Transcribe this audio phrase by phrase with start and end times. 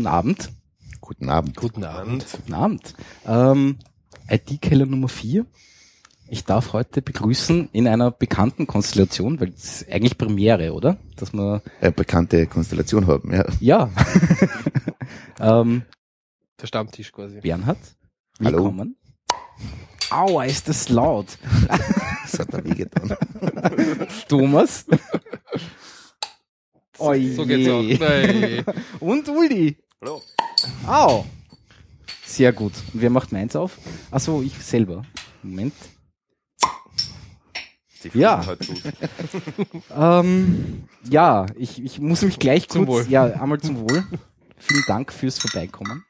[0.00, 0.50] Guten Abend.
[1.02, 1.56] Guten Abend.
[1.56, 2.26] Guten Abend.
[2.32, 2.94] Guten Abend.
[3.26, 3.76] Ähm,
[4.30, 5.44] IT-Keller Nummer 4.
[6.30, 10.96] Ich darf heute begrüßen in einer bekannten Konstellation, weil es ist eigentlich Premiere, oder?
[11.16, 13.44] Dass wir Eine bekannte Konstellation haben, ja.
[13.60, 13.90] ja.
[15.38, 15.82] ähm,
[16.62, 17.40] Der Stammtisch quasi.
[17.42, 17.76] Bernhard,
[18.42, 18.56] Hallo.
[18.56, 18.96] willkommen.
[20.08, 21.26] Aua, ist das laut.
[22.22, 23.14] Das hat er wehgetan.
[24.28, 24.86] Thomas.
[26.96, 27.34] Oje.
[27.34, 27.82] So geht's auch.
[27.82, 28.64] Nein.
[28.98, 29.76] Und Uli.
[30.02, 30.22] Hallo.
[30.86, 31.26] Au.
[32.24, 32.72] Sehr gut.
[32.94, 33.78] Und wer macht meins auf?
[34.10, 35.04] Achso, ich selber.
[35.42, 35.74] Moment.
[38.14, 38.46] Ja.
[38.46, 38.66] Halt.
[39.94, 43.12] Ähm, ja, ich, ich muss mich gleich Zum kurz, Wohl.
[43.12, 44.06] ja, einmal zum Wohl.
[44.56, 46.04] Vielen Dank fürs Vorbeikommen.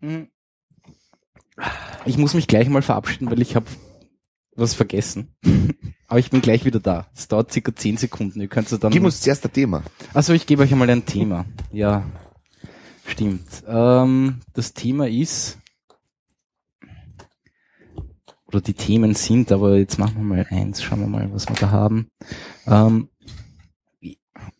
[0.00, 0.28] Hm.
[2.04, 3.66] Ich muss mich gleich mal verabschieden, weil ich habe
[4.54, 5.34] was vergessen.
[6.14, 7.08] Aber ich bin gleich wieder da.
[7.12, 8.40] Es dauert circa 10 Sekunden.
[8.40, 8.92] Ihr könnt dann.
[8.92, 9.82] Gib uns zuerst ein Thema.
[10.12, 11.44] Also ich gebe euch einmal ein Thema.
[11.72, 12.04] Ja,
[13.04, 13.42] stimmt.
[13.66, 15.58] Ähm, das Thema ist,
[18.46, 21.56] oder die Themen sind, aber jetzt machen wir mal eins, schauen wir mal, was wir
[21.56, 22.12] da haben.
[22.68, 23.08] Ähm,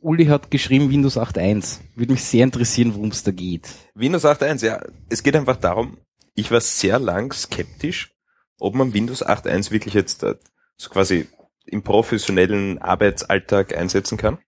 [0.01, 1.83] Uli hat geschrieben Windows 8.1.
[1.95, 3.69] Würde mich sehr interessieren, worum es da geht.
[3.95, 4.83] Windows 8.1, ja.
[5.09, 5.99] Es geht einfach darum,
[6.35, 8.13] ich war sehr lang skeptisch,
[8.59, 10.35] ob man Windows 8.1 wirklich jetzt äh,
[10.77, 11.29] so quasi
[11.75, 14.39] im professionellen Arbeitsalltag einsetzen kann.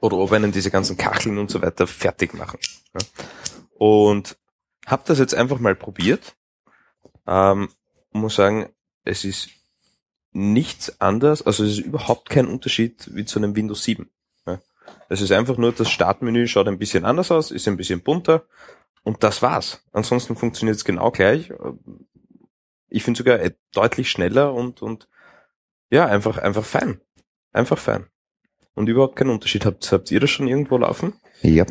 [0.00, 2.60] Oder ob einen diese ganzen Kacheln und so weiter fertig machen.
[2.94, 3.00] Ja.
[3.78, 4.38] Und
[4.86, 6.36] habe das jetzt einfach mal probiert.
[7.26, 7.68] Ähm,
[8.12, 8.68] muss sagen,
[9.02, 9.48] es ist
[10.30, 14.08] nichts anders, also es ist überhaupt kein Unterschied wie zu einem Windows 7.
[14.46, 14.60] Ja.
[15.08, 18.44] Es ist einfach nur, das Startmenü schaut ein bisschen anders aus, ist ein bisschen bunter
[19.02, 19.82] und das war's.
[19.92, 21.52] Ansonsten funktioniert es genau gleich.
[22.88, 25.08] Ich finde sogar äh, deutlich schneller und, und
[25.90, 27.00] ja, einfach, einfach fein.
[27.52, 28.06] Einfach fein.
[28.74, 29.64] Und überhaupt keinen Unterschied.
[29.64, 31.14] Habt, habt ihr das schon irgendwo laufen?
[31.42, 31.64] Ja.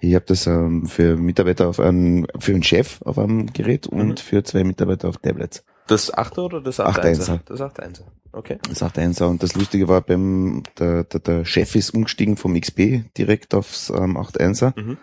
[0.00, 4.08] Ich habe das ähm, für Mitarbeiter auf einem, für einen Chef auf einem Gerät und
[4.08, 4.16] Mhm.
[4.16, 5.64] für zwei Mitarbeiter auf Tablets.
[5.86, 7.28] Das 8er oder das 8.1er?
[7.28, 7.40] 8.1er?
[7.46, 8.02] Das 8.1er.
[8.32, 8.58] Okay.
[8.68, 12.58] Das sagt eins und das Lustige war beim der, der, der Chef ist umgestiegen vom
[12.58, 14.78] XP direkt aufs ähm, 8.1er.
[14.80, 14.96] Mhm.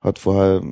[0.00, 0.62] Hat vorher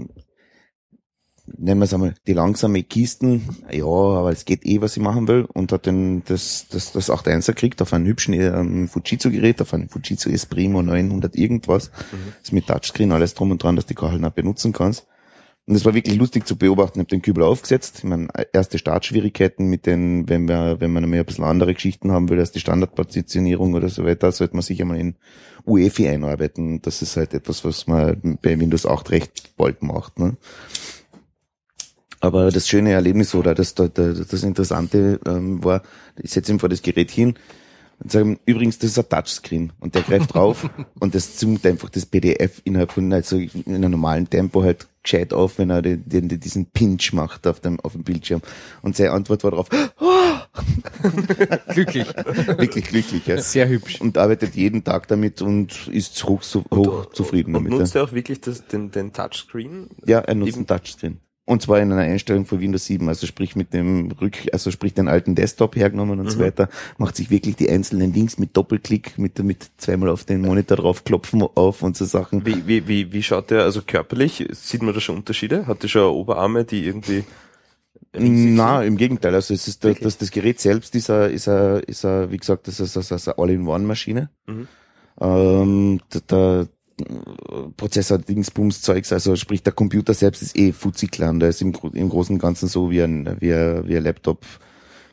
[1.46, 5.28] nennen wir es einmal, die langsame Kisten, ja, aber es geht eh, was ich machen
[5.28, 9.74] will, und hat dann das, das, das 8.1er gekriegt auf einem hübschen ähm, Fujitsu-Gerät, auf
[9.74, 12.32] einem Fujitsu S-Primo 900 irgendwas, Mhm.
[12.42, 15.06] ist mit Touchscreen, alles drum und dran, dass die Kacheln auch benutzen kannst.
[15.66, 16.98] Und es war wirklich lustig zu beobachten.
[16.98, 17.98] Ich habe den Kübel aufgesetzt.
[17.98, 22.12] Ich meine, erste Startschwierigkeiten mit den, wenn wir, wenn man mehr ein bisschen andere Geschichten
[22.12, 25.16] haben will, als die Standardpositionierung oder so weiter, sollte man sich einmal in
[25.64, 26.82] UEFI einarbeiten.
[26.82, 30.18] Das ist halt etwas, was man bei Windows 8 recht bald macht.
[30.18, 30.36] Ne?
[32.24, 35.82] Aber das schöne Erlebnis oder das, das, das Interessante ähm, war,
[36.22, 37.34] ich setze ihm vor das Gerät hin
[38.02, 39.74] und sage ihm, übrigens, das ist ein Touchscreen.
[39.78, 40.70] Und der greift drauf
[41.00, 45.34] und das zoomt einfach das PDF innerhalb von, also in einem normalen Tempo halt gescheit
[45.34, 48.40] auf, wenn er den, den, diesen Pinch macht auf dem, auf dem Bildschirm.
[48.80, 49.68] Und seine Antwort war darauf,
[51.74, 52.06] Glücklich.
[52.06, 53.38] wirklich glücklich, ja.
[53.38, 54.00] Sehr hübsch.
[54.00, 56.40] Und arbeitet jeden Tag damit und ist hoch,
[56.72, 57.80] hoch zufrieden Und damit.
[57.80, 58.00] nutzt ja.
[58.00, 59.90] er auch wirklich das, den, den Touchscreen?
[60.06, 61.20] Ja, er nutzt Eben- einen Touchscreen.
[61.46, 64.94] Und zwar in einer Einstellung von Windows 7, also sprich mit dem Rück, also sprich
[64.94, 66.42] den alten Desktop hergenommen und so Mhm.
[66.42, 70.78] weiter, macht sich wirklich die einzelnen Links mit Doppelklick, mit, mit zweimal auf den Monitor
[70.78, 72.46] draufklopfen auf und so Sachen.
[72.46, 75.66] Wie, wie, wie, wie schaut der, also körperlich, sieht man da schon Unterschiede?
[75.66, 77.24] Hat der schon Oberarme, die irgendwie
[78.16, 80.02] Na, im Gegenteil, also es ist Wirklich?
[80.04, 83.10] das, das Gerät selbst ist ein, ist ein, ist ein, wie gesagt, das ist, das
[83.10, 84.30] ist eine All-in-One-Maschine.
[84.46, 84.68] Mhm.
[85.20, 86.68] Ähm, der, der
[87.76, 91.72] Prozessor Dingsbums Zeugs, also sprich der Computer selbst ist eh fuzzi klein, der ist im,
[91.92, 94.44] im Großen und Ganzen so wie ein, wie ein, wie ein Laptop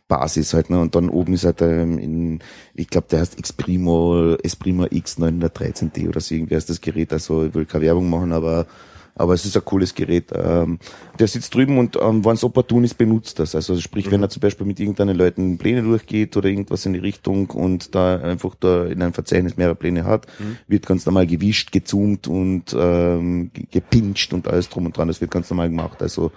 [0.08, 2.40] Basis halt, ne, und dann oben ist halt ähm, in,
[2.74, 7.46] ich glaube, der heißt Xprimo, Esprimo X 913D oder so irgendwie heißt das Gerät, also
[7.46, 8.68] ich will keine Werbung machen, aber
[9.16, 10.32] aber es ist ein cooles Gerät.
[10.34, 10.80] Ähm,
[11.20, 13.56] der sitzt drüben und ähm, wenn es opportun ist, benutzt das.
[13.56, 17.00] Also sprich, wenn er zum Beispiel mit irgendeinen Leuten Pläne durchgeht oder irgendwas in die
[17.00, 20.28] Richtung und da einfach da in einem Verzeichnis mehrere Pläne hat,
[20.68, 25.08] wird ganz normal gewischt, gezoomt und ähm, ge- gepinscht und alles drum und dran.
[25.08, 26.02] Das wird ganz normal gemacht.
[26.02, 26.32] Also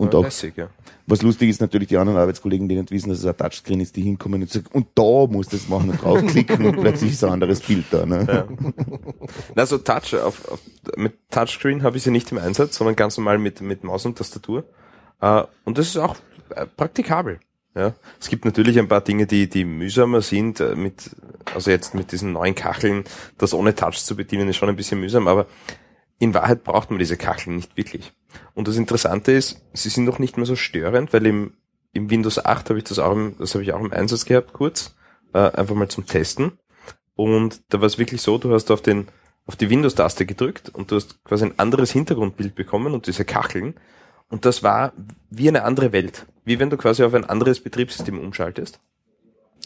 [0.00, 0.68] und auch lässig, ja.
[1.06, 3.96] was lustig ist natürlich die anderen Arbeitskollegen, die nicht wissen, dass es ein Touchscreen ist,
[3.96, 7.32] die hinkommen und sagen, und da muss das machen und draufklicken und plötzlich ist ein
[7.32, 8.06] anderes Bild da.
[8.06, 8.26] Ne?
[8.26, 8.48] Ja.
[9.54, 10.60] Also Touch, auf, auf,
[10.96, 14.16] mit Touchscreen habe ich sie nicht im Einsatz, sondern ganz normal mit, mit Maus und
[14.16, 14.64] Tastatur.
[15.20, 16.16] Äh, und das ist auch
[16.54, 17.40] äh, praktikabel.
[17.74, 17.94] Ja.
[18.18, 21.10] Es gibt natürlich ein paar Dinge, die, die mühsamer sind, äh, mit,
[21.54, 23.04] also jetzt mit diesen neuen Kacheln,
[23.38, 25.46] das ohne Touch zu bedienen, ist schon ein bisschen mühsam, aber
[26.18, 28.12] in Wahrheit braucht man diese Kacheln nicht wirklich.
[28.54, 31.54] Und das Interessante ist, sie sind noch nicht mehr so störend, weil im,
[31.92, 34.52] im Windows 8 habe ich das auch, im, das habe ich auch im Einsatz gehabt,
[34.52, 34.94] kurz,
[35.32, 36.52] äh, einfach mal zum Testen.
[37.14, 39.08] Und da war es wirklich so, du hast auf den
[39.50, 43.74] auf die Windows-Taste gedrückt und du hast quasi ein anderes Hintergrundbild bekommen und diese Kacheln.
[44.28, 44.92] Und das war
[45.28, 46.26] wie eine andere Welt.
[46.44, 48.78] Wie wenn du quasi auf ein anderes Betriebssystem umschaltest.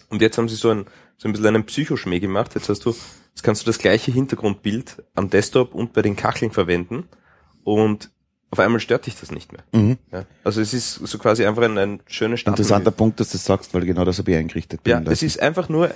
[0.09, 0.87] Und jetzt haben sie so ein,
[1.19, 2.55] so ein bisschen einen Psychoschmäh gemacht.
[2.55, 6.51] Jetzt hast du, jetzt kannst du das gleiche Hintergrundbild am Desktop und bei den Kacheln
[6.51, 7.07] verwenden.
[7.63, 8.11] Und
[8.55, 9.63] auf einmal stört dich das nicht mehr.
[9.73, 9.99] Mhm.
[10.13, 10.25] Ja.
[10.45, 12.57] Also es ist so quasi einfach ein, ein schönes Start.
[12.57, 14.81] Interessanter Punkt, dass du das sagst, weil genau das habe ich eingerichtet.
[14.87, 15.13] Ja, bin.
[15.13, 15.91] es ist einfach nur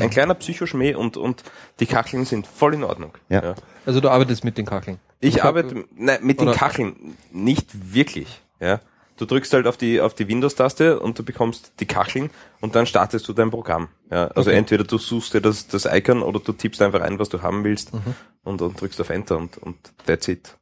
[0.00, 1.42] ein kleiner Psychoschmäh und, und
[1.78, 3.12] die Kacheln sind voll in Ordnung.
[3.28, 3.54] Ja.
[3.84, 4.98] Also du arbeitest mit den Kacheln.
[5.20, 8.40] Ich arbeite nein, mit den Oder- Kacheln nicht wirklich.
[8.58, 8.80] Ja.
[9.18, 12.30] Du drückst halt auf die auf die Windows-Taste und du bekommst die Kacheln
[12.62, 13.88] und dann startest du dein Programm.
[14.10, 14.28] Ja.
[14.28, 14.58] Also Okay.
[14.58, 17.64] entweder du suchst dir das, das Icon oder du tippst einfach ein, was du haben
[17.64, 18.00] willst Mhm.
[18.44, 19.76] und, und drückst auf Enter und, und
[20.06, 20.56] that's it.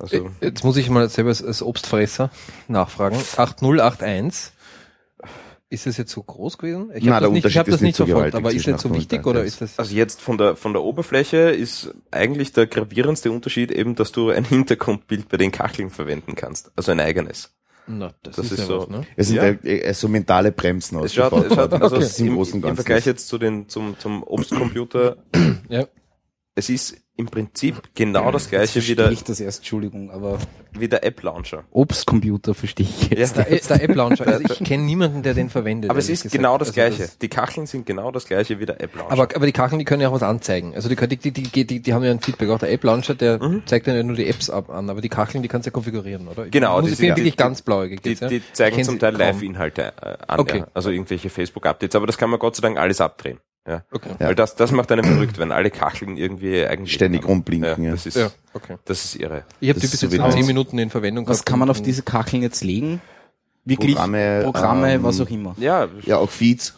[0.00, 2.30] Also Jetzt muss ich mal selber als, Obstfresser
[2.68, 3.16] nachfragen.
[3.36, 4.52] 8081.
[5.72, 6.90] Ist das jetzt so groß gewesen?
[6.96, 8.92] Ich habe das nicht, ich hab das nicht so verfolgt, aber ist das so 8
[8.92, 9.26] und wichtig 1.
[9.28, 9.78] oder ist das?
[9.78, 14.30] Also jetzt von der von der Oberfläche ist eigentlich der gravierendste Unterschied eben, dass du
[14.30, 17.54] ein Hintergrundbild bei den Kacheln verwenden kannst, also ein eigenes.
[17.86, 19.02] Na, das, das ist, ist ja so- was, ne?
[19.16, 19.44] Es sind Ja.
[19.44, 19.52] ja.
[19.62, 22.74] äh, so mentale Bremsen Es schaut, es schaut also Das ist im im.
[22.76, 25.18] Vergleich jetzt zu den zum zum Obstcomputer,
[25.68, 25.86] Ja.
[26.56, 30.38] es ist im Prinzip genau das Jetzt gleiche wie der, ich das erst, Entschuldigung, aber
[30.72, 31.64] wie der App Launcher.
[31.70, 33.36] Obstcomputer verstehe ich jetzt.
[33.36, 34.26] Der, der App Launcher.
[34.26, 35.90] Also ich kenne niemanden, der den verwendet.
[35.90, 36.36] Aber es ist gesagt.
[36.36, 37.08] genau das Also gleiche.
[37.20, 39.12] Die Kacheln sind genau das gleiche wie der App Launcher.
[39.12, 40.74] aber, aber die Kacheln, die können ja auch was anzeigen.
[40.74, 42.48] Also die, die, die, die, die, die haben ja ein Feedback.
[42.50, 43.62] Auch der App Launcher, der Mhm.
[43.66, 46.28] zeigt ja nur die Apps ab an, aber die Kacheln, die kannst du ja konfigurieren,
[46.28, 46.46] oder?
[46.46, 48.00] Ich Genau, Muss die sind- wirklich die- ganz blauäugig.
[48.02, 48.28] die, jetzt, ja?
[48.28, 49.16] die zeigen zum Teil.
[49.16, 50.58] Live-Inhalte äh, an, Okay.
[50.58, 50.66] ja.
[50.74, 53.38] also irgendwelche Facebook-Updates, aber das kann man Gott sei Dank alles abdrehen.
[53.68, 53.82] Ja.
[53.92, 54.10] Okay.
[54.18, 54.28] Ja.
[54.28, 57.90] Weil das, das macht einen verrückt, wenn alle Kacheln irgendwie eigentlich Ständig rumblinken, ja.
[57.92, 58.76] Das ist, Ja, okay.
[58.86, 59.44] das ist irre.
[59.60, 61.78] Ich habe die bis so jetzt das- 10 Minuten in Verwendung Was kann man auf
[61.78, 63.00] und- diese Kacheln jetzt legen?
[63.66, 65.54] Wirklich Programme, Programme ähm, was auch immer.
[65.58, 66.74] Ja, Ja, auch Feeds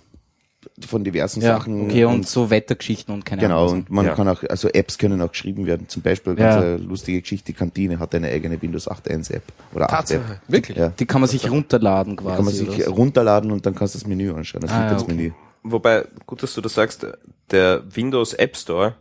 [0.86, 1.84] von diversen Ja, Sachen.
[1.84, 3.78] okay, und, so Wettergeschichten und keine Genau, Ahnung.
[3.80, 4.14] und man Ja.
[4.14, 5.88] kann auch, also Apps können auch geschrieben werden.
[5.88, 6.50] Zum Beispiel, Ja.
[6.50, 9.44] ganz eine lustige Geschichte, die Kantine hat eine eigene Windows 8.1 App.
[9.72, 10.20] Oder 8 App.
[10.26, 10.40] Tatsache.
[10.48, 10.76] Wirklich?
[10.76, 10.88] Ja.
[10.88, 12.36] Die kann man sich runterladen quasi.
[12.36, 12.92] Kann man sich so.
[12.92, 15.32] runterladen und dann kannst du das Menü anschauen, das Ah, ja, Lieblingsmenü.
[15.62, 17.06] Wobei, gut, dass du das sagst,
[17.50, 18.96] der Windows App Store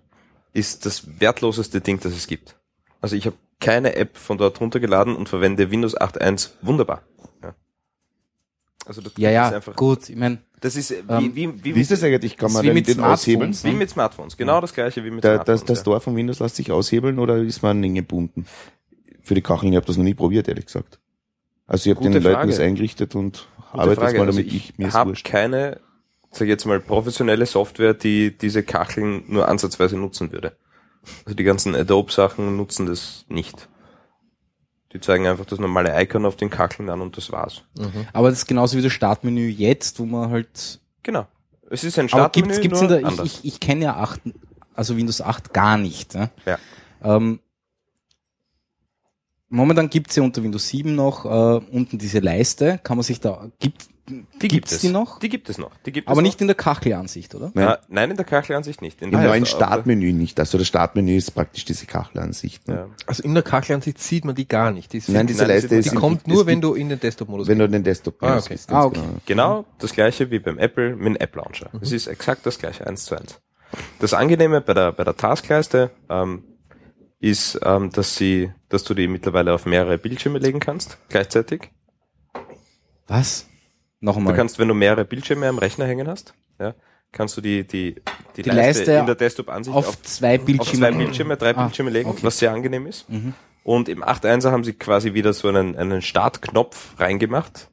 [0.53, 2.55] ist das wertloseste Ding, das es gibt.
[3.01, 7.01] Also ich habe keine App von dort runtergeladen und verwende Windows 8.1 wunderbar.
[7.43, 7.55] Ja.
[8.85, 10.09] Also das Ja, ist ja, einfach, gut.
[10.09, 12.37] Ich meine, das ist äh, Ähm, wie, wie, wie, Wie ist das eigentlich?
[12.37, 13.53] Kann Ist man wie mit den aushebeln?
[13.53, 15.63] Smartphones, wie mit Smartphones, genau das gleiche wie mit das, Smartphones.
[15.65, 15.81] das ja.
[15.81, 18.45] Store von Windows lässt sich aushebeln oder ist man gebunden?
[19.23, 20.99] Für die Kacheln, ich habe das noch nie probiert, ehrlich gesagt.
[21.65, 22.51] Also ich habe den Leuten Frage.
[22.51, 24.17] das eingerichtet und Gute arbeite das Frage.
[24.19, 25.79] mal Also damit, ich ich, mir ist habe keine,
[26.31, 30.55] sag ich jetzt mal, professionelle Software, die diese Kacheln nur ansatzweise nutzen würde.
[31.25, 33.67] Also die ganzen Adobe-Sachen nutzen das nicht.
[34.93, 37.63] Die zeigen einfach das normale Icon auf den Kacheln an und das war's.
[37.77, 38.07] Mhm.
[38.13, 40.79] aber das ist genauso wie das Startmenü jetzt, wo man halt.
[41.03, 41.27] Genau.
[41.69, 43.25] Es ist ein Aber Startmenü, gibt's, gibt's nur in der, ich, anders.
[43.25, 44.21] ich, ich kenne ja 8,
[44.75, 46.13] also Windows 8 gar nicht.
[46.13, 46.29] Ne?
[46.45, 46.57] Ja.
[47.03, 47.39] Ähm,
[49.47, 52.79] momentan gibt's ja unter Windows 7 noch äh, unten diese Leiste.
[52.83, 54.81] Kann man sich da, gibt, die gibt gibt's es.
[54.81, 55.19] die noch?
[55.19, 55.71] Die gibt es noch.
[55.85, 57.51] Die gibt aber es nicht in der Kachelansicht, oder?
[57.53, 57.77] Nein.
[57.87, 59.01] Nein, in der Kachelansicht nicht.
[59.01, 60.39] In Im neuen Startmenü nicht.
[60.39, 62.67] Also das Startmenü ist praktisch diese Kachelansicht.
[62.67, 62.73] Ne?
[62.75, 62.87] Ja.
[63.05, 64.91] Also in der Kachelansicht sieht man die gar nicht.
[64.93, 67.47] Die, Nein, diese Nein, Leiste die ist die kommt nur, wenn du in den Desktop-Modus
[67.47, 68.53] wenn du den Desktop Ah, benutzt, okay.
[68.55, 68.99] ist ganz Ah, okay.
[68.99, 69.19] genau.
[69.61, 71.69] Genau das gleiche wie beim Apple mit dem App Launcher.
[71.81, 73.39] Es ist exakt das gleiche, eins zu eins.
[73.99, 76.43] Das Angenehme bei der, bei der Taskleiste ähm,
[77.19, 81.69] ist, ähm, dass sie, dass du die mittlerweile auf mehrere Bildschirme legen kannst, gleichzeitig.
[83.07, 83.47] Was?
[84.01, 86.73] Noch Du kannst, wenn du mehrere Bildschirme am Rechner hängen hast, ja,
[87.11, 87.95] kannst du die, die,
[88.35, 90.79] die, Die Leiste, Leiste in der Desktop-Ansicht auf, auf, zwei auf Bildschirme.
[90.79, 92.23] zwei Bildschirme, drei Ah, Bildschirme legen, okay.
[92.23, 93.07] was sehr angenehm ist.
[93.09, 93.33] Mhm.
[93.63, 97.69] Und im 8.1er haben sie quasi wieder so einen, einen Startknopf reingemacht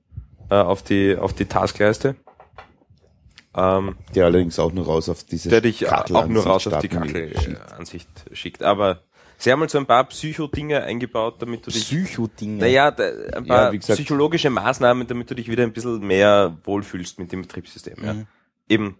[0.50, 2.14] äh, auf die auf die Taskleiste,
[3.56, 6.88] ähm, Der allerdings auch nur raus auf diese der dich auch nur raus auf die.
[6.88, 8.62] Kachelansicht schickt.
[8.62, 9.00] Aber
[9.38, 12.58] sie haben halt so ein paar Psycho-Dinge eingebaut, damit du dich Psycho-Dinge.
[12.58, 16.56] naja, ein paar Ja, wie gesagt- psychologische Maßnahmen, damit du dich wieder ein bisschen mehr
[16.64, 17.96] wohlfühlst mit dem Betriebssystem.
[18.04, 18.14] Ja.
[18.14, 18.26] Mhm.
[18.68, 18.98] Eben,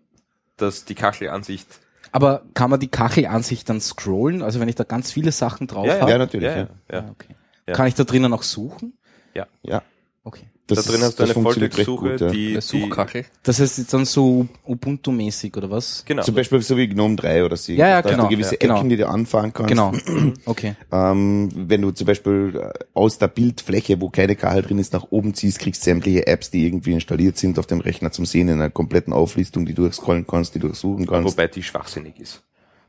[0.57, 1.66] dass die Kachelansicht
[2.11, 4.42] Aber kann man die Kachelansicht dann scrollen?
[4.42, 6.11] Also wenn ich da ganz viele Sachen drauf ja, habe?
[6.11, 6.68] Ja, natürlich, Ja, ja.
[6.90, 7.00] ja, ja.
[7.00, 7.35] Ah, okay.
[7.66, 7.75] Ja.
[7.75, 8.95] Kann ich da drinnen auch suchen?
[9.35, 9.83] Ja,
[10.25, 10.49] Okay.
[10.76, 12.30] Das da drin ist- hast du das eine funktioniert recht Volltextsuche, gut, ja.
[12.30, 13.25] die, Eine die Suchkachel.
[13.42, 16.04] Das heißt jetzt dann so Ubuntu-mäßig oder was?
[16.06, 16.22] genau.
[16.22, 17.72] Zum Beispiel so wie GNOME 3 oder so.
[17.72, 18.76] Ja, ja, da genau, hast du gewisse ja, genau.
[18.78, 19.68] Ecken, die du anfahren kannst.
[19.70, 19.92] Genau.
[20.46, 20.75] Okay.
[20.92, 25.06] Ähm, wenn du zum Beispiel äh, aus der Bildfläche, wo keine Kachel drin ist, nach
[25.10, 28.48] oben ziehst, kriegst du sämtliche Apps, die irgendwie installiert sind, auf dem Rechner zum Sehen
[28.48, 31.32] in einer kompletten Auflistung, die du durchscrollen kannst, die du durchsuchen kannst.
[31.32, 32.42] Wobei die schwachsinnig ist.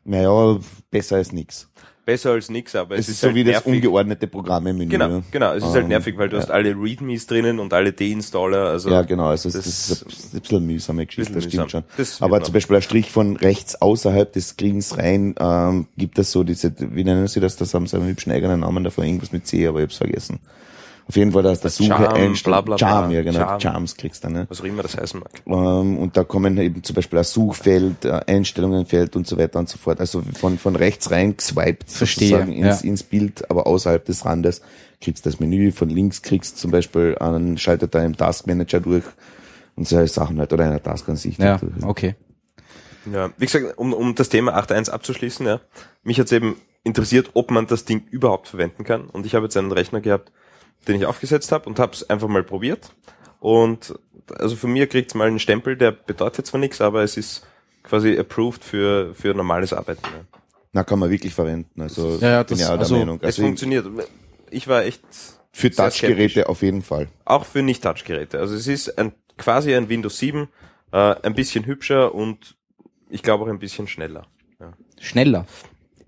[0.06, 0.60] Naja,
[0.90, 1.70] besser als nix.
[2.10, 3.74] Besser als nix, aber es, Es ist ist so halt wie das nervig.
[3.74, 4.88] ungeordnete Programme-Menü.
[4.90, 5.22] Genau, ja.
[5.30, 5.54] genau.
[5.54, 6.42] Es ist halt Ähm, nervig, weil du ja.
[6.42, 8.66] hast alle Readmes drinnen und alle Deinstaller.
[8.70, 11.82] Also Ja, genau, also das- das, ist ein- bisschen mühsame Geschichte, das stimmt schon.
[11.82, 11.98] mühsam.
[11.98, 16.18] Das wird Aber zum Beispiel ein Strich von rechts außerhalb des Screens rein, ähm, gibt
[16.18, 19.06] es so diese, wie nennen sie das, das haben sie einen hübschen eigenen Namen davon,
[19.06, 20.40] irgendwas mit C, aber ich hab's vergessen.
[21.10, 22.44] Auf jeden Fall, dass der Suche Charm, einstellt.
[22.44, 22.88] bla, bla, bla.
[22.88, 23.60] Charm, ja genau, Charm.
[23.60, 24.46] Charms kriegst du, ne?
[24.48, 25.32] was auch immer das heißen mag.
[25.48, 29.68] Ähm, und da kommen eben zum Beispiel ein Suchfeld, äh, Einstellungenfeld und so weiter und
[29.68, 30.00] so fort.
[30.00, 32.90] Also von, von rechts rein geswiped Verstehe, sozusagen ins, ja.
[32.90, 34.62] ins Bild, aber außerhalb des Randes
[35.02, 35.72] kriegst du das Menü.
[35.72, 39.06] Von links kriegst du zum Beispiel einen, schaltet da im Taskmanager durch
[39.76, 41.42] und solche Sachen halt, oder einer Taskansicht.
[41.42, 41.84] Ja, durch.
[41.84, 42.16] okay.
[43.12, 45.60] Ja, wie gesagt, um, um das Thema 8.1 abzuschließen, ja,
[46.04, 49.10] mich hat's eben interessiert, ob man das Ding überhaupt verwenden kann.
[49.10, 50.32] Und ich habe jetzt einen Rechner gehabt,
[50.88, 52.92] den ich aufgesetzt habe und habe es einfach mal probiert.
[53.40, 53.94] Und
[54.38, 57.46] also von mir kriegt's mal einen Stempel, der bedeutet zwar nichts, aber es ist
[57.84, 60.02] quasi approved für, für normales Arbeiten.
[60.04, 60.40] Ja.
[60.74, 61.82] Na, kann man wirklich verwenden.
[61.82, 63.18] Also, Ja, ja, bin das- der also, Meinung.
[63.22, 63.88] Es Also funktioniert.
[64.52, 65.02] Ich war echt
[65.52, 65.72] für.
[65.72, 67.08] Touchgeräte auf jeden Fall.
[67.26, 68.40] Auch für Nicht-Touch-Geräte.
[68.40, 70.48] Also es ist ein, quasi ein Windows 7,
[70.92, 72.56] äh, ein bisschen hübscher und
[73.10, 74.28] ich glaube auch ein bisschen schneller.
[75.00, 75.46] Schneller.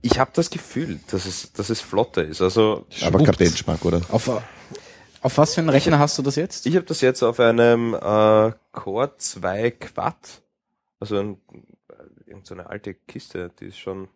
[0.01, 2.41] Ich habe das Gefühl, dass es, dass es flotter ist.
[2.41, 3.35] Also Aber kein.
[3.35, 4.01] Benchmark, oder?
[4.09, 4.29] Auf,
[5.21, 6.65] auf was für einen Rechner hast du das jetzt?
[6.65, 10.15] ich habe das jetzt auf einem äh, Core 2 Quad,
[10.99, 11.37] also ein,
[12.25, 14.07] irgend so eine alte Kiste, die ist schon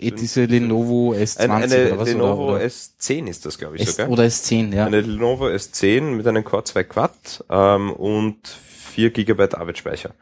[0.00, 2.08] Eh, diese Lenovo S20 ein, eine oder was?
[2.08, 4.08] Lenovo oder, oder, S10 ist das, glaube ich S sogar.
[4.08, 4.86] oder S10, ja.
[4.86, 10.14] Eine Lenovo S10 mit einem Core 2 Quad ähm, und 4 GB Arbeitsspeicher.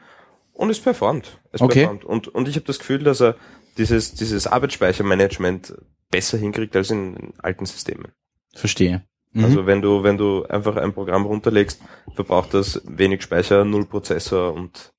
[0.53, 1.39] Und es performt.
[1.53, 1.81] Es Okay.
[1.83, 2.05] performt.
[2.05, 3.37] Und, und ich habe das Gefühl, dass er
[3.79, 5.75] dieses, dieses Arbeitsspeichermanagement
[6.11, 8.13] besser hinkriegt als in, alten Systemen.
[8.55, 9.05] Verstehe.
[9.33, 9.45] Mhm.
[9.45, 11.81] Also wenn du, wenn du einfach ein Programm runterlegst,
[12.15, 14.93] verbraucht das wenig Speicher, null Prozessor und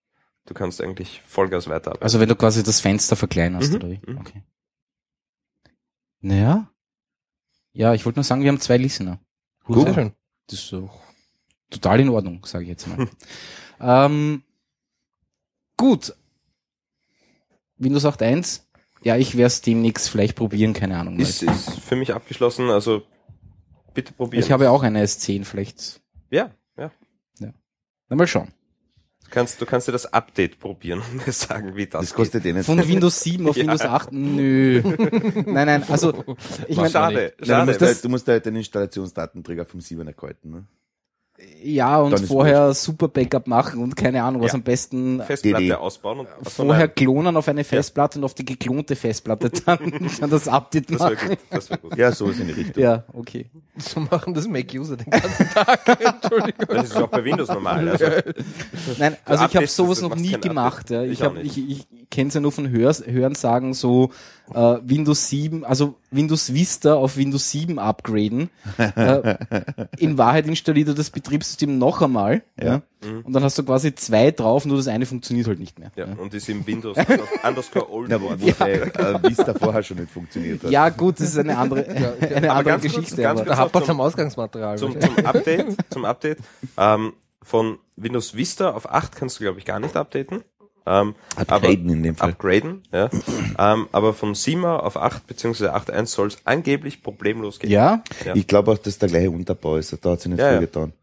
[0.45, 2.03] du kannst eigentlich Vollgas weiterarbeiten.
[2.03, 3.99] Also wenn du quasi das Fenster verkleinerst, Mhm, oder wie?
[4.05, 4.17] mhm.
[4.19, 4.43] Okay.
[6.21, 6.71] Naja.
[7.73, 9.19] Ja, ich wollte nur sagen, wir haben zwei Listener.
[9.67, 10.13] Schön.
[10.47, 10.99] Das ist doch
[11.69, 13.07] total in Ordnung, sage ich jetzt mal.
[13.79, 14.43] ähm,
[15.77, 16.15] gut.
[17.77, 18.63] Windows 8.1.
[19.03, 21.17] Ja, ich werde es demnächst vielleicht probieren, keine Ahnung.
[21.19, 23.03] ist, ist für mich abgeschlossen, also
[23.93, 24.43] bitte probieren.
[24.43, 26.01] ich habe auch eine S10, vielleicht.
[26.29, 26.91] ja, ja.
[28.09, 28.51] Na, mal schauen.
[29.23, 32.43] Du kannst, du kannst dir das Update probieren und mir sagen, wie das, Das kostet
[32.47, 32.65] eh nicht.
[32.65, 33.61] Von Windows 7 auf Ja.
[33.63, 34.11] Windows 8?
[34.11, 34.81] Nö.
[35.45, 36.11] nein, nein, also
[36.67, 36.77] ich geht.
[36.77, 37.65] meine, Schade, Ja, du, schade.
[37.67, 40.65] musst, halt- du musst halt den Installationsdatenträger vom 7er erhalten, ne?
[41.61, 44.55] Ja, und vorher super Backup machen und keine Ahnung, was Ja.
[44.55, 45.73] am besten Festplatte DD.
[45.73, 50.29] ausbauen und vorher nein, klonen auf eine Festplatte und auf die geklonte Festplatte dann, dann
[50.29, 51.29] das Update das wäre machen.
[51.29, 51.97] gut, das wär gut.
[51.97, 52.81] Ja, so ist in die Richtung.
[52.81, 53.49] Ja, okay.
[53.77, 55.99] So machen das Mac-User den ganzen Tag.
[56.23, 56.67] Entschuldigung.
[56.69, 57.89] Das ist auch bei Windows normal.
[57.89, 58.05] Also,
[58.97, 60.89] Nein, also ich habe sowas noch nie gemacht.
[60.89, 61.03] Ja.
[61.03, 64.11] Ich, Ich hab, ich, ich kenne es ja nur von Hörs, Hören sagen, so
[64.53, 68.49] äh, Windows 7, also Windows Vista auf Windows 7 upgraden.
[68.77, 69.35] äh,
[69.97, 72.41] in Wahrheit installiert er das Betriebssystem noch einmal.
[72.61, 72.81] Ja.
[73.03, 73.21] Mhm.
[73.23, 75.91] Und dann hast du quasi zwei drauf, nur das eine funktioniert halt nicht mehr.
[75.95, 76.97] ja, Ja, und ist im Windows
[77.47, 80.71] underscore old Ja, wo, äh, Vista vorher schon nicht funktioniert hat.
[80.71, 83.21] ja gut, das ist eine andere, eine Aber andere ganz kurz, Geschichte.
[83.21, 84.77] ganz aber, Da hapert zum- am Ausgangsmaterial.
[84.77, 86.39] Zum, zum Update, zum Update,
[86.77, 90.43] ähm, von Windows Vista auf 8 kannst du, glaube ich, gar nicht updaten.
[90.89, 92.29] Ähm, Upgraden in dem aber, Fall.
[92.31, 93.09] upgraden, ja.
[93.59, 97.69] ähm, aber von 7 auf 8 beziehungsweise 8.1 soll es angeblich problemlos gehen.
[97.69, 98.35] ja, Ja.
[98.35, 99.95] Ich glaube auch, dass der gleiche Unterbau ist.
[100.01, 100.59] Da hat sich nicht Ja, viel ja.
[100.61, 100.93] getan.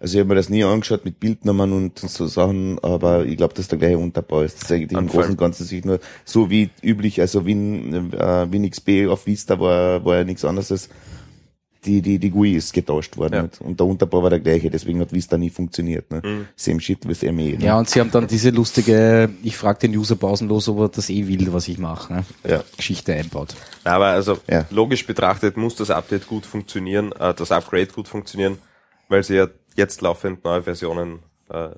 [0.00, 3.54] Also ich habe mir das nie angeschaut mit Bildnummern und so Sachen, aber ich glaube,
[3.54, 4.56] dass der gleiche Unterbau ist.
[4.56, 5.06] Das ist eigentlich im.
[5.08, 10.04] Großen und Ganzen sich nur so wie üblich, also Win, äh, WinXP auf Vista war,
[10.04, 10.88] war ja nichts anderes.
[11.84, 13.34] Die, die, die GUI ist getauscht worden.
[13.34, 13.42] Ja.
[13.42, 13.60] Nicht?
[13.60, 16.10] Und der Unterbau war der gleiche, deswegen hat Vista nie funktioniert.
[16.10, 16.22] Ne?
[16.24, 16.46] Mhm.
[16.56, 17.30] Same shit with ME.
[17.30, 17.58] Ne?
[17.60, 21.10] ja, und sie haben dann diese lustige, ich frage den User pausenlos, ob er das
[21.10, 22.24] eh will, was ich mache, ne?
[22.48, 22.64] Ja.
[22.76, 23.54] Geschichte einbaut.
[23.84, 24.64] Aber also Ja.
[24.70, 28.58] logisch betrachtet muss das Update gut funktionieren, äh, das Upgrade gut funktionieren,
[29.08, 31.18] weil sie ja jetzt laufend neue Versionen
[31.50, 31.68] äh,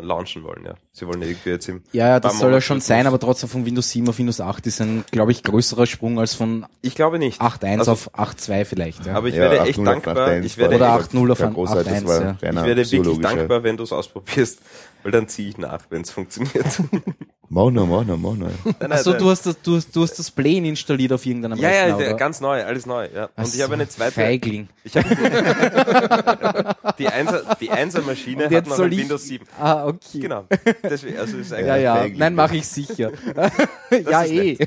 [0.00, 0.64] launchen wollen.
[0.64, 3.48] Ja, sie wollen irgendwie jetzt im Ja, ja, das soll ja schon sein, aber trotzdem
[3.48, 6.94] von Windows 7 auf Windows 8 ist ein, glaube ich, größerer Sprung als von ich
[6.94, 7.40] glaube nicht.
[7.40, 9.06] 8.1 Also, auf 8.2 vielleicht.
[9.06, 9.14] Ja.
[9.14, 10.16] Aber ich Ja, werde 8.0 echt dankbar.
[10.16, 12.36] 8.1 Ich werde, Oder echt, 8.0 auf kein großer, das 8.1, war ja.
[12.40, 14.60] ich werde wirklich dankbar, wenn du es ausprobierst,
[15.02, 16.66] weil dann ziehe ich nach, wenn es funktioniert.
[17.48, 18.50] Mach noch, mach noch, mach noch.
[18.90, 21.84] Achso, du hast das, du hast, du hast das Plane installiert auf irgendeinem ja, ja,
[21.84, 22.16] Rechner, ja, oder?
[22.16, 23.08] ganz neu, alles neu.
[23.14, 23.28] Ja.
[23.36, 24.12] Und ich habe eine zweite.
[24.12, 24.68] Feigling.
[24.82, 25.08] Ich habe
[26.98, 29.46] die Einser, die Einser-Maschine hat noch ein ich- Windows 7.
[29.60, 30.18] Ah, okay.
[30.20, 30.44] Genau.
[30.82, 31.96] Deswegen, also ist eigentlich, Ja, ja.
[31.96, 32.18] Feigling.
[32.18, 33.10] Nein, mache ich sicher.
[34.10, 34.58] ja, eh.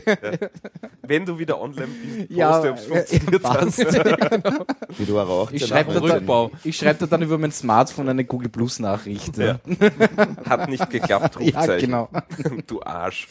[1.02, 3.80] wenn du wieder online bist, Ja, poste, ob es funktioniert passt.
[3.86, 4.66] hat.
[4.98, 5.54] Wie du auch rauchst.
[5.56, 6.48] Ich ja, schreibe Rückbau.
[6.50, 9.38] dann- ich schreib dir dann über mein Smartphone eine Google Plus Nachricht.
[9.38, 9.60] Ja.
[10.50, 11.86] Hat nicht geklappt, ja Rufzeichen.
[11.88, 12.10] genau.
[12.70, 13.28] Du Arsch.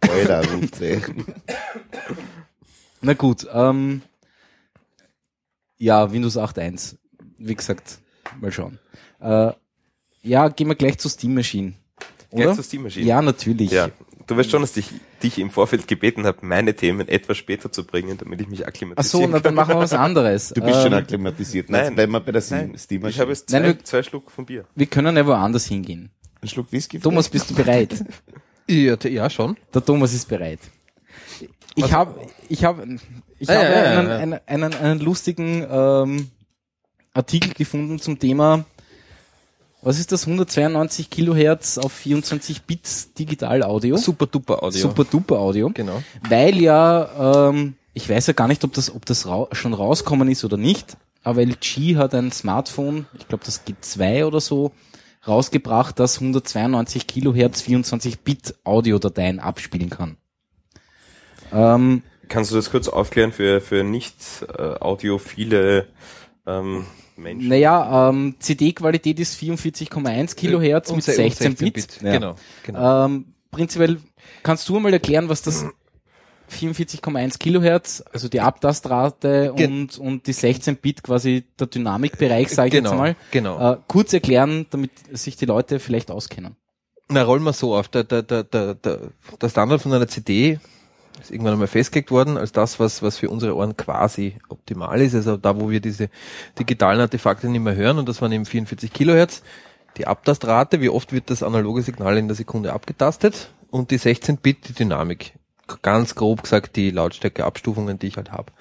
[0.00, 1.00] Alter.
[3.00, 4.02] Na gut, ähm,
[5.78, 6.96] ja, Windows 8.1.
[7.38, 7.98] Wie gesagt,
[8.40, 8.78] mal schauen.
[9.20, 9.52] Äh,
[10.22, 11.72] ja, gehen wir gleich zur Steam Machine.
[12.30, 12.44] Oder?
[12.44, 13.06] Gleich zur Steam Machine?
[13.06, 13.70] Ja, natürlich.
[13.70, 13.88] Ja.
[14.28, 14.88] Du weißt schon, dass ich
[15.22, 18.68] dich im Vorfeld gebeten habe, meine Themen etwas später zu bringen, damit ich mich Ach
[18.68, 20.50] akklimatisieren so, na, dann machen wir was anderes.
[20.50, 21.70] Du bist schon Ähm, akklimatisiert.
[21.70, 21.86] nein.
[21.86, 24.30] Nein, bleiben wir bei der Steam, Steam ich habe jetzt zwei, Nein, wir- zwei Schluck
[24.30, 24.64] von Bier.
[24.76, 26.12] wir können ja woanders hingehen.
[26.42, 26.98] Einen Schluck Whisky.
[26.98, 28.04] Thomas, bist du bereit?
[28.68, 29.56] Ja, ja schon.
[29.74, 30.60] Der Thomas ist bereit.
[31.74, 32.14] Ich habe,
[32.48, 32.96] ich habe,
[33.40, 34.16] ich Ah, habe ja, ja, einen, ja.
[34.18, 36.30] Einen, einen, einen lustigen ähm,
[37.12, 38.64] Artikel gefunden zum Thema,
[39.82, 43.96] was ist das, 192 Kilohertz auf 24 Bit Digital Audio?
[43.96, 44.80] Super duper Audio.
[44.80, 45.70] Super duper Audio.
[45.74, 46.00] Genau.
[46.28, 50.28] Weil ja, ähm, ich weiß ja gar nicht, ob das, ob das rau schon rauskommen
[50.28, 54.70] ist oder nicht, aber LG hat ein Smartphone, ich glaube das G2 oder so,
[55.26, 60.16] rausgebracht, das 192 Kilohertz 24 Bit Audiodateien abspielen kann.
[61.52, 64.14] Ähm, Kannst du das kurz aufklären für, für nicht
[64.56, 65.86] äh, audiophile
[66.46, 66.86] ähm,
[67.16, 67.48] Menschen?
[67.48, 72.00] naja, ähm, CD-Qualität ist 44,1 Kilohertz Und mit se- und 16 Bit.
[72.02, 72.12] Ja.
[72.12, 72.36] Genau.
[72.64, 73.06] genau.
[73.06, 73.98] Ähm, prinzipiell
[74.42, 75.66] kannst du mal erklären, was das
[76.52, 82.68] 44,1 Kilohertz, also die Abtastrate Ge- und, und die 16 Bit quasi der Dynamikbereich, sage
[82.68, 83.72] ich genau, jetzt mal, Genau.
[83.72, 86.56] äh, kurz erklären, damit sich die Leute vielleicht auskennen.
[87.08, 87.88] Na, rollen wir so auf.
[87.88, 88.98] Der, der, der, der, der,
[89.40, 90.58] der Standard von einer CD
[91.20, 95.14] ist irgendwann einmal festgelegt worden als das, was, was für unsere Ohren quasi optimal ist.
[95.14, 96.08] Also da, wo wir diese
[96.58, 99.42] digitalen Artefakte nicht mehr hören und das waren eben 44 Kilohertz.
[99.98, 104.38] Die Abtastrate, wie oft wird das analoge Signal in der Sekunde abgetastet und die 16
[104.38, 105.34] Bit, die Dynamik.
[105.82, 108.52] Ganz grob gesagt die Lautstärkeabstufungen, die ich halt habe.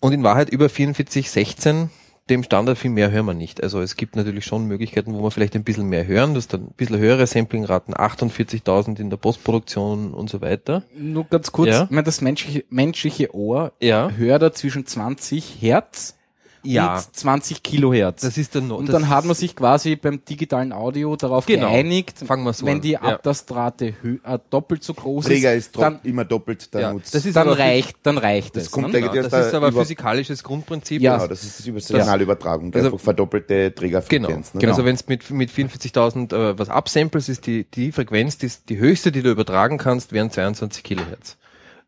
[0.00, 1.90] Und in Wahrheit über 44, 16
[2.30, 3.62] dem Standard viel mehr hören wir nicht.
[3.62, 6.32] Also es gibt natürlich schon Möglichkeiten, wo wir vielleicht ein bisschen mehr hören.
[6.32, 10.84] Du hast dann ein bisschen höhere Samplingraten, 48.000 in der Postproduktion und so weiter.
[10.96, 11.84] Nur ganz kurz, Ja.
[11.84, 14.08] ich meine, das menschliche, menschliche Ohr Ja.
[14.16, 16.16] hört da zwischen 20 Hertz
[16.64, 16.96] Ja.
[16.96, 18.22] und 20 Kilohertz.
[18.22, 21.70] Das ist der no und dann hat man sich quasi beim digitalen Audio darauf Genau.
[21.70, 22.80] geeinigt, Fangen wir so wenn an.
[22.80, 23.00] die Ja.
[23.02, 27.14] Abtastrate hö- äh, doppelt so groß Träger ist, ist dann, immer doppelt, dann Ja, nutzt.
[27.14, 28.70] das ist dann reicht, dann reicht Das es.
[28.70, 29.00] kommt ne?
[29.00, 31.00] Genau, das da ist aber über- physikalisches Grundprinzip.
[31.02, 31.16] Ja.
[31.16, 33.74] Genau, das ist das Signalübertragung, Also- einfach verdoppelte Genau.
[33.80, 34.54] Trägerfrequenz.
[34.54, 34.60] Ne?
[34.60, 34.72] Genau.
[34.72, 38.78] Also wenn es mit, mit 44.000 äh, was absamples, ist die, die Frequenz, die, die
[38.78, 41.36] höchste, die du übertragen kannst, wären 22 Kilohertz.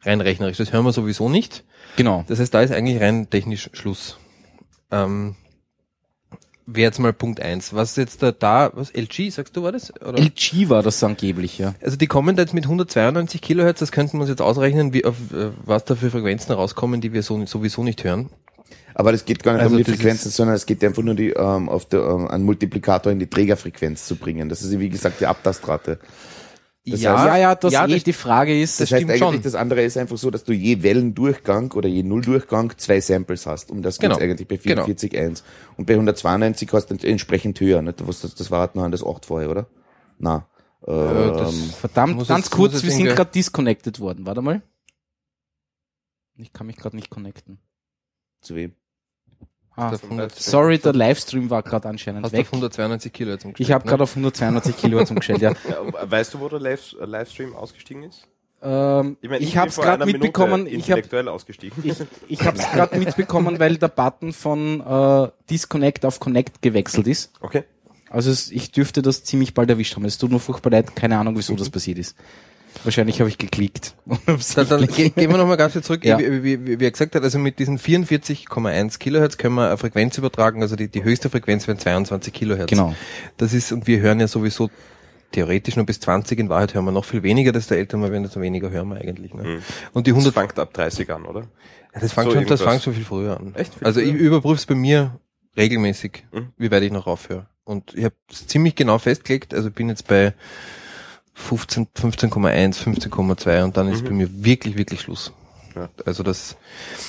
[0.03, 0.59] Rein rechnerisch.
[0.59, 1.65] Das hören wir sowieso nicht.
[1.97, 2.25] Genau.
[2.29, 4.19] Das heißt, da ist eigentlich rein technisch Schluss.
[4.91, 5.37] Ähm,
[6.69, 7.75] Wäre jetzt mal Punkt eins.
[7.75, 9.93] Was ist jetzt da, da, was, LG, sagst du, war das?
[10.01, 10.19] Oder?
[10.19, 11.77] LG war das angeblich, ja.
[11.81, 15.05] Also die kommen da jetzt mit 192 Kilohertz, das könnten wir uns jetzt ausrechnen, wie,
[15.05, 18.31] auf, äh, was da für Frequenzen rauskommen, die wir so, sowieso nicht hören.
[18.95, 21.31] Aber das geht gar nicht Also um die Frequenzen, sondern es geht einfach nur die,
[21.31, 24.49] ähm, auf der, ähm, einen Multiplikator in die Trägerfrequenz zu bringen.
[24.49, 26.01] Das ist wie gesagt die Abtastrate.
[26.89, 29.01] Das ja, heißt- ja, ja, das ja, eh das- die Frage ist, Das, Das heißt
[29.01, 29.43] stimmt eigentlich, schon.
[29.43, 33.71] das andere ist einfach so, dass du je Wellendurchgang oder je Nulldurchgang zwei Samples hast.
[33.73, 34.23] Um das geht's Genau.
[34.25, 34.85] eigentlich bei Genau.
[34.85, 35.43] 44.1.
[35.77, 37.83] Und bei 192 hast du ent- entsprechend höher.
[37.83, 38.07] Nicht?
[38.07, 39.67] Was, das, das war halt noch an das 8 vorher, oder?
[40.19, 40.47] Na.
[40.83, 44.25] Äh, das- ähm, verdammt, ganz jetzt- kurz, wir sind gerade disconnected worden.
[44.25, 44.63] Warte mal.
[46.37, 47.59] Ich kann mich gerade nicht connecten.
[48.43, 48.75] zu wem?
[49.77, 52.47] Ah, Hast du auf 100 sorry, der Livestream war gerade anscheinend Hast du weg.
[52.47, 53.91] auf 192 Kilohertz umgestellt, Ich habe ne?
[53.91, 55.51] gerade auf 192 Kilohertz umgestellt, ja.
[55.69, 58.27] Ja, weißt du, wo der Live äh, Livestream ausgestiegen ist?
[58.63, 60.67] Ähm, meine, ich bin habe es gerade mitbekommen.
[60.67, 61.77] Ich habe intellektuell ausgestiegen.
[61.85, 61.95] ich,
[62.29, 67.33] ich habe es gerade mitbekommen, weil der Button von äh, Disconnect auf Connect gewechselt ist.
[67.41, 67.65] Okay.
[68.09, 70.05] Also es, ich dürfte das ziemlich bald erwischt haben.
[70.07, 72.17] Es tut mir furchtbar leid, keine Ahnung, wieso das passiert ist.
[72.85, 73.95] Wahrscheinlich habe ich geklickt.
[74.55, 76.19] Dann, dann ge gehen wir nochmal ganz kurz zurück, Ja.
[76.19, 79.79] wie, wie, wie, wie er gesagt hat, also mit diesen 44,1 Kilohertz können wir eine
[79.79, 82.71] Frequenz übertragen, also die, die höchste Frequenz wären 22 Kilohertz.
[82.71, 82.95] Genau.
[83.37, 84.71] Das ist, und wir hören ja sowieso
[85.33, 88.23] theoretisch nur bis 20, in Wahrheit hören wir noch viel weniger, desto älter wir werden,
[88.23, 89.35] desto weniger hören wir eigentlich.
[89.35, 89.43] Ne?
[89.43, 89.59] Mhm.
[89.93, 91.41] Und die Das 100, fängt ab 30 an, oder?
[91.95, 93.55] Ja, das fängt So schon, das fängt schon viel früher an.
[93.57, 93.75] Echt?
[93.75, 94.21] Viel Also ich früher?
[94.21, 95.19] überprüfe es bei mir
[95.57, 96.49] regelmäßig, Mhm.
[96.57, 97.47] wie weit ich noch aufhöre.
[97.65, 100.35] Und ich habe es ziemlich genau festgelegt, also bin jetzt bei 15,
[101.37, 104.07] 15,1, 15,2 und dann ist Mhm.
[104.09, 105.33] bei mir wirklich, wirklich Schluss.
[105.77, 105.91] Ja.
[106.07, 106.57] Also das,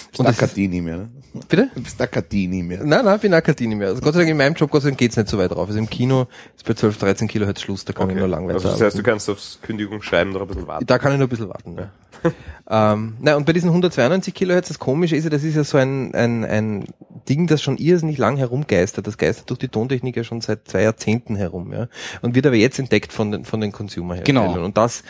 [0.10, 1.10] Bist und das ist, Akadie mehr, ne?
[1.47, 1.69] bitte?
[1.73, 2.84] Du bist Akadie mehr.
[2.84, 3.88] Nein, nein, ich bin Akademie mehr.
[3.88, 5.67] Also Gott sei Dank in meinem Job, Gott sei Dank geht's nicht so weit drauf.
[5.67, 8.69] Also im Kino ist bei 12, 13 Kilohertz Schluss, da kann ich nur lang Also
[8.69, 10.86] das heißt, du kannst aufs Kündigungsschreiben noch ein bisschen warten.
[10.86, 11.77] Da kann ich noch ein bisschen warten.
[11.77, 12.93] Ja.
[12.93, 15.77] ähm, na, und bei diesen 192 Kilohertz, das Komische ist ja, das ist ja so
[15.77, 16.86] ein, ein, ein
[17.30, 19.08] Ding, das schon irrsinnig lang herumgeistert.
[19.08, 21.71] Das geistert durch die Tontechnik ja schon seit zwei Jahrzehnten herum.
[21.71, 21.88] Ja.
[22.21, 24.53] Und wird aber jetzt entdeckt von den, von den Consumer-Herstellern.
[24.53, 24.65] Genau.
[24.65, 25.03] Und das,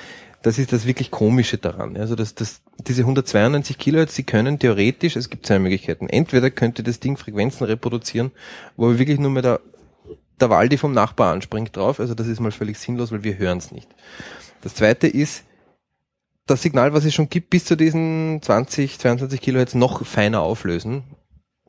[0.43, 1.97] das ist das wirklich Komische daran.
[1.97, 6.08] Also das, das, diese 192 Kilohertz, sie können theoretisch, es gibt zwei Möglichkeiten.
[6.08, 8.32] Entweder könnte das Ding Frequenzen reproduzieren,
[8.76, 9.62] wo wir wirklich nur mehr der,
[10.39, 12.00] der Waldi vom Nachbar anspringt drauf.
[12.00, 13.89] Also das ist mal völlig sinnlos, weil wir hören es nicht.
[14.62, 15.43] Das zweite ist,
[16.45, 21.04] das Signal, was es schon gibt, bis zu diesen 20, 22 Kilohertz noch feiner auflösen.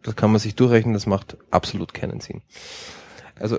[0.02, 2.42] Das kann man sich durchrechnen, das macht absolut keinen Sinn.
[3.34, 3.58] Also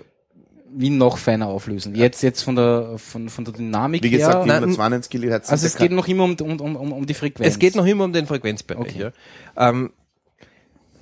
[0.72, 1.96] Wie noch feiner auflösen.
[1.96, 4.44] Jetzt, jetzt von der, von, von der Dynamik Wie gesagt, her.
[4.44, 5.50] die Nein, 192 Kilohertz.
[5.50, 7.54] Also es ja geht noch immer um, um, um, um die Frequenz.
[7.54, 8.96] Es geht noch immer um den Frequenzbereich.
[8.96, 9.12] Okay.
[9.56, 9.70] Ja.
[9.70, 9.92] Ähm,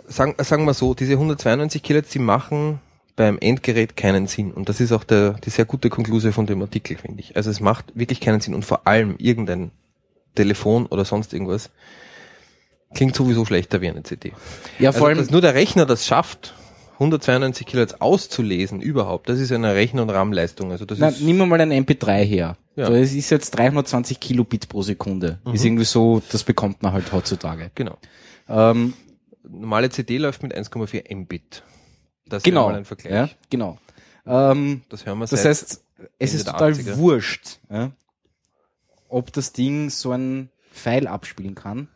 [0.07, 2.79] sagen, sagen wir so, diese 192 Kilohertz, die machen
[3.15, 4.51] beim Endgerät keinen Sinn.
[4.51, 7.35] Und das ist auch der, die sehr gute Konklusion von dem Artikel, finde ich.
[7.35, 8.53] Also es macht wirklich keinen Sinn.
[8.53, 9.71] Und vor allem irgendein
[10.35, 11.71] Telefon oder sonst irgendwas
[12.93, 14.33] klingt sowieso schlechter wie eine CD.
[14.79, 16.53] Ja, Also, vor allem, dass nur der Rechner das schafft,
[16.99, 20.71] 192 Kilohertz auszulesen überhaupt, das ist eine Rechner- und RAM-Leistung.
[20.71, 22.57] Also das na, ist, nimm mal ein MP3 her.
[22.75, 22.89] Ja.
[22.89, 25.39] Das ist jetzt 320 Kilobit pro Sekunde.
[25.53, 27.71] Ist irgendwie so, das bekommt man halt heutzutage.
[27.75, 27.97] genau.
[28.49, 28.93] Ähm,
[29.43, 31.63] Normale CD läuft mit 1,4 Mbit.
[32.27, 32.63] Das genau.
[32.63, 33.13] wäre mal ein Vergleich.
[33.13, 33.77] Ja, genau.
[34.25, 35.83] Ähm, Das hören wir das heißt,
[36.19, 36.97] es ist total 80er.
[36.97, 37.91] wurscht, ja,
[39.07, 41.87] ob das Ding so ein Pfeil abspielen kann.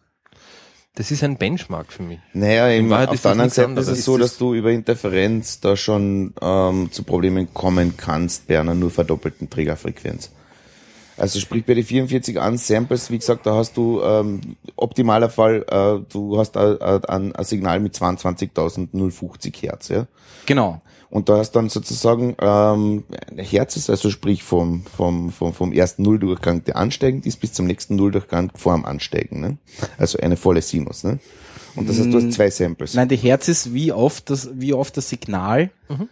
[0.96, 2.20] Das ist ein Benchmark für mich.
[2.34, 3.88] Naja, In im, Wahrheit auf ist der das anderen Seite anderes.
[3.88, 8.60] ist es so, dass du über Interferenz da schon ähm, zu Problemen kommen kannst bei
[8.60, 10.32] einer nur verdoppelten Trägerfrequenz.
[11.18, 15.66] Also sprich bei den 44 an Samples, wie gesagt, da hast du ähm, optimaler Fall,
[15.70, 20.08] äh, du hast ein, ein, ein Signal mit 22.050 Hertz, ja.
[20.46, 20.82] Genau.
[21.12, 23.04] Und da hast dann sozusagen ähm,
[23.36, 27.68] Herz ist also sprich vom, vom, vom, vom ersten Nulldurchgang, der ansteigend ist, bis zum
[27.68, 29.42] nächsten Nulldurchgang vor dem Ansteigen.
[29.42, 29.58] Ne?
[29.98, 31.04] Also eine volle Sinus.
[31.04, 31.20] Ne?
[31.76, 32.94] Und das heißt, du hast zwei Samples.
[32.94, 36.08] Nein, die Herz ist, wie oft das, wie oft das Signal Mhm.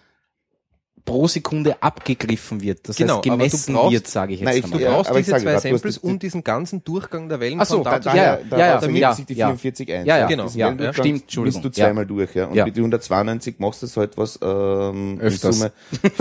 [1.10, 2.88] Pro Sekunde abgegriffen wird.
[2.88, 4.82] Das Genau, heißt, du gemessen brauchst- wird, sage ich jetzt Nein, ich- Du einmal.
[4.82, 7.60] Ja, brauchst ich diese zwei grad, du Samples, die- um diesen ganzen Durchgang der Wellen
[7.62, 9.48] Ach so, da ja, Daher, ja, daher ja, verliert ja, sich die ja.
[9.48, 10.06] 44 ein.
[10.06, 10.44] Ja, ja, genau.
[10.44, 11.62] Das ja, Weltdurchgang stimmt, Bist Entschuldigung.
[11.64, 12.46] du zweimal durch, ja.
[12.46, 12.66] Und Ja.
[12.66, 15.58] mit die 192 machst du es halt was ähm, in Öfters.
[15.58, 15.72] Summe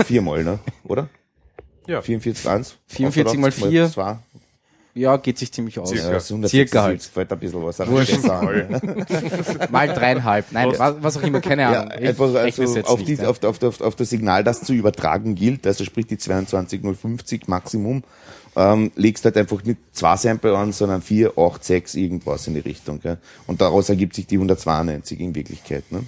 [0.05, 0.59] viermal, ne?
[0.85, 1.07] Oder?
[1.87, 2.01] Ja.
[2.01, 2.75] 44 1.
[2.87, 3.89] 44 mal vier.
[3.89, 4.17] Zwei.
[4.95, 5.89] Ja, geht sich ziemlich aus.
[5.89, 6.07] Circa.
[6.07, 7.03] Ja, das ist 176, Circa halt.
[7.03, 7.79] Fällt ein bisschen was.
[9.71, 10.51] Mal dreieinhalb.
[10.51, 11.91] Nein, was, was auch immer, keine Ja, Ahnung.
[11.91, 13.29] Einfach rechne es also auf, nicht, die, ja.
[13.29, 18.03] auf, auf, auf, auf das Signal, das zu übertragen gilt, also sprich die 22050 Maximum,
[18.55, 22.61] ähm, legst halt einfach nicht zwei Sample an, sondern vier, acht, sechs, irgendwas in die
[22.61, 22.99] Richtung.
[22.99, 23.19] Gell?
[23.47, 25.91] Und daraus ergibt sich die 192 in Wirklichkeit.
[25.91, 26.03] Ne?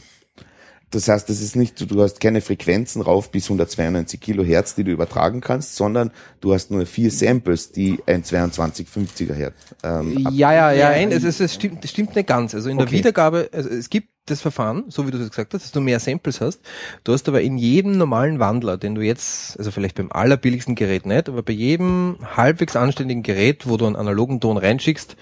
[0.91, 4.91] Das heißt, das ist nicht, du hast keine Frequenzen rauf bis 192 Kilohertz, die du
[4.91, 10.71] übertragen kannst, sondern du hast nur vier Samples, die ein 2250er Hertz ähm, Ja, ja,
[10.71, 10.89] ja.
[10.89, 12.53] Nein, es, es, es stimmt, das stimmt nicht ganz.
[12.53, 12.97] Also in der Okay.
[12.97, 15.99] Wiedergabe, also es gibt das Verfahren, so wie du es gesagt hast, dass du mehr
[15.99, 16.59] Samples hast.
[17.03, 21.05] Du hast aber in jedem normalen Wandler, den du jetzt, also vielleicht beim allerbilligsten Gerät
[21.05, 25.15] nicht, aber bei jedem halbwegs anständigen Gerät, wo du einen analogen Ton reinschickst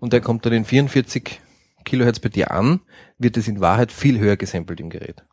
[0.00, 1.40] und der kommt dann in 44
[1.84, 2.80] Kilohertz bei dir an,
[3.24, 5.24] wird es in Wahrheit viel höher gesampelt im Gerät.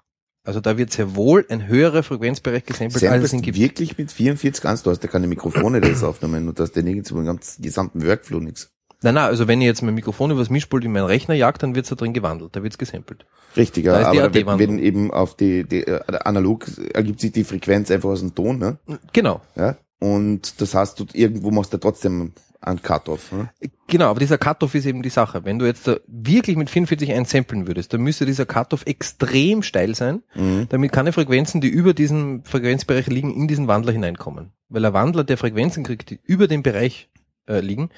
[0.44, 3.60] Also da wird sehr wohl ein höherer Frequenzbereich gesampelt, als es Samplest ihn gibt.
[3.60, 6.82] wirklich mit 44 kannst, du hast ja keine Mikrofone, die das aufnehmen und hast ja
[6.82, 8.72] nirgends über den gesamten Workflow nichts.
[9.04, 11.76] Nein, nein, also wenn ich jetzt mein Mikrofon übers Mischpult in meinen Rechner jagt, dann
[11.76, 13.26] wird's da drin gewandelt, da wird's gesampelt.
[13.56, 17.92] Richtig, ja, aber wenn, wenn eben auf die, die äh, analog ergibt sich die Frequenz
[17.92, 18.78] einfach aus dem Ton, ne?
[19.12, 19.42] Genau.
[19.56, 19.78] Ja?
[20.00, 23.32] Und das heißt, du irgendwo machst du trotzdem einen Cut-off.
[23.32, 23.50] Ne?
[23.88, 25.44] Genau, aber dieser Cut-off ist eben die Sache.
[25.46, 29.96] Wenn du jetzt da wirklich mit 44 einsampeln würdest, dann müsste dieser Cut-off extrem steil
[29.96, 30.68] sein, Mhm.
[30.70, 34.52] damit keine Frequenzen, die über diesen Frequenzbereich liegen, in diesen Wandler hineinkommen.
[34.70, 37.10] Weil ein Wandler, der Frequenzen kriegt, die über dem Bereich
[37.48, 37.90] äh, liegen,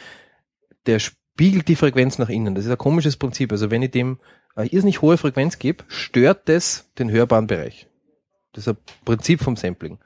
[0.86, 2.56] der spiegelt die Frequenz nach innen.
[2.56, 3.52] Das ist ein komisches Prinzip.
[3.52, 4.20] Also wenn ich dem
[4.56, 7.88] eine irrsinnig hohe Frequenz gebe, stört das den hörbaren Bereich.
[8.54, 9.98] Das ist ein Prinzip vom Sampling.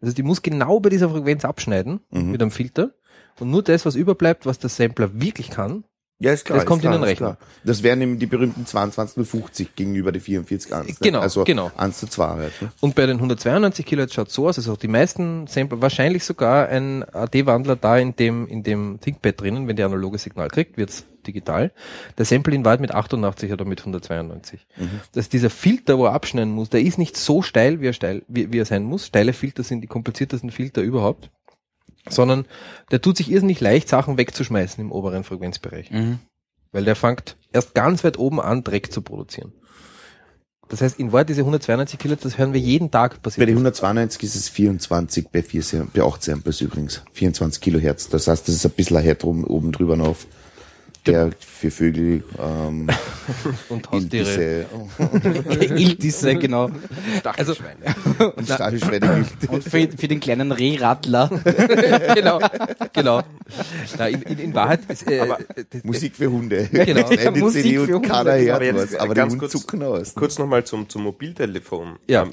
[0.00, 2.30] Das heißt, ich muss genau bei dieser Frequenz abschneiden Mhm.
[2.32, 2.92] mit einem Filter
[3.40, 5.84] und nur das, was überbleibt, was der Sampler wirklich kann,
[6.20, 6.58] Ja, ist klar.
[6.58, 7.36] Das ist kommt in klar, den ist Rechner.
[7.64, 11.00] Das wären eben die berühmten 2250 gegenüber die 44 1.
[11.00, 11.72] Genau, Also genau.
[11.76, 12.62] 1 zu 2 halt.
[12.62, 12.70] Ne?
[12.80, 16.68] Und bei den 192 Kilohertz schaut so aus, also auch die meisten Sampler, wahrscheinlich sogar
[16.68, 21.04] ein AD-Wandler da in dem, in dem ThinkPad drinnen, wenn der analoge Signal kriegt, wird's
[21.26, 21.72] digital.
[22.18, 24.66] Der Sample in Wahrheit mit 88 oder mit 192.
[25.12, 28.22] Dass dieser Filter, wo er abschneiden muss, der ist nicht so steil, wie er steil,
[28.28, 29.06] wie, wie er sein muss.
[29.06, 31.30] Steile Filter sind die kompliziertesten Filter überhaupt.
[32.08, 32.46] Sondern
[32.90, 35.90] der tut sich irrsinnig leicht, Sachen wegzuschmeißen im oberen Frequenzbereich.
[35.90, 36.18] Mhm.
[36.72, 39.52] Weil der fängt erst ganz weit oben an, Dreck zu produzieren.
[40.68, 43.46] Das heißt, in Wahrheit diese 192 Kilohertz, das hören wir jeden Tag Bei passieren.
[43.46, 47.02] den 192 ist es 24 bei, 4, Sam- bei 8 Samples übrigens.
[47.12, 48.08] 24 Kilohertz.
[48.08, 50.16] Das heißt, das ist ein bisschen oben, oben drüber noch.
[51.06, 52.88] Der für Vögel, ähm,
[53.68, 54.66] und Haustiere.
[54.98, 56.70] Iltisse Iltisse, genau.
[57.36, 57.54] Also,
[58.36, 59.24] und Stachelschweine.
[59.48, 61.28] Und für, für den kleinen Rehradler.
[62.14, 62.38] genau,
[62.92, 63.20] genau.
[63.98, 66.68] Na, in, in, in Wahrheit, ist, äh, Aber äh, Musik für Hunde.
[66.70, 67.08] Genau.
[67.08, 68.08] Eine Musik CD für und Hunde.
[68.08, 70.14] keiner hört Aber jetzt was, aber die ganz Hunde kurz- zucken aus.
[70.14, 71.96] Kurz nochmal zum, zum Mobiltelefon.
[72.06, 72.28] Ja.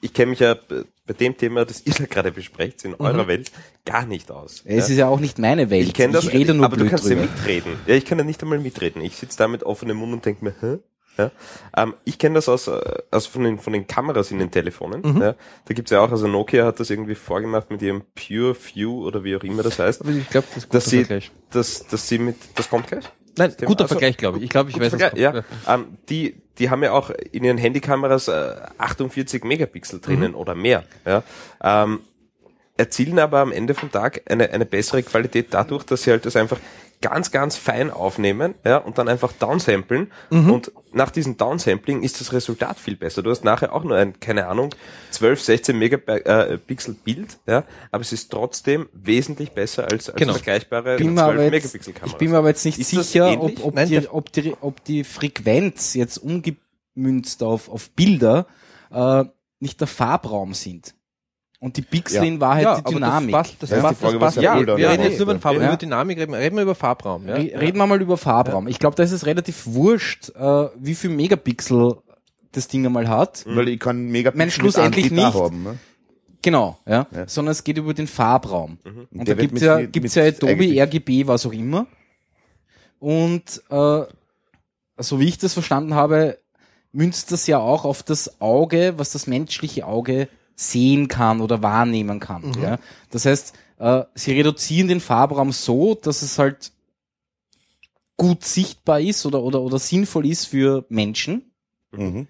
[0.00, 3.50] Ich kenne mich ja bei dem Thema, das ihr da gerade besprecht, in eurer Welt
[3.84, 4.62] gar nicht aus.
[4.64, 5.88] Es ist ja auch nicht meine Welt.
[5.88, 7.22] Ich kenne das, ich rede nur aber du kannst drüber.
[7.22, 7.72] ja mitreden.
[7.86, 9.02] Ja, ich kann ja nicht einmal mitreden.
[9.02, 10.78] Ich sitze da mit offenem Mund und denke mir, hä?
[11.18, 11.30] Ja.
[11.76, 15.02] Ähm, ich kenne das aus, äh, aus von, den, von den Kameras in den Telefonen.
[15.02, 15.20] Mhm.
[15.20, 15.34] Ja.
[15.66, 19.24] Da gibt's ja auch, also Nokia hat das irgendwie vorgemacht mit ihrem Pure View oder
[19.24, 20.00] wie auch immer das heißt.
[20.02, 21.32] Aber ich glaube, das ein Dass guter sie, Vergleich.
[21.50, 23.04] dass, dass sie mit, das kommt gleich?
[23.36, 24.44] Nein, Thema- guter also- Vergleich, glaube ich.
[24.44, 25.00] Ich glaube, ich weiß es.
[25.00, 25.42] Vergleich, ja.
[25.68, 30.84] Ähm, die, die haben ja auch in ihren Handykameras äh, 48 Megapixel drinnen oder mehr.
[31.06, 31.22] Ja.
[31.62, 32.00] Ähm,
[32.76, 36.36] erzielen aber am Ende vom Tag eine, eine bessere Qualität dadurch, dass sie halt das
[36.36, 36.58] einfach
[37.02, 40.12] ganz, ganz fein aufnehmen ja, und dann einfach downsamplen.
[40.28, 43.22] Und nach diesem Downsampling ist das Resultat viel besser.
[43.22, 44.74] Du hast nachher auch nur ein, keine Ahnung,
[45.10, 50.34] 12, 16 Megapixel Bild, ja, aber es ist trotzdem wesentlich besser als, als Genau.
[50.34, 52.12] vergleichbare bin 12 mir aber jetzt, Megapixel Kameras.
[52.12, 54.84] ich bin mir aber jetzt nicht Ist sicher, ob, ob, Nein, die, ob, die, ob
[54.84, 58.46] die Frequenz jetzt umgemünzt auf, auf Bilder
[58.90, 59.24] äh,
[59.58, 60.94] nicht der Farbraum sind.
[61.62, 62.22] Und die Pixel Ja.
[62.24, 63.32] in Wahrheit ja, die Dynamik.
[63.32, 64.44] Das, passt, das die passt, Frage, das was passt.
[64.44, 65.66] Ja, wir reden jetzt nur über, den Farb, Ja.
[65.68, 67.28] über Dynamik, reden, reden wir über Farbraum.
[67.28, 67.34] Ja?
[67.34, 68.66] Re- Reden wir mal über Farbraum.
[68.66, 71.96] Ich glaube, da ist es relativ wurscht, äh, wie viel Megapixel
[72.52, 73.44] das Ding einmal hat.
[73.46, 75.22] Weil ich kann mega Mein schlussendlich nicht.
[75.22, 75.62] haben.
[75.62, 75.78] Ne?
[76.42, 77.06] Genau, ja.
[77.14, 77.28] Ja.
[77.28, 78.78] Sondern es geht über den Farbraum.
[78.82, 81.86] Und Und der da gibt's mit- ja, gibt's ja Adobe, RGB, was auch immer.
[82.98, 84.02] Und äh,
[84.98, 86.38] so wie ich das verstanden habe,
[86.92, 92.20] münzt das ja auch auf das Auge, was das menschliche Auge sehen kann oder wahrnehmen
[92.20, 92.42] kann.
[92.56, 92.62] Mhm.
[92.62, 92.78] Ja?
[93.10, 96.72] Das heißt, äh, sie reduzieren den Farbraum so, dass es halt
[98.16, 101.50] gut sichtbar ist oder, oder, oder sinnvoll ist für Menschen.
[101.92, 102.26] Mhm.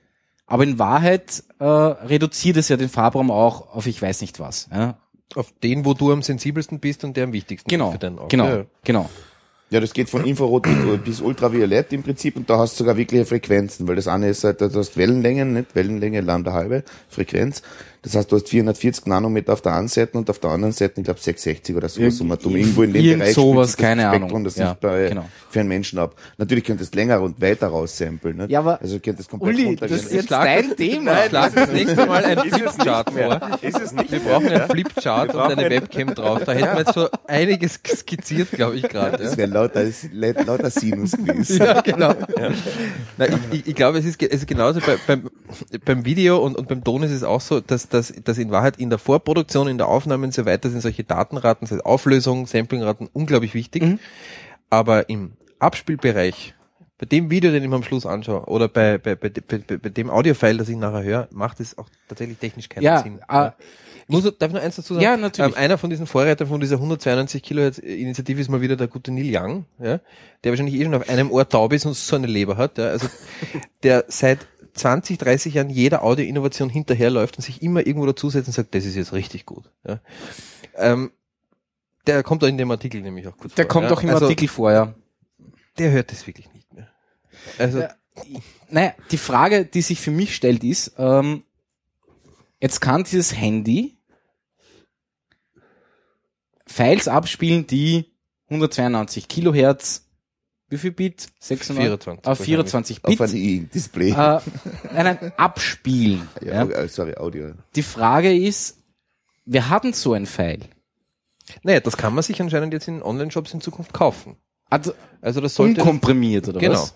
[0.47, 4.69] Aber in Wahrheit äh, reduziert es ja den Farbraum auch auf ich weiß nicht was.
[4.73, 4.99] Ja?
[5.35, 8.19] Auf den, wo du am sensibelsten bist und der am wichtigsten Genau, ist für dein
[8.19, 8.29] Auge.
[8.29, 8.65] genau, Ja.
[8.85, 9.11] genau.
[9.73, 12.97] Ja, das geht von Infrarot bis, bis Ultraviolett im Prinzip und da hast du sogar
[12.97, 17.63] wirkliche Frequenzen, weil das eine ist halt, du hast Wellenlängen, nicht Wellenlänge, Lambda halbe, Frequenz.
[18.03, 20.95] Das heißt, du hast 440 Nanometer auf der einen Seite und auf der anderen Seite,
[21.01, 24.03] ich glaube 660 oder sowas, Irgend- um atom irgendwo in dem irgend Bereich sowas, keine
[24.03, 24.45] Spektrum Ahnung.
[24.45, 25.25] das Ja, sichtbare genau.
[25.51, 26.15] für einen Menschen ab.
[26.39, 28.51] Natürlich könntest du länger und weiter raussamplen, nicht?
[28.51, 31.13] Ja, aber- also du könntest komplett Uli, das ist jetzt Schlag- dein Thema.
[31.13, 33.41] Nein, Schlag das nächste Mal ein Flipchart vor.
[33.61, 34.53] Ist es nicht Wir brauchen ja?
[34.63, 36.41] einen Flipchart und eine ein- Webcam drauf.
[36.47, 39.19] Da hätten wir jetzt schon einiges skizziert, glaube ich, gerade.
[39.19, 39.37] das Ja.
[39.39, 39.85] wäre lauter,
[40.47, 41.59] lauter Sinus gewesen.
[41.59, 42.15] Ja, genau.
[43.19, 45.29] Nein, ich, ich, ich glaube, es ist, es ist genauso bei, beim,
[45.85, 48.79] beim Video und, und beim Ton ist es auch so, dass, dass, dass in Wahrheit
[48.79, 52.47] in der Vorproduktion, in der Aufnahme und so weiter sind solche Datenraten, das heißt Auflösung,
[52.47, 53.83] Samplingraten unglaublich wichtig.
[53.83, 53.99] Mhm.
[54.71, 56.55] Aber im Abspielbereich,
[56.99, 59.89] bei dem Video, den ich mir am Schluss anschaue, oder bei, bei, bei, bei, bei
[59.89, 63.21] dem Audiofile, das ich nachher höre, macht es auch tatsächlich technisch keinen Ja, Sinn.
[63.29, 63.51] äh,
[64.07, 65.05] Muss, darf ich noch eins dazu sagen?
[65.05, 65.53] Ja, natürlich.
[65.53, 69.13] Ähm, einer von diesen Vorreitern von dieser 192 Kilohertz Initiative ist mal wieder der gute
[69.13, 70.01] Neil Young, ja,
[70.45, 72.89] der wahrscheinlich eh schon auf einem Ohr taub ist und so eine Leber hat, ja,
[72.89, 73.09] also
[73.83, 78.75] der seit 20, 30 Jahren jeder Audioinnovation hinterherläuft und sich immer irgendwo dazusetzt und sagt,
[78.75, 79.71] das ist jetzt richtig gut.
[79.87, 80.01] Ja.
[80.77, 81.13] Ähm,
[82.07, 83.69] der kommt da in dem Artikel nämlich auch gut Der vor.
[83.73, 83.91] kommt ja.
[83.91, 84.95] doch im also, Artikel vor, ja.
[85.79, 86.89] Der hört das wirklich nicht mehr.
[87.59, 87.91] Also, Ja.
[88.69, 91.45] Naja, die Frage, die sich für mich stellt, ist, ähm,
[92.61, 93.97] jetzt kann dieses Handy
[96.67, 98.13] Files abspielen, die
[98.49, 100.10] 192 Kilohertz,
[100.71, 101.29] wie viel Bit?
[101.41, 102.03] 600?
[102.05, 103.21] 24 Auf 24 Bit.
[103.21, 104.11] Auf ein i-Display.
[104.11, 104.41] Äh, nein,
[105.21, 106.29] nein, abspielen.
[106.41, 106.89] ja, Ja.
[106.89, 107.53] sorry, Audio.
[107.77, 108.79] Die Frage ist,
[109.45, 110.61] wir hatten so ein File.
[111.63, 114.37] naja, das kann man sich anscheinend jetzt in Online-Shops in Zukunft kaufen.
[114.71, 116.75] Also Also das sollte unkomprimiert, oder Genau.
[116.75, 116.95] was?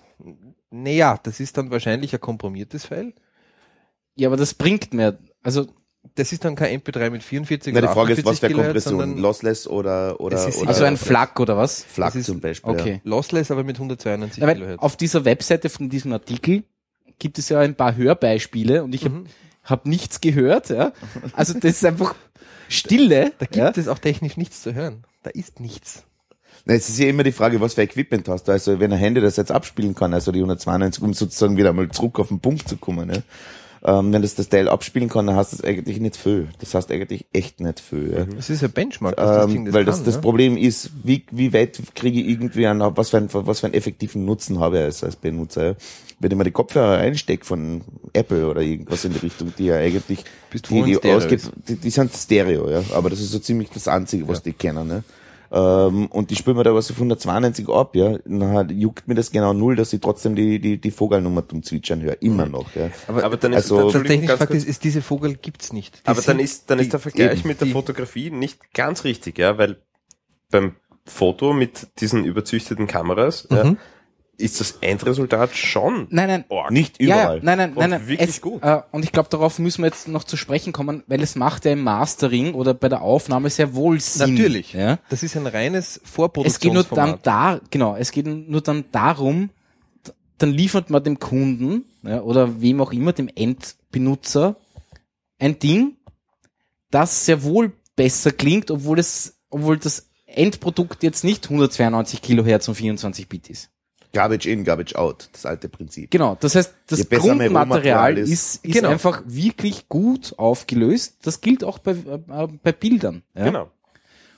[0.71, 3.13] Naja, das ist dann wahrscheinlich ein komprimiertes File.
[4.17, 5.19] Ja, aber das bringt mehr.
[5.43, 5.67] Also,
[6.17, 8.47] Das ist dann kein MP3 mit 44 Na, die oder Frage ist, was 48 für
[8.49, 9.01] Kilohertz, Kompression?
[9.01, 11.83] sondern Lossless oder, oder, ist oder also ein FLAC oder was?
[11.83, 12.71] FLAC zum Beispiel.
[12.73, 13.01] Okay.
[13.05, 14.81] lossless, aber mit 192 Ja, Kilohertz.
[14.83, 16.65] auf dieser Webseite von diesem Artikel
[17.19, 19.27] gibt es ja ein paar Hörbeispiele und ich habe Mhm.
[19.65, 20.69] hab nichts gehört.
[20.71, 20.93] Ja?
[21.33, 22.15] Also das ist einfach
[22.69, 23.33] Stille.
[23.39, 23.73] da gibt ja?
[23.75, 25.05] es auch technisch nichts zu hören.
[25.23, 26.05] Da ist nichts.
[26.67, 28.53] Na, es ist ja immer die Frage, was für Equipment hast du.
[28.53, 31.89] Also wenn ein Handy das jetzt abspielen kann, also die 192, um sozusagen wieder mal
[31.91, 33.23] zurück auf den Punkt zu kommen, ne?
[33.87, 36.49] Ähm, wenn das das Teil abspielen kann, dann hast du es eigentlich nicht viel.
[36.59, 38.15] Das heißt eigentlich echt nicht viel.
[38.17, 38.25] Ja?
[38.25, 40.21] Das ist ein Benchmark, dass das Ding Ähm, das weil kann, das, das ne?
[40.23, 43.75] Problem ist, wie, wie weit kriege ich irgendwie einen, was für einen, was für einen
[43.75, 45.65] effektiven Nutzen habe ich als, als Benutzer.
[45.65, 45.75] Ja?
[46.19, 47.83] Wenn ich mir die Kopfhörer einstecke von
[48.15, 51.51] Apple oder irgendwas in die Richtung, die ja eigentlich, Bist die, die, ist.
[51.69, 52.83] die, die sind Stereo, ja.
[52.95, 55.05] Aber das ist so ziemlich das Einzige, was die kennen, ne.
[55.57, 58.19] Ähm, und die spielen mir da was auf 192 ab, ja.
[58.25, 62.03] Dann juckt mir das genau null, dass ich trotzdem die, die, die Vogelnummer zum Zwitschern
[62.03, 62.21] höre.
[62.23, 62.91] Immer noch, ja.
[63.07, 65.73] Aber dann ist, Also- dann, Der Entschuldigung, technische ganz Fakt ist, ist, diese Vogel gibt's
[65.73, 66.03] nicht.
[66.05, 68.75] Die aber dann ist, dann die- ist der Vergleich eben, mit der die- Fotografie nicht
[68.75, 69.77] ganz richtig, ja, weil
[70.51, 70.75] beim
[71.07, 73.79] Foto mit diesen überzüchteten Kameras, ja, Mhm.
[74.37, 76.45] Ist das Endresultat schon Nein, nein.
[76.51, 76.71] arg.
[76.71, 77.37] Nicht überall.
[77.39, 78.09] ja, nein, nein, Und nein, nein.
[78.09, 78.63] wirklich es, gut.
[78.63, 81.65] Äh, und ich glaube, darauf müssen wir jetzt noch zu sprechen kommen, weil es macht
[81.65, 84.35] ja im Mastering oder bei der Aufnahme sehr wohl Sinn.
[84.35, 84.73] Natürlich.
[84.73, 84.99] Ja?
[85.09, 87.27] Das ist ein reines Es geht nur dann Vorproduktionsformat.
[87.27, 89.51] da, genau, es geht nur dann darum,
[90.39, 94.57] dann liefert man dem Kunden ja, oder wem auch immer, dem Endbenutzer,
[95.39, 95.97] ein Ding,
[96.91, 102.75] das sehr wohl besser klingt, obwohl es, obwohl das Endprodukt jetzt nicht 192 Kilohertz und
[102.75, 103.71] 24 Bit ist.
[104.15, 106.11] Garbage in, Garbage out, das alte Prinzip.
[106.11, 108.89] Genau, das heißt, das Grundmaterial Rohmaterial ist, ist- ist Genau.
[108.89, 111.19] einfach wirklich gut aufgelöst.
[111.25, 113.23] Das gilt auch bei, äh, bei Bildern.
[113.35, 113.45] Ja?
[113.45, 113.71] Genau.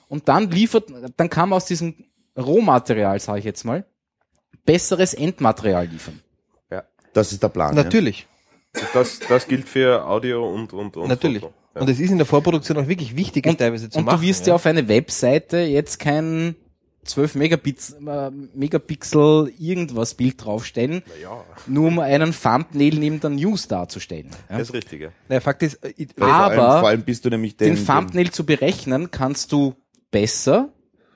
[0.09, 1.95] Und dann liefert, dann kann man aus diesem
[2.37, 3.85] Rohmaterial, sage ich jetzt mal,
[4.65, 6.21] besseres Endmaterial liefern.
[7.13, 7.75] Das ist der Plan.
[7.75, 8.27] Natürlich,
[8.93, 11.41] Das, das gilt für Audio und, und, und natürlich.
[11.41, 11.55] Foto.
[11.75, 11.81] Ja.
[11.81, 14.21] Und es ist in der Vorproduktion auch wirklich wichtig, es Und, teilweise zu und machen.
[14.21, 14.55] du wirst ja.
[14.55, 16.57] auf eine Webseite jetzt kein
[17.07, 23.69] 12 Megabits, äh, Megapixel irgendwas Bild draufstellen, Ja, nur um einen Thumbnail neben der News
[23.69, 24.31] darzustellen.
[24.51, 24.59] Ja?
[24.59, 25.01] das ist richtig.
[25.03, 25.09] Ja.
[25.29, 26.07] Naja, Fakt ist, äh, Ja.
[26.19, 29.75] Vor allem, Aber vor allem bist du nämlich den, den Thumbnail zu berechnen kannst du
[30.11, 30.69] besser,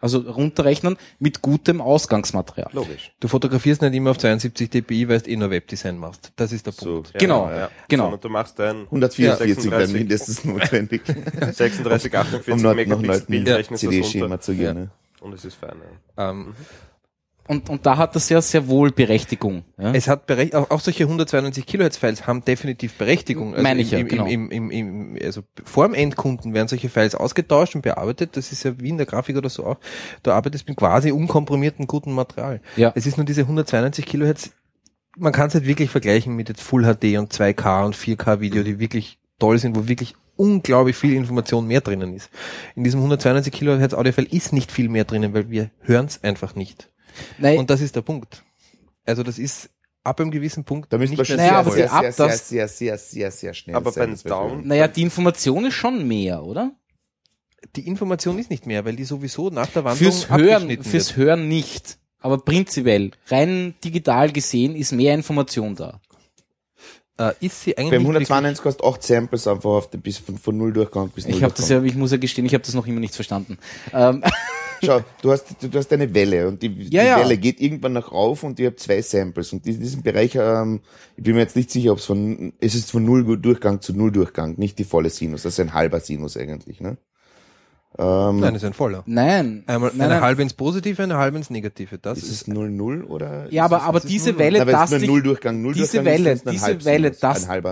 [0.02, 2.70] also runterrechnen, mit gutem Ausgangsmaterial.
[2.72, 3.12] Logisch.
[3.20, 6.32] du fotografierst nicht immer auf 72 dpi, weil du eh nur Webdesign machst.
[6.36, 7.12] Das ist der den, so Punkt.
[7.12, 7.70] Ja, Genau, ja.
[7.86, 8.04] genau.
[8.04, 9.94] Sondern du machst ein 144 wären 36.
[9.94, 11.02] mindestens notwendig,
[11.52, 14.74] 36, 48 um einen Megapixel Bild neuen rechnest das CD-Schema zu gehen.
[14.74, 14.90] ne?
[15.20, 15.76] Und es ist fein.
[16.16, 16.30] Ja.
[16.30, 16.54] Ähm,
[17.48, 19.64] Und, und da hat das ja sehr wohl Berechtigung.
[19.76, 19.92] Ja?
[19.92, 23.54] Es hat Berech auch, auch solche 192 Kilohertz Files haben definitiv Berechtigung.
[23.54, 24.26] Also Meine ich ja, im, genau.
[24.26, 28.36] im, im, im, im, also vor dem Endkunden werden solche Files ausgetauscht und bearbeitet.
[28.36, 29.78] Das ist ja wie in der Grafik oder so auch.
[30.22, 32.60] Du arbeitest mit quasi unkomprimiertem guten Material.
[32.76, 32.92] Ja.
[32.94, 34.52] Es ist nur diese 192 Kilohertz.
[35.16, 38.62] Man kann es nicht wirklich vergleichen mit jetzt Full HD und 2K und 4K Video,
[38.62, 42.30] die wirklich toll sind, wo wirklich unglaublich viel Information mehr drinnen ist.
[42.74, 46.54] In diesem 192 Kilohertz Audiofile ist nicht viel mehr drinnen, weil wir hören es einfach
[46.54, 46.90] nicht.
[47.38, 48.42] Nein, Und das ist der Punkt.
[49.04, 49.70] Also das ist
[50.02, 52.12] ab einem gewissen Punkt Da müsste man nicht schon mehr Naja, sehr, aber sehr, sehr,
[52.12, 56.06] sehr, das- sehr, sehr, sehr, sehr schnell Aber beim Down- naja, die Information ist schon
[56.08, 56.72] mehr, oder?
[57.76, 61.08] die Information ist nicht mehr, weil die sowieso nach der Wandlung Fürs Hören, abgeschnitten fürs
[61.16, 61.26] wird.
[61.26, 61.98] Hören nicht.
[62.18, 66.00] Aber prinzipiell, rein digital gesehen, ist mehr Information da.
[67.20, 70.38] Äh, ist sie eigentlich Beim wirklich- 192 kostet 8 Samples einfach auf den, bis von,
[70.38, 72.64] von 0 Durchgang bis 0 Ich habe das ja, ich muss ja gestehen, ich habe
[72.64, 73.58] das noch immer nicht verstanden.
[73.92, 74.22] Ähm,
[74.82, 77.18] Schau, du hast, du, du hast eine Welle und die, Ja, die ja.
[77.20, 80.80] Welle geht irgendwann nach rauf und ich habe zwei Samples und in diesem Bereich, ähm,
[81.18, 83.92] ich bin mir jetzt nicht sicher, ob es von, es ist von Null Durchgang zu
[83.92, 86.96] Null Durchgang, nicht die volle Sinus, das ist ein halber Sinus eigentlich, ne?
[87.98, 89.02] Ähm, Nein, das ist ein voller.
[89.06, 90.22] nein, Einmal nein, eine nein.
[90.22, 91.98] halbe ins Positive, eine halbe ins Negative.
[91.98, 93.50] Das ist ist, es 0-0 oder?
[93.52, 94.38] Ja, ist aber, es, aber ist diese null.
[94.38, 97.20] Welle na, wenn es taste ich, Null Durchgang, Null diese Durchgang Welle, diese Welle, das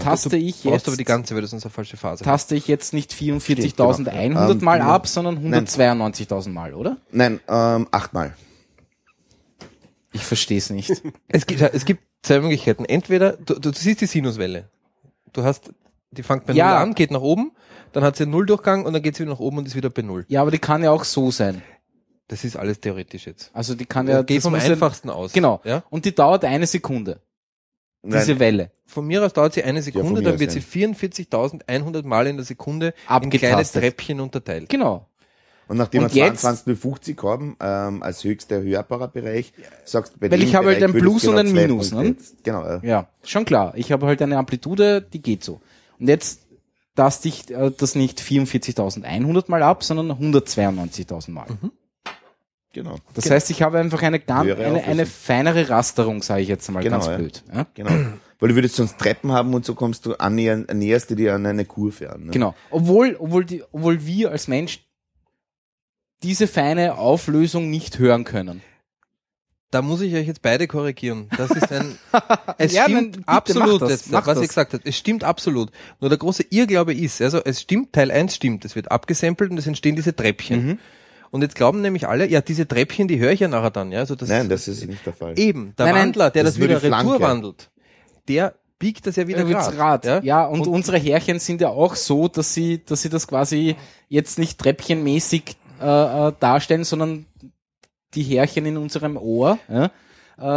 [0.00, 2.24] taste ich jetzt, aber die ganze, weil das unsere falsche Phase.
[2.24, 4.50] taste ich jetzt nicht Stimmt, 44.100 genau.
[4.50, 6.96] Ähm, Mal nur- ab, sondern 192.000 Mal, oder?
[7.12, 8.34] Nein, ähm, achtmal.
[10.12, 10.90] Ich verstehe es nicht.
[11.28, 12.84] Es gibt, es gibt zwei Möglichkeiten.
[12.84, 14.68] Entweder, du, du siehst die Sinuswelle.
[15.32, 15.70] Du hast,
[16.10, 16.70] die fängt bei Ja.
[16.72, 17.52] Null an, geht nach oben,
[17.92, 19.90] dann hat sie einen Nulldurchgang und dann geht sie wieder nach oben und ist wieder
[19.90, 20.24] bei Null.
[20.28, 21.62] Ja, aber die kann ja auch so sein.
[22.28, 23.50] Das ist alles theoretisch jetzt.
[23.54, 25.32] Also die kann ja, Geh das vom ja- einfachsten aus.
[25.32, 25.60] Genau.
[25.64, 25.82] Ja?
[25.90, 27.20] Und die dauert eine Sekunde,
[28.02, 28.70] diese Nein, Welle.
[28.86, 30.60] Von mir aus dauert sie eine Sekunde, mir dann wird ja.
[30.60, 30.84] sie
[31.30, 34.68] 44.100 Mal in der Sekunde in kleine Treppchen unterteilt.
[34.68, 35.06] Genau.
[35.68, 39.52] und nachdem Und wir jetzt- 22.050 haben, ähm, als höchster hörbarer Bereich,
[39.84, 42.16] sagst du bei Weil ich habe halt ein Plus du und genau ein Minus, ne?
[42.42, 42.80] Genau, ja.
[42.82, 43.72] Ja, schon klar.
[43.76, 45.60] Ich habe halt eine Amplitude, die geht so.
[45.98, 46.47] Und jetzt
[46.98, 51.46] taste ich äh, das nicht 44.100 Mal ab, sondern 192.000 Mal.
[52.72, 52.96] genau.
[53.14, 56.82] Das heißt, ich habe einfach eine, ganz, eine, eine feinere Rasterung, sage ich jetzt mal
[56.82, 57.16] Genau, ganz ja.
[57.16, 57.44] blöd.
[57.54, 57.66] Ja?
[57.74, 57.90] Genau.
[58.40, 61.46] Weil du würdest sonst Treppen haben und so kommst du annähern, näherst du dir an
[61.46, 62.26] eine Kurve an.
[62.26, 62.32] Ne?
[62.32, 62.54] Genau.
[62.70, 64.84] Obwohl, obwohl, die, obwohl wir als Mensch
[66.22, 68.60] diese feine Auflösung nicht hören können.
[69.70, 71.28] Da muss ich euch jetzt beide korrigieren.
[71.36, 71.98] Das ist ein,
[72.58, 74.42] es Ja, stimmt bitte, absolut, das, jetzt, mach was das.
[74.44, 74.82] ich gesagt habe.
[74.86, 75.70] Es stimmt absolut.
[76.00, 79.58] Nur der große Irrglaube ist, also es stimmt, Teil 1 stimmt, es wird abgesampelt und
[79.58, 80.66] es entstehen diese Treppchen.
[80.66, 80.78] Mhm.
[81.30, 83.98] Und jetzt glauben nämlich alle, ja, diese Treppchen, die höre ich ja nachher dann, ja,
[83.98, 85.38] also das Nein, das ist nicht der Fall.
[85.38, 87.70] eben, der Nein, nein, Wandler, der das das, ist wieder retour wandelt,
[88.28, 90.04] der biegt das ja wieder Ja, wird's grad, Rad.
[90.06, 90.46] Ja, Ja?
[90.46, 93.76] und, unsere Härchen sind ja auch so, dass sie, dass sie das quasi
[94.08, 97.26] jetzt nicht treppchenmäßig äh, äh, darstellen, sondern
[98.14, 99.90] die Härchen in unserem Ohr ja,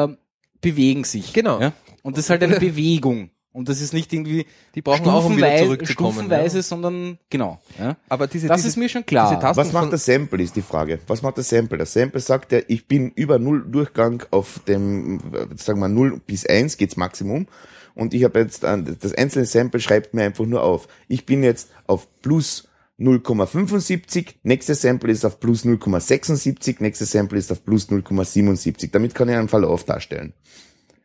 [0.06, 0.16] äh,
[0.62, 1.34] bewegen sich.
[1.34, 1.60] Genau.
[1.60, 1.74] Ja?
[2.04, 3.30] Und das ist halt eine Bewegung.
[3.54, 4.46] Und das ist nicht irgendwie
[4.76, 6.14] Die brauchen auch, um wieder zurückzukommen.
[6.14, 6.64] stufenweise Ja.
[6.64, 7.60] sondern genau.
[7.78, 7.98] Ja?
[8.08, 9.42] Aber diese, Das diese, ist mir schon klar.
[9.58, 11.00] Was macht das Sample, ist die Frage.
[11.08, 11.78] Was macht das Sample?
[11.78, 15.20] Das Sample sagt ja, ich bin über Null Durchgang auf dem,
[15.58, 17.48] sagen wir 0 bis 1 geht's Maximum.
[17.94, 20.88] Und ich habe jetzt, äh, das einzelne Sample schreibt mir einfach nur auf.
[21.10, 22.70] Ich bin jetzt auf plus
[23.02, 28.92] 0,75, nächstes Sample ist auf plus 0,76, nächstes Sample ist auf plus 0,77.
[28.92, 30.34] Damit kann ich einen Verlauf darstellen.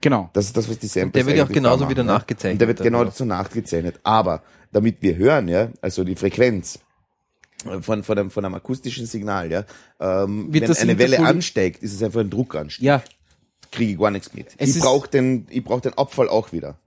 [0.01, 0.30] Genau.
[0.34, 2.12] Das ist das, was die Samples der wird ja auch genauso machen, wieder ne?
[2.12, 3.99] nachgezeichnet Und der wird genau dazu nachgezeichnet.
[4.03, 4.42] Aber
[4.72, 6.78] damit wir hören, ja, also die Frequenz
[7.64, 9.64] äh, von, von, einem, von einem akustischen Signal, ja,
[9.99, 12.84] ähm, Wird wenn eine Welle ansteigt, ist es einfach ein Druckanstieg.
[12.84, 13.03] Ja,
[13.72, 14.55] Kriege ich gar nichts mit.
[14.59, 16.78] Es ich brauche den, ich brauch den Abfall auch wieder.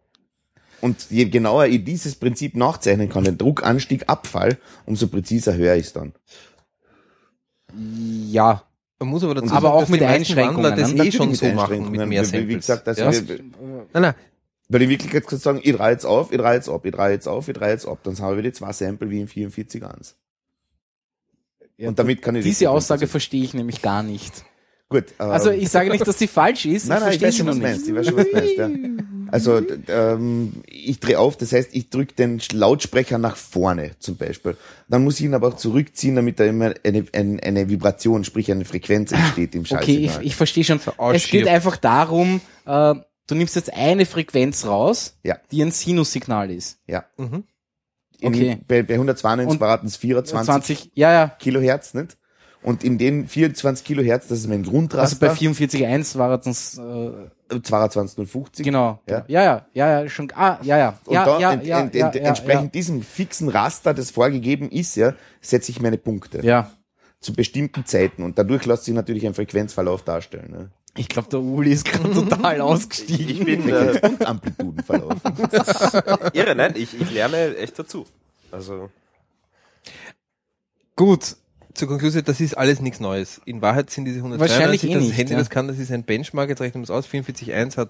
[0.81, 5.87] Und je genauer ich dieses Prinzip nachzeichnen kann, den Druckanstieg, Abfall, umso präziser höre ich
[5.87, 6.13] es dann.
[8.31, 8.63] ja.
[9.01, 10.95] Man muss aber dazu Aber sagen, auch dass mit Einschränkungen, Wandler das ne?
[10.95, 12.47] eh Natürlich schon so machen, mit mehr Wie- Samples.
[12.49, 13.13] Wie gesagt, also ja?
[13.13, 13.39] wir,
[13.93, 14.13] Nein, nein,
[14.67, 16.91] Weil in Wirklichkeit kannst du sagen, ich drehe jetzt auf, ich drehe jetzt ab, ich
[16.91, 17.99] drehe jetzt auf, ich drehe jetzt ab.
[18.03, 20.15] Dann haben wir die zwei Sample wie in 44.1.
[21.87, 24.43] Und damit kann ich die Diese Aussage verstehe ich nämlich gar nicht.
[24.89, 25.05] Gut.
[25.17, 27.37] Also ähm, ich sage nicht, dass sie falsch ist, Nein, nein, ich verstehe weiß sie
[27.37, 27.87] schon, noch was meinst.
[27.87, 28.69] Ich weiß schon, was du meinst, ja.
[29.31, 34.17] Also, d- ähm, ich drehe auf, das heißt, ich drücke den Lautsprecher nach vorne, zum
[34.17, 34.55] Beispiel.
[34.87, 38.51] Dann muss ich ihn aber auch zurückziehen, damit da immer eine, eine, eine Vibration, sprich
[38.51, 40.21] eine Frequenz entsteht im Okay, Schallsignal.
[40.21, 40.79] ich, ich verstehe schon.
[41.13, 42.95] Es geht einfach darum, äh,
[43.27, 45.37] du nimmst jetzt eine Frequenz raus, Ja.
[45.51, 46.79] die ein Sinussignal ist.
[46.87, 47.05] ja.
[47.17, 47.43] Mhm.
[48.21, 48.57] In, okay.
[48.67, 51.27] Bei, bei 192 Und waren es 24 20, ja, ja.
[51.39, 52.17] Kilohertz, nicht?
[52.61, 57.11] Und in den 24 Kilohertz, das ist mein Also Grundraster, bei 44.1 war es äh,
[57.49, 58.63] 22,050.
[58.63, 58.99] genau.
[59.07, 59.25] Ja.
[59.27, 60.31] Ja, ja, ja, ja, schon.
[60.35, 60.99] Ah, ja, ja.
[61.05, 64.69] Und ja, da ja, ent, ent, ja, ent, ja, entsprechend diesem fixen Raster, das vorgegeben
[64.69, 66.71] ist, ja, setze ich meine Punkte Ja.
[67.19, 70.51] zu bestimmten Zeiten und dadurch lässt sich natürlich ein Frequenzverlauf darstellen.
[70.51, 70.69] Ne?
[70.95, 73.29] Ich glaube, der Uli ist gerade total ausgestiegen.
[73.29, 75.13] Ich bin äh, und Amplitudenverlauf.
[76.33, 78.05] irre, nein, ich, ich lerne echt dazu.
[78.51, 78.89] Also,
[80.95, 81.35] Gut.
[81.79, 83.41] Zur Konklusion, das ist alles nichts Neues.
[83.45, 85.39] In Wahrheit sind diese Wahrscheinlich 192, eh das nicht, Handy, ja.
[85.39, 87.89] das kann, das ist ein Benchmark, jetzt rechnen wir es aus, 44.1 hat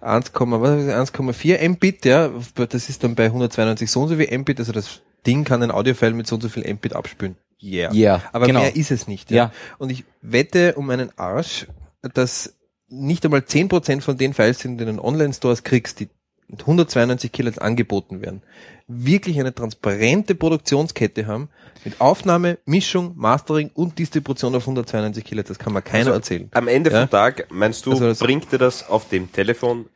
[0.00, 4.16] 1, was ist das, 1,4 Mbit, ja, das ist dann bei 192 so und so
[4.16, 7.36] viel Mbit, also das Ding kann ein Audiofile mit so und so viel Mbit abspülen.
[7.62, 7.92] Yeah.
[7.92, 8.60] Yeah, Aber genau.
[8.60, 9.30] mehr ist es nicht.
[9.30, 9.36] Ja.
[9.36, 9.52] Ja.
[9.78, 11.66] Und ich wette um einen Arsch,
[12.14, 12.54] dass
[12.88, 16.08] nicht einmal 10% von den Files, die du in den Online-Stores kriegst, die
[16.50, 18.42] mit 192 Kilohertz angeboten werden,
[18.88, 21.48] wirklich eine transparente Produktionskette haben,
[21.84, 25.48] mit Aufnahme, Mischung, Mastering und Distribution auf 192 Kilohertz.
[25.48, 26.48] Das kann mir keiner Also, erzählen.
[26.52, 27.00] am Ende Ja.
[27.02, 29.86] vom Tag, meinst du, Also das- bringt dir das auf dem Telefon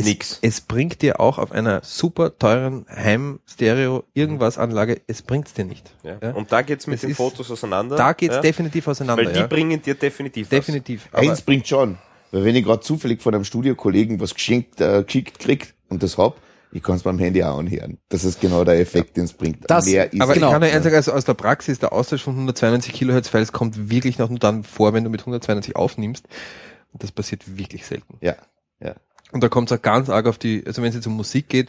[0.00, 0.38] nix?
[0.40, 5.90] Es bringt dir auch auf einer super teuren Heim-Stereo-Irgendwas-Anlage, es bringt's dir nicht.
[6.02, 6.16] Ja.
[6.22, 6.30] Ja.
[6.32, 7.96] Und da geht's mit Es den ist- Fotos auseinander.
[7.96, 8.40] Da geht's ja?
[8.40, 9.24] definitiv auseinander.
[9.24, 9.46] Weil die ja.
[9.46, 10.50] bringen dir definitiv was.
[10.50, 11.08] definitiv.
[11.12, 11.98] Aber Eins bringt schon,
[12.32, 16.36] wenn ich gerade zufällig von einem Studiokollegen was geschenkt, äh, geschickt krieg und das hab,
[16.72, 17.98] ich kann es beim Handy auch anhören.
[18.08, 19.58] Das ist genau der Effekt, den es bringt.
[19.70, 20.46] Das- Mehr ist Aber Genau.
[20.48, 23.52] ich kann euch eins sagen, also aus der Praxis, der Austausch von 192 Kilohertz Files
[23.52, 26.26] kommt wirklich noch nur dann vor, wenn du mit 192 aufnimmst.
[26.92, 28.16] Und das passiert wirklich selten.
[28.22, 28.36] Ja,
[28.80, 28.94] ja.
[29.32, 31.48] Und da kommt es auch ganz arg auf die, also wenn es jetzt um Musik
[31.48, 31.68] geht,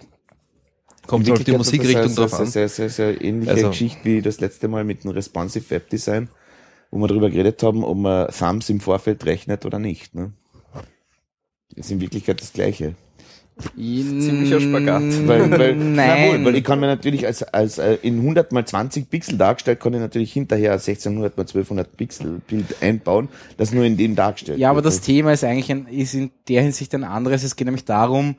[1.07, 2.51] kommt es auf die Wirklichkeit ist Musikrichtung das drauf eine an.
[2.51, 5.89] Sehr, sehr, sehr, sehr ähnliche Also- Geschichte wie das letzte Mal mit dem Responsive Web
[5.89, 6.30] Design,
[6.91, 10.16] wo wir darüber geredet haben, ob man Thumbs im Vorfeld rechnet oder nicht.
[10.16, 10.32] Ne?
[11.76, 12.95] Das ist in Wirklichkeit das Gleiche.
[13.76, 15.03] Ziemlicher Spagat.
[15.28, 16.32] Weil, weil, Nein.
[16.34, 19.80] Jawohl, weil ich kann mir natürlich als, als äh, in 100 mal 20 Pixel dargestellt,
[19.80, 24.15] kann ich natürlich hinterher ein 1600 mal 1200 Pixel Bild einbauen, das nur in dem
[24.15, 24.88] dargestellt Ja, aber wird.
[24.88, 27.43] das Thema ist eigentlich ein, ist in der Hinsicht ein anderes.
[27.43, 28.38] Es geht nämlich darum,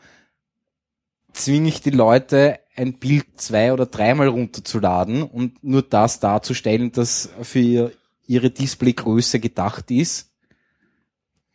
[1.33, 7.31] zwinge ich die Leute, ein Bild zwei- oder dreimal runterzuladen und nur das darzustellen, das
[7.43, 7.93] für ihr,
[8.27, 10.34] ihre Displaygröße gedacht ist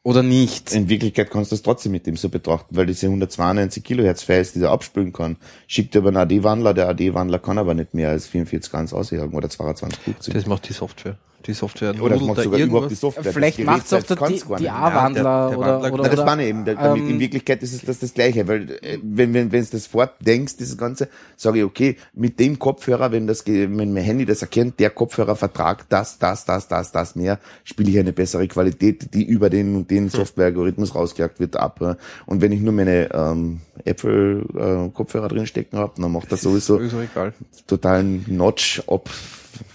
[0.03, 0.73] oder nicht.
[0.73, 4.53] In Wirklichkeit kannst du das trotzdem mit dem so betrachten, weil diese 192 Kilohertz Files,
[4.53, 5.37] die er abspülen kann,
[5.67, 6.73] schickt er über einen AD-Wandler.
[6.73, 10.33] Der AD-Wandler kann aber nicht mehr als 44 ganz ausjagen oder 2250.
[10.33, 11.17] Das macht die Software.
[11.45, 12.95] Die Software oder das macht sogar überhaupt die.
[12.95, 13.31] Software.
[13.31, 14.71] Vielleicht Das macht es auch der die nicht.
[14.71, 16.65] A-Wandler Ja, der- der oder, oder, Na, das oder meine ich eben.
[16.65, 19.61] Da- Damit, ähm, in Wirklichkeit ist es das, das Gleiche, weil äh, wenn wenn wenn
[19.61, 24.03] es das fortdenkst, dieses Ganze, sage ich, okay, mit dem Kopfhörer, wenn das wenn mein
[24.03, 28.11] Handy das erkennt, der Kopfhörer vertragt das, das, das, das, das mehr, spiele ich eine
[28.11, 31.81] bessere Qualität, die über den und den Software-Algorithmus rausgejagt wird, ab.
[31.81, 31.95] äh.
[32.25, 36.81] Und wenn ich nur meine ähm, Apple-Kopfhörer drin stecken habe, dann macht das sowieso auch
[36.81, 37.33] egal.
[37.67, 39.09] totalen Notch ab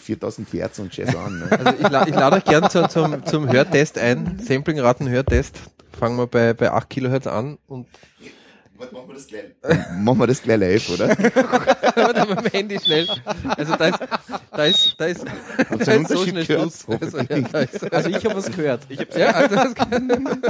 [0.01, 1.41] 4000 Hertz und Jazz an.
[1.41, 1.49] Ne?
[1.51, 4.39] Also ich, la ich lade euch gern zu, zum, zum Hörtest ein.
[4.39, 5.59] Sampling-Raten-Hörtest.
[5.99, 7.87] Fangen wir bei, bei 8 Kilohertz an und
[8.93, 9.45] Machen wir das gleich.
[9.99, 11.09] Machen wir das gleich live, oder?
[11.09, 13.07] Warte mal, mein Handy schnell.
[13.57, 13.99] Also da ist,
[14.51, 16.73] da ist, da ist, da ist so Unterschied schnell gehört?
[16.73, 17.01] Schluss.
[17.01, 18.87] Also, ja, da ist, also ich habe was gehört.
[19.17, 19.75] ja, also das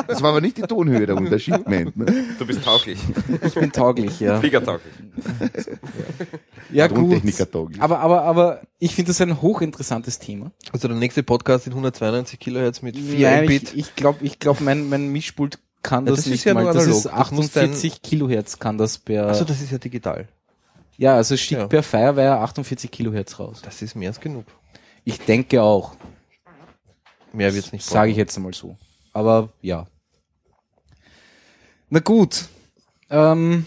[0.07, 1.67] Das war aber nicht die Tonhöhe der Unterschied.
[1.69, 1.93] Ne?
[2.39, 2.99] Du bist tauglich.
[3.45, 4.39] Ich bin tauglich, ja.
[4.41, 4.93] Fliegertauglich.
[6.71, 6.97] Ja, gut.
[6.97, 7.81] Tontechniker tauglich.
[7.81, 10.51] Aber, aber, aber ich finde das ein hochinteressantes Thema.
[10.73, 13.63] also der nächste Podcast in 192 Kilohertz mit 4 Nein, Mbit.
[13.75, 16.55] ich, ich glaube, ich glaub, mein, mein Mischpult kann Ja, das, das ist nicht ja
[16.55, 16.65] mal.
[16.73, 19.29] Das ist Das muss dein- 48 Kilohertz kann das per.
[19.29, 20.27] Achso, das ist ja digital.
[20.97, 21.67] Ja, also es schickt Ja.
[21.69, 23.61] per Firewire 48 Kilohertz raus.
[23.65, 24.47] Das ist mehr als genug.
[25.05, 25.95] Ich denke auch,
[27.33, 28.77] Mehr wird's nicht sage ich jetzt einmal so.
[29.13, 29.87] Aber ja.
[31.91, 32.47] Na gut.
[33.11, 33.67] Ähm,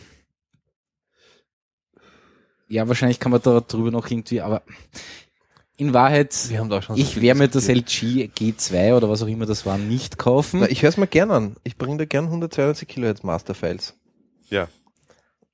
[2.70, 4.64] ja, wahrscheinlich kann man da drüber noch irgendwie, aber
[5.78, 7.68] in Wahrheit, Wir haben da auch schon so ich werde mir das.
[7.68, 10.62] LG G2 oder was auch immer das war nicht kaufen.
[10.62, 11.56] Na, ich höre es mir gern an.
[11.64, 13.94] Ich bringe da gern 192 Kilohertz Masterfiles.
[14.50, 14.68] Ja.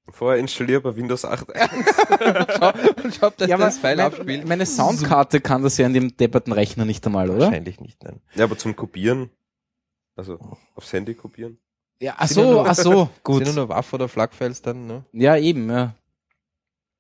[0.10, 1.56] Vorher installiere bei Windows 8 Und
[3.20, 4.48] schau, ob das ja, das File mein, abspielt.
[4.48, 7.46] meine Soundkarte kann das ja in dem depperten Rechner nicht einmal, oder?
[7.46, 8.20] Wahrscheinlich nicht, nein.
[8.36, 9.30] Ja, aber zum Kopieren.
[10.16, 10.38] Also
[10.76, 11.58] aufs Handy kopieren.
[12.00, 13.46] Ja, ach so, nur- ach so, gut.
[13.46, 15.06] Sind ja nur WAF oder FLAC-Files dann, ne?
[15.14, 15.96] Ja, eben, ja.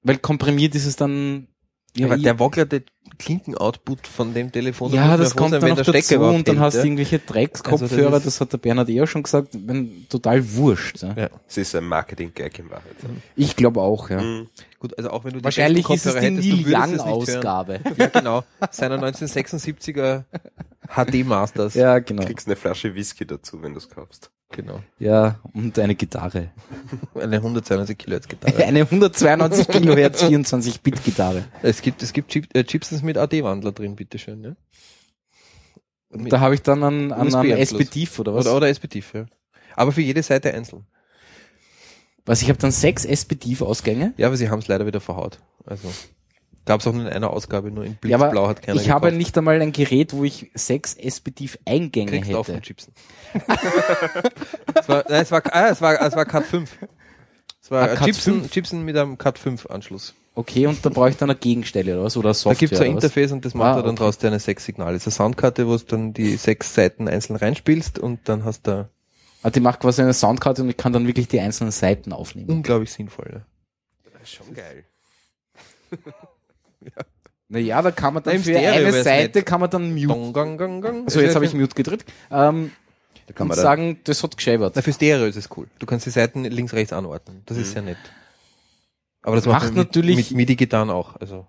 [0.02, 1.48] Weil komprimiert ist es dann.
[1.96, 2.84] Ja, aber der wacklerte
[3.18, 4.92] Klinken-Output von dem Telefon.
[4.92, 6.86] da ja, das kommt sein, dann noch der dazu und dann hält, hast du ja.
[6.86, 11.02] irgendwelche Dreckskopfhörer, Also das das, hat der Bernhard eh auch schon gesagt, wenn, total wurscht.
[11.04, 11.14] Ja.
[11.16, 11.30] Ja.
[11.48, 12.96] Es ist ein Marketing-Gag in Wahrheit.
[13.36, 14.22] Ich glaube auch, ja.
[14.22, 14.48] Mhm.
[14.80, 16.76] Gut, also auch wenn du die Wahrscheinlich ist es Kopfhörer die hättest, du Neil würdest
[16.76, 17.38] Young es nicht hören.
[17.38, 17.80] Ausgabe.
[17.98, 18.44] Ja, genau.
[18.72, 20.24] Seiner 1976er
[20.90, 21.74] HD Masters.
[21.76, 22.26] ja, genau.
[22.26, 24.32] Kriegst eine Flasche Whisky dazu, wenn du es kaufst.
[24.54, 24.82] Genau.
[25.00, 26.50] Ja, und eine Gitarre.
[27.16, 28.64] Eine 192 Kilohertz Gitarre.
[28.64, 31.44] Eine 192 Kilohertz 24 Bit Gitarre.
[31.64, 34.56] es gibt, es gibt Chip, äh, Chipsons mit AD-Wandler drin, bitteschön, ne?
[36.10, 37.66] Mit- Da habe ich dann an, an, an.
[37.66, 38.46] SPTIF oder was?
[38.46, 39.26] Oder, oder SPTIF, ja.
[39.76, 40.86] Aber für jede Seite einzeln.
[42.26, 44.14] Was, ich habe dann sechs SPTIF-Ausgänge?
[44.18, 45.40] Ja, aber sie haben es leider wieder verhaut.
[45.66, 45.92] Also
[46.66, 48.90] gab es auch nur in einer Ausgabe, nur in Ja, aber Blitzblau hat keiner ich
[48.90, 49.18] habe gekauft.
[49.18, 52.54] nicht einmal ein Gerät, wo ich sechs SPTIF-Eingänge Kriegst du auch hätte.
[52.54, 52.94] von Chipsen.
[54.76, 56.78] es war, nein, es war, ah, es war, es war Cut 5.
[57.64, 58.50] Es war Ah, ein 5?
[58.52, 60.14] Chipsen mit einem Cut 5 Anschluss.
[60.36, 62.18] Okay, und da brauche ich dann eine Gegenstelle oder was?
[62.18, 62.92] Oder Da Software gibt's ein?
[62.92, 64.00] Interface und das macht Ah, er dann okay.
[64.04, 64.96] draus deine sechs Signale.
[64.98, 68.68] Es ist eine Soundkarte, wo du dann die sechs Seiten einzeln reinspielst und dann hast
[68.68, 68.90] du
[69.44, 72.50] Ah, die macht quasi eine Soundkarte und ich kann dann wirklich die einzelnen Seiten aufnehmen.
[72.50, 73.30] unglaublich sinnvoll.
[73.34, 74.26] Ja.
[74.26, 74.84] Schon geil.
[77.50, 79.46] Naja, da kann man dann Im für Stereo eine Seite nett.
[79.46, 80.08] kann man dann mute.
[80.08, 81.06] Gong, gong, gong, gong.
[81.06, 82.12] Also jetzt habe ich Mute gedrückt.
[82.32, 82.72] Ähm,
[83.28, 84.74] Da kann und man da, sagen, das hat gescheibert.
[84.76, 85.68] Na, für Stereo ist es cool.
[85.80, 87.42] Du kannst die Seiten links, rechts anordnen.
[87.46, 87.98] Das ist sehr nett.
[89.22, 91.16] Aber das Macht macht, man mit, natürlich- mit MIDI-Gitarren auch.
[91.16, 91.48] Also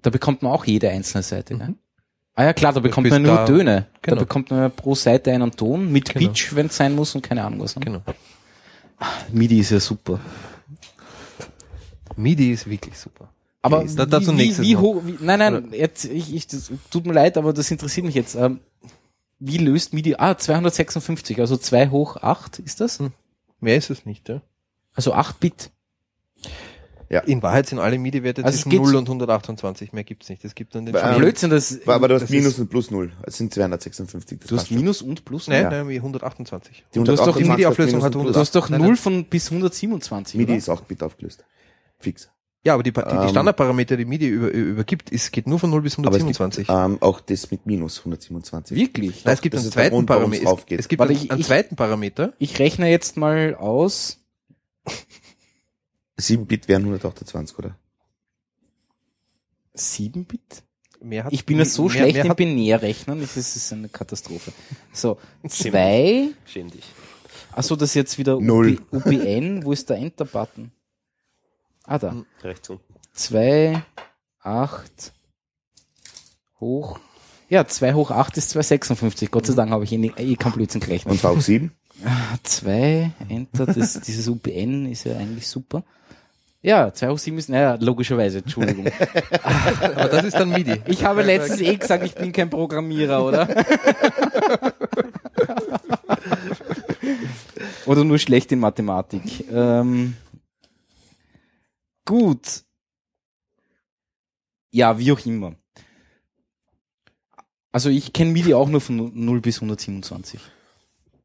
[0.00, 1.54] Da bekommt man auch jede einzelne Seite.
[1.54, 1.74] Ne?
[2.34, 3.86] Ah ja, klar, da bekommt man nur da- Töne.
[3.92, 4.20] Da genau.
[4.20, 6.28] bekommt man pro Seite einen Ton mit Genau.
[6.28, 7.76] Pitch, wenn es sein muss und keine Ahnung was.
[7.76, 7.84] Ne?
[7.84, 8.02] genau.
[9.32, 10.18] MIDI ist ja super.
[12.16, 13.28] MIDI ist wirklich super.
[13.62, 17.04] Aber Okay, da- dazu wie, wie hoch, wie, nein, nein, jetzt, ich, ich, das, tut
[17.06, 18.34] mir leid, aber das interessiert mich jetzt.
[18.34, 18.60] Ähm,
[19.40, 20.14] wie löst MIDI?
[20.18, 22.98] Ah, 256, also 2 hoch 8 ist das?
[23.00, 23.12] Hm.
[23.60, 24.40] Mehr ist es nicht, ja.
[24.94, 25.70] Also 8 Bit.
[27.26, 29.92] In Wahrheit sind alle MIDI-Werte Also zwischen geht- 0 und 128.
[29.92, 30.44] Mehr gibt's nicht.
[30.44, 32.92] Es gibt dann den Ähm, Blödsinn, das, aber du hast das Minus ist, und Plus
[32.92, 33.10] Null.
[33.24, 34.38] Es sind 256.
[34.38, 34.70] Das du hast.
[34.70, 35.48] Minus und Plus.
[35.48, 35.70] Nein, Ja.
[35.70, 36.84] nein, wie 128.
[36.94, 38.36] Die du hast doch 128 die MIDI-Auflösung hat und 100.
[38.36, 38.96] Du hast doch Nein, 0 nein.
[38.96, 40.58] von bis 127, MIDI oder?
[40.58, 41.44] ist 8 Bit aufgelöst.
[41.98, 42.30] Fix.
[42.62, 45.70] Ja, aber die, die, die Ähm, Standardparameter, die MIDI über, übergibt, ist, geht nur von
[45.70, 46.68] 0 bis Aber es gibt 127.
[46.68, 48.76] ähm, auch das mit Minus 127.
[48.76, 49.24] Wirklich?
[49.24, 50.42] Nein, es gibt einen zweiten Parameter.
[50.42, 50.78] Es, aufgeht.
[50.80, 52.34] es gibt Warte, einen, ich- einen zweiten Parameter.
[52.38, 54.18] Ich rechne jetzt mal aus.
[56.18, 57.76] 7 Bit wären 128, oder?
[59.74, 60.62] 7 Bit?
[61.02, 64.52] Mehr hat, Ich bin ja so mehr, schlecht mehr im Binärrechnen, das ist eine Katastrophe.
[64.92, 65.16] So,
[65.48, 66.84] 2, Schäm dich.
[67.52, 68.78] achso, das ist jetzt wieder Null.
[68.92, 70.72] UB, UBN, wo ist der Enter-Button?
[71.90, 72.14] Ah, da.
[72.44, 72.84] Rechts unten.
[73.14, 73.82] 2,
[74.42, 75.12] 8,
[76.60, 77.00] hoch.
[77.48, 79.28] Ja, 2 hoch 8 ist 256.
[79.32, 81.12] Gott sei Dank habe ich eh, eh keinen Blödsinn gerechnet.
[81.12, 81.70] Und V7?
[82.44, 85.82] 2, Enter, das, dieses UBN ist ja eigentlich super.
[86.62, 88.86] Ja, 2 hoch 7 ist, naja, logischerweise, Entschuldigung.
[89.42, 90.82] aber das ist dann MIDI.
[90.86, 93.48] Ich habe letztens eh gesagt, ich bin kein Programmierer, oder?
[97.86, 99.50] oder nur schlecht in Mathematik.
[99.52, 100.14] Ähm,
[102.04, 102.64] gut.
[104.72, 105.54] Ja, wie auch immer.
[107.72, 110.40] Also ich kenne MIDI auch nur von 0 bis 127.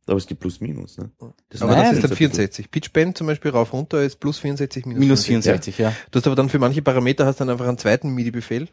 [0.08, 1.10] Aber es gibt Plus Minus, ne?
[1.50, 2.70] Das Aber Nein, das ist dann ein 64.
[2.70, 5.92] Pitchbend zum Beispiel rauf runter ist plus 64 minus, Minus 64, ja.
[6.12, 8.70] Du hast aber dann für manche Parameter hast dann einfach einen zweiten MIDI-Befehl,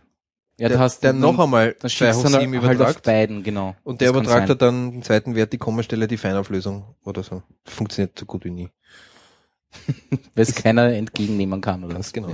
[0.58, 2.74] Ja, der, hast der noch einmal dann 2 schickst hoch du 7 dann halt auf
[2.74, 3.02] übertragt.
[3.04, 3.74] beiden, genau.
[3.82, 7.42] und der Das übertragt dann den zweiten Wert die Kommastelle, die Feinauflösung oder so.
[7.64, 8.68] Funktioniert so gut wie nie.
[10.34, 12.12] Weil es keiner entgegennehmen kann, oder was?
[12.12, 12.30] Genau.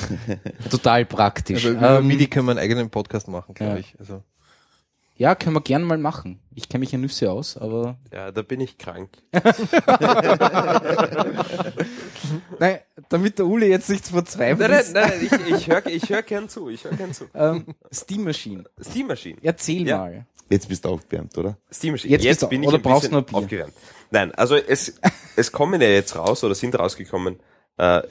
[0.70, 1.64] Total praktisch.
[1.66, 3.78] Aber über Ähm, MIDI können wir einen eigenen Podcast machen, glaube ja.
[3.78, 3.94] ich.
[3.98, 4.22] Also,
[5.16, 6.38] Ja, können wir gern mal machen.
[6.54, 9.10] Ich kenne mich ja Nüsse aus, aber Ja, da bin ich krank.
[12.58, 16.22] nein, damit der Uli jetzt nicht verzweifelt nein, nein, nein ich, ich höre ich hör
[16.22, 16.68] gern zu.
[16.68, 17.24] Ich höre gern zu.
[17.34, 18.64] Ähm, Steam Machine.
[18.82, 19.38] Steam Machine.
[19.42, 19.98] Erzähl Ja.
[19.98, 20.26] mal.
[20.52, 21.56] Jetzt bist du aufgewärmt, oder?
[21.72, 22.12] Steam Machine.
[22.12, 23.72] Jetzt bist du- bin ich oder ein brauchst aufgewärmt.
[24.10, 24.94] Nein, also es,
[25.36, 27.40] es kommen ja jetzt raus oder sind rausgekommen
[27.78, 28.02] äh,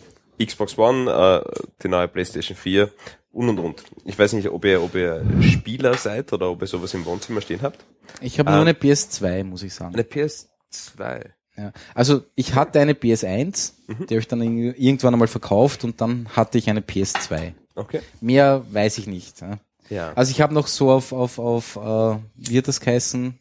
[0.43, 1.09] Xbox One,
[1.45, 2.89] äh, die neue PlayStation 4
[3.31, 3.83] und und und.
[4.05, 7.41] Ich weiß nicht, ob ihr, ob ihr Spieler seid oder ob ihr sowas im Wohnzimmer
[7.41, 7.85] stehen habt.
[8.21, 9.93] Ich habe nur Ähm, eine PS2, muss ich sagen.
[9.93, 11.29] Eine PS2.
[11.57, 11.71] Ja.
[11.93, 14.07] Also ich hatte eine PS1, Mhm.
[14.07, 17.53] die habe ich dann irg- irgendwann einmal verkauft und dann hatte ich eine PS2.
[17.75, 18.01] Okay.
[18.19, 19.41] Mehr weiß ich nicht.
[19.41, 19.59] Ja.
[19.91, 20.13] Ja.
[20.13, 23.37] Also ich habe noch so auf, auf, auf äh, wie hat das geheißen?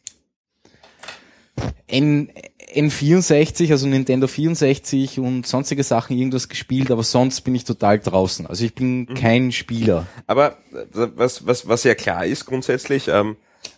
[1.87, 2.31] N,
[2.73, 8.47] N64, also Nintendo 64 und sonstige Sachen irgendwas gespielt, aber sonst bin ich total draußen.
[8.47, 9.13] Also ich bin Mhm.
[9.13, 10.07] kein Spieler.
[10.27, 10.85] Aber äh,
[11.15, 13.37] was, was, was ja klar ist grundsätzlich, ähm,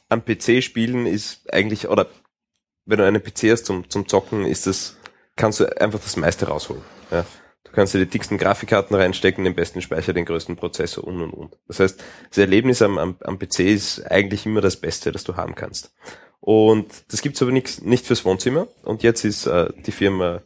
[0.09, 2.07] am PC spielen ist eigentlich, oder
[2.85, 4.97] wenn du einen PC hast zum, zum Zocken, ist das,
[5.35, 6.83] kannst du einfach das meiste rausholen.
[7.11, 7.25] Ja.
[7.73, 11.31] Du kannst dir die dicksten Grafikkarten reinstecken, den besten Speicher, den größten Prozessor und und
[11.31, 11.57] und.
[11.67, 15.37] Das heißt, das Erlebnis am, am, am PC ist eigentlich immer das Beste, das du
[15.37, 15.91] haben kannst.
[16.39, 18.67] Und das gibt's aber nix, nicht fürs Wohnzimmer.
[18.83, 20.43] Und jetzt ist äh, die Firma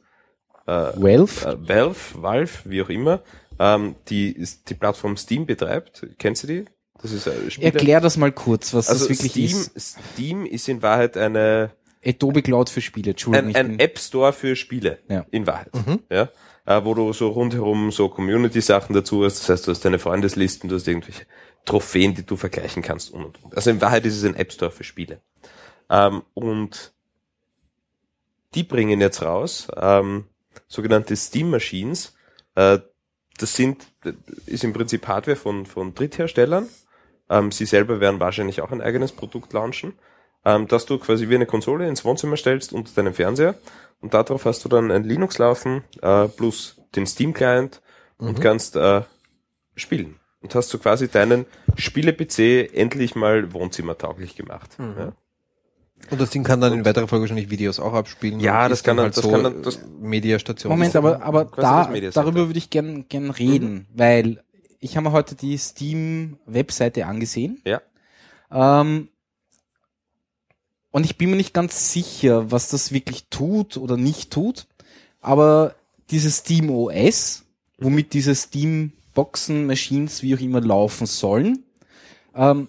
[0.65, 1.45] Valve?
[1.45, 3.21] äh, Valve, Valve, wie auch immer,
[3.59, 6.07] ähm, die ist die Plattform Steam betreibt.
[6.19, 6.65] Kennst du die?
[7.01, 7.73] Das ist äh, Spiele.
[7.73, 9.97] Erklär das mal kurz, was also das wirklich Steam, ist.
[10.13, 11.71] Steam ist in Wahrheit eine
[12.05, 13.53] Adobe Cloud für Spiele, Entschuldigung.
[13.53, 14.99] ein, ein App Store für Spiele.
[15.09, 15.25] Ja.
[15.30, 15.71] In Wahrheit.
[16.09, 16.30] Ja.
[16.68, 19.39] Äh, wo du so rundherum so Community-Sachen dazu hast.
[19.39, 21.26] Das heißt, du hast deine Freundeslisten, du hast irgendwelche
[21.63, 23.55] Trophäen, die du vergleichen kannst und und und.
[23.55, 25.22] Also in Wahrheit ist es ein App Store für Spiele.
[25.89, 26.91] Ähm, und
[28.53, 30.26] die bringen jetzt raus ähm,
[30.68, 32.18] sogenannte Steam Machines.
[32.55, 32.80] Äh,
[33.38, 33.88] das sind
[34.45, 36.68] ist im Prinzip Hardware von von Drittherstellern.
[37.30, 39.93] Ähm, sie selber werden wahrscheinlich auch ein eigenes Produkt launchen,
[40.43, 43.55] ähm, dass du quasi wie eine Konsole ins Wohnzimmer stellst unter deinem Fernseher
[44.02, 47.82] und darauf hast du dann ein Linux laufen äh, plus den Steam Client
[48.18, 49.02] und kannst äh,
[49.76, 51.45] spielen und hast du quasi deinen
[51.76, 54.78] Spiele-PC endlich mal wohnzimmertauglich gemacht.
[54.80, 55.14] Ja?
[56.12, 58.39] Und das Ding kann dann in weiterer Folge wahrscheinlich Videos auch abspielen.
[58.39, 60.72] Ja, und das kann dann halt das so kann dann- das- Mediastation.
[60.72, 64.43] Moment, aber, aber da, darüber würde ich gern, gern reden, weil
[64.80, 67.62] ich habe mir heute die Steam-Webseite angesehen.
[67.66, 67.82] Ja.
[68.52, 69.10] Ähm,
[70.98, 74.66] und ich bin mir nicht ganz sicher, was das wirklich tut oder nicht tut.
[75.22, 75.76] Aber
[76.10, 77.45] dieses Steam OS,
[77.78, 81.64] womit diese Steam Boxen, Machines, wie auch immer laufen sollen,
[82.34, 82.68] ähm,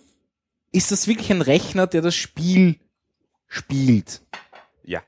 [0.73, 2.77] ist das wirklich ein Rechner, der das Spiel
[3.47, 4.21] spielt?
[4.85, 5.03] ja.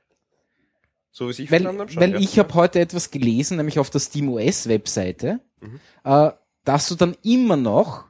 [1.10, 2.18] So wie ich Weil, verstanden habe weil ja.
[2.20, 5.78] ich habe heute etwas gelesen, nämlich auf der SteamOS Webseite, Mhm.
[6.04, 6.30] äh,
[6.64, 8.06] dass du dann immer noch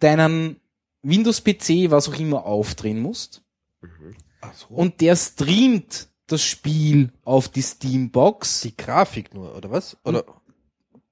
[0.00, 0.62] deinen
[1.02, 3.43] Windows PC, was auch immer, aufdrehen musst.
[4.40, 4.66] Ach so.
[4.68, 8.62] Und der streamt das Spiel auf die Steambox.
[8.62, 9.96] die Grafik nur, oder was?
[10.04, 10.24] Oder?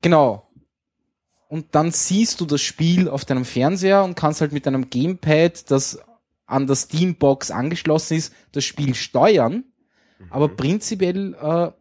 [0.00, 0.48] Genau.
[1.48, 5.70] Und dann siehst du das Spiel auf deinem Fernseher und kannst halt mit deinem Gamepad,
[5.70, 5.98] das
[6.46, 9.64] an der Steambox angeschlossen ist, das Spiel steuern.
[10.30, 10.56] Aber Mhm.
[10.56, 11.72] prinzipiell äh,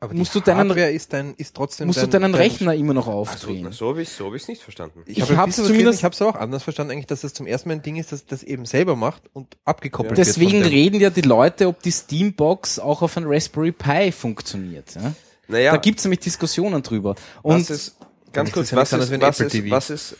[0.00, 2.40] Aber Musst die du deinen- Hardware ist dein, ist trotzdem musst dein, du deinen dein-
[2.40, 3.72] Rechner immer noch Also, aufdrehen.
[3.72, 5.02] so habe ich so hab ich's nicht verstanden.
[5.06, 7.34] Ich, Ich habe hab's hab's zumindest- ich habe es auch anders verstanden eigentlich, dass das
[7.34, 10.62] zum ersten Mal ein Ding ist, dass das eben selber macht und abgekoppelt Deswegen wird.
[10.62, 14.94] von dem- reden ja die Leute, ob die Steambox auch auf einem Raspberry Pi funktioniert.
[14.94, 15.14] Ja?
[15.48, 17.16] Naja, Da gibt's nämlich Diskussionen drüber.
[17.42, 17.96] Und was ist,
[18.32, 20.16] ganz ist kurz, ja was anderes ist, was ist, was ist,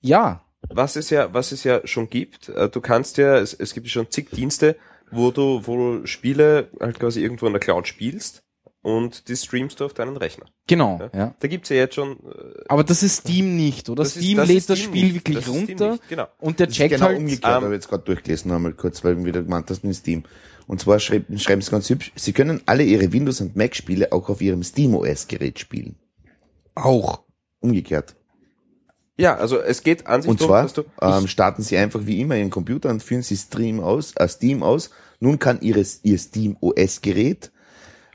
[0.00, 3.72] ja, was es ja, was es ja schon gibt, äh, du kannst ja, es, es
[3.72, 4.76] gibt ja schon zig Dienste,
[5.12, 8.42] wo du, wo du Spiele halt quasi irgendwo in der Cloud spielst
[8.82, 10.46] und die streamst du auf deinen Rechner.
[10.66, 10.98] genau.
[11.12, 11.18] Ja.
[11.18, 11.34] Ja.
[11.38, 14.02] Da gibt's ja jetzt schon, äh, Aber das ist Steam nicht, oder?
[14.02, 15.14] das ist- Steam das lädt ist das Steam Spiel nicht.
[15.16, 16.28] wirklich Das ist Steam runter nicht, Genau.
[16.38, 17.18] und der Das ist checkt genau halt.
[17.18, 19.94] umgekehrt, ähm, habe ich jetzt gerade durchgelesen, einmal kurz, weil du wieder gemeint hast mit
[19.96, 20.24] Steam.
[20.66, 24.28] Und zwar schreiben, schreiben sie ganz hübsch, sie können alle ihre Windows- und Mac-Spiele auch
[24.28, 25.96] auf ihrem SteamOS-Gerät spielen.
[26.74, 27.20] auch.
[27.62, 28.16] Umgekehrt.
[29.18, 32.06] Ja, also es geht an sich Und darum, zwar dass du, ähm, starten Sie einfach
[32.06, 34.88] wie immer Ihren Computer und führen Sie Stream aus, äh, Steam aus.
[35.18, 37.50] Nun kann Ihres, Ihr Steam OS-Gerät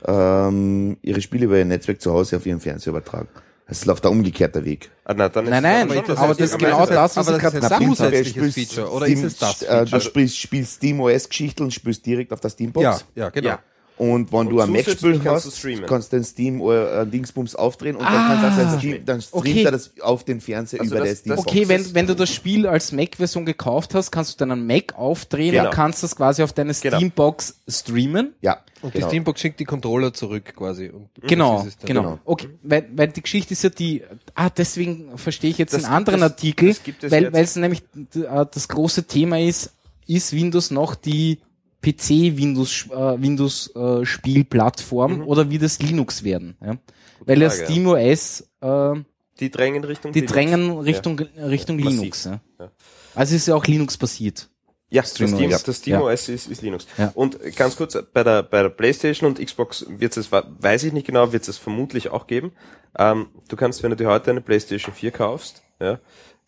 [0.06, 3.28] ähm, Ihre Spiele über Ihr Netzwerk zu Hause auf Ihren Fernseher übertragen.
[3.68, 4.90] Es läuft der umgekehrte Weg.
[5.04, 5.96] Ah, na, dann Nein, nein, aber
[6.28, 7.84] was- das ist aber genau das, was aber ich gerade gesagt habe.
[7.96, 9.84] zusätzliches Feature, oder ist es das Äh, Feature?
[9.90, 12.84] du spielst, spielst Steam OS-Geschichte und spielst direkt auf der Steambox.
[12.84, 13.48] Ja, ja, genau.
[13.48, 13.58] Ja.
[13.98, 15.86] Und wenn Und du ein zusätzlich Mac-Spiel kannst du hast, streamen.
[15.86, 18.10] kannst du den Steam äh, Dingsbums aufdrehen und Ah.
[18.12, 19.62] dann kannst du das Steam, dann streamt Okay.
[19.64, 22.28] er das auf den Fernseher Also über das- das- Okay, Das wenn, wenn du das
[22.30, 25.64] Spiel als Mac-Version gekauft hast, kannst du deinen Mac aufdrehen Genau.
[25.64, 26.96] und kannst das quasi auf deine Genau.
[26.98, 28.34] Steambox streamen.
[28.42, 29.06] Ja, Und genau.
[29.06, 30.90] die Steambox schickt die Controller zurück quasi.
[30.90, 31.72] Und Genau, dann.
[31.86, 32.02] genau.
[32.02, 32.18] Genau.
[32.26, 34.02] Okay, weil, weil die Geschichte ist ja die,
[34.34, 37.56] ah, deswegen verstehe ich jetzt Das einen anderen Artikel, das gibt es weil weil es
[37.56, 37.82] nämlich
[38.14, 39.72] äh, das große Thema ist,
[40.06, 41.38] ist Windows noch die
[41.82, 46.56] PC Windows äh, Windows äh, Spielplattform oder wird es Linux werden?
[46.64, 46.76] Ja?
[47.24, 47.66] Weil ja Frage, ja.
[47.68, 49.02] SteamOS äh,
[49.40, 50.32] Die drängen Richtung die Linux.
[50.32, 52.00] drängen Richtung Richtung Massiv.
[52.00, 52.24] Linux.
[52.24, 52.40] Ja.
[52.58, 52.70] Ja.
[53.14, 54.48] Also ist ja auch Linux basiert.
[54.88, 55.34] Ja, das SteamOS.
[55.36, 55.58] Steam, Ja.
[55.64, 56.86] das SteamOS ist, ist Linux.
[56.96, 57.10] Ja.
[57.14, 61.06] Und ganz kurz, bei der, bei der Playstation und Xbox wird es, weiß ich nicht
[61.08, 62.52] genau, wird es vermutlich auch geben.
[62.96, 65.98] Ähm, du kannst, wenn du dir heute eine Playstation 4 kaufst, ja,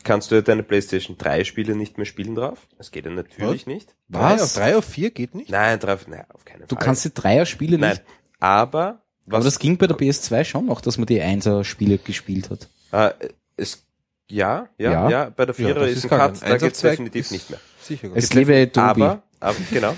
[0.09, 2.67] kannst du deine Playstation 3 Spiele nicht mehr spielen drauf.
[2.77, 3.95] Das geht ja natürlich nicht.
[4.09, 4.43] Drei Was?
[4.43, 5.51] auf, drei auf vier geht nicht?
[5.51, 6.85] Nein, drauf, nein, auf keinen Du Fall.
[6.85, 8.03] kannst die Dreier-Spiele Nein, nicht.
[8.41, 12.51] aber, was, Aber das ging bei der PS2 schon noch, dass man die Einser-Spiele gespielt
[12.51, 12.69] hat.
[12.93, 13.85] äh, es,
[14.29, 15.11] ja, ja, Ja.
[15.11, 16.19] ja, bei der Vierer das ist ein.
[16.19, 17.61] Cut, da auf geht's definitiv nicht mehr.
[17.81, 18.11] Sicher.
[18.15, 19.03] Es lebe Tobi.
[19.03, 19.95] Aber, aber genau.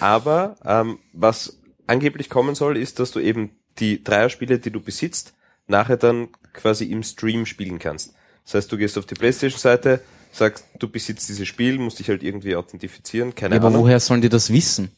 [0.00, 5.34] aber ähm, was angeblich kommen soll, ist, dass du eben die Dreierspiele, die du besitzt,
[5.66, 8.14] nachher dann quasi im Stream spielen kannst.
[8.46, 10.00] Das heißt, du gehst auf die Playstation-Seite,
[10.32, 14.00] sagst, du besitzt dieses Spiel, musst dich halt irgendwie authentifizieren, keine Ja, aber Ahnung, woher
[14.00, 14.90] sollen die das wissen?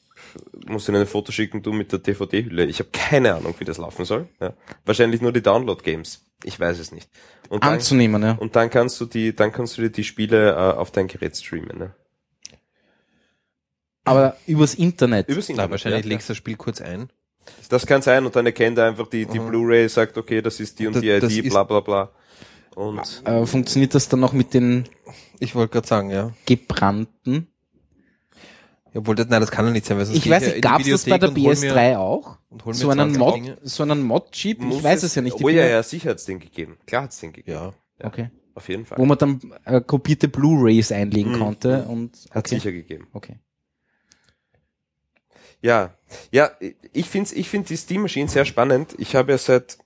[0.67, 2.67] musst ihnen ein Foto schicken, du mit der DVD-Hülle.
[2.67, 4.29] Ich habe keine Ahnung, wie das laufen soll.
[4.41, 4.53] Ja.
[4.85, 6.23] Wahrscheinlich nur die Download-Games.
[6.45, 7.09] Ich weiß es nicht.
[7.49, 8.33] Und dann, Anzunehmen, ja.
[8.33, 11.35] und dann kannst du die, dann kannst du dir die Spiele äh, auf dein Gerät
[11.37, 11.79] streamen.
[11.79, 11.95] Ne?
[14.05, 15.29] Aber übers Internet.
[15.29, 16.09] Übers Internet, wahrscheinlich ja.
[16.11, 17.11] legst du das Spiel kurz ein.
[17.71, 20.79] Das kann sein und dann erkennt er einfach die, die Blu-ray, sagt, okay, das ist
[20.79, 22.11] die und Das- die ID, bla bla bla.
[22.79, 24.89] Und äh, funktioniert das dann noch mit den
[25.41, 26.33] Ich wollte gerade sagen, ja.
[26.47, 27.49] gebrannten?
[28.95, 30.63] Obwohl, das, nein, das kann ja nicht sein, weil sonst Ich weiß ja nicht, in
[30.63, 32.39] die gab's das bei Videothek der und hol mir- PS3 auch?
[32.49, 33.59] und hol mir So einen 20 Mod, Dinge.
[33.63, 34.59] so einen Mod-Chip?
[34.61, 35.37] Ich muss weiß es ja nicht.
[35.37, 36.79] Ich Oh bin ja, ja, sicher hat's den gegeben.
[36.87, 37.51] Klar hat's den gegeben.
[37.59, 37.73] Ja.
[38.07, 38.31] Okay.
[38.55, 38.99] Auf jeden Fall.
[38.99, 41.39] Wo man dann äh, kopierte Blu-Rays einlegen Mhm.
[41.39, 42.55] konnte und Hat okay.
[42.57, 43.09] sicher gegeben.
[43.13, 43.39] Okay.
[45.61, 45.95] Ja,
[46.31, 46.51] ja,
[46.93, 48.95] ich finde ich find die Steam Machine sehr spannend.
[48.99, 49.79] Ich habe ja seit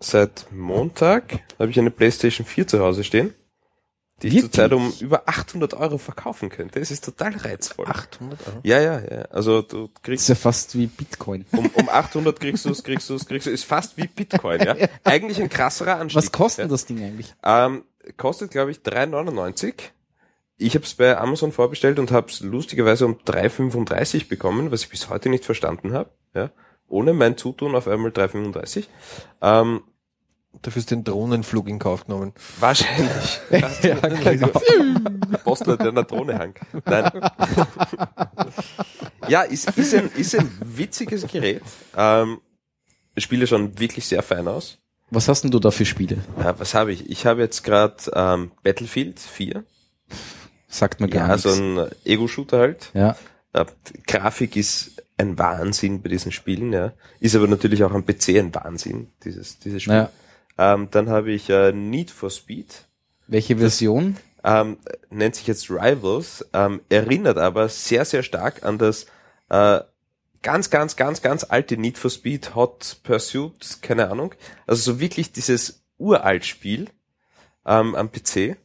[0.00, 3.34] seit Montag habe ich eine PlayStation 4 zu Hause stehen,
[4.22, 6.80] die ich zurzeit um über 800 Euro verkaufen könnte.
[6.80, 7.86] Das ist total reizvoll.
[7.86, 8.60] 800 Euro.
[8.62, 9.22] Ja, ja, ja.
[9.30, 11.44] Also du Das ist kriegst ja fast wie Bitcoin.
[11.52, 14.60] um, um 800 kriegst du es, kriegst du es, kriegst du Ist fast wie Bitcoin,
[14.64, 14.74] ja.
[15.04, 16.22] Eigentlich ein krasserer Anstieg.
[16.22, 16.68] Was kostet ja.
[16.68, 17.34] das Ding eigentlich?
[17.44, 17.84] Ähm,
[18.16, 19.74] kostet, glaube ich, 3,99.
[20.58, 24.88] Ich habe es bei Amazon vorbestellt und habe es lustigerweise um 3,35 bekommen, was ich
[24.88, 26.08] bis heute nicht verstanden habe.
[26.34, 26.50] Ja?
[26.88, 28.84] Ohne mein Zutun auf einmal 3,35.
[29.42, 29.82] Ähm,
[30.62, 32.32] Dafür ist den Drohnenflug in Kauf genommen.
[32.60, 33.40] wahrscheinlich.
[33.82, 34.48] ja, genau.
[35.44, 36.54] Postler, der an der Drohne hang.
[36.86, 37.10] Nein.
[39.28, 41.62] ja, ist, ist, ein, ist ein witziges Gerät.
[41.96, 42.40] Ähm,
[43.18, 44.78] Spiele schon wirklich sehr fein aus.
[45.10, 46.18] Was hast denn du da für Spiele?
[46.38, 47.08] Ja, was habe ich?
[47.10, 49.62] Ich habe jetzt gerade ähm, Battlefield 4.
[50.68, 51.42] Sagt mir gar Ja, nichts.
[51.42, 52.90] so ein Ego-Shooter halt.
[52.94, 53.16] ja.
[53.54, 56.92] Ja, die Grafik ist ein Wahnsinn bei diesen Spielen, ja.
[57.20, 59.94] Ist aber natürlich auch am PC ein Wahnsinn, dieses, dieses Spiel.
[59.94, 60.10] Naja.
[60.58, 62.86] Ähm, dann habe ich äh, Need for Speed,
[63.26, 64.16] Welche Version?
[64.44, 64.76] ähm,
[65.10, 69.06] nennt sich jetzt Rivals, ähm, erinnert aber sehr, sehr stark an das
[69.48, 69.80] äh,
[70.42, 74.34] ganz, ganz, ganz, ganz alte Need for Speed Hot Pursuit, keine Ahnung.
[74.66, 76.88] Also so wirklich dieses uralt Spiel
[77.66, 78.56] ähm, am PC.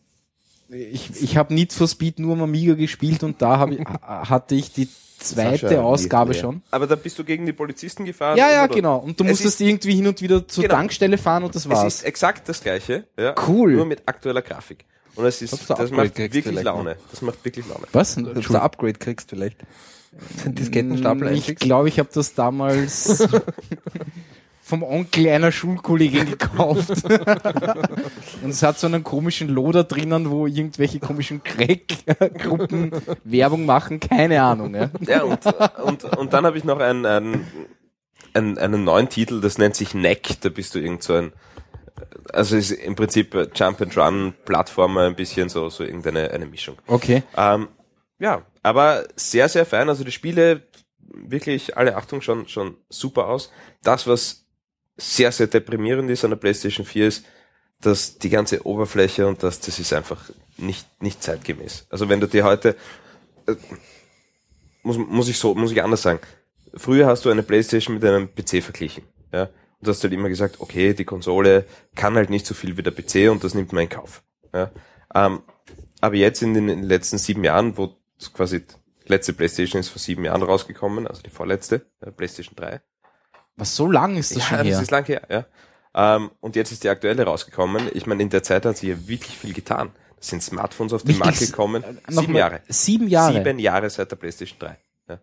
[0.70, 4.30] Ich, ich habe Need for Speed nur am Amiga gespielt und da hab ich, ha-
[4.30, 4.88] hatte ich die
[5.22, 6.40] zweite Sascha, Ausgabe ja.
[6.42, 6.62] schon.
[6.72, 8.38] Aber da bist du gegen die Polizisten gefahren.
[8.38, 8.98] Ja, ja, oder- genau.
[8.98, 10.76] Und du Es musstest irgendwie hin und wieder zur Genau.
[10.76, 11.96] Tankstelle fahren und das Es war's.
[11.96, 13.34] ist exakt das gleiche, ja.
[13.48, 13.74] Cool.
[13.74, 14.86] Nur mit aktueller Grafik.
[15.16, 16.96] Und es ist, das Upgrade macht wirklich Laune.
[17.12, 17.86] Das macht wirklich Laune.
[17.92, 18.18] Was?
[18.18, 19.58] Ob du ein Upgrade kriegst vielleicht.
[20.46, 21.64] Diskettenstapel Ich einschickst.
[21.64, 23.20] glaube, ich habe das damals
[24.72, 27.04] vom Onkel einer Schulkollegin gekauft.
[28.42, 32.92] und es hat so einen komischen Loader drinnen, wo irgendwelche komischen Crack-Gruppen
[33.26, 34.00] Werbung machen.
[34.00, 34.74] Keine Ahnung.
[34.74, 34.90] Ja.
[35.02, 35.46] Ja, und,
[35.84, 37.46] und, und dann habe ich noch einen, einen,
[38.34, 40.40] einen, einen neuen Titel, das nennt sich Neck.
[40.40, 41.34] Da bist du irgend so ein,
[42.32, 46.78] also ist im Prinzip Jump and Run Plattformer, ein bisschen so, so irgendeine eine Mischung.
[46.88, 47.24] Okay.
[47.36, 47.68] Ähm,
[48.20, 49.90] ja, aber sehr, sehr fein.
[49.90, 50.62] Also die Spiele,
[51.14, 53.52] wirklich alle Achtung, schon, schon super aus.
[53.84, 54.41] Das, was
[55.02, 57.26] sehr, sehr deprimierend ist an der PlayStation 4 ist,
[57.82, 61.88] dass die ganze Oberfläche und das, das ist einfach nicht, nicht zeitgemäß.
[61.90, 62.76] Also wenn du dir heute,
[63.48, 63.56] äh,
[64.84, 66.20] muss, muss ich so, muss ich anders sagen.
[66.74, 69.50] Früher hast du eine PlayStation mit einem PC verglichen, ja.
[69.80, 72.92] Und hast halt immer gesagt, okay, die Konsole kann halt nicht so viel wie der
[72.92, 74.24] PC und das nimmt man in Kauf,
[74.54, 74.72] ja.
[75.14, 75.42] Ähm,
[76.00, 77.96] aber jetzt in den letzten sieben Jahren, wo
[78.34, 78.64] quasi
[79.06, 82.82] letzte PlayStation ist vor sieben Jahren rausgekommen, also die vorletzte, äh, PlayStation 3.
[83.56, 84.82] Was so lang ist das ja, schon das her?
[84.82, 85.46] ist lang her, ja.
[85.94, 87.90] Ähm, und jetzt ist die aktuelle rausgekommen.
[87.94, 89.92] Ich meine, in der Zeit hat sich ja wirklich viel getan.
[90.20, 91.18] Es sind Smartphones auf den?
[91.18, 91.84] Markt gekommen.
[92.10, 92.62] Noch Sieben mal- Jahre.
[92.70, 93.34] Sieben Jahre.
[93.34, 94.78] Sieben Jahre seit der PlayStation 3.
[95.10, 95.20] Ja.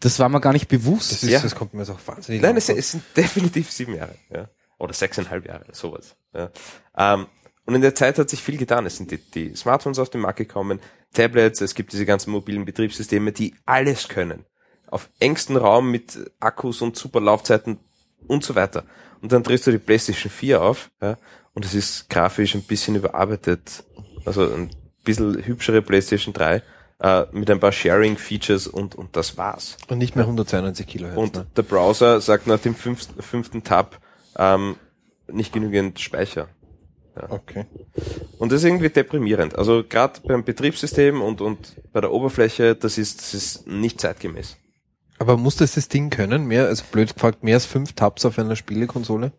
[0.00, 1.12] Das war mir gar nicht bewusst.
[1.12, 1.40] Das, ist, Ja.
[1.40, 4.16] das kommt mir so wahnsinnig Nein, es, es sind definitiv sieben Jahre.
[4.30, 4.48] Ja.
[4.78, 6.16] Oder sechseinhalb Jahre, sowas.
[6.34, 6.50] Ja.
[6.96, 7.26] Ähm,
[7.64, 8.84] und in der Zeit hat sich viel getan.
[8.84, 10.80] Es sind die, die Smartphones auf den Markt gekommen,
[11.14, 14.44] Tablets, es gibt diese ganzen mobilen Betriebssysteme, die alles können.
[14.92, 17.78] Auf engstem Raum mit Akkus und super Laufzeiten
[18.26, 18.84] und so weiter.
[19.22, 21.16] Und dann drehst du die PlayStation 4 auf, ja,
[21.54, 23.84] und es ist grafisch ein bisschen überarbeitet.
[24.26, 24.70] Also ein
[25.02, 26.62] bisschen hübschere PlayStation 3.
[27.00, 29.76] äh, mit ein paar Sharing-Features und, und das war's.
[29.88, 31.16] Und nicht mehr 192 Kilohertz.
[31.16, 31.46] Und ne?
[31.56, 33.98] der Browser sagt nach dem fünften, fünften Tab
[34.36, 34.76] ähm,
[35.26, 36.48] nicht genügend Speicher.
[37.28, 37.66] Okay.
[38.38, 39.56] Und das ist irgendwie deprimierend.
[39.56, 44.56] Also gerade beim Betriebssystem und, und bei der Oberfläche, das ist, das ist nicht zeitgemäß.
[45.22, 46.46] Aber muss das das Ding können?
[46.46, 49.30] Mehr, also blöd gefragt, mehr als fünf Tabs auf einer Spielekonsole?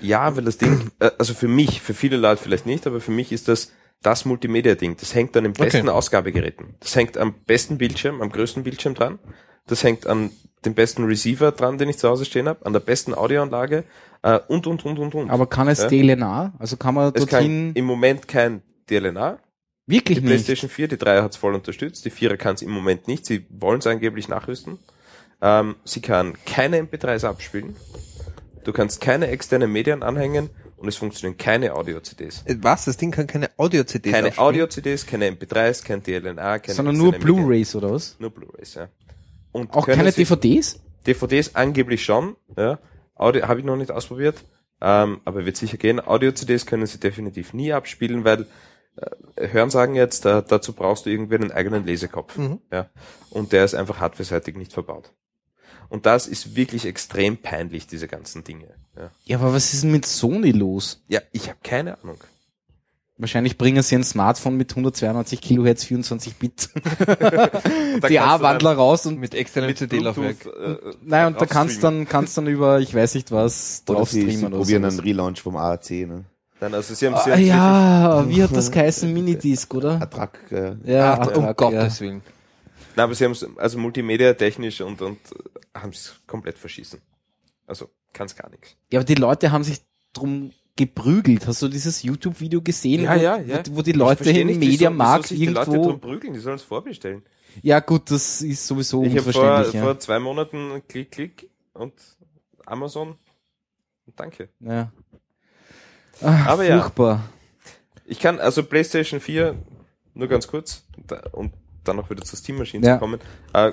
[0.00, 3.10] Ja, weil das Ding, äh, also für mich, für viele Leute vielleicht nicht, aber für
[3.10, 4.96] mich ist das das Multimedia-Ding.
[4.98, 5.90] Das hängt an den besten Okay.
[5.90, 6.76] Ausgabegeräten.
[6.80, 9.18] Das hängt am besten Bildschirm, am größten Bildschirm dran.
[9.66, 10.30] Das hängt an
[10.64, 13.84] dem besten Receiver dran, den ich zu Hause stehen habe, an der besten Audioanlage
[14.22, 15.30] äh, und, und, und, und, und.
[15.30, 15.88] Aber kann es Ja.
[15.88, 16.54] DLNA?
[16.58, 19.40] Also kann man es kann dorthin im Moment kein DLNA.
[19.86, 20.30] wirklich Die nicht?
[20.30, 23.26] PlayStation 4, die 3 hat es voll unterstützt, die 4er kann es im Moment nicht,
[23.26, 24.78] sie wollen es angeblich nachrüsten.
[25.40, 27.76] Ähm, sie kann keine MP3s abspielen,
[28.64, 32.42] du kannst keine externen Medien anhängen und es funktionieren keine Audio-CDs.
[32.46, 32.84] Äh, Was?
[32.86, 34.36] Das Ding kann keine Audio-CDs Keine?
[34.38, 37.12] Audio-CDs, keine MP3s, kein DLNA, keine Sondern nur.
[37.12, 38.16] Blu-Rays oder was?
[38.18, 38.88] Nur Blu-rays, ja.
[39.52, 40.80] Und Auch keine DVDs?
[41.06, 42.78] DVDs angeblich schon, ja.
[43.14, 44.44] Audio habe ich noch nicht ausprobiert,
[44.80, 46.00] ähm, aber wird sicher gehen.
[46.04, 48.46] Audio-CDs können sie definitiv nie abspielen, weil
[49.36, 52.60] äh, Hören sagen jetzt, äh, dazu brauchst du irgendwie einen eigenen Lesekopf, Mhm.
[52.72, 52.90] ja.
[53.30, 55.12] Und der ist einfach hardware-seitig nicht verbaut.
[55.88, 58.66] Und das ist wirklich extrem peinlich, diese ganzen Dinge.
[58.96, 61.02] Ja, Ja, aber was ist denn mit Sony los?
[61.08, 62.18] ja ich habe keine Ahnung.
[63.20, 66.68] Wahrscheinlich bringen sie ein Smartphone mit 192 Kilohertz 24 Bit
[67.08, 70.46] da du DA-Wandler raus und Mit externem dann CD-Laufwerk.
[70.46, 71.98] Äh, nein, und da drauf kannst streamen.
[72.04, 74.82] dann kannst dann über ich weiß nicht was Oder drauf sie, sie streamen oder probieren
[74.82, 74.88] so.
[74.88, 76.24] einen Relaunch vom AAC, ne?
[76.60, 79.12] Nein, also sie haben, sie Ah, haben ja, wie hat das geheißen?
[79.12, 80.00] Minidisc, oder?
[80.02, 82.06] Attrack, äh, Ja, Ach, um Gottes ja.
[82.06, 82.22] Willen.
[82.98, 87.00] Nein, aber sie haben es also multimedia technisch und, und äh, haben es komplett verschießen.
[87.64, 88.74] Also kann's gar nichts.
[88.90, 89.82] Ja, aber die Leute haben sich
[90.12, 91.46] drum geprügelt.
[91.46, 93.62] Hast du dieses YouTube-Video gesehen, Ja, wo, ja, ja.
[93.68, 95.90] Wo, wo die Ich Leute im Mediamarkt sich die Leute irgendwo...
[95.90, 97.22] drum prügeln, die sollen es vorbestellen.
[97.62, 99.74] Ja gut, das ist sowieso ich habe vor, unverständlich.
[99.74, 99.82] Ja.
[99.84, 101.92] vor zwei Monaten Klick, Klick und
[102.66, 103.16] Amazon.
[104.16, 104.48] Danke.
[104.58, 104.90] ja.
[106.20, 106.80] Ach, Aber ja.
[106.80, 107.28] furchtbar.
[108.06, 109.54] Ich kann, also PlayStation 4,
[110.14, 111.52] nur ganz kurz, da, und
[111.88, 112.94] dann noch wieder zur Steam Machine Ja.
[112.94, 113.18] zu kommen,
[113.52, 113.72] äh,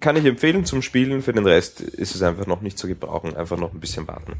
[0.00, 3.36] kann ich empfehlen zum Spielen, für den Rest ist es einfach noch nicht zu gebrauchen,
[3.36, 4.34] einfach noch ein bisschen warten.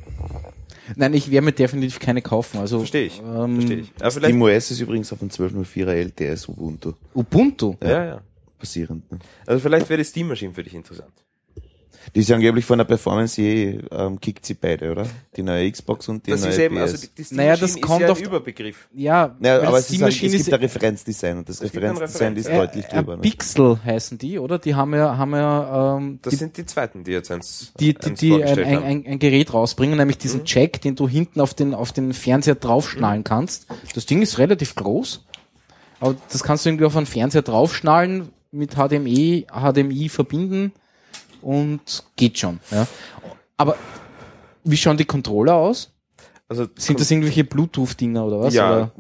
[0.97, 2.59] Nein, ich werde mir definitiv keine kaufen.
[2.59, 3.93] Also Verstehe ich, Ähm, verstehe ich.
[4.01, 7.75] Aber vielleicht, SteamOS ist übrigens auf dem 12.04er LTS Ubuntu Ubuntu.
[7.83, 8.21] ja, ja.
[8.59, 9.11] basierend.
[9.13, 9.19] Ne?
[9.47, 11.13] Also vielleicht wäre die Steam Machine für dich interessant.
[12.15, 15.07] Die ist ja angeblich von der Performance je, ähm, kickt sie beide, oder?
[15.37, 16.81] Die neue Xbox und die Das neue ist eben, PS.
[16.81, 18.89] also die, die Naja, das kommt ist ja auf- Überbegriff.
[18.95, 22.37] Ja, ja, weil aber es, ist ein, es gibt ist ein Referenzdesign und das Referenzdesign
[22.37, 22.73] ist Referenz.
[22.73, 23.13] deutlich äh, drüber.
[23.13, 23.23] äh, Ne?
[23.23, 24.59] Pixel heißen die, oder?
[24.59, 27.95] Die haben ja, haben ja ähm, Das die, sind die zweiten, die jetzt eins, die,
[27.95, 30.21] die, eins die ein, ein, ein, ein Gerät rausbringen, nämlich Mhm.
[30.23, 33.67] diesen Jack, den du hinten auf den, auf den Fernseher draufschnallen kannst.
[33.95, 35.25] Das Ding ist relativ groß,
[36.01, 40.73] aber das kannst du irgendwie auf einen Fernseher draufschnallen, mit HDMI, HDMI verbinden
[41.43, 42.61] und geht schon.
[42.71, 42.87] Ja.
[43.57, 43.77] Aber
[44.65, 45.93] wie schauen die Controller aus?
[46.49, 48.55] Also Sind das irgendwelche Bluetooth-Dinger oder was?
[48.55, 48.91] ja,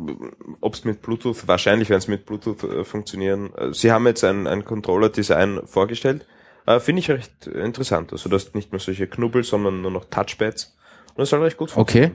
[0.61, 3.55] ob es mit Bluetooth, wahrscheinlich werden es mit Bluetooth äh, funktionieren.
[3.55, 6.26] Äh, Sie haben jetzt ein, ein Controller-Design vorgestellt.
[6.66, 8.12] Äh, Finde ich recht interessant.
[8.12, 10.76] Also das nicht mehr solche Knubbel, sondern nur noch Touchpads.
[11.09, 12.11] Und das soll recht gut Okay.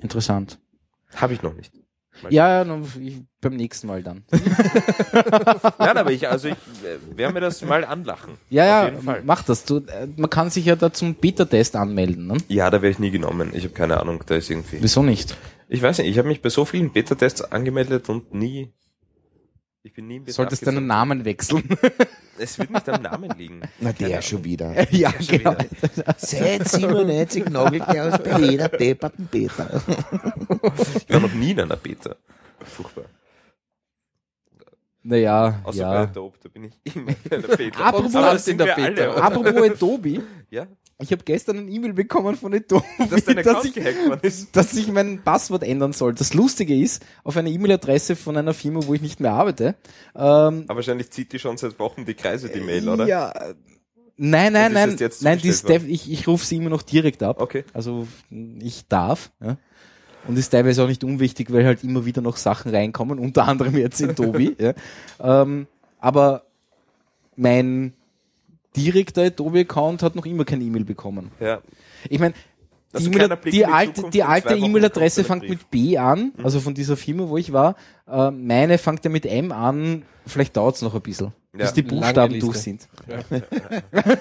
[0.00, 0.58] Interessant.
[1.16, 1.72] Habe ich noch nicht.
[2.30, 2.64] Ja,
[3.00, 4.24] ich, beim nächsten Mal dann.
[5.78, 8.38] Nein, aber ich, also ich äh, werde mir das mal anlachen.
[8.50, 8.92] Ja, ja,
[9.24, 9.64] mach das.
[9.64, 12.26] Du, äh, man kann sich ja da zum Beta-Test anmelden.
[12.26, 12.38] Ne?
[12.48, 13.50] Ja, da wäre ich nie genommen.
[13.52, 14.78] Ich habe keine Ahnung, da ist irgendwie.
[14.80, 15.36] Wieso nicht?
[15.68, 18.72] Ich weiß nicht, ich habe mich bei so vielen Beta-Tests angemeldet und nie.
[19.86, 20.86] Ich bin Betracht Solltest deinen gezogen.
[20.86, 21.68] Namen wechseln.
[22.38, 23.60] Es wird nicht am Namen liegen.
[23.80, 24.90] Na, der Keine schon wieder.
[24.92, 25.52] ja, Schon genau.
[25.52, 26.14] wieder.
[26.16, 29.82] Seit 97 nagelt der aus bei jeder depperten Beta.
[30.96, 32.16] Ich war noch nie in einer Beta.
[32.64, 33.04] Furchtbar.
[35.02, 36.02] Naja, Außer bei ja.
[36.04, 37.84] Adobe, da bin ich immer in einer Beta.
[37.84, 38.82] Apropos Aber in der Beta.
[38.84, 39.22] alle?
[39.22, 40.66] Apropos Adobe, Ja,
[40.98, 44.48] ich habe gestern ein E-Mail bekommen von Adobe, dass dein dass ich, ist.
[44.56, 46.14] dass ich mein Passwort ändern soll.
[46.14, 49.74] Das Lustige ist, auf einer E-Mail-Adresse von einer Firma, wo ich nicht mehr arbeite,
[50.14, 53.06] ähm, Aber wahrscheinlich zieht die schon seit Wochen die Kreise, die Mail, oder?
[53.06, 53.32] Ja.
[54.16, 57.40] Nein, nein, nein, nein, die ist ich, ich rufe sie immer noch direkt ab.
[57.40, 57.64] Okay.
[57.72, 59.32] Also ich darf.
[59.42, 59.56] Ja.
[60.28, 63.76] Und ist teilweise auch nicht unwichtig, weil halt immer wieder noch Sachen reinkommen, unter anderem
[63.76, 64.56] jetzt in Tobi.
[64.60, 64.74] ja.
[65.20, 65.66] ähm,
[65.98, 66.44] aber
[67.36, 67.92] mein
[68.76, 71.30] direkter Adobe-Account hat noch immer kein E-Mail bekommen.
[71.40, 71.60] Ja.
[72.08, 72.34] Ich meine,
[72.92, 75.44] Also die, Blick die die alte, die alte E-Mail-Adresse fängt.
[75.44, 75.48] Mhm.
[75.50, 77.76] mit B an, also von dieser Firma, wo ich war.
[78.08, 80.02] Äh, meine fängt ja mit M an.
[80.26, 81.72] Vielleicht dauert's noch ein bisschen, bis Ja.
[81.72, 82.88] die Lange Buchstaben durch sind.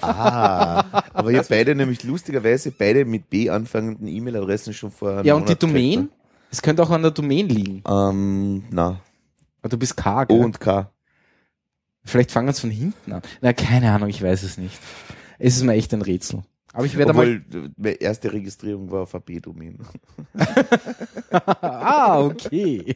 [0.00, 5.34] Ah, aber ihr beide nämlich lustigerweise beide mit B anfangenden E-Mail-Adressen schon vor einem Ja,
[5.34, 6.10] und die Monat Domain?
[6.50, 7.74] Es könnte auch an der Domain liegen.
[7.76, 7.82] ne?
[7.88, 9.00] Ähm, na.
[9.62, 10.44] Aber du bist K, O gell?
[10.44, 10.90] und K.
[12.08, 13.22] Vielleicht fangen wir es von hinten an.
[13.40, 14.78] Na, keine Ahnung, ich weiß es nicht.
[15.38, 16.42] Es ist mir echt ein Rätsel.
[16.72, 17.42] Aber ich werde mal.
[17.48, 19.78] Obwohl, die erste Registrierung war auf AP-Domain.
[21.60, 22.94] ah, okay.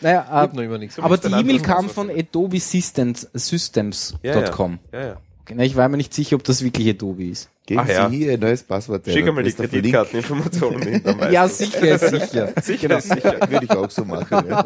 [0.00, 0.98] Naja, äh, noch immer nichts.
[0.98, 4.78] aber die E-Mail kam von Adobe Systems, Systems.com.
[4.92, 5.00] Ja, ja.
[5.00, 5.20] Ja, ja.
[5.42, 7.50] Okay, na, ich war mir nicht sicher, ob das wirklich Adobe ist.
[7.66, 8.08] Geben Ach ja.
[8.08, 9.06] Sie hier ein neues Passwort.
[9.06, 9.52] Schick einmal die.
[9.52, 11.02] Kreditkarteninformationen hin.
[11.30, 12.52] Ja, sicher, sicher.
[12.62, 13.50] Sicher, sicher.
[13.50, 14.48] Würde ich auch so machen.
[14.48, 14.64] Ja.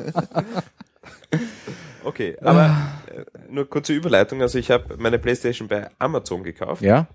[2.05, 2.77] Okay, aber
[3.07, 4.41] äh, nur kurze Überleitung.
[4.43, 6.83] Also ich habe meine Playstation bei Amazon gekauft.
[6.83, 7.07] Ja?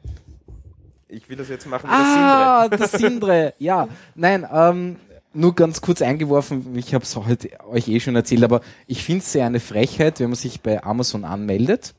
[1.07, 3.53] Ich will das jetzt machen wie Ah, das Sindre.
[3.59, 4.95] Ja, nein, ähm,
[5.34, 9.21] nur ganz kurz eingeworfen, ich habe es heute euch eh schon erzählt, aber ich finde
[9.23, 11.93] es sehr eine Frechheit, wenn man sich bei Amazon anmeldet,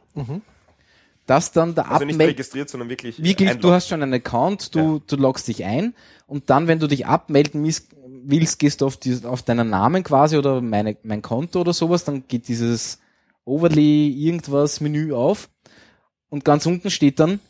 [1.26, 2.04] dass dann der das Sindre.
[2.06, 3.72] Also nicht registriert, sondern wirklich wirklich, du einloggen.
[3.72, 5.94] hast schon einen Account, du, du loggst dich ein
[6.26, 7.60] und dann, wenn du dich abmelden
[8.26, 12.04] willst, gehst du auf, die, auf deinen Namen quasi oder meine, mein Konto oder sowas,
[12.04, 12.98] dann geht dieses
[13.44, 15.48] Overlay irgendwas Menü auf
[16.28, 17.40] und ganz unten steht dann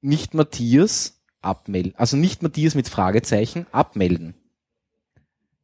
[0.00, 4.34] nicht Matthias abmelden, also nicht Matthias mit Fragezeichen abmelden.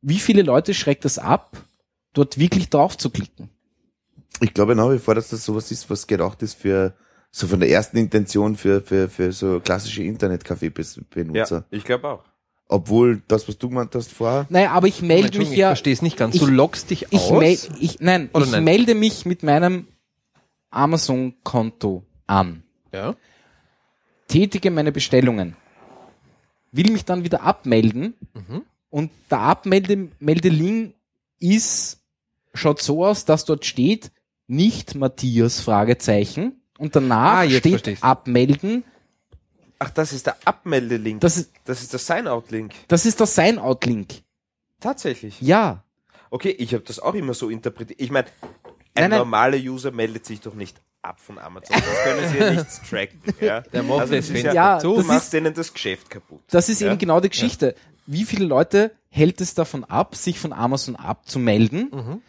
[0.03, 1.57] Wie viele Leute schreckt das ab,
[2.15, 3.51] dort wirklich drauf zu klicken?
[4.41, 6.95] Ich glaube nach wie vor, dass das sowas ist, was gedacht ist für
[7.31, 11.65] so von der ersten Intention für, für, für so klassische Ja, Internet-Café-Benutzer.
[11.71, 12.25] ich glaube auch.
[12.73, 15.93] Obwohl das, was du gemeint hast vorher, Naja, aber ich melde mich ich ja, verstehe
[15.93, 16.37] es nicht ganz.
[16.37, 17.33] ich- du loggst dich Ich, aus.
[17.41, 18.63] mel ich, nein, Oder ich nein?
[18.65, 19.89] melde mich mit meinem
[20.71, 22.63] Amazon-Konto an,
[22.93, 23.15] ja.
[24.29, 25.57] tätige meine Bestellungen,
[26.73, 28.63] will mich dann wieder abmelden Mhm.
[28.89, 30.95] und der Abmeldelink
[31.41, 31.99] ist,
[32.55, 34.13] schaut so aus, dass dort steht,
[34.47, 38.85] nicht Matthias, Fragezeichen, und danach Ah, steht abmelden,
[39.83, 41.21] Ach, das ist der Abmeldelink.
[41.23, 42.73] das ist, Das ist der Sign-Out-Link.
[42.89, 44.23] das ist der Sign-Out-Link.
[44.79, 45.41] Tatsächlich.
[45.41, 45.83] Ja.
[46.31, 48.01] Okay, ich habe das auch immer so interpretiert.
[48.01, 48.31] Ich meine, ein
[48.95, 49.19] Nein, nein.
[49.21, 51.77] normaler User meldet sich doch nicht ab von Amazon.
[51.77, 53.21] Das können sie ja nichts tracken.
[53.41, 53.61] Ja?
[53.63, 56.41] Der macht also das, ist ja, Ja, du machst ist- denen das Geschäft kaputt.
[56.51, 56.89] Das ist Ja?
[56.89, 57.75] eben genau die Geschichte.
[58.07, 62.21] Wie viele Leute hält es davon ab, sich von Amazon abzumelden?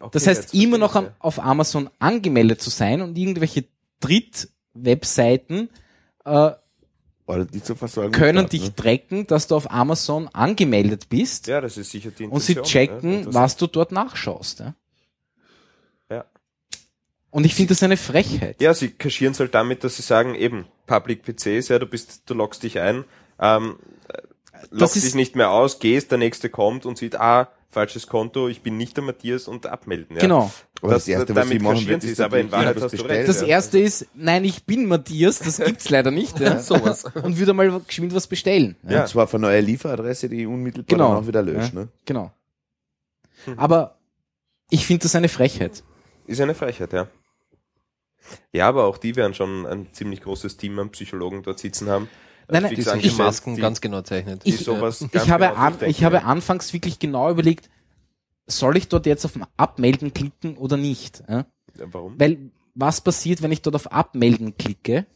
[0.00, 3.64] Okay, Das heißt, immer noch an, auf Amazon angemeldet zu sein und irgendwelche
[4.00, 5.68] Drittwebseiten
[6.24, 6.50] äh,
[7.26, 8.12] oder die zur Versorgung.
[8.12, 8.74] können dich ne?
[8.74, 11.46] tracken, dass du auf Amazon angemeldet bist.
[11.46, 12.86] Ja, das ist sicher die und sie Intention, ja.
[12.86, 13.34] checken, Interessant.
[13.34, 14.60] was du dort nachschaust.
[14.60, 14.74] Ja?
[16.10, 16.24] Ja.
[17.30, 18.60] Und ich finde das eine Frechheit.
[18.60, 22.22] Ja, sie kaschieren es halt damit, dass sie sagen, eben, Public PCs, ja, du bist,
[22.26, 23.04] du loggst dich ein,
[23.40, 23.76] ähm,
[24.08, 24.20] äh,
[24.70, 28.62] loggst dich nicht mehr aus, gehst, der nächste kommt und sieht, ah, falsches Konto, ich
[28.62, 30.16] bin nicht der Matthias und abmelden.
[30.16, 30.22] Ja.
[30.22, 30.50] Genau.
[30.80, 33.18] Das, Das- erste, was sie machen, wird, ist aber in Wahrheit was hast du bestellt,
[33.18, 33.28] recht.
[33.28, 36.40] Das erste ist, nein, ich bin Matthias, das gibt's leider nicht.
[36.40, 36.58] Ja?
[36.60, 37.04] Sowas.
[37.22, 38.76] Und würde mal geschwind was bestellen.
[38.88, 39.02] Ja.
[39.02, 41.08] Und zwar von neuer Lieferadresse, die unmittelbar Genau.
[41.14, 41.74] dann auch wieder löscht.
[41.74, 41.80] Ja.
[41.80, 41.88] Ne?
[42.06, 42.32] Genau.
[43.56, 43.98] Aber
[44.70, 45.82] ich finde das eine Frechheit.
[46.26, 47.08] Ist eine Frechheit, ja.
[48.52, 52.08] Ja, aber auch die werden schon ein ziemlich großes Team an Psychologen dort sitzen haben.
[52.48, 54.44] Nein, nein, Die angestellt, Masken die, ganz genau zeichnet.
[54.44, 57.70] die Ich- Ich ganz habe, genau an, durchdenken, ich habe anfangs wirklich genau überlegt,
[58.46, 61.22] soll ich dort jetzt auf Abmelden klicken oder nicht?
[61.28, 61.46] Ja?
[61.78, 62.18] Ja, Warum?
[62.20, 65.06] Weil was passiert, wenn ich dort auf Abmelden klicke?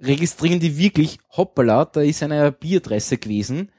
[0.00, 3.70] Registrieren die wirklich, hoppala, da ist eine IP-Adresse gewesen,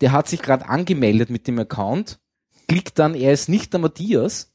[0.00, 2.20] der hat sich gerade angemeldet mit dem Account,
[2.68, 4.52] klickt dann, er ist nicht der Matthias,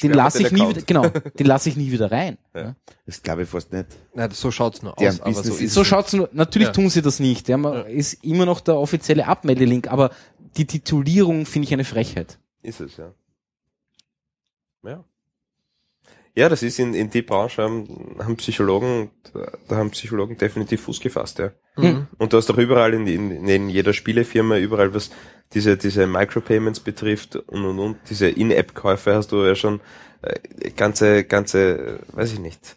[0.00, 2.38] den lasse ich nie wieder, genau, den lasse ich nie wieder rein.
[2.54, 2.74] Ja.
[3.06, 3.86] Das glaube ich fast nicht.
[4.14, 6.72] Nein, so schaut's nur Deren aus, aber so So schaut's nur, natürlich Ja.
[6.72, 7.80] tun sie das nicht, ja, man Ja.
[7.82, 10.10] ist immer noch der offizielle Abmeldelink, aber
[10.56, 12.38] die Titulierung finde ich eine Frechheit.
[12.62, 13.12] Ist es, ja.
[14.84, 15.04] Ja.
[16.34, 19.10] Ja, das ist in, in die Branche haben, haben Psychologen,
[19.68, 21.52] da, haben Psychologen definitiv Fuß gefasst, ja.
[21.76, 22.06] Mhm.
[22.18, 25.10] Und du hast doch überall in, in, in jeder Spielefirma, überall was
[25.52, 29.80] diese, diese Micropayments betrifft und und und, diese In-App-Käufe hast du ja schon
[30.22, 32.76] äh, ganze, ganze, weiß ich nicht,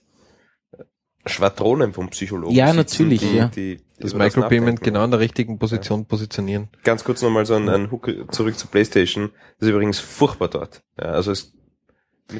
[0.78, 0.84] äh,
[1.26, 2.53] Schwadronen vom Psychologen.
[2.53, 3.47] Ja, sitzen, natürlich, die, ja.
[3.47, 6.68] Die, Das über Micropayment genau in der richtigen Position positionieren.
[6.84, 9.30] Ganz kurz nochmal so ein, ein Hook zurück zur Playstation.
[9.60, 10.84] Das ist übrigens furchtbar dort.
[10.99, 11.53] Ja, also es,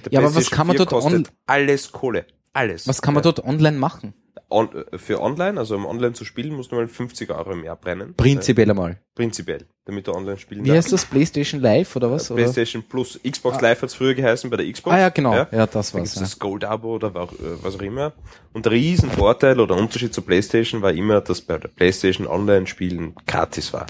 [0.10, 2.26] Ja, aber was kann man 4 dort kostet on- alles Kohle.
[2.54, 2.88] Alles.
[2.88, 3.32] Was kann man ja.
[3.32, 4.14] dort online machen?
[4.50, 7.64] On, äh, für online, also um online zu spielen, musst du mal 50 Euro im
[7.64, 8.14] Jahr brennen.
[8.16, 9.00] Prinzipiell einmal.
[9.16, 11.06] Prinzipiell, damit du online spielen Wie heißt das?
[11.06, 12.30] PlayStation Live oder was?
[12.30, 12.44] Oder?
[12.44, 13.20] PlayStation Plus.
[13.28, 14.96] Xbox Live hat's früher geheißen bei der Xbox.
[14.96, 15.34] Ah ja, genau.
[15.34, 15.66] Ja, Ja.
[15.66, 16.04] das Da war's.
[16.04, 16.22] gibt's Ja.
[16.22, 17.28] das Gold-Abo oder äh,
[17.64, 18.14] was auch immer.
[18.54, 23.74] Und der Riesenvorteil oder Unterschied zur Playstation war immer, dass bei der Playstation Online-Spielen gratis
[23.74, 23.88] war.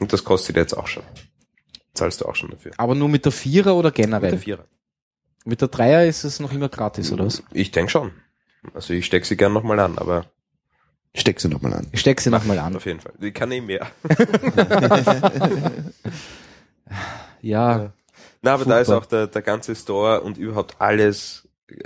[0.00, 1.04] Und das kostet jetzt auch schon.
[1.94, 2.72] Zahlst du auch schon dafür.
[2.76, 4.38] Aber nur mit der Vierer oder Mit der generell?
[4.38, 4.64] Vierer.
[5.44, 7.42] Mit der Dreier ist es noch immer gratis, oder was?
[7.52, 8.12] Ich denke schon.
[8.72, 10.26] Also ich steck sie gern nochmal an, aber
[11.16, 11.86] Steck sie nochmal an.
[11.92, 12.74] Ich steck sie nochmal an.
[12.74, 13.12] auf jeden Fall.
[13.20, 13.86] Die kann eh mehr.
[17.40, 17.92] ja.
[18.42, 21.76] Na, aber da ist auch der, der ganze Store und überhaupt alles äh,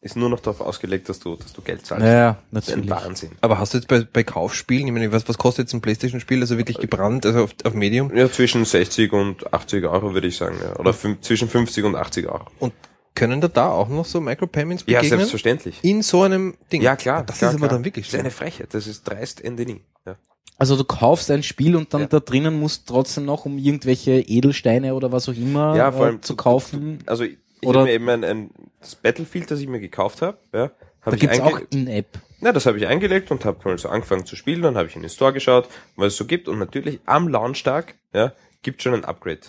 [0.00, 2.06] ist nur noch darauf ausgelegt, dass du, dass du Geld zahlst.
[2.06, 3.04] Ja, das ist ein natürlich.
[3.04, 3.30] Wahnsinn.
[3.40, 6.40] Aber hast du jetzt bei, bei Kaufspielen, ich meine, was, was kostet jetzt ein Playstation-Spiel,
[6.40, 8.14] also wirklich gebrannt, also auf, auf Medium?
[8.16, 10.76] Ja, zwischen 60 und 80 Euro würde ich sagen, ja.
[10.78, 12.46] Oder fün- zwischen 50 und 80 Euro.
[12.60, 12.72] Und
[13.14, 15.18] können da da auch noch so Micropayments Ja, begegnen?
[15.18, 15.78] selbstverständlich.
[15.82, 16.82] In so einem Ding?
[16.82, 17.24] Ja, klar.
[17.24, 17.78] Das klar, ist aber klar.
[17.78, 18.38] dann wirklich Das ist eine schlimm.
[18.50, 18.74] Frechheit.
[18.74, 19.80] Das ist dreist Ende nie.
[20.06, 20.14] Ja.
[20.56, 22.06] Also du kaufst ein Spiel und dann Ja.
[22.06, 26.08] da drinnen musst trotzdem noch, um irgendwelche Edelsteine oder was auch immer Ja, vor äh,
[26.10, 26.98] allem zu du- kaufen.
[27.06, 27.24] Also
[27.60, 28.50] ich, habe mir eben ein, ein
[28.80, 32.18] das Battlefield, das ich mir gekauft habe, ja, Da habe ich gibt's auch einge In-App.
[32.40, 34.96] ja, das habe ich eingelegt und habe mal so angefangen zu spielen, dann habe ich
[34.96, 38.32] in den Store geschaut, was es so gibt und natürlich am Launchtag, ja,
[38.62, 39.40] gibt schon ein Upgrade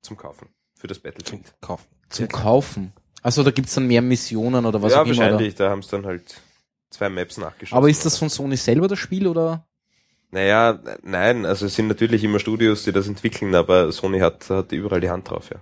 [0.00, 1.54] zum Kaufen für das Battlefield.
[1.60, 1.86] Kaufen.
[2.08, 2.92] Zum Kaufen.
[3.22, 5.14] Also da gibt's dann mehr Missionen oder was ja, auch immer.
[5.14, 5.32] Oder?
[5.32, 6.40] wahrscheinlich, da haben sie dann halt
[6.90, 7.78] zwei Maps nachgeschossen.
[7.78, 9.64] Aber ist das von Sony selber das Spiel oder?
[10.30, 14.72] Naja, nein, also es sind natürlich immer Studios, die das entwickeln, aber Sony hat, hat
[14.72, 15.60] überall die Hand drauf, ja.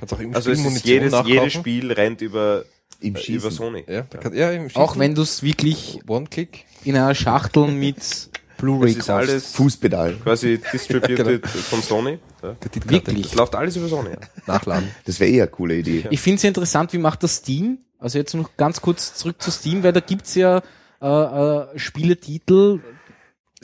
[0.00, 1.32] Kannst auch irgendwie Also es ist jedes, nachkaufen.
[1.32, 2.64] jedes Spiel rennt über,
[3.00, 3.34] Im äh, Schießen.
[3.36, 3.84] über Sony.
[3.86, 5.00] Ja, da kann, ja, im Auch Schießen.
[5.00, 6.64] wenn du es wirklich One-Click.
[6.84, 9.10] in einer Schachtel mit Blu-ray kaufst.
[9.10, 10.14] alles Fußpedal.
[10.22, 11.38] quasi distributed Genau.
[11.68, 12.18] von Sony.
[12.42, 12.56] Ja.
[12.86, 13.22] Wirklich.
[13.28, 14.10] Das läuft alles über Sony.
[14.10, 14.16] Ja.
[14.46, 14.90] Nachladen.
[15.04, 16.04] Das wäre eher eine coole Idee.
[16.10, 17.78] Ich finde es interessant, wie macht das Steam?
[17.98, 20.62] Also jetzt noch ganz kurz zurück zu Steam, weil da gibt's ja
[21.02, 22.80] äh, äh, Spieletitel.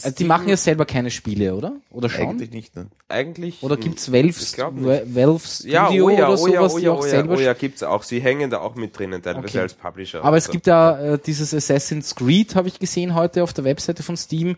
[0.02, 1.76] Also die machen ja selber keine Spiele, oder?
[1.90, 2.28] Oder schon?
[2.28, 2.88] Eigentlich nicht, ne?
[3.08, 3.62] Eigentlich.
[3.62, 4.84] Oder gibt's Valve, Ich glaub nicht.
[4.86, 7.04] Val- Valve Studio ja, oh ja, oder oh ja, sowas, oh die ja, auch oh
[7.04, 8.02] ja, selber oh ja, gibt's auch.
[8.02, 9.58] Sie hängen da auch mit drinnen, teilweise Okay.
[9.60, 10.22] als Publisher.
[10.22, 13.64] Aber es Also- gibt ja äh, dieses Assassin's Creed, habe ich gesehen heute auf der
[13.64, 14.56] Webseite von Steam.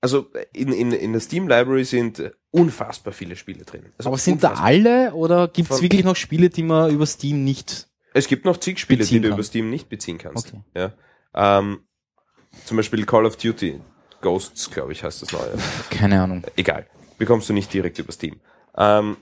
[0.00, 3.84] Also in, in, in der Steam Library sind unfassbar viele Spiele drin.
[3.98, 4.66] Also Aber sind da unfassbar.
[4.66, 7.86] alle oder gibt's Von- wirklich noch Spiele, die man über Steam nicht?
[8.14, 9.34] Es gibt noch zig Spiele, die du kann.
[9.38, 10.48] über Steam nicht beziehen kannst.
[10.52, 10.60] Okay.
[11.34, 11.58] Ja.
[11.60, 11.84] Ähm,
[12.64, 13.80] zum Beispiel Call of Duty
[14.22, 15.52] Ghosts, glaube ich, heißt das neue.
[15.90, 16.42] Keine Ahnung.
[16.56, 16.86] Egal.
[17.18, 18.40] Bekommst du nicht direkt über Steam.
[18.76, 19.16] Ähm,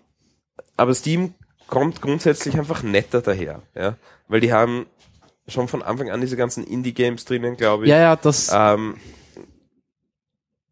[0.76, 1.34] aber Steam
[1.66, 3.96] kommt grundsätzlich einfach netter daher, ja.
[4.28, 4.86] Weil die haben
[5.48, 7.90] schon von Anfang an diese ganzen Indie-Games drinnen, glaube ich.
[7.90, 8.50] Ja, ja, das.
[8.54, 8.96] Ähm,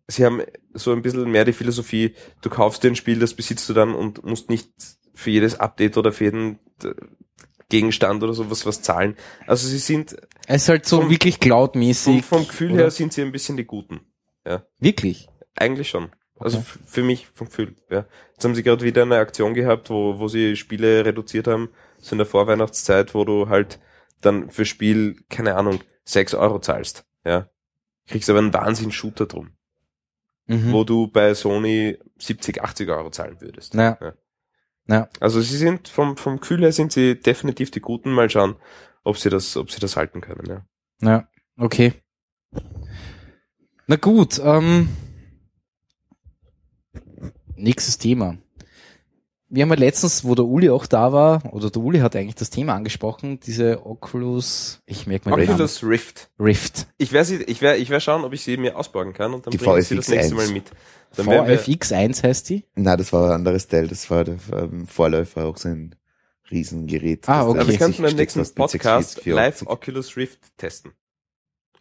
[0.07, 0.43] sie haben
[0.75, 3.95] so ein bisschen mehr die Philosophie, du kaufst dir ein Spiel, das besitzt du dann
[3.95, 4.71] und musst nicht
[5.15, 6.95] für jedes Update oder für jeden äh,
[7.69, 9.17] Gegenstand oder sowas was zahlen.
[9.47, 10.17] Also sie sind
[10.47, 12.25] es ist halt so vom- wirklich cloudmäßig.
[12.25, 12.83] vom Gefühl oder?
[12.85, 14.01] her sind sie ein bisschen die Guten.
[14.79, 15.29] Wirklich.
[15.57, 16.11] Eigentlich schon.
[16.39, 16.67] Also Okay.
[16.69, 17.75] f- für mich vom Gefühl.
[17.91, 18.07] Ja.
[18.33, 22.13] Jetzt haben sie gerade wieder eine Aktion gehabt, wo, wo sie Spiele reduziert haben, so
[22.13, 23.81] in der Vorweihnachtszeit, wo du halt
[24.21, 27.05] dann für Spiel, keine Ahnung, 6 Euro zahlst.
[27.25, 27.49] Ja.
[28.07, 29.51] Kriegst aber einen Wahnsinn-Shooter drum,
[30.47, 30.73] Mhm.
[30.73, 33.75] wo du bei Sony 70, 80 Euro zahlen würdest.
[33.75, 33.99] Ja.
[34.01, 34.15] Ja.
[34.87, 35.09] Ja.
[35.21, 38.11] Also sie sind vom, vom Gefühl her sind sie definitiv die Guten.
[38.13, 38.57] Mal schauen,
[39.05, 40.47] ob sie das, ob sie das halten können.
[40.49, 40.67] Ja.
[41.03, 41.29] Ja,
[41.59, 41.93] okay.
[43.91, 44.91] Na gut, ähm,
[47.57, 48.37] nächstes Thema.
[49.49, 52.35] Wir haben ja letztens, wo der Uli auch da war, oder der Uli hat eigentlich
[52.35, 55.55] das Thema angesprochen, diese Oculus, ich merke mal den Namen.
[55.55, 56.29] Oculus Rift.
[56.39, 56.87] Rift.
[56.99, 59.47] Ich werde sie, ich werde, ich werde schauen, ob ich sie mir ausborgen kann und
[59.47, 60.15] dann Die bringe ich sie das VFX1.
[60.17, 60.71] nächste Mal mit.
[61.17, 62.67] Dann werden wir, VFX1 heißt die?
[62.75, 63.89] Na, das war ein anderes Teil.
[63.89, 65.95] Das war der ähm, Vorläufer, auch so ein
[66.51, 67.27] Riesengerät.
[67.27, 67.51] Ah, okay.
[67.51, 70.93] Aber wir sich könnten beim nächsten Podcast 640, live Oculus Rift testen.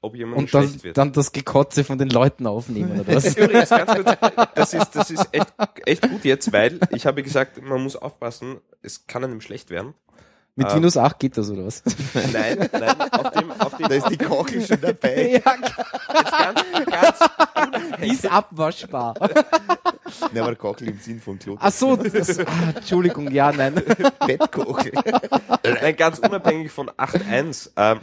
[0.08, 0.98] Ob jemand Und dann, wird.
[0.98, 3.36] dann das Gekotze von den Leuten aufnehmen, oder was?
[3.38, 4.18] Übrigens, ganz kurz,
[4.56, 5.54] das ist, das ist echt,
[5.86, 9.94] echt gut jetzt, weil ich habe gesagt, man muss aufpassen, es kann einem schlecht werden.
[10.58, 10.76] Mit Ah.
[10.76, 11.84] Windows 8 geht das, oder was?
[12.34, 15.42] Nein, nein, auf dem, auf dem, Da ist die Kochel schon dabei.
[15.46, 17.20] ja, ganz, ganz,
[18.02, 19.14] die ist abwaschbar.
[20.34, 21.58] Na, aber Kochel im Sinn von Klo.
[21.60, 22.44] Ach so, das, ah,
[22.76, 23.76] Entschuldigung, ja, nein.
[24.26, 24.94] Bettkochel.
[25.64, 27.72] nein, ganz unabhängig von 8.1.
[27.78, 28.00] Ähm,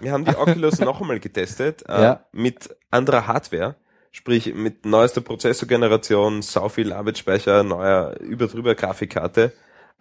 [0.00, 2.20] wir haben die Oculus noch einmal getestet, äh, Ja.
[2.32, 3.76] mit anderer Hardware.
[4.10, 9.52] Sprich, mit neuester Prozessorgeneration, sau viel Arbeitsspeicher, neuer über-drüber Grafikkarte.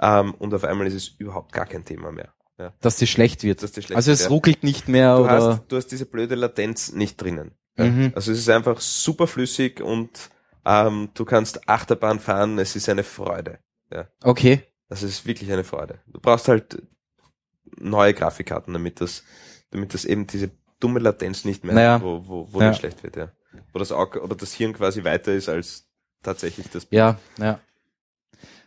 [0.02, 2.34] Ähm, und auf einmal ist es überhaupt gar kein Thema mehr.
[2.58, 2.74] Ja.
[2.82, 3.64] Dass dir schlecht wird.
[3.64, 4.34] Dass dir schlecht also es wird, ja.
[4.36, 5.32] ruckelt nicht mehr, Du oder?
[5.32, 7.52] hast, du hast diese blöde Latenz nicht drinnen.
[7.78, 7.86] Ja.
[7.86, 8.12] Mhm.
[8.16, 10.30] Also es ist einfach super flüssig und
[10.66, 13.60] ähm, du kannst Achterbahn fahren, es ist eine Freude.
[14.24, 14.64] Okay.
[14.90, 16.00] Also es ist wirklich eine Freude.
[16.08, 16.82] Du brauchst halt
[17.78, 19.24] neue Grafikkarten, damit das,
[19.72, 22.02] damit das eben diese dumme Latenz nicht mehr, Naja.
[22.02, 22.70] wo, wo, wo Ja.
[22.70, 23.32] dir schlecht wird, ja.
[23.74, 25.88] Wo das Auge oder das Hirn quasi weiter ist als
[26.24, 26.88] tatsächlich das.
[26.92, 27.60] Ja, ja.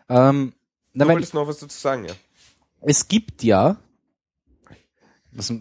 [0.09, 0.53] Ähm,
[0.95, 2.15] na, Du wolltest noch was dazu sagen, ja.
[2.83, 3.77] es gibt ja,
[5.33, 5.53] was,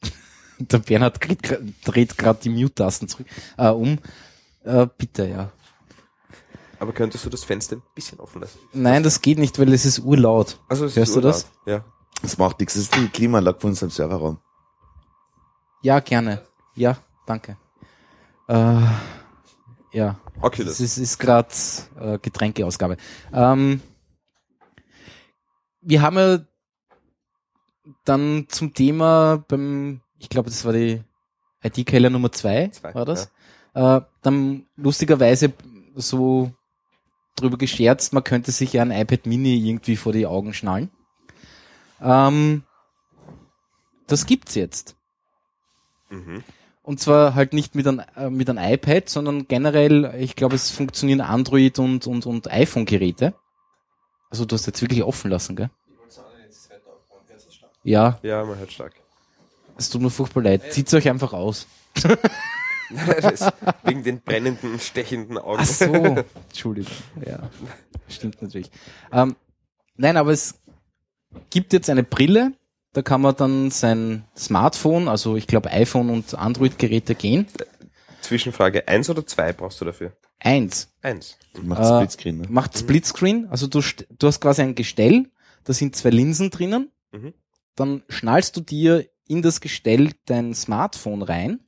[0.58, 1.18] der Bernhard
[1.84, 3.26] dreht, gerade die Mute-Tasten zurück,
[3.56, 3.98] äh, um.
[4.64, 5.50] Äh, bitte, ja.
[6.78, 8.58] Aber könntest du das Fenster ein bisschen offen lassen?
[8.72, 10.58] Nein, das geht nicht, weil es ist urlaut.
[10.68, 11.44] Also es Hörst ist du das?
[11.66, 11.84] urlaut.
[11.84, 11.84] Ja.
[12.22, 12.74] Das macht nichts.
[12.74, 14.38] Das ist die Klimaanlage von unserem Serverraum.
[15.82, 16.42] Ja, gerne.
[16.74, 16.96] Ja,
[17.26, 17.56] danke.
[18.48, 18.80] Äh,
[19.92, 20.78] Ja, Oculus.
[20.78, 21.48] das ist, ist gerade
[22.00, 22.96] äh, Getränkeausgabe.
[23.32, 23.80] Ähm,
[25.82, 26.38] wir haben ja
[28.04, 31.02] dann zum Thema beim, ich glaube, das war die
[31.62, 33.30] IT-Keller Nummer zwei, Zwei, war das?
[33.74, 35.52] Äh, dann lustigerweise
[35.94, 36.52] so
[37.36, 40.90] drüber gescherzt, man könnte sich ja ein iPad Mini irgendwie vor die Augen schnallen.
[42.00, 42.64] Ähm,
[44.06, 44.96] das gibt's jetzt.
[46.10, 46.44] Mhm.
[46.82, 50.70] Und zwar halt nicht mit einem, äh, mit einem iPad, sondern generell, ich glaube, es
[50.70, 53.34] funktionieren Android und, und, und iPhone-Geräte.
[54.32, 55.68] Also du hast jetzt wirklich offen lassen, gell?
[57.84, 58.94] Ja, Ja, man hört stark.
[59.76, 60.72] es tut mir furchtbar leid.
[60.72, 61.66] Zieht's euch einfach aus.
[63.84, 65.58] Wegen den brennenden, stechenden Augen.
[65.60, 65.92] Ach so.
[66.48, 66.92] Entschuldigung.
[67.26, 67.50] Ja,
[68.08, 68.70] stimmt natürlich.
[69.12, 69.36] Ähm,
[69.96, 70.54] nein, aber es
[71.50, 72.52] gibt jetzt eine Brille,
[72.94, 77.46] da kann man dann sein Smartphone, also ich glaube iPhone und Android-Geräte gehen.
[78.22, 80.12] Zwischenfrage, eins oder zwei brauchst du dafür?
[80.44, 80.88] Eins.
[81.02, 81.36] Eins.
[81.62, 82.46] Macht Äh, Splitscreen, ne?
[82.48, 83.80] macht Splitscreen, also du,
[84.18, 85.30] du hast quasi ein Gestell,
[85.64, 87.34] da sind zwei Linsen drinnen, Mhm.
[87.76, 91.60] dann schnallst du dir in das Gestell dein Smartphone rein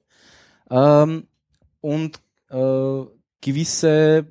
[0.70, 1.26] ähm,
[1.80, 3.02] und äh,
[3.42, 4.26] gewisse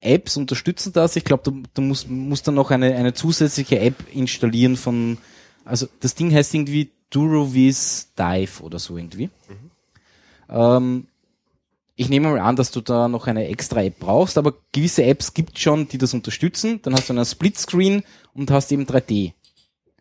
[0.00, 1.14] Apps unterstützen das.
[1.16, 5.18] Ich glaube, du, du musst, musst dann noch eine, eine zusätzliche App installieren von,
[5.66, 9.28] also das Ding heißt irgendwie Durovis Dive oder so irgendwie.
[10.48, 11.06] Ähm,
[12.00, 15.34] ich nehme mal an, dass du da noch eine extra App brauchst, aber gewisse Apps
[15.34, 16.80] gibt schon, die das unterstützen.
[16.80, 19.34] Dann hast du einen Splitscreen und hast eben 3D.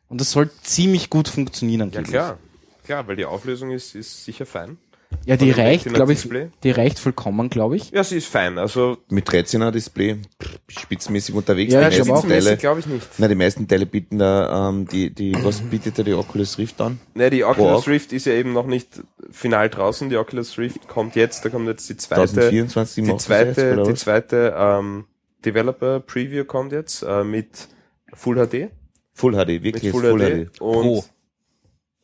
[0.07, 1.81] Und das soll ziemlich gut funktionieren.
[1.81, 2.11] Ja, angeblich.
[2.11, 2.39] klar.
[2.85, 4.77] Klar, weil die Auflösung ist, ist sicher fein.
[5.26, 6.27] Ja, die reicht, glaube ich,
[6.64, 7.91] die reicht vollkommen, glaube ich.
[7.91, 8.57] Ja, sie ist fein.
[8.57, 11.73] Also, Mit Retina-Display, pff, spitzenmäßig unterwegs.
[11.73, 12.27] Ja, die meisten auch.
[12.27, 13.07] Teile, glaube ich nicht.
[13.18, 16.80] na, die meisten Teile bieten da, ähm, die, die, was bietet da die Oculus Rift
[16.81, 16.99] an?
[17.15, 17.88] Ne, die Oculus auch?
[17.88, 20.10] Rift ist ja eben noch nicht final draußen.
[20.10, 23.94] Die Oculus Rift kommt jetzt, da kommt jetzt die zweite, 2024 die zweite, jetzt, die
[23.95, 25.06] zweite ähm,
[25.45, 27.68] Developer Preview kommt jetzt äh, mit
[28.14, 28.72] Full HD.
[29.14, 30.53] Full HD, Mit wirklich Full, Full, HD.
[30.53, 30.61] HD.
[30.61, 31.03] Und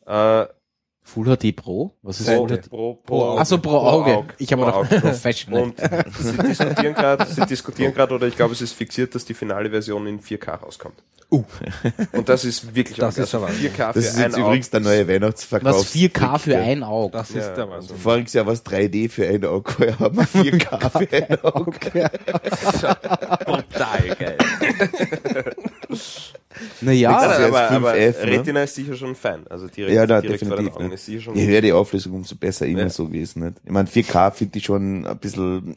[0.06, 0.46] äh,
[1.08, 1.94] Full HD Pro?
[2.02, 2.68] Was ist Pro, Full HD?
[2.68, 4.16] pro, pro, Achso, pro Auge.
[4.16, 4.34] Auge.
[4.38, 5.00] Ich habe Pro Auge.
[5.00, 5.62] Professional.
[5.62, 5.78] Und
[6.18, 9.70] sie diskutieren gerade, sie diskutieren gerade, oder ich glaube, es ist fixiert, dass die finale
[9.70, 10.96] Version in 4K rauskommt.
[11.30, 11.44] Uh.
[12.12, 14.80] Und das ist wirklich Das ist aber- 4K Das ist für ein jetzt übrigens der
[14.80, 15.74] neue Weihnachtsverkauf.
[15.76, 17.12] Was 4K für ein Auge.
[17.12, 17.96] Das Ja, ist der also- Wahnsinn.
[17.98, 21.78] Voriges Jahr war es 3D für ein Auge, heuer haben wir 4K für ein Auge.
[23.44, 24.36] Total geil.
[26.80, 28.32] Naja, ist aber, jetzt aber 5F, ne?
[28.32, 29.46] Retina ist sicher schon fein.
[29.48, 30.76] Also direkt, Ja, da, direkt vor den definitiv.
[30.76, 30.94] Augen Ne?
[30.94, 32.88] ist sicher schon Je höher die Auflösung, umso besser immer Ja.
[32.90, 33.44] so gewesen.
[33.44, 33.56] Nicht?
[33.64, 35.76] Ich meine, 4K finde ich schon ein bisschen,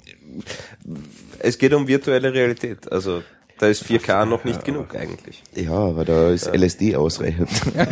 [1.39, 2.91] Es geht um virtuelle Realität.
[2.91, 3.23] Also
[3.57, 5.43] da ist 4K noch nicht genug eigentlich.
[5.53, 7.49] ja, aber da ist LSD ausreichend.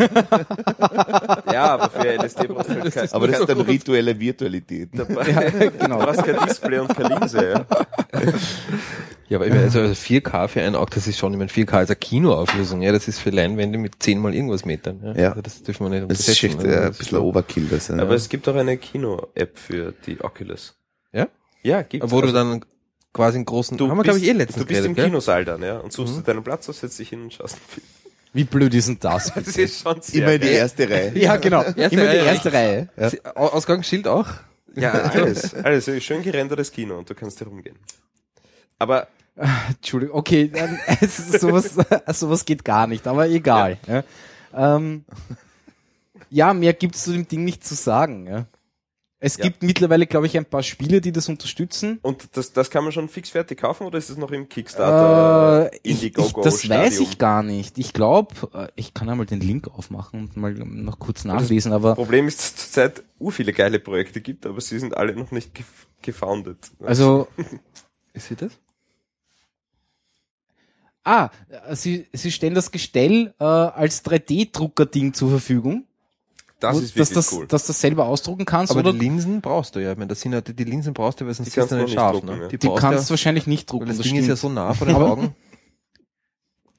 [1.51, 4.89] Ja, aber für LSD brauchst du halt kein, Aber das ist dann rituelle Virtualität.
[4.93, 5.97] ja, du genau.
[5.99, 7.51] brauchst kein Display und keine Linse.
[7.51, 7.65] Ja.
[9.29, 11.83] Ja, aber ich meine, also 4K für ein Auge, das ist schon, ich meine, 4K
[11.83, 15.01] ist eine Kinoauflösung, ja, das ist für Leinwände mit 10 mal irgendwas Metern.
[15.03, 15.15] Ja.
[15.15, 15.29] Ja.
[15.29, 17.67] Also das dürfen wir nicht Das ist echt unterschätzen, äh, also ein das bisschen Overkill.
[17.69, 18.13] Das, Aber ja.
[18.13, 20.75] es gibt auch eine Kino-App für die Oculus.
[21.11, 21.27] Ja?
[21.61, 22.09] Ja, gibt's.
[22.09, 22.63] Wo du Also, dann
[23.13, 24.95] quasi einen großen, du haben wir bist, glaube ich eh letztens du bist im geredet,
[24.95, 25.05] gell?
[25.05, 25.09] Mhm.
[25.09, 27.65] Kinosaal dann, ja, und suchst dir deinen Platz aus, setzt dich hin und schaust einen
[27.67, 27.85] Film.
[28.33, 29.33] Wie blöd ist denn das?
[29.35, 31.17] Das ist schon sehr Immer in die erste Reihe.
[31.17, 31.63] Ja, genau.
[31.63, 32.89] Immer die Reihe, erste Reihe.
[32.95, 33.35] Ja.
[33.35, 34.27] Ausgangsschild auch?
[34.75, 35.53] Ja, alles.
[35.55, 35.89] Alles.
[36.03, 37.77] Schön gerendertes Kino und du kannst herumgehen.
[38.79, 39.07] Aber
[39.69, 41.75] Entschuldigung, okay, ähm, es ist sowas,
[42.19, 43.77] sowas geht gar nicht, aber egal.
[43.87, 44.03] Ja,
[44.53, 45.05] ähm,
[46.29, 48.27] ja mehr gibt's zu dem Ding nicht zu sagen.
[48.27, 48.45] Ja.
[49.19, 49.45] Es Ja.
[49.45, 51.97] gibt mittlerweile, glaube ich, ein paar Spiele, die das unterstützen.
[52.03, 55.71] Und das, das kann man schon fix fertig kaufen oder ist es noch im Kickstarter
[55.71, 57.03] Äh, ich, ich, Indiegogo das weiß Stadium?
[57.03, 57.77] ich gar nicht.
[57.79, 62.27] Ich glaube, ich kann einmal den Link aufmachen und mal noch kurz nachlesen, aber Problem
[62.27, 65.53] ist, dass es zurzeit u viele geile Projekte gibt, aber sie sind alle noch nicht
[65.55, 66.69] gef gefoundet.
[66.83, 67.27] also
[68.13, 68.51] Ist sie das?
[71.07, 71.29] Ah,
[71.73, 75.85] sie, sie stellen das Gestell äh, als 3D-Drucker-Ding zur Verfügung,
[76.59, 77.47] das ist dass wirklich das, cool.
[77.47, 79.91] dass das selber ausdrucken kannst Aber oder die Linsen brauchst du ja.
[79.91, 81.75] Ich meine, das sind ja, die, die Linsen brauchst du, weil sonst Die ist du
[81.75, 82.13] nicht scharf.
[82.13, 82.41] drucken, ne?
[82.43, 82.47] ja.
[82.47, 83.87] Die, die kannst du ja, wahrscheinlich nicht weil drucken.
[83.89, 84.53] das Das Ding ist ja stimmt.
[84.53, 85.35] so nah vor den Augen.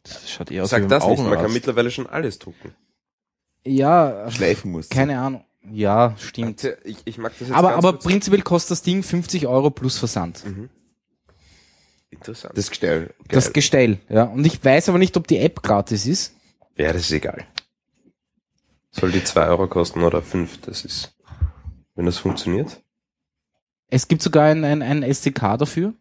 [0.02, 1.54] Das schaut eher aus wie Sag ein das nicht, man kann Augenarzt.
[1.54, 2.74] mittlerweile schon alles drucken.
[3.64, 4.88] Ja, Schleifen muss.
[4.88, 5.44] keine Ahnung.
[5.70, 6.64] Ja, stimmt.
[6.84, 9.98] Ich, ich mag das jetzt Aber, ganz aber prinzipiell kostet das Ding 50 Euro plus
[9.98, 10.42] Versand.
[12.10, 12.56] Interessant.
[12.56, 13.14] Das Gestell.
[13.28, 13.52] Das Geil.
[13.52, 14.24] Gestell, ja.
[14.24, 16.34] Und ich weiß aber nicht, ob die App gratis ist.
[16.76, 17.46] ja, das ist egal.
[18.90, 21.14] Soll die zwei Euro kosten oder fünf, das ist,
[21.94, 22.82] wenn das funktioniert.
[23.90, 25.94] Es gibt sogar ein, ein, ein SDK dafür.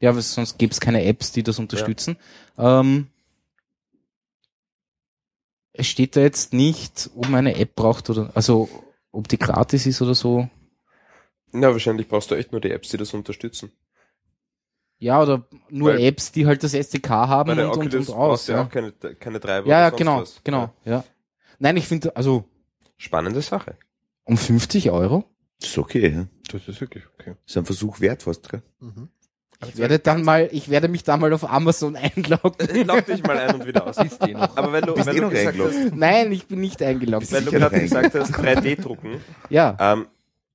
[0.00, 2.16] Ja, aber sonst gäbe es keine Apps, die das unterstützen.
[2.58, 3.08] Ähm,
[5.72, 8.68] es steht da jetzt nicht, ob man eine App braucht oder, also,
[9.10, 10.48] ob die gratis ist oder so.
[11.52, 13.72] Na, wahrscheinlich brauchst du echt nur die Apps, die das unterstützen.
[15.02, 18.08] Ja, oder nur Weil- Apps, die halt das SDK haben Bei der und, und, Oculus
[18.08, 18.46] und aus.
[18.46, 20.40] ja Ja, auch keine, keine Treiber ja, ja sonst genau, was.
[20.44, 20.92] genau, Ja.
[20.92, 21.04] ja.
[21.58, 22.44] Nein, ich finde, also
[22.96, 23.76] Spannende Sache.
[24.24, 25.24] um 50 Euro.
[25.60, 26.26] Das ist okay, ja.
[26.52, 27.34] Das ist wirklich okay.
[27.44, 28.62] Das ist ein Versuch wert fast, gell?
[29.66, 32.84] Ich werde dann mal, ich werde mich dann mal auf Amazon einloggen.
[32.86, 33.96] Log dich mal ein und wieder aus.
[33.98, 34.56] Ist eh noch.
[34.56, 35.74] Aber wenn du, Bist wenn eh du noch gesagt eingeloggt.
[35.84, 37.30] hast, Nein, ich bin nicht eingeloggt.
[37.32, 39.20] wenn du gerade gesagt hast, 3D-Drucken,
[39.50, 39.76] Ja.
[39.80, 40.06] ähm,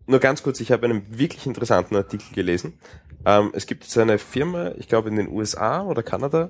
[0.09, 2.79] nur ganz kurz, ich habe einen wirklich interessanten Artikel gelesen.
[3.25, 6.49] Ähm, es gibt jetzt eine Firma, ich glaube in den USA oder Kanada,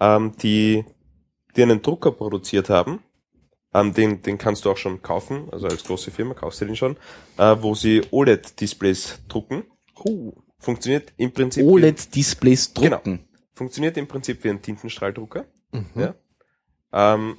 [0.00, 0.84] ähm, die,
[1.56, 3.00] die einen Drucker produziert haben.
[3.72, 6.76] Ähm, den, den kannst du auch schon kaufen, also als große Firma kaufst du den
[6.76, 6.96] schon,
[7.38, 9.64] äh, wo sie OLED-Displays drucken.
[10.58, 12.96] Funktioniert im Prinzip OLED-Displays Genau.
[12.96, 13.24] drucken.
[13.52, 15.44] funktioniert im Prinzip wie ein Tintenstrahldrucker.
[15.72, 15.86] Mhm.
[15.96, 16.14] Ja.
[16.92, 17.36] Ähm,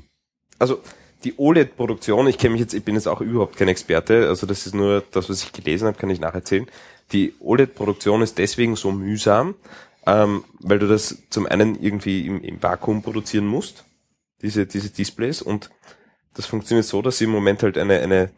[0.60, 0.82] also
[1.24, 4.66] die OLED-Produktion, ich kenne mich jetzt, ich bin jetzt auch überhaupt kein Experte, also das
[4.68, 6.68] ist nur das, was ich gelesen habe, kann ich nacherzählen.
[7.12, 9.56] Die OLED-Produktion ist deswegen so mühsam,
[10.06, 13.86] ähm, weil du das zum einen irgendwie im, im Vakuum produzieren musst,
[14.42, 15.70] diese, diese Displays, und
[16.34, 18.32] das funktioniert so, dass sie im Moment halt eine, eine,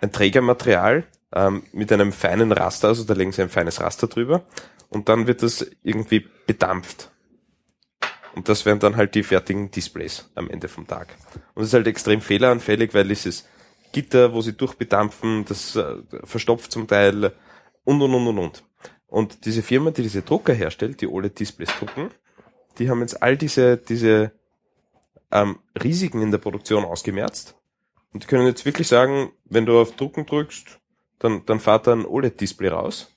[0.00, 4.44] ein Trägermaterial ähm, mit einem feinen Raster, also da legen sie ein feines Raster drüber,
[4.88, 7.10] und dann wird das irgendwie bedampft.
[8.34, 11.08] Und das wären dann halt die fertigen Displays am Ende vom Tag.
[11.54, 13.48] Und es ist halt extrem fehleranfällig, weil dieses
[13.92, 17.32] Gitter, wo sie durchbedampfen, das äh, verstopft zum Teil
[17.86, 18.64] und und und und und.
[19.06, 22.10] Und diese Firma, die diese Drucker herstellt, die OLED-Displays drucken,
[22.78, 24.32] die haben jetzt all diese, diese
[25.30, 27.56] ähm, Risiken in der Produktion ausgemerzt
[28.12, 30.80] und die können jetzt wirklich sagen, wenn du auf Drucken drückst,
[31.18, 33.14] dann, dann fährt da ein OLED-Display raus,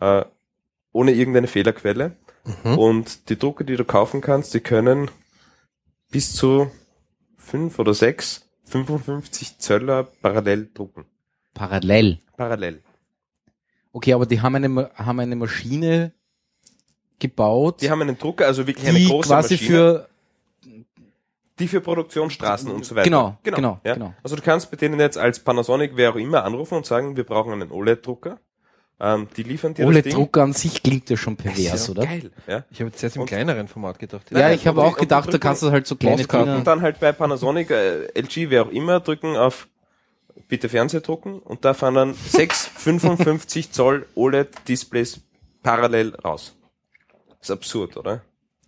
[0.00, 0.24] äh,
[0.92, 2.16] ohne irgendeine Fehlerquelle.
[2.64, 2.78] Mhm.
[2.78, 5.10] Und die Drucker, die du kaufen kannst, die können
[6.10, 6.70] bis zu
[7.36, 11.06] fünf oder sechs 55 Zöller parallel drucken.
[11.54, 12.20] Parallel.
[12.36, 12.83] Parallel.
[13.94, 16.10] Okay, aber die haben eine, haben eine Maschine
[17.20, 20.08] gebaut, Die haben einen Drucker, also wirklich eine die große quasi Maschine, für,
[21.60, 23.04] die für Produktionsstraßen und so weiter.
[23.04, 23.94] Genau, genau, ja.
[23.94, 24.12] genau.
[24.24, 27.22] Also du kannst bei denen jetzt als Panasonic, wer auch immer, anrufen und sagen, wir
[27.22, 28.40] brauchen einen OLED-Drucker.
[28.98, 29.86] Ähm, die liefern dir.
[29.86, 32.02] OLED-Drucker an sich klingt ja schon Das ist pervers, ja oder?
[32.04, 32.64] Geil, ja.
[32.70, 34.28] Ich habe jetzt erst im Und- kleineren Format gedacht.
[34.32, 36.56] Ja, Nein, ich habe auch gedacht, da kannst du halt so kleine Dinger.
[36.56, 39.68] Und dann halt bei Panasonic, äh, LG, wer auch immer, drücken auf
[40.48, 45.20] bitte Fernseher drucken und da fahren dann sechs 55 Zoll OLED-Displays
[45.62, 46.54] parallel raus.
[47.40, 48.22] ist absurd, oder?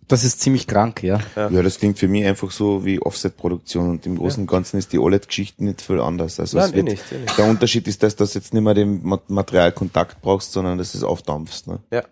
[0.09, 1.19] Das ist ziemlich krank, ja.
[1.35, 4.93] Ja, das klingt für mich einfach so wie Offset-Produktion und im Großen und Ganzen ist
[4.93, 6.39] die OLED-Geschichte nicht viel anders.
[6.39, 7.37] Also Nein, es eh wird, nicht, eh nicht.
[7.37, 11.03] Der Unterschied ist, dass du jetzt nicht mehr den Ma- Materialkontakt brauchst, sondern dass es
[11.03, 11.63] aufdampfst.
[11.67, 11.79] Ne?
[11.91, 12.03] Ja.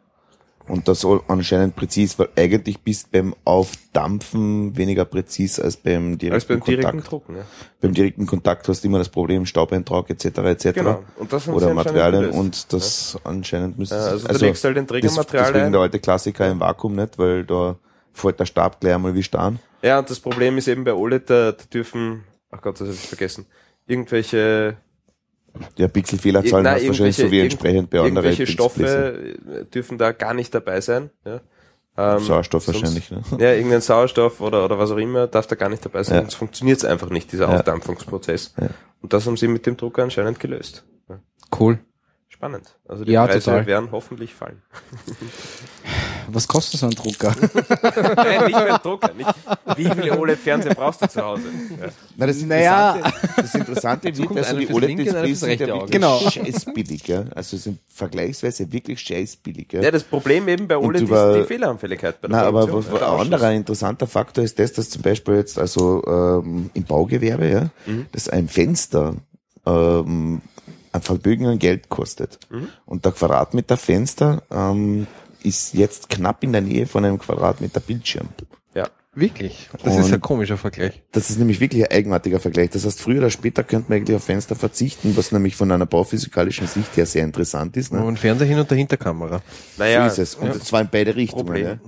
[0.68, 6.34] Und das soll anscheinend präzis, weil eigentlich bist beim Aufdampfen weniger präzis als beim direkten
[6.34, 6.82] Als beim Kontakt.
[6.84, 7.44] direkten Drucken, ja.
[7.82, 10.26] Beim direkten Kontakt hast du immer das Problem Staubeintrag etc.
[10.26, 10.74] etc.
[10.74, 11.04] Genau.
[11.18, 14.92] Und das Oder Materialien und das anscheinend müsste Ja, also, du legst halt den das,
[14.92, 15.72] Trägermaterial deswegen ein.
[15.72, 17.76] der alte Klassiker im Vakuum nicht, weil da
[18.14, 19.60] fällt der Stab gleich einmal wie Stein.
[19.84, 22.96] Ja, und das Problem ist eben bei OLED, da, da dürfen, ach Gott, das habe
[22.96, 23.46] ich vergessen,
[23.86, 24.78] irgendwelche,
[25.78, 29.58] Ja, Pixelfehlerzahlen hast wahrscheinlich so wie entsprechend bei anderen irgendwelche Stoffe Displays.
[29.62, 31.10] äh, dürfen da gar nicht dabei sein.
[31.26, 31.42] Ja.
[31.98, 33.10] Ähm, Sauerstoff sonst- wahrscheinlich.
[33.12, 33.22] Ne?
[33.40, 36.16] Ja, irgendein Sauerstoff oder, oder was auch immer darf da gar nicht dabei sein.
[36.16, 36.22] Ja.
[36.24, 37.56] Sonst funktioniert es einfach nicht, dieser Ja.
[37.58, 38.54] Aufdampfungsprozess.
[38.60, 38.70] Ja.
[39.02, 40.84] Und das haben sie mit dem Drucker anscheinend gelöst.
[41.08, 41.20] Ja.
[41.58, 41.80] Cool.
[42.28, 42.78] Spannend.
[42.86, 43.66] Also die Ja, Preise total.
[43.66, 44.62] werden hoffentlich fallen.
[46.32, 47.36] Was kostet so ein Drucker?
[48.16, 49.12] Nein, nicht beim Drucker.
[49.14, 49.30] Nicht.
[49.78, 51.44] Wie viele OLED-Fernseher brauchst du zu Hause?
[51.82, 51.88] Ja.
[52.18, 52.98] Na, das Naja.
[53.36, 56.20] Das Interessante wird, kommt also die OLED-Displays sind ja wirklich Genau.
[56.30, 57.26] scheißbillig, ja.
[57.36, 59.82] Also sind vergleichsweise wirklich scheißbillig, ja.
[59.82, 62.86] ja, das Problem eben bei OLED über- ist die Fehleranfälligkeit bei der Na, aber was,
[62.88, 66.84] Ja, ein der anderer interessanter Faktor ist das, dass zum Beispiel jetzt also ähm, im
[66.84, 68.06] Baugewerbe, ja, Mhm.
[68.12, 69.16] dass ein Fenster
[69.66, 70.42] ähm,
[70.92, 72.40] ein Vermögen an Geld kostet.
[72.50, 72.70] Mhm.
[72.86, 75.08] Und der Quadratmeter Fenster ähm,
[75.46, 78.28] ist jetzt knapp in der Nähe von einem Quadratmeter Bildschirm.
[78.74, 78.88] Ja.
[79.14, 79.70] Wirklich?
[79.84, 81.02] Das ist Und- ein komischer Vergleich.
[81.14, 82.72] Das ist nämlich wirklich ein eigenartiger Vergleich.
[82.72, 85.86] Das heißt, früher oder später könnte man eigentlich auf Fenster verzichten, was nämlich von einer
[85.86, 87.94] bauphysikalischen Sicht her sehr interessant ist.
[87.94, 88.06] Ne?
[88.06, 89.42] ein Fernseher hin und der Hinterkamera.
[89.78, 90.36] Naja, so ist es.
[90.36, 91.46] Und zwar in beide Richtungen.
[91.46, 91.80] Problem.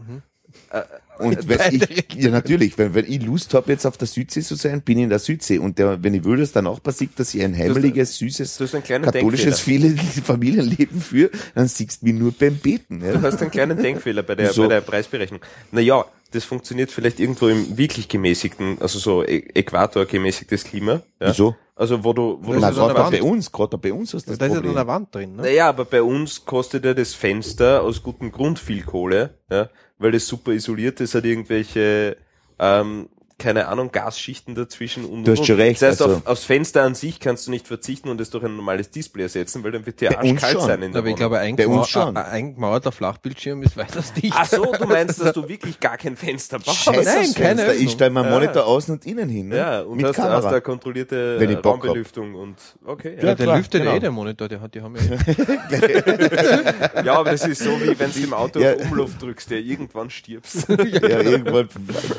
[0.73, 0.85] Ja.
[1.19, 4.55] Und wenn ich, ja natürlich, wenn, wenn ich Lust habe, jetzt auf der Südsee zu
[4.55, 5.57] sein, bin ich in der Südsee.
[5.59, 8.63] Und der, wenn ich will, dass dann auch passiert, dass ich ein heimeliges, süßes, du
[8.65, 12.99] hast einen kleinen katholisches viele Familienleben führe, dann siehst du mich nur beim Beten.
[12.99, 13.21] Du Ja.
[13.21, 14.63] hast einen kleinen Denkfehler bei der, Wieso?
[14.63, 15.41] bei der Preisberechnung.
[15.71, 21.01] Naja, das funktioniert vielleicht irgendwo im wirklich gemäßigten, also so äquatorgemäßigtes Klima.
[21.19, 21.29] Ja?
[21.29, 21.55] Wieso?
[21.75, 24.31] Also wo du, wo du Na, der gerade bei uns, gerade bei uns hast du
[24.31, 24.77] Da das ist ja dann Problem.
[24.77, 25.43] eine Wand drin, ne?
[25.43, 29.69] Naja, aber bei uns kostet ja das Fenster aus gutem Grund viel Kohle, ja,
[29.99, 32.17] weil es super isoliert ist, hat irgendwelche
[32.59, 35.45] ähm, keine Ahnung, Gasschichten dazwischen und Du hast und.
[35.45, 38.19] schon recht, Das heißt, also- auf, aufs Fenster an sich kannst du nicht verzichten und
[38.19, 40.61] es durch ein normales Display ersetzen, weil dann wird dir Bei uns arschkalt schon.
[40.67, 41.17] sein in der Aber ich Wohnung.
[41.19, 42.17] glaube, ein, Bei uns Gemau schon.
[42.17, 44.33] ein eingemauerter Flachbildschirm ist weitaus dicht.
[44.35, 46.77] Ach so, du meinst, dass du wirklich gar kein Fenster baust?
[46.79, 47.75] Scheiß Nein, keine Fenster.
[47.75, 48.31] Ich stelle meinen Ja.
[48.31, 49.49] Monitor außen und innen hin.
[49.49, 49.57] Ne?
[49.57, 50.35] Ja, und Mit hast, Kamera.
[50.37, 51.65] hast da kontrollierte Wenn ich äh, hab.
[51.65, 52.55] Raumbelüftung und
[52.85, 53.17] okay.
[53.21, 53.35] Ja, Ja.
[53.35, 53.95] der klar, lüftet genau.
[53.95, 54.95] eh der Monitor, der hat, die haben
[55.69, 58.73] ja ja, aber das ist so, wie wenn du im Auto Ja.
[58.73, 60.67] auf Umluft drückst, der irgendwann stirbst.
[60.69, 60.75] ja,
[61.21, 61.69] irgendwann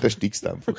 [0.00, 0.74] verstickst du einfach.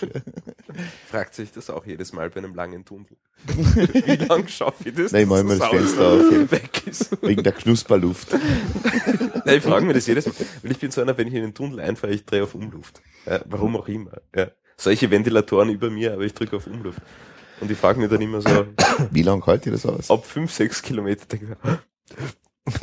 [1.07, 3.07] Fragt sich das auch jedes Mal bei einem langen Tunnel.
[3.45, 5.11] wie lang schaffe ich das?
[5.11, 6.51] Nein, ich mach dass immer das Fenster auf.
[6.51, 7.21] Weg ist.
[7.21, 8.33] Wegen der Knusperluft.
[9.45, 10.35] Nein, ich frage mich das jedes Mal.
[10.61, 13.01] Weil ich bin so einer, wenn ich in den Tunnel einfahre, ich drehe auf Umluft.
[13.25, 14.21] Ja, warum auch immer.
[14.35, 14.51] Ja.
[14.77, 17.01] Solche Ventilatoren über mir, aber ich drücke auf Umluft.
[17.59, 18.67] Und ich frage mich dann immer so,
[19.11, 20.09] Wie lange hält ihr das aus?
[20.09, 22.15] ab 5, 6 Kilometer denke ich,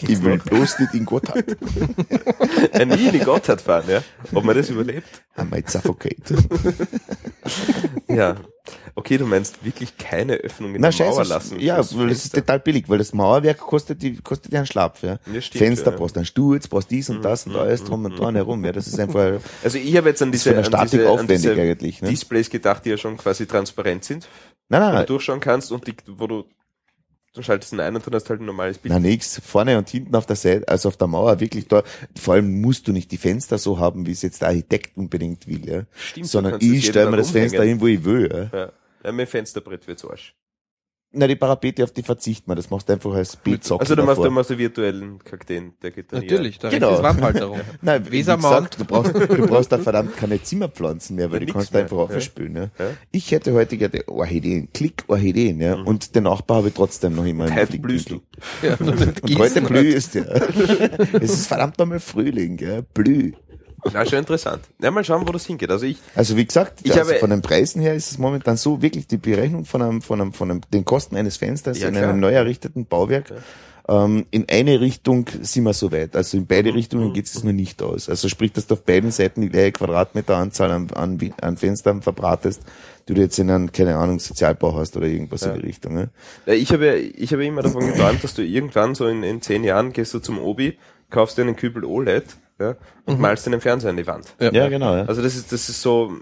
[0.07, 1.57] Ich will bloß nicht in Gotthard.
[2.73, 4.03] äh, nie in die Gotthard fahren, ja.
[4.35, 5.23] Ob man das überlebt?
[5.39, 6.23] I might suffocate.
[8.09, 8.37] Ja.
[8.95, 11.29] Okay, du meinst wirklich keine Öffnung in Na, der Mauer scheiße.
[11.29, 11.61] lassen.
[11.61, 15.03] Ja, weil das ist total billig, weil das Mauerwerk kostet, die, kostet ja einen Schlapf,
[15.03, 15.19] ja.
[15.33, 15.97] Ja, stimmt, Fenster ja.
[15.99, 18.73] brauchst einen Sturz, brauchst dies und das und alles drum und dran herum, ja.
[18.73, 22.09] Das ist einfach, Also ich habe jetzt an diese, an diese, an diese eigentlich, ne?
[22.09, 24.29] Displays gedacht, die ja schon quasi transparent sind,
[24.69, 26.45] Nein, wo du nein, durchschauen kannst und die, wo du,
[27.37, 28.93] du schaltest ihn ein und dann hast du halt ein normales Bild.
[28.93, 31.83] Na nix, vorne und hinten auf der Seite, also auf der Mauer wirklich da,
[32.19, 35.47] vor allem musst du nicht die Fenster so haben, wie es jetzt der Architekt unbedingt
[35.47, 35.83] will, ja.
[35.95, 38.59] Stimmt, Sondern ich stelle mir das Fenster hin, wo ich will, ja.
[38.59, 38.73] Ja.
[39.05, 40.35] ja, mit Fensterbrett wird's Arsch.
[41.19, 44.03] Na, die Parapete auf die verzicht man, das machst du einfach als Beetsockel Also du
[44.03, 44.25] machst, davor.
[44.27, 46.95] du machst einen virtuellen Kakteen, der geht dann Natürlich, da Genau.
[46.97, 47.61] ist Wandhalterung.
[47.83, 51.53] Nein, wie gesagt, du braust, du brauchst da verdammt keine Zimmerpflanzen mehr, weil Ja, die
[51.53, 52.63] kannst du einfach aufspülen, ja.
[52.79, 52.91] Ja.
[53.13, 55.75] Ich hätte heute gerne Orchideen, Klick Orchideen, ja.
[55.75, 58.21] Und den Nachbar habe ich trotzdem noch immer blühst du.
[58.63, 59.65] Ja, Und heute gießen.
[59.65, 60.23] blühst, ja.
[61.21, 62.83] es ist verdammt nochmal Frühling, ja.
[62.95, 63.33] Blüh.
[63.93, 64.63] Na, schon interessant.
[64.81, 65.71] Ja, mal schauen, wo das hingeht.
[65.71, 68.57] Also ich, Also wie gesagt, Ich also habe- von den Preisen her ist es momentan
[68.57, 71.89] so wirklich die Berechnung von einem, von einem, von einem, den Kosten eines Fensters Ja,
[71.89, 72.09] in klar.
[72.11, 73.33] einem neu errichteten Bauwerk.
[73.89, 76.17] Ähm, in eine Richtung sind wir so weit.
[76.17, 78.09] Also in beide Richtungen geht es nur nicht aus.
[78.09, 82.63] Also sprich, dass du auf beiden Seiten die gleiche Quadratmeteranzahl an, an, an Fenstern verbratest,
[83.09, 85.95] die du jetzt in einem, keine Ahnung, Sozialbau hast oder irgendwas in die Richtung.
[85.95, 86.09] Ne?
[86.47, 89.63] Ja, ich habe, ich habe immer davon geträumt, dass du irgendwann so in, in zehn
[89.63, 90.77] Jahren gehst du zum Obi,
[91.11, 92.25] kaufst dir einen Kübel OLED,
[92.59, 94.27] ja, und malst dir einen Fernseher an die Wand.
[94.41, 94.53] Ja.
[94.53, 94.95] Ja, genau.
[94.97, 95.05] Ja.
[95.05, 96.13] Also das ist, das ist so,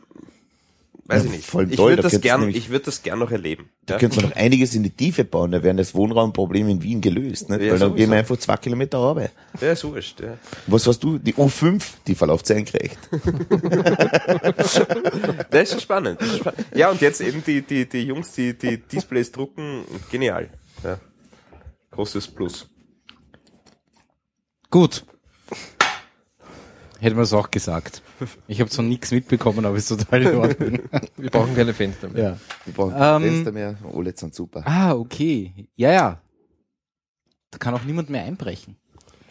[1.07, 1.47] weiß Ja, ich nicht.
[1.47, 3.69] voll ich würde da das gern, nämlich- ich würde das gern noch erleben.
[3.87, 4.01] Da Ja?
[4.01, 7.51] könnte man noch einiges in die Tiefe bauen, da wäre das Wohnraumproblem in Wien gelöst.
[7.51, 7.61] Nicht?
[7.61, 7.95] Ja, Weil dann sowieso.
[7.95, 9.29] gehen wir einfach zwei Kilometer runter.
[9.61, 10.39] Ja, ist wurscht, ja.
[10.67, 11.19] Was hast du?
[11.19, 12.99] Die U5, die verläuft senkrecht.
[15.51, 16.21] Das ist schon spannend.
[16.21, 16.67] Das ist spannend.
[16.75, 20.49] Ja, und jetzt eben die, die, die Jungs, die, die Displays drucken, genial.
[20.83, 20.99] Ja.
[21.93, 22.69] Großes Plus.
[24.75, 25.07] Gut.
[26.99, 28.03] Hätte man es auch gesagt.
[28.49, 30.81] Ich habe zwar nichts mitbekommen, aber ist total in Ordnung.
[31.17, 32.23] Wir brauchen keine Fenster mehr.
[32.25, 32.37] ja.
[32.65, 33.77] Wir brauchen keine Ähm, Fenster mehr.
[33.93, 34.65] OLEDs sind super.
[34.67, 35.69] Ah, okay.
[35.77, 36.21] Ja, ja.
[37.53, 38.77] Da kann auch niemand mehr einbrechen.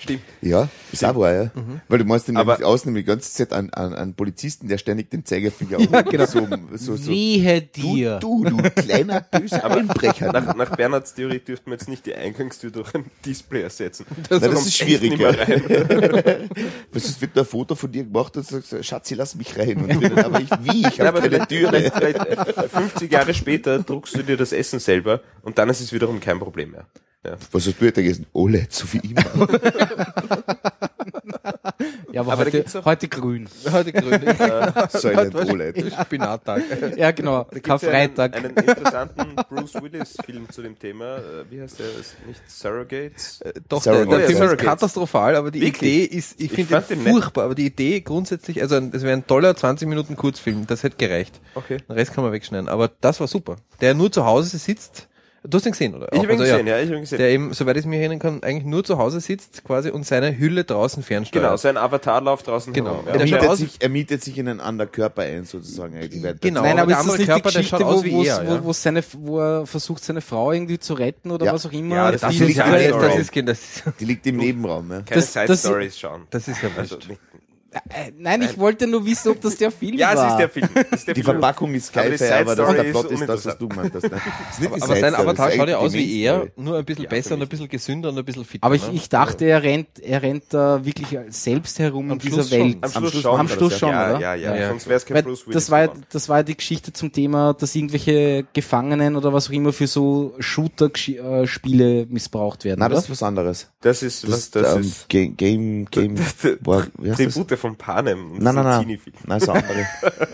[0.04, 0.22] Stimmt.
[0.42, 1.52] Ja, ist auch wahr, ja.
[1.88, 5.10] Weil du meinst nämlich Aber- außen die ganze Zeit an, an, an Polizisten, der ständig
[5.10, 6.26] den Zeigefinger Ja, genau.
[6.26, 7.10] so, so, so.
[7.12, 8.20] Wehe Du, dir.
[8.20, 10.32] du, du kleiner böser Einbrecher.
[10.32, 14.06] Nach, nach Bernhards Theorie dürften wir jetzt nicht die Eingangstür durch ein Display ersetzen.
[14.30, 16.36] Das kommt ist schwierig, echt nicht mehr ja.
[16.92, 19.78] Was ist, du ein Foto von dir gemacht und sagst, Schatzi, lass mich rein.
[19.78, 20.82] Und drinnen, aber ich, wie?
[20.88, 21.70] Ich habe aber keine Türe.
[21.92, 25.80] vielleicht, vielleicht äh, 50 Jahre später druckst du dir das Essen selber und dann ist
[25.80, 26.86] es wiederum kein Problem mehr.
[27.26, 27.38] Ja.
[27.52, 28.26] Was hast du jetzt gegessen?
[28.34, 29.24] OLED, so wie immer.
[32.12, 33.50] Ja, aber, Aber heute, heute grün.
[33.72, 34.22] Heute grün.
[34.90, 35.94] Silent OLED.
[36.02, 36.62] Spinattag.
[36.98, 37.46] Ja, genau.
[37.64, 38.36] Karfreitag.
[38.36, 41.18] einen, einen interessanten Bruce Willis-Film zu dem Thema.
[41.18, 41.88] Äh, Wie heißt der?
[42.28, 43.40] Nicht Surrogates?
[43.68, 44.10] Doch, Surrogate.
[44.10, 45.92] der, der Film ist katastrophal, aber die Wirklich?
[46.10, 47.14] Idee ist, ich Ich finde den den nett.
[47.14, 50.98] furchtbar, aber die Idee grundsätzlich, also es wäre ein toller 20 Minuten Kurzfilm, das hätte
[50.98, 51.40] gereicht.
[51.56, 51.78] Okay.
[51.78, 53.56] Den Rest kann man wegschneiden, aber das war super.
[53.82, 55.08] Der nur zu Hause sitzt,
[55.44, 56.08] du hast ihn gesehen, oder?
[56.12, 57.18] Ich habe ihn also, gesehen, ja, ich habe ihn gesehen.
[57.18, 60.38] Der eben, soweit ich mich erinnern kann, eigentlich nur zu Hause sitzt quasi und seine
[60.38, 61.44] Hülle draußen fernsteuert.
[61.46, 62.92] Genau, sein Avatar läuft draußen Genau.
[62.92, 63.08] herum.
[63.08, 63.28] Er Ja.
[63.28, 65.94] schaut mietet, sich, er mietet sich in einen anderen Körper ein, sozusagen.
[66.42, 66.62] Genau.
[66.62, 68.64] Nein, aber ist das andere nicht Körper, die der Geschichte, wo, wo, er, ja.
[68.64, 71.54] wo, seine, wo er versucht, seine Frau irgendwie zu retten oder Ja.
[71.54, 71.96] was auch immer?
[71.96, 73.02] Ja, das das Die ist liegt ja, das, Story.
[73.08, 74.92] das ist, das ist, Die liegt im Nebenraum.
[74.92, 75.02] Ja.
[75.02, 76.22] Keine Side-Stories schauen.
[76.30, 76.98] das ist ja Also,
[78.18, 80.26] nein, ich wollte nur wissen, ob das der Film ja, war.
[80.26, 80.70] es ist der Film.
[80.92, 81.34] Ist der Die Film.
[81.38, 84.12] Verpackung ist Aber geil, aber das, Side-Story der ist Plot ist das, was du meintest.
[84.12, 84.12] Ne?
[84.50, 87.04] Das ist Aber sein Avatar das ist schaut ja aus wie er, nur ein bisschen
[87.04, 88.64] Ja, besser und ein bisschen gesünder und ein bisschen fitter.
[88.66, 88.94] Aber ich, ne?
[88.94, 92.60] ich dachte, er rennt, er rennt da wirklich selbst herum Am in dieser Schluss schon.
[92.60, 92.78] Welt.
[92.82, 93.40] Am Schluss, Schluss schon.
[93.40, 94.20] am Schluss schon, ja, oder?
[94.20, 95.54] Ja, ja, Ja, Sonst wäre es kein Weil Bruce Willis.
[95.56, 99.48] das war, ja- das war ja die Geschichte zum Thema, dass irgendwelche Gefangenen oder was
[99.50, 102.80] auch immer für so Shooter-Spiele missbraucht werden.
[102.80, 103.70] Nein, das ist was anderes.
[103.82, 105.10] Das ist, Das was ist das ähm, ist.
[105.10, 106.38] Game, Game, das?
[107.18, 108.32] Tribute von Panem.
[108.32, 109.14] Und Nein, nein, ist ein nein.
[109.26, 109.88] Nein, so andere.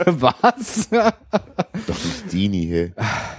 [0.19, 0.89] Was?
[0.89, 2.91] Doch nicht Dini, hey.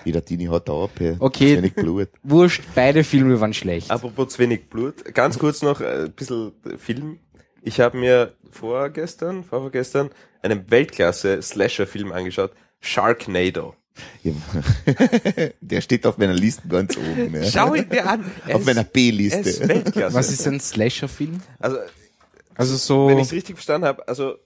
[0.05, 1.17] Jeder Dini hat da ab, hey.
[1.19, 1.51] Okay.
[1.57, 2.09] Zu wenig Blut.
[2.23, 3.91] Wurscht, beide Filme waren schlecht.
[3.91, 7.19] Apropos zu wenig Blut, ganz kurz noch äh, ein bisschen Film.
[7.63, 10.11] Ich habe mir vorgestern, vorgestern
[10.43, 13.75] einen Weltklasse-Slasher-Film angeschaut, Sharknado.
[15.61, 17.35] Der steht auf meiner Liste ganz oben.
[17.35, 17.43] Ja.
[17.45, 18.25] Schau ihn dir an.
[18.47, 19.69] Er Auf ist- meiner er ist B-Liste.
[19.69, 20.15] Weltklasse.
[20.19, 21.41] Was ist ein Slasher-Film?
[21.59, 21.77] Also,
[22.61, 23.09] Also so.
[23.09, 24.37] wenn ich es richtig verstanden habe, also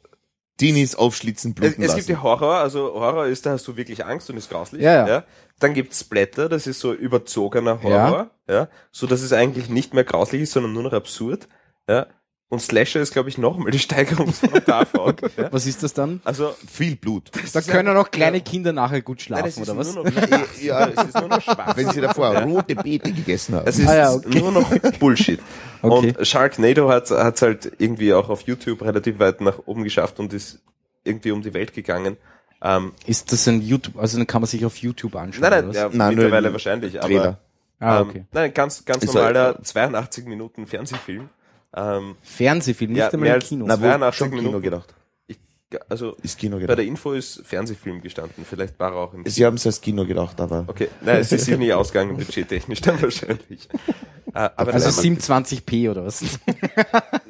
[0.60, 2.22] Dinis aufschlitzen, es, bluten es gibt ja lassen.
[2.22, 4.82] Horror, also Horror ist, da hast du wirklich Angst und ist grauslich.
[4.82, 5.24] Ja, ja.
[5.58, 8.68] Dann gibt's Splatter, das ist so überzogener Horror, ja.
[8.92, 11.48] so dass es eigentlich nicht mehr grauslich ist, sondern nur noch absurd.
[11.88, 12.06] Ja.
[12.54, 15.16] Und Slasher ist, glaube ich, nochmal die Steigerungsform davon.
[15.36, 15.52] ja.
[15.52, 16.20] Was ist das dann?
[16.24, 17.30] Also Viel Blut.
[17.52, 19.94] Da können auch kleine Kinder nachher gut Nein, schlafen, ist oder was?
[19.94, 20.12] Nur noch,
[20.62, 21.76] ja, es ist nur noch schwarz.
[21.76, 23.66] Wenn sie davor rote Beete gegessen haben.
[23.66, 24.38] Es ist Ah ja, okay.
[24.38, 25.40] nur noch Bullshit.
[25.82, 26.14] Okay.
[26.16, 30.32] Und Sharknado hat es halt irgendwie auch auf YouTube relativ weit nach oben geschafft und
[30.32, 30.62] ist
[31.02, 32.16] irgendwie um die Welt gegangen.
[32.62, 35.64] Ähm, Ist das ein YouTube, also dann kann man sich auf YouTube anschauen, nein, nein,
[35.64, 35.76] oder was?
[35.76, 37.38] ja, Nein, mittlerweile wahrscheinlich, Trailer.
[37.80, 38.24] ah, ähm, okay.
[38.32, 41.28] nein, ganz, ganz Ist normaler 82 Minuten Fernsehfilm.
[41.76, 43.66] Ähm, Fernsehfilm, nicht ja, einmal mehr im als- Kino.
[43.66, 44.62] Na, Na, wo 82 schon Kino Minuten.
[44.62, 44.94] gedacht.
[45.88, 46.78] Also Ist Kino bei gedacht.
[46.78, 48.44] der Info ist Fernsehfilm gestanden.
[48.48, 51.32] Vielleicht war er auch im Sie haben es als Kino gedacht, aber Okay, nein, es
[51.32, 53.68] ist sich nie ausgegangen, budgettechnisch dann wahrscheinlich.
[54.36, 56.20] Äh, aber Also nein, 720p oder was?
[56.46, 56.58] nein,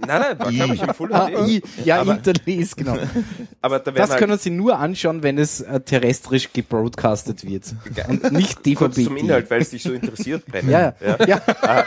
[0.06, 1.48] nein, war glaube ich im Full Ah, HD.
[1.48, 2.96] I, ja, aber, Interlace, genau.
[3.60, 7.74] aber da Das halt, können Sie nur anschauen, wenn es äh, terrestrisch gebroadcastet wird.
[8.08, 9.04] Und nicht kurz DVB.
[9.08, 10.70] zum Inhalt, weil es dich so interessiert, Brenner.
[10.70, 10.94] Ja,
[11.26, 11.26] ja.
[11.26, 11.84] ja.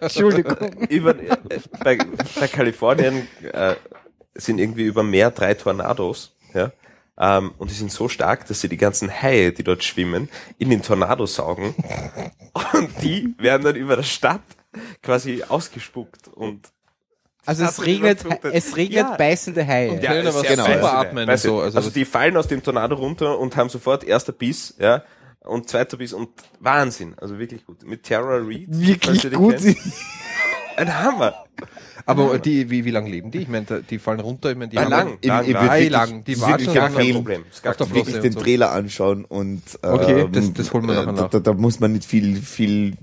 [0.00, 0.56] Entschuldigung.
[0.88, 1.36] über, äh,
[1.82, 1.98] bei,
[2.38, 3.74] bei Kalifornien äh,
[4.38, 6.72] sind irgendwie über Meer drei Tornados, ja,
[7.18, 10.28] ähm, und die sind so stark, dass sie die ganzen Haie, die dort schwimmen,
[10.58, 11.74] in den Tornado saugen
[12.72, 14.40] und die werden dann über der Stadt
[15.02, 16.68] quasi ausgespuckt und
[17.46, 19.16] Also es regnet, es regnet Ja.
[19.16, 20.00] beißende Haie.
[20.00, 21.56] Ja, können aber sehr super atmen und beißende.
[21.56, 25.02] so, also Also, die fallen aus dem Tornado runter und haben sofort erster Biss, ja,
[25.40, 26.28] und zweiter Biss und
[26.60, 27.82] Wahnsinn, also wirklich gut.
[27.84, 28.66] Mit Tara Reid.
[28.68, 29.56] Wirklich gut.
[29.56, 29.76] kennt.
[30.78, 31.34] Ein Hammer.
[32.06, 33.38] Aber die, wie, wie lang leben die?
[33.38, 35.52] Ich meine, da- die fallen runter, ich meine, die Ah, haben lang, ich- lang, ich
[35.52, 35.68] lang.
[35.68, 36.24] Ei, wirklich- lang.
[36.24, 37.12] Die wirklich dann Gar kein.
[37.14, 37.44] Problem.
[37.50, 37.76] Flosse.
[37.76, 37.94] Problem.
[38.06, 38.40] wirklich den so.
[38.40, 41.30] Trailer anschauen und Okay, ähm, das- das holen wir nachher äh, da, nach.
[41.30, 42.94] da, da muss man nicht viel, viel,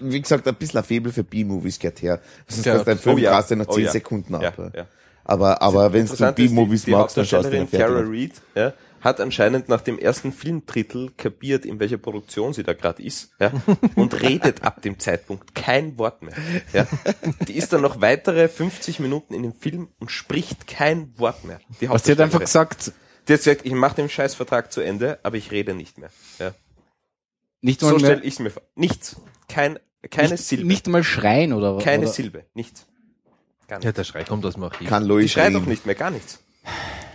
[0.00, 2.20] wie gesagt, ein bisschen ein Faible für B-Movies gehört her.
[2.48, 2.72] Sonst Ja.
[2.72, 3.32] kannst du einen Film Oh ja.
[3.56, 3.90] nach Oh 10 ja.
[3.90, 4.70] Sekunden Ja, ab.
[4.74, 4.86] ja.
[5.26, 7.62] Aber, aber wenn du B-Movies magst, dann schaust du den.
[7.64, 8.72] Reid ja,
[9.04, 13.52] hat anscheinend nach dem ersten Filmdrittel kapiert, in welcher Produktion sie da gerade ist, ja,
[13.94, 16.34] und redet ab dem Zeitpunkt kein Wort mehr.
[16.72, 16.86] Ja.
[17.46, 21.60] Die ist dann noch weitere 50 Minuten in dem Film und spricht kein Wort mehr.
[21.80, 22.70] Die Was die hat einfach Hauptdarstellerin.
[22.70, 22.92] gesagt,
[23.28, 26.10] Die hat gesagt, ich mache den Scheißvertrag zu Ende, aber ich rede nicht mehr.
[26.38, 26.54] Ja.
[27.60, 28.62] nicht So mehr, stelle ich mir vor.
[28.74, 29.16] Nichts.
[29.48, 29.78] Kein,
[30.10, 30.66] keine nicht, Silbe.
[30.66, 32.44] nicht mal schreien oder keine oder, Silbe.
[32.54, 32.86] Nichts.
[33.68, 33.96] Gar Ja, nichts.
[33.96, 34.88] der Schrei kommt aus dem Archiv.
[34.88, 36.40] Kann Die Lois schreit auch nicht mehr, gar nichts.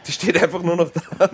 [0.10, 1.30] Die steht einfach nur noch da.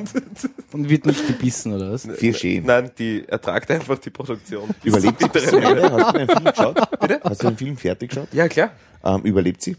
[0.74, 2.06] und wird nicht gebissen oder was?
[2.18, 2.66] Viel schön.
[2.66, 4.70] Nein, die ertragt einfach die Produktion.
[4.84, 5.28] Überlebt sie?
[5.34, 7.00] Hast du den Film geschaut?
[7.00, 7.22] Bitte?
[7.24, 8.28] Hast du den Film fertig geschaut?
[8.34, 8.72] Ja, klar.
[9.06, 9.78] Ähm, überlebt sie?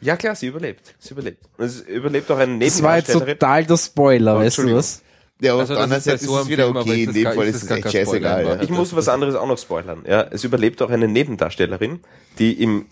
[0.00, 0.94] Ja, klar, sie überlebt.
[0.98, 1.44] Sie überlebt.
[1.58, 3.38] Und es überlebt auch eine Das war jetzt Nebendarstellerin.
[3.38, 5.02] total der Spoiler, Oh, weißt du was?
[5.42, 7.04] Ja, auf Also, der das anderen ist Seite ist so es wieder Film, aber okay.
[7.04, 8.40] In dem Fall ist es echt kein scheißegal.
[8.40, 8.62] Spoiler, ja.
[8.62, 10.04] Ich muss was anderes auch noch spoilern.
[10.08, 12.00] Ja, es überlebt auch eine Nebendarstellerin,
[12.38, 12.86] die im,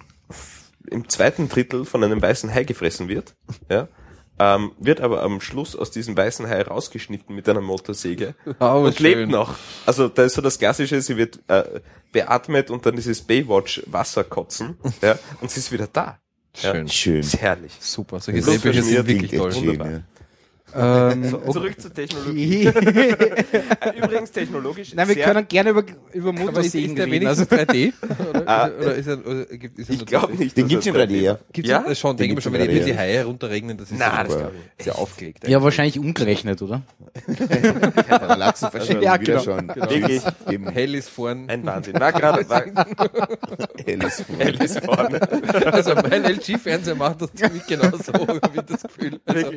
[0.90, 3.34] im zweiten Drittel von einem weißen Hai gefressen wird.
[3.70, 3.88] Ja.
[4.38, 8.96] Ähm, wird aber am Schluss aus diesem weißen Hai rausgeschnitten mit einer Motorsäge Oh, und
[8.96, 9.20] schön.
[9.20, 9.54] lebt noch.
[9.86, 11.80] Also da ist so das Klassische, sie wird äh,
[12.12, 16.18] beatmet und dann dieses Baywatch Wasser kotzen ja, und sie ist wieder da.
[16.60, 16.72] Ja.
[16.72, 16.88] Schön.
[16.88, 17.20] Schön.
[17.20, 17.72] Ist herrlich.
[17.80, 18.20] Super.
[18.20, 19.52] Solche Drehbücher sind wirklich toll.
[19.52, 19.90] schön, Wunderbar.
[19.90, 20.00] ja.
[20.76, 22.64] Ähm, So, Zurück zur Technologie.
[23.96, 25.82] Übrigens technologisch Nein, wir sehr können gerne über,
[26.12, 27.12] über ist, Motorsägen ist der reden.
[27.26, 27.92] wenigstens Also, 3D?
[28.30, 30.38] Oder, Ah, oder ist er, oder gibt, ist er Ich glaube 2D?
[30.38, 30.56] nicht.
[30.56, 31.38] Den gibt's das in 3D, ja.
[31.52, 31.84] Gibt's Ja?
[31.86, 31.94] ja?
[31.94, 32.96] schon, Den denke ich mir schon, wenn die 3D, die ja.
[32.96, 34.50] Haie herunterregnen, das ist Na, ja das super.
[34.78, 34.84] ich.
[34.84, 35.48] Sehr aufgelegt.
[35.48, 36.82] ja, wahrscheinlich umgerechnet, oder?
[38.08, 39.44] Galaxenverschiebung Ja, wieder genau.
[39.44, 39.68] schon.
[39.68, 41.48] Wirklich Eben Hell ist vorn.
[41.48, 41.98] ein Wahnsinn.
[41.98, 42.62] War gerade, war,
[43.84, 45.20] helles hell ist vorne.
[45.72, 49.20] Also mein LG-Fernseher macht das ziemlich genau so, habe ich das Gefühl.
[49.26, 49.50] Also,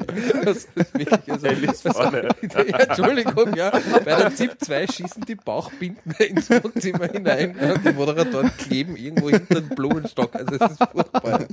[0.46, 2.30] das ist wirklich, also, ist vorne.
[2.68, 3.72] ja, Entschuldigung, ja.
[4.06, 9.30] Bei der ZIP 2 schießen die Bauchbinden ins Wohnzimmer hinein und die Moderatoren kleben irgendwo
[9.30, 10.36] hinter den Blumenstock.
[10.36, 11.45] Also es ist furchtbar.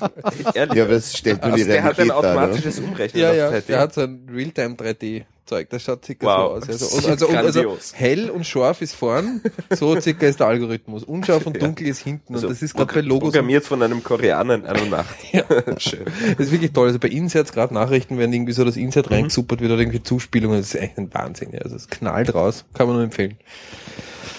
[0.54, 0.76] Ehrlich.
[0.76, 2.14] Ja, aber es stellt nur die also der hat ein Realität ne?
[2.14, 3.66] automatisches Umrechnen Ja, auf ja, 3D.
[3.66, 5.24] der hat so ein Realtime 3D.
[5.46, 6.68] Zeug, das schaut circa Wow, so aus.
[6.68, 7.92] Also, und, ist also, und, also grandios.
[7.94, 9.40] hell und scharf ist vorn,
[9.70, 11.04] so circa ist der Algorithmus.
[11.04, 12.34] Unscharf und dunkel ist hinten.
[12.34, 13.32] Also und das ist gerade bei Logos.
[13.32, 15.16] Programmiert von einem Koreaner in einer Nacht.
[15.32, 15.44] Ja.
[15.78, 16.04] Schön.
[16.38, 16.86] Das ist wirklich toll.
[16.86, 20.58] Also bei Inserts, gerade Nachrichten werden irgendwie so das Insert reingesuppert, wird oder irgendwie Zuspielungen.
[20.58, 21.50] Das ist echt ein Wahnsinn.
[21.52, 21.60] Ja.
[21.60, 22.64] Also es knallt raus.
[22.74, 23.36] Kann man nur empfehlen.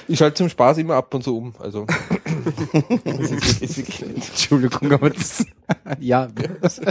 [0.08, 1.54] Ich schalte zum Spaß immer ab und so um.
[1.60, 1.86] Also
[3.04, 4.30] ist, ist nett.
[4.30, 5.46] Entschuldigung, aber das,
[6.00, 6.28] ja,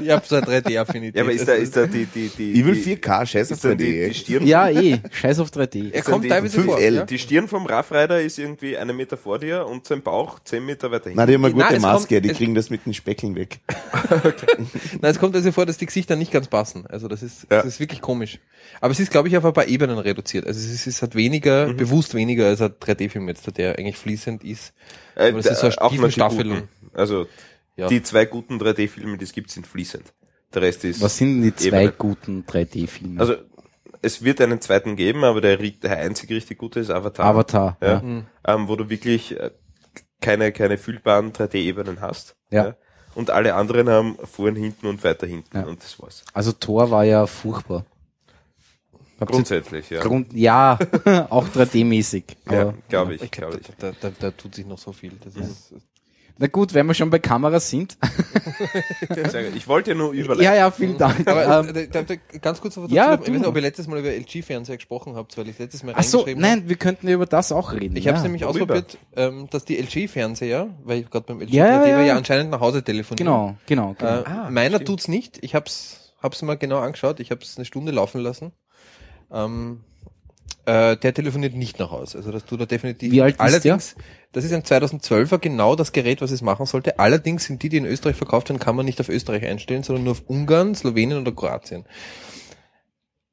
[0.03, 1.17] Ich habe so eine 3D-Affinität.
[1.17, 3.57] Ja, aber ist da, ist da die, die, die, Ich will die, 4K, scheiß auf
[3.57, 4.09] ist da die, 3D.
[4.09, 4.99] die Stirn, ja, eh.
[5.13, 5.93] Scheiß auf 3D.
[5.93, 6.77] er ist kommt die teilweise vor.
[6.79, 6.95] 5L.
[6.95, 7.05] Ja?
[7.05, 10.91] die Stirn vom Raffrider ist irgendwie einen Meter vor dir und sein Bauch zehn Meter
[10.91, 11.17] weiter hinten.
[11.19, 13.35] Nein, die haben eine Nein, gute es Maske, kommt- die kriegen das mit den Speckeln
[13.35, 13.61] weg.
[15.01, 16.87] Nein, es kommt also vor, dass die Gesichter nicht ganz passen.
[16.87, 17.59] Also das ist, Ja.
[17.59, 18.39] das ist wirklich komisch.
[18.81, 20.47] Aber es ist, glaube ich, auf ein paar Ebenen reduziert.
[20.47, 21.77] Also es ist, es hat weniger, Mhm.
[21.77, 24.73] bewusst weniger als ein 3D-Film jetzt, der eigentlich fließend ist.
[25.15, 25.97] Äh, Aber das ist so eine
[26.27, 26.69] guten.
[26.95, 27.27] Also
[27.77, 27.89] Ja.
[27.89, 30.13] die zwei guten 3D-Filme, die es gibt, sind fließend.
[30.55, 31.01] Der Rest ist.
[31.03, 31.93] Was sind denn die zwei Ebene.
[31.99, 33.21] guten 3D-Filme?
[33.21, 33.35] Also
[34.03, 37.27] es wird einen zweiten geben, aber der, der einzige richtig gute ist Avatar.
[37.27, 37.77] Avatar.
[37.83, 38.03] Ja.
[38.03, 38.23] Ja.
[38.55, 39.51] ähm, wo du wirklich äh,
[40.21, 42.37] keine, keine fühlbaren 3D-Ebenen hast.
[42.51, 42.77] Ja.
[43.15, 45.57] Und alle anderen haben vorn, hinten und weiter hinten.
[45.57, 45.65] Ja.
[45.65, 46.25] Und das war's.
[46.33, 47.85] Also Thor war ja furchtbar.
[49.19, 50.03] Habt Grundsätzlich, ja.
[50.03, 50.79] Grund, ja,
[51.31, 52.25] auch 3D-mäßig.
[52.51, 53.77] ja glaube ich, Ich glaube glaube, ich.
[53.79, 55.13] da, da, da tut sich noch so viel.
[55.25, 55.73] Das ist,
[56.39, 57.97] Na gut, wenn wir schon bei Kameras sind.
[59.55, 60.45] Ich wollte ja nur überleiten.
[60.45, 61.27] ja, ja, vielen Dank.
[61.29, 63.49] aber ähm, äh, da, da, ganz kurz dazu, Ja, ich weiß nicht, mal.
[63.49, 66.69] ob ihr letztes Mal über LG-Fernseher gesprochen habt, weil ich letztes Mal ach so, nein,
[66.69, 67.97] wir könnten ja über das auch reden.
[67.97, 68.13] Ich ja.
[68.13, 68.75] habe es nämlich worüber?
[68.77, 72.01] ausprobiert, ähm, dass die LG-Fernseher, weil ich gerade beim LG Ja, ja, 3D war, ja.
[72.03, 73.27] ja anscheinend nach Hause telefonieren.
[73.27, 73.95] Genau, genau.
[73.99, 74.21] genau.
[74.21, 74.89] Äh, Ah, meiner stimmt.
[74.89, 75.39] tut's nicht.
[75.43, 77.21] Ich hab's, hab's mal genau angeschaut.
[77.21, 78.53] Ich hab's eine Stunde laufen lassen.
[79.31, 79.81] Ähm,
[80.67, 82.19] äh, der telefoniert nicht nach Hause.
[82.19, 83.13] Also das tut er definitiv.
[83.13, 83.95] Wie alt ist Allerdings,
[84.33, 86.99] das ist ein 2012er genau das Gerät, was es machen sollte.
[86.99, 90.05] Allerdings sind die, die in Österreich verkauft werden, kann man nicht auf Österreich einstellen, sondern
[90.05, 91.85] nur auf Ungarn, Slowenien oder Kroatien.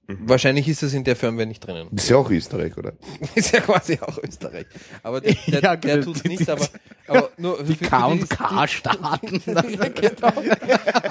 [0.05, 0.17] Mhm.
[0.27, 1.87] Wahrscheinlich ist das in der Firmware nicht drinnen.
[1.95, 2.91] Ist ja auch Österreich, oder?
[3.35, 4.65] ist ja quasi auch Österreich.
[5.01, 6.03] Aber der, der, Ja, der genau.
[6.05, 6.67] tut's nicht, aber,
[7.07, 9.41] aber nur die für- für K die- und K starten.
[9.45, 10.33] genau.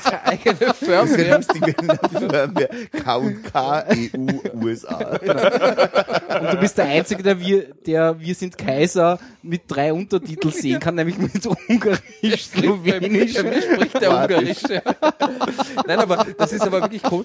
[0.02, 1.36] Seine eigene Das ist ja Firmware.
[1.36, 2.68] lustig, wenn da wir
[3.02, 4.96] K und K, EU, USA.
[4.96, 10.80] Und du bist der Einzige, der wir, der Wir sind Kaiser mit drei Untertiteln sehen
[10.80, 13.34] kann, nämlich mit Ungarisch, Slowenisch.
[13.34, 14.62] Bei mir spricht der Ungarisch.
[14.68, 14.82] Ja.
[15.86, 17.24] Nein, aber das ist aber wirklich cool.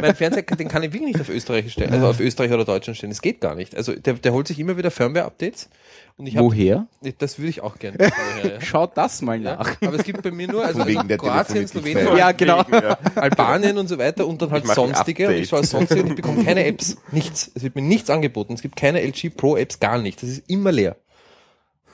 [0.00, 2.96] Mein Fernseher, den kann ich wirklich nicht auf Österreich stellen, also auf Österreich oder Deutschland
[2.96, 3.10] stellen.
[3.10, 3.76] Das geht gar nicht.
[3.76, 5.68] Also der, der holt sich immer wieder Firmware-Updates.
[6.18, 6.86] Und ich hab, Woher?
[7.18, 7.98] Das würde ich auch gerne.
[8.42, 8.60] woher, ja.
[8.60, 9.56] Schaut das mal Ja.
[9.56, 9.76] nach.
[9.82, 12.16] Aber es gibt bei mir nur, also, also der Kroatien, Slowenien.
[12.16, 12.64] Ja, genau.
[12.72, 12.98] Ja.
[13.14, 15.28] Albanien und so weiter und dann halt Ich sonstige.
[15.28, 16.96] Und ich schaue sonstige und ich bekomme keine Apps.
[17.12, 17.50] Nichts.
[17.54, 18.54] Es wird mir nichts angeboten.
[18.54, 20.22] Es gibt keine LG Pro Apps, gar nicht.
[20.22, 20.96] Das ist immer leer.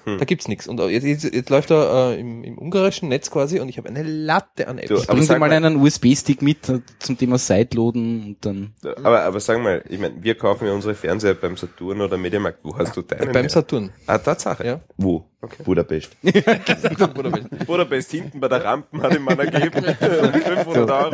[0.04, 0.18] Hm.
[0.18, 0.66] Da gibt's nichts.
[0.66, 3.88] Und jetzt, jetzt, jetzt läuft er äh, im, im ungarischen Netz quasi und ich habe
[3.88, 4.88] eine Latte an Apps.
[4.88, 8.36] Du, aber Bring dir sag mal mal- einen USB-Stick mit äh, zum Thema Sideloaden und
[8.40, 8.74] dann.
[9.02, 12.58] Aber, aber sag mal, ich meine, wir kaufen ja unsere Fernseher beim Saturn oder Mediamarkt.
[12.62, 13.32] Wo hast du deinen?
[13.32, 13.50] Beim her?
[13.50, 13.90] Saturn.
[14.06, 14.66] Ah, Tatsache.
[14.66, 14.80] Ja.
[14.96, 15.24] Wo?
[15.64, 16.16] Budapest.
[17.66, 19.82] Budapest hinten bei der Rampen hat ihm einer gegeben.
[19.98, 21.10] 500 Euro.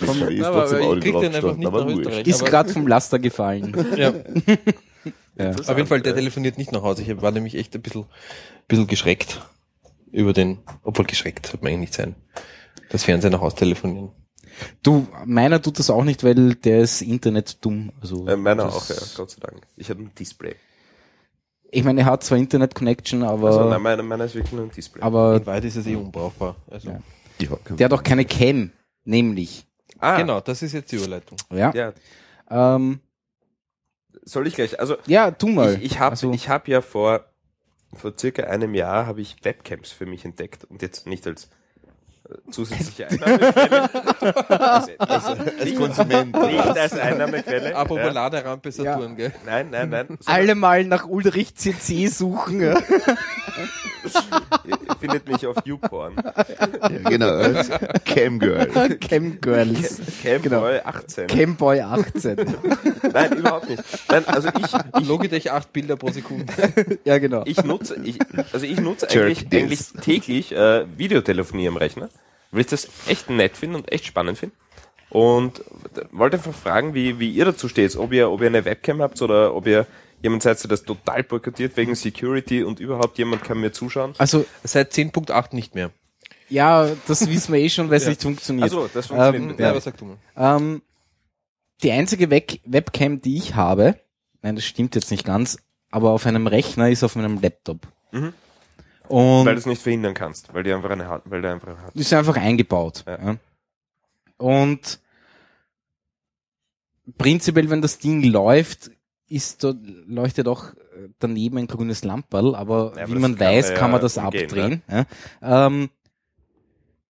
[0.00, 2.26] Das ist Aber trotzdem ich Auto krieg den einfach draufgestanden, nicht aber.
[2.26, 3.86] Ist gerade vom Laster gefallen.
[3.96, 4.12] Ja.
[5.36, 5.50] Ja.
[5.50, 7.02] Auf jeden Fall, der telefoniert nicht nach Hause.
[7.02, 8.06] Ich war nämlich echt ein bisschen,
[8.68, 9.40] bisschen geschreckt
[10.12, 12.14] über den, obwohl geschreckt, sollte man eigentlich nicht sein.
[12.90, 14.10] Das Fernsehen nach Hause telefonieren.
[14.84, 17.90] Du, meiner tut das auch nicht, weil der ist Internet dumm.
[18.00, 19.66] Also, Äh, meiner auch, ja, Gott sei Dank.
[19.76, 20.54] Ich habe ein Display.
[21.72, 24.70] Ich meine, er hat zwar Internet-Connection, aber, Also nein, meiner, meiner ist wirklich nur ein
[24.70, 25.02] Display.
[25.02, 26.54] aber In Wahrheit ist es eh unbrauchbar.
[26.70, 27.00] Also, Ja.
[27.70, 28.70] Der hat auch keine Cam,
[29.02, 29.66] nämlich.
[29.98, 31.36] ah, Genau, das ist jetzt die Überleitung.
[31.52, 31.72] Ja.
[31.74, 31.92] Ja,
[32.48, 33.00] Ähm,
[34.24, 35.74] soll ich gleich, also ja, tu mal.
[35.76, 37.24] ich, ich habe Also- ich hab ja vor,
[37.94, 41.48] vor circa einem Jahr habe ich Webcams für mich entdeckt und jetzt nicht als
[42.50, 43.90] zusätzliche Einnahmequelle.
[44.98, 46.40] also, als Konsument.
[46.40, 47.76] Nicht als Einnahmequelle.
[47.76, 48.12] Apropos ja.
[48.12, 49.32] Laderampe Saturn, gell?
[49.44, 50.18] Nein, nein, nein.
[50.26, 52.60] Alle mal nach Ulrich CC suchen.
[52.60, 52.76] Ja.
[55.00, 56.14] Findet mich auf YouPorn.
[56.16, 57.62] Ja, genau.
[58.04, 58.66] Camgirl.
[59.00, 60.00] Cam Girls.
[60.22, 61.26] Camboy 18.
[61.26, 62.36] Camboy 18.
[63.12, 63.82] Nein, überhaupt nicht.
[64.08, 66.46] Nein, also ich, ich, Logitech 8 Bilder pro Sekunde.
[67.04, 67.42] ja, genau.
[67.46, 68.18] ich nutze, ich,
[68.52, 72.08] also ich nutze Jerk eigentlich, eigentlich täglich äh, Videotelefonie am Rechner,
[72.54, 74.54] weil ich das echt nett finde und echt spannend finde.
[75.10, 75.62] Und
[76.10, 79.20] wollte einfach fragen, wie, wie ihr dazu steht, ob ihr, ob ihr eine Webcam habt
[79.22, 79.86] oder ob ihr
[80.22, 84.14] jemand seid, der das total boykottiert wegen Security und überhaupt jemand kann mir zuschauen.
[84.18, 85.90] Also, Seit 10.8 nicht mehr.
[86.48, 88.08] ja, das wissen wir eh schon, weil es Ja.
[88.10, 88.64] nicht funktioniert.
[88.64, 89.70] Also, das funktioniert Ähm, Ja, der.
[89.70, 90.16] aber sag du mal.
[90.36, 90.82] Ähm,
[91.82, 93.96] die einzige Web Webcam, die ich habe,
[94.42, 95.58] nein, das stimmt jetzt nicht ganz,
[95.90, 97.86] aber auf einem Rechner ist auf meinem Laptop.
[98.10, 98.32] Mhm.
[99.08, 101.68] Und Weil du es nicht verhindern kannst, weil die einfach eine hat, weil der einfach
[101.68, 101.94] eine hat.
[101.94, 103.04] ist einfach eingebaut.
[103.06, 103.18] Ja.
[103.22, 103.36] Ja.
[104.38, 105.00] Und
[107.18, 108.90] prinzipiell, wenn das Ding läuft,
[109.28, 109.74] ist da,
[110.06, 114.00] leuchtet auch äh, daneben ein grünes Lamperl, aber Ja, aber wie man weiß, kann man
[114.00, 114.82] das umgehen, abdrehen.
[114.88, 115.66] Ja.
[115.66, 115.90] Ähm,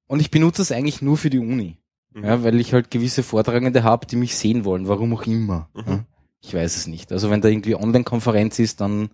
[0.06, 1.78] und ich benutze das eigentlich nur für die Uni.
[2.12, 2.24] Mhm.
[2.24, 5.68] Ja, weil ich halt gewisse Vortragende habe, die mich sehen wollen, warum auch immer.
[5.74, 5.84] Mhm.
[5.86, 6.04] Ja,
[6.40, 7.10] ich weiß es nicht.
[7.12, 9.10] Also wenn da irgendwie Online-Konferenz ist, dann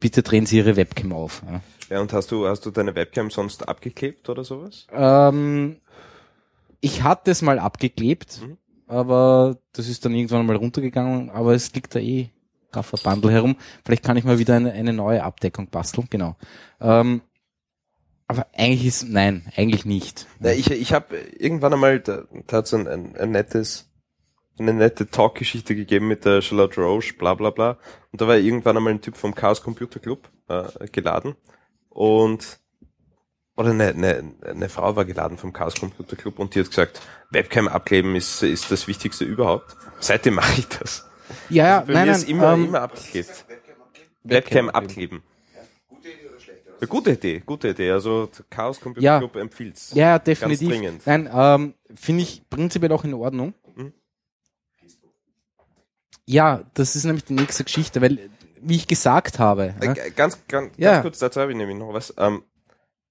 [0.00, 1.42] bitte drehen Sie Ihre Webcam auf.
[1.46, 1.60] Ja.
[1.90, 4.86] Ja, und hast du, hast du deine Webcam sonst abgeklebt oder sowas?
[4.92, 5.76] Ähm,
[6.80, 8.58] ich hatte es mal abgeklebt, Mhm.
[8.86, 12.30] aber das ist dann irgendwann mal runtergegangen, aber es liegt da eh
[12.72, 13.56] Raffer Bundle herum.
[13.84, 16.36] Vielleicht kann ich mal wieder eine, eine neue Abdeckung basteln, genau.
[16.80, 17.22] Ähm,
[18.26, 20.26] aber eigentlich ist, nein, eigentlich nicht.
[20.38, 23.88] Na, ich ich habe irgendwann einmal, da, da hat es ein, ein, ein nettes,
[24.58, 27.78] eine nette Talkgeschichte gegeben mit der Charlotte Roche, bla bla bla.
[28.12, 31.36] Und da war irgendwann einmal ein Typ vom Chaos Computer Club äh, geladen.
[31.98, 32.60] Und
[33.56, 37.00] oder eine, eine, eine Frau war geladen vom Chaos Computer Club und die hat gesagt,
[37.30, 39.76] Webcam abkleben ist, ist das Wichtigste überhaupt.
[39.98, 41.08] Seitdem mache ich das.
[41.48, 43.46] Ja, ja, Bei nein, mir nein, ist immer, ähm, immer abgeklebt.
[44.22, 45.24] Webcam abkleben.
[46.80, 47.90] Ja, gute Idee, gute Idee.
[47.90, 49.18] Also Chaos Computer Ja.
[49.18, 49.90] Club empfiehlt's.
[49.92, 50.68] Ja, Ganz definitiv.
[50.68, 51.04] dringend.
[51.04, 53.54] Nein, ähm, finde ich prinzipiell auch in Ordnung.
[53.74, 53.92] Mhm.
[56.26, 58.30] Ja, das ist nämlich die nächste Geschichte, weil,
[58.62, 60.92] wie ich gesagt habe, ja, Äh, Ganz, ganz, Ja.
[60.92, 62.14] ganz kurz, dazu habe ich nämlich noch was.
[62.18, 62.42] Ähm,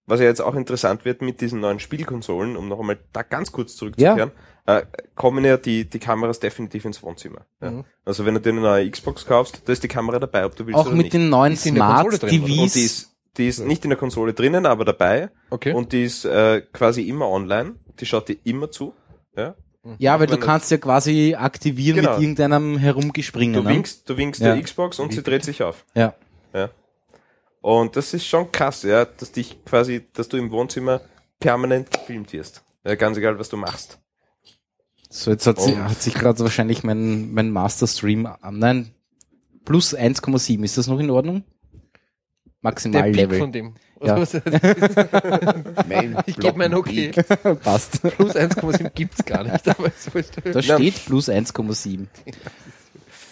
[0.09, 3.51] was ja jetzt auch interessant wird mit diesen neuen Spielkonsolen, um noch einmal da ganz
[3.51, 4.31] kurz zurückzukehren,
[4.65, 4.83] äh,
[5.15, 7.41] kommen ja die, die Kameras definitiv ins Wohnzimmer.
[7.61, 7.71] Ja.
[7.71, 7.83] Mhm.
[8.05, 10.65] Also wenn du dir eine neue Xbox kaufst, da ist die Kamera dabei, ob du
[10.65, 11.13] willst auch oder mit nicht.
[11.13, 12.21] den neuen Ist in der Smart?
[12.21, 12.31] TVs.
[12.31, 12.45] Und
[12.75, 15.29] die ist, die ist nicht in der Konsole drinnen, aber dabei.
[15.49, 15.73] Okay.
[15.73, 17.75] Und die ist äh, quasi immer online.
[17.99, 18.93] Die schaut dir immer zu.
[19.35, 19.55] Ja.
[19.97, 22.13] Ja, weil du kannst ja quasi aktivieren Genau.
[22.13, 23.55] mit irgendeinem Herumgespringen.
[23.55, 23.69] Du ne?
[23.75, 24.53] winkst, du winkst Ja.
[24.53, 25.85] der Xbox und sie dreht sich auf.
[25.95, 26.13] Ja.
[26.53, 26.69] Ja.
[27.61, 31.01] Und das ist schon krass, ja, dass dich quasi, dass du im Wohnzimmer
[31.39, 32.63] permanent gefilmt wirst.
[32.85, 33.99] Ja, ganz egal, was du machst.
[35.09, 38.93] So, jetzt hat, sie, hat sich gerade wahrscheinlich mein, mein Master-Stream, ah, nein,
[39.65, 41.43] plus 1,7, ist das noch in Ordnung?
[42.63, 43.27] der Maximallevel.
[43.27, 43.75] Peak von dem.
[44.03, 44.17] Ja.
[46.25, 47.11] Ich gebe mein Okay.
[47.63, 48.01] Passt.
[48.01, 49.67] Plus 1,7 gibt's gar nicht,
[50.13, 50.53] es.
[50.53, 52.05] Da steht plus 1,7.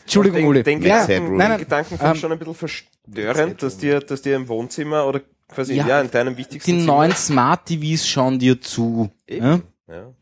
[0.02, 0.64] Entschuldigung, den, Uli.
[0.64, 4.00] Den ja, nein, den nein, Gedanken finde ähm, ich schon ein bisschen verstörend, dass dir,
[4.00, 7.66] dass dir im Wohnzimmer oder quasi, Ja, ja, in deinem wichtigsten die Zimmer- neuen Smart
[7.66, 9.10] TVs schauen dir zu.
[9.28, 9.64] Eben.
[9.88, 9.96] Ja?
[9.96, 10.14] Ja.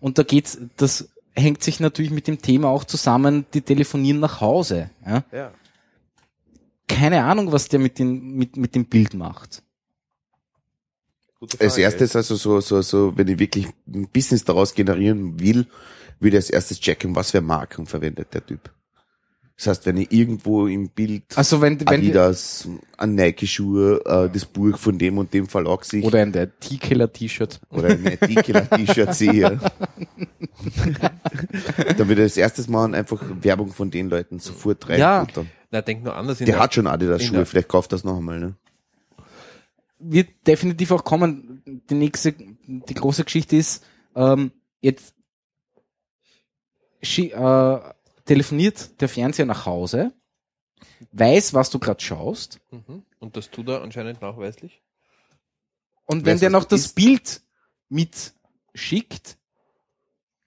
[0.00, 4.40] Und da geht's, das hängt sich natürlich mit dem Thema auch zusammen, die telefonieren nach
[4.40, 4.90] Hause.
[5.06, 5.24] Ja?
[5.32, 5.52] ja.
[6.88, 9.62] Keine Ahnung, was der mit, den, mit, mit dem Bild macht.
[11.60, 15.66] Als erstes, also so, so, so, wenn ich wirklich ein Business daraus generieren will,
[16.18, 18.70] würde ich als erstes checken, was für Marken verwendet der Typ.
[19.56, 24.44] Das heißt, wenn ich irgendwo im Bild Also wenn, wenn Adidas, ein Nike-Schuhe, äh, das
[24.44, 27.60] Buch von dem und dem Verlag sich oder ein der T-Killer-T-Shirt.
[27.70, 28.04] oder ein
[28.86, 29.58] T-Shirt sehe,
[31.96, 35.00] dann würde ich als erstes mal einfach Werbung von den Leuten sofort rein.
[35.00, 35.26] Ja.
[35.72, 36.38] Na, denk nur anders.
[36.38, 38.54] In Der der, hat schon Adidas-Schuhe, vielleicht kauft das noch einmal, ne?
[39.98, 41.62] Wird definitiv auch kommen.
[41.90, 43.84] Die nächste, die große Geschichte ist,
[44.14, 45.14] ähm, jetzt
[47.00, 47.78] äh,
[48.24, 50.12] telefoniert der Fernseher nach Hause,
[51.12, 53.04] weiß, was du gerade schaust, Mhm.
[53.20, 54.82] Und das tut er anscheinend nachweislich.
[56.06, 56.94] und wenn Weiß, der noch das isst.
[56.94, 57.42] Bild
[57.88, 58.32] mit
[58.74, 59.37] schickt,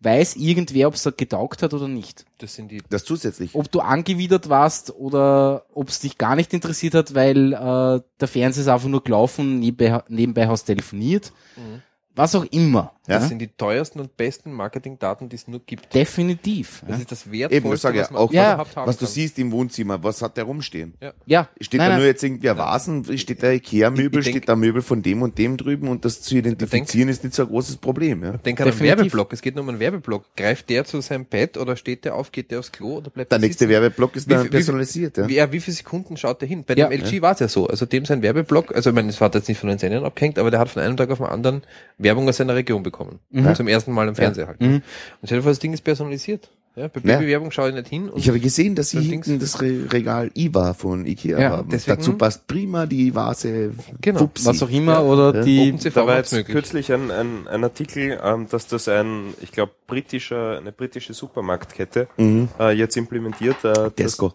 [0.02, 2.26] weiß irgendwer, ob es da getaugt hat oder nicht.
[2.40, 2.82] Das sind die.
[2.90, 3.53] Das zusätzlich.
[3.56, 8.28] Ob du angewidert warst oder ob es dich gar nicht interessiert hat, weil äh, der
[8.28, 11.82] Fernseher ist einfach nur gelaufen, nebenbei, nebenbei hast telefoniert, Mhm.
[12.15, 12.93] Was auch immer.
[13.07, 13.17] Ja.
[13.19, 15.93] Das sind die teuersten und besten Marketingdaten, die es nur gibt.
[15.93, 16.81] Definitiv.
[16.88, 17.01] Das Ja.
[17.01, 18.53] ist das Eben, Wertvollste, sage ich was man auch, Ja.
[18.53, 19.13] überhaupt haben was du kann.
[19.13, 20.93] siehst im Wohnzimmer, was hat der rumstehen?
[21.25, 21.47] ja.
[21.59, 21.97] Steht Nein, da nein.
[21.99, 25.38] nur jetzt irgendwie ein Vasen, steht da Ikea-Möbel, denk- steht da Möbel von dem und
[25.38, 28.38] dem drüben und das zu identifizieren ist nicht so ein großes Problem, ja.
[28.38, 28.79] Denk an einen.
[28.79, 29.33] Werbeblock.
[29.33, 30.35] Es geht nur um einen Werbeblock.
[30.38, 33.31] Greift der zu seinem Bett oder steht der auf, geht der aufs Klo oder bleibt
[33.31, 33.71] Der der nächste sitzen?
[33.71, 35.27] Werbeblock ist Wie dann wie personalisiert, ja.
[35.27, 36.63] Wie, ja, wie viele Sekunden schaut der hin?
[36.65, 36.88] Bei Ja.
[36.88, 37.67] dem LG war es ja so.
[37.67, 40.38] Also dem sein Werbeblock, also ich meine, es war jetzt nicht von den Sendern abgehängt,
[40.38, 41.63] aber der hat von einem Tag auf den anderen
[42.03, 43.19] Werbung aus seiner Region bekommen.
[43.56, 44.61] Zum ersten Mal im Fernseher halt.
[44.61, 44.76] Mhm.
[44.76, 44.84] Und
[45.26, 46.49] stell dir vor, das Ding ist personalisiert.
[46.73, 47.18] Ja, bei Ja.
[47.18, 48.07] Babywerbung schaue ich nicht hin.
[48.10, 51.38] Und Ich habe gesehen, dass sie Das Dings- hinten das Re Regal IWA von Ikea
[51.38, 51.69] Ja, haben.
[51.69, 53.72] deswegen- Dazu passt prima die Vase.
[53.99, 54.45] Genau, Fupsi.
[54.45, 55.44] was auch immer oder Ja.
[55.44, 56.53] die OpenCV Da war jetzt möglich.
[56.56, 62.07] kürzlich ein, ein, ein Artikel, ähm, dass das ein, ich glaube, britischer, eine britische Supermarktkette
[62.15, 62.48] Mhm.
[62.57, 63.57] äh, jetzt implementiert.
[63.65, 64.34] Äh, das- Tesco.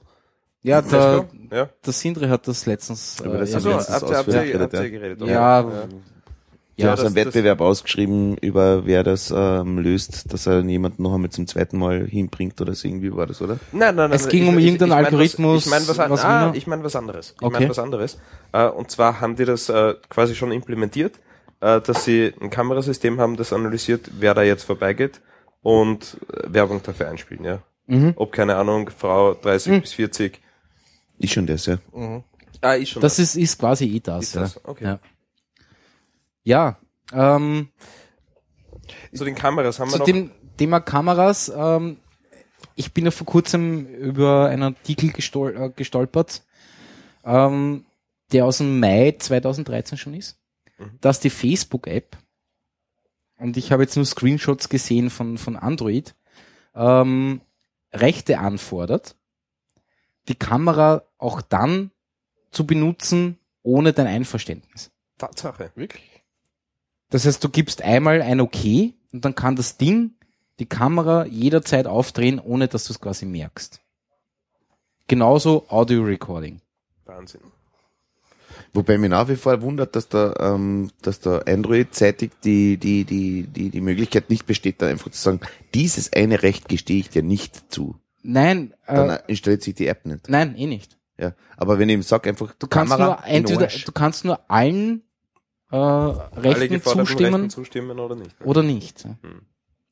[0.63, 1.25] ja Tesco?
[1.51, 1.71] Ja.
[1.87, 4.29] der Sindre hat das letztens Aber das äh, haben Also, wir letztens habt ihr, habt
[4.29, 5.27] ihr, habt ihr geredet, ja,
[5.63, 5.89] ja.
[6.79, 11.03] Die Ja, haben das- einen Wettbewerb ausgeschrieben, über wer das ähm, löst, dass er jemanden
[11.03, 13.55] noch einmal zum zweiten Mal hinbringt oder so irgendwie war das, oder?
[13.73, 14.13] Nein, nein, nein.
[14.13, 16.85] Es ging ich- um irgendeinen ich mein Algorithmus, ich meine was, was ah, ich meine
[16.85, 17.35] was anderes.
[17.35, 17.53] Ich Okay.
[17.55, 18.19] meine was anderes.
[18.53, 21.15] Äh, und zwar haben die das äh, quasi schon implementiert,
[21.61, 25.23] äh, dass sie ein Kamerasystem haben, das analysiert, wer da jetzt vorbeigeht
[25.63, 27.63] und äh, Werbung dafür einspielen, ja.
[27.87, 28.13] Mhm.
[28.17, 29.81] Ob, keine Ahnung, Frau 30 Mhm.
[29.81, 30.41] bis 40.
[31.21, 31.79] Ist schon das, ja.
[31.95, 32.23] Mhm.
[32.61, 34.25] Ah, ist schon Das ist, ist quasi eh das.
[34.25, 34.61] Ist das, ja.
[34.65, 34.85] okay.
[34.85, 34.99] Ja,
[36.47, 36.79] ja
[37.13, 37.69] ähm,
[39.15, 40.07] Zu den Kameras haben wir zu noch.
[40.07, 41.99] dem Thema Kameras, ähm,
[42.75, 46.43] ich bin ja vor kurzem über einen Artikel gestol äh, gestolpert,
[47.25, 47.85] ähm,
[48.33, 50.39] der aus dem Mai 2013 schon ist,
[50.79, 50.99] Mhm.
[51.01, 52.17] dass die Facebook-App,
[53.39, 56.15] und ich habe jetzt nur Screenshots gesehen von, von Android,
[56.75, 57.41] ähm,
[57.93, 59.17] Rechte anfordert,
[60.29, 61.93] die Kamera auch dann
[62.51, 64.91] zu benutzen, ohne dein Einverständnis.
[65.19, 65.71] Tatsache.
[65.77, 66.16] Wirklich?
[67.11, 70.13] Das heißt, du gibst einmal ein Okay und dann kann das Ding
[70.59, 73.81] die Kamera jederzeit aufdrehen, ohne dass du es quasi merkst.
[75.07, 76.61] Genauso Audio Recording.
[77.05, 77.43] Wahnsinn.
[78.73, 83.47] Wobei mich nach wie vor wundert, dass da, ähm, dass da Android-seitig die, die, die,
[83.47, 85.41] die, die Möglichkeit nicht besteht, da einfach zu sagen,
[85.75, 87.97] dieses eine Recht gestehe ich dir nicht zu.
[88.23, 90.29] Nein, Dann äh, installiert sich die App nicht.
[90.29, 90.99] nein, eh nicht.
[91.19, 91.35] Ja.
[91.57, 95.03] Aber wenn ich ihm sag, einfach Du kannst Kamera nur entweder, du kannst nur allen
[95.71, 98.37] äh, Rechten zustimmen Rechten zustimmen oder nicht.
[98.45, 99.07] oder nicht.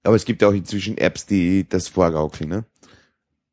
[0.02, 2.64] Aber es gibt ja auch inzwischen Apps, die das vorgaukeln, ne?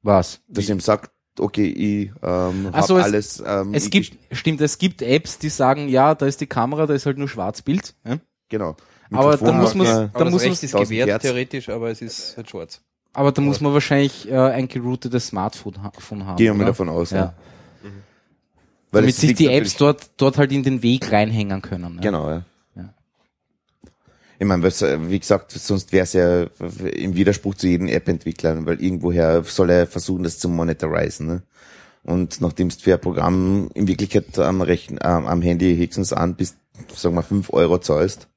[0.04, 0.42] Was?
[0.48, 3.44] Dass ihm sagt, okay, ich ähm, Ach hab so, es- alles.
[3.46, 6.94] Ähm, Es gibt, stimmt, es gibt Apps, die sagen, ja, da ist die Kamera, da
[6.94, 7.96] ist halt nur Schwarzbild.
[8.06, 8.18] Ja?
[8.50, 8.76] Genau.
[9.12, 11.22] Aber Mikrofon da muss man- Da Aber muss das man- ist 1000 gewährt, Hertz.
[11.24, 12.82] theoretisch, aber es ist halt schwarz.
[13.14, 16.38] Aber da muss man wahrscheinlich äh, ein geroutetes Smartphone haben.
[16.38, 17.18] Gehen wir davon aus, ja.
[17.18, 17.34] Ja.
[18.92, 21.96] Weil Damit sich die Apps dort, dort halt in den Weg reinhängen können.
[21.96, 22.02] Ja.
[22.02, 22.44] Genau, ja.
[22.76, 22.94] Ja.
[24.38, 26.44] Ich meine, wie gesagt, sonst wäre es ja
[26.94, 31.28] im Widerspruch zu jedem App-Entwickler, weil irgendwoher soll er versuchen, das zu monetarisen.
[31.28, 31.44] Ne?
[32.04, 36.36] Und nachdem du für ein Programm in Wirklichkeit am, Rechen, ähm, am Handy höchstens an
[36.36, 36.58] bis,
[36.94, 38.28] sagen wir, fünf Euro zahlst,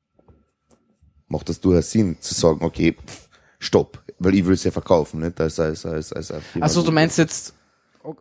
[1.27, 3.29] macht das durchaus Sinn, zu sagen, okay, pff,
[3.59, 5.41] stopp, weil ich will es ja verkaufen, nicht?
[5.41, 6.33] Als, als, als, als.
[6.61, 7.55] Also du meinst jetzt,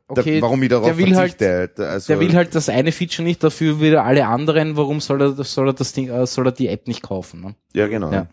[0.07, 1.71] okay, da, warum ich darauf der will halt, verzichte.
[1.75, 5.21] da- also, der will halt das eine Feature nicht, dafür wieder alle anderen, warum soll
[5.21, 7.41] er, soll er das Ding, äh, soll er die App nicht kaufen?
[7.41, 7.55] Ne?
[7.73, 8.11] Ja, genau.
[8.11, 8.27] Ja.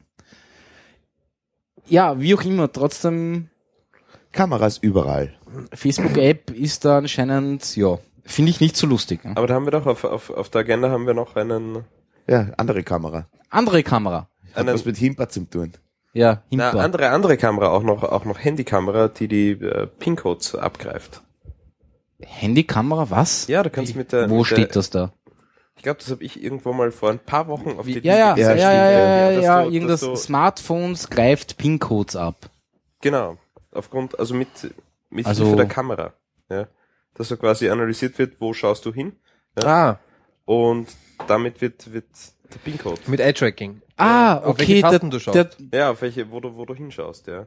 [1.86, 3.48] Ja, wie auch immer, trotzdem,
[4.32, 5.34] Kameras überall.
[5.74, 9.24] Facebook-App ist da anscheinend, ja, finde ich nicht so lustig.
[9.24, 9.32] Ne?
[9.36, 11.84] Aber da haben wir doch auf, auf, auf der Agenda haben wir noch einen,
[12.28, 13.26] Ja, andere Kamera.
[13.48, 14.28] Andere Kamera.
[14.54, 15.72] Hat was mit Himpa zu tun.
[16.12, 16.84] Ja, na, Himpa.
[16.84, 21.22] andere, andere Kamera, auch noch, auch noch Handykamera, die die äh, PIN-Codes abgreift.
[22.26, 23.46] Handykamera, was?
[23.46, 25.12] Ja, du kannst mit der, Wo mit steht der, das da?
[25.76, 28.36] Ich glaube, das habe ich irgendwo mal vor ein paar Wochen auf die Ja, ja,
[28.36, 32.50] ja, ja, ja, ja, ja, du- irgendwas, du- Smartphones greift PIN-Codes ab.
[33.00, 33.38] Genau.
[33.72, 34.48] Aufgrund, also mit,
[35.08, 36.12] mit Also- Hilfe der Kamera.
[36.50, 36.66] Ja.
[37.14, 39.12] Dass so quasi analysiert wird, wo schaust du hin.
[39.64, 39.96] Ah,
[40.44, 40.88] Und
[41.26, 42.06] damit wird, wird
[42.52, 43.00] der PIN-Code.
[43.06, 43.80] mit Eye-Tracking.
[43.96, 45.34] Ah, Auf welche okay, der, Tasten du schaust.
[45.34, 47.46] der, Ja, auf welche, wo du, wo du hinschaust, ja.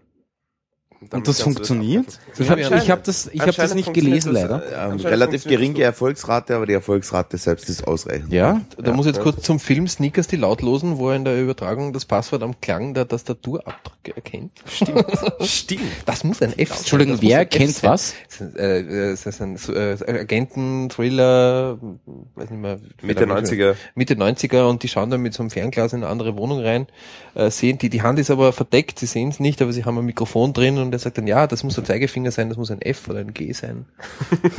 [1.12, 2.20] Und das funktioniert?
[2.38, 4.90] ich habe ich hab das, ich hab das nicht gelesen, das, leider.
[4.90, 8.32] äh, Ähm, relativ geringe Erfolgsrate, aber die Erfolgsrate selbst ist ausreichend.
[8.32, 8.62] Ja?
[8.78, 9.24] Da muss ich jetzt ja.
[9.24, 12.94] kurz zum Film Sneakers die lautlosen, wo er in der Übertragung das Passwort am Klang
[12.94, 14.52] der Tastatur abdrücke erkennt.
[14.68, 15.06] Stimmt.
[15.42, 15.82] Stimmt.
[16.06, 16.78] Das muss ein F sein.
[16.80, 17.92] Entschuldigung, muss wer ein F kennt sein.
[17.92, 18.14] was?
[18.30, 21.78] Das ist, äh, ist ein äh, Agenten, Thriller,
[22.36, 22.80] weiß nicht mehr.
[23.02, 23.76] Mitte 90er.
[23.96, 26.88] Mitte 90er und die schauen dann mit so einem Fernglas in eine andere Wohnung rein,
[27.36, 29.98] äh, sehen die, die Hand ist aber verdeckt, sie sehen es nicht, aber sie haben
[29.98, 32.72] ein Mikrofon drin und er sagt dann, ja, das muss der Zeigefinger sein, das muss
[32.72, 33.86] ein F oder ein G sein.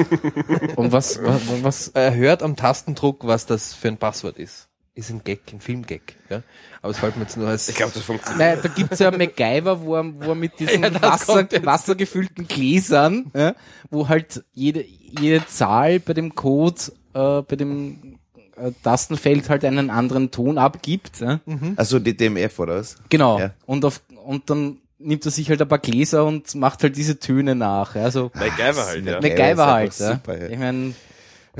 [0.76, 4.68] Und was, was, was, Er hört am Tastendruck, was das für ein Passwort ist.
[4.96, 6.42] Ist ein Gag, ein Filmgag, ja.
[6.80, 7.68] Aber es fällt mir jetzt nur als...
[7.68, 8.38] Ich glaube, das funktioniert.
[8.38, 13.30] Nein, da gibt's ja MacGyver, wo er, wo er mit diesen Ja, Wasser, wassergefüllten Gläsern,
[13.34, 13.56] ja,
[13.90, 16.80] wo halt jede, jede Zahl bei dem Code,
[17.12, 18.20] äh, bei dem
[18.56, 21.20] äh, Tastenfeld halt einen anderen Ton abgibt.
[21.20, 21.40] Ja.
[21.76, 22.96] Also die DMF oder was?
[23.08, 23.40] Genau.
[23.40, 23.50] Ja.
[23.66, 27.18] Und, auf, und dann nimmt er sich halt ein paar Gläser und macht halt diese
[27.18, 27.94] Töne nach.
[27.96, 29.12] Also MacGyver halt, ja.
[29.14, 29.98] Mac- MacGyver halt.
[29.98, 30.12] Ja.
[30.12, 30.48] super, ja.
[30.48, 30.94] Ich meine,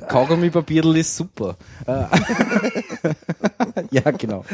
[0.09, 1.57] Kaugummi-Papierl ist super.
[3.91, 4.45] Ja, genau.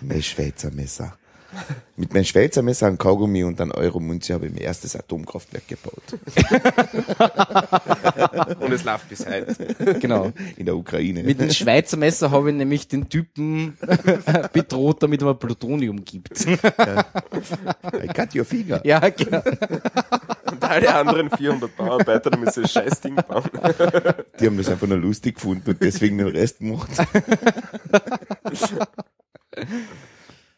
[0.00, 1.16] Mein Schweizer Messer.
[1.96, 6.02] Mit meinem Schweizer Messer, einem Kaugummi und einem Euro-Münze habe ich mein erstes Atomkraftwerk gebaut.
[8.60, 9.54] Und es läuft bis heute.
[9.98, 10.32] genau.
[10.56, 11.22] In der Ukraine.
[11.22, 13.78] Mit dem Schweizer Messer habe ich nämlich den Typen
[14.52, 16.46] bedroht, damit er mir Plutonium gibt.
[16.46, 18.80] I cut your finger.
[18.84, 19.42] ja, genau.
[20.50, 23.50] Und alle anderen 400 Bauarbeiter, damit sie das scheiß Ding bauen.
[24.38, 26.90] Die haben das einfach nur lustig gefunden und deswegen den Rest gemacht.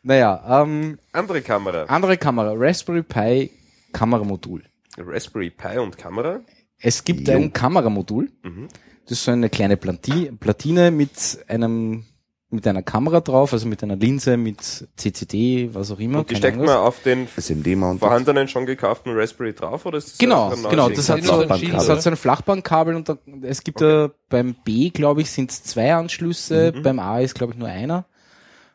[0.08, 1.84] Naja, ähm, Andere Kamera.
[1.84, 3.50] andere Kamera, Raspberry Pi
[3.92, 4.62] Kameramodul.
[4.96, 6.40] Raspberry Pi und Kamera.
[6.80, 7.34] Es gibt Jo.
[7.34, 8.30] ein Kameramodul.
[8.42, 8.68] Mhm.
[9.04, 11.10] Das ist so eine kleine Plati Platine mit
[11.48, 12.04] einem
[12.50, 16.20] mit einer Kamera drauf, also mit einer Linse, mit CCD, was auch immer.
[16.20, 18.00] Und die keine steckt Ahnung man auf den SMD-Mount.
[18.00, 20.86] vorhandenen, schon gekauften Raspberry drauf oder ist das Genau, ein neues genau.
[20.86, 20.96] Ding?
[20.96, 21.70] Das hat, so, Flachbandkabel.
[21.74, 25.50] das hat so ein Flachbandkabel und da, es gibt ja beim B, glaube ich, sind
[25.50, 26.82] es zwei Anschlüsse, Mhm.
[26.82, 28.06] beim A ist, glaube ich, nur einer.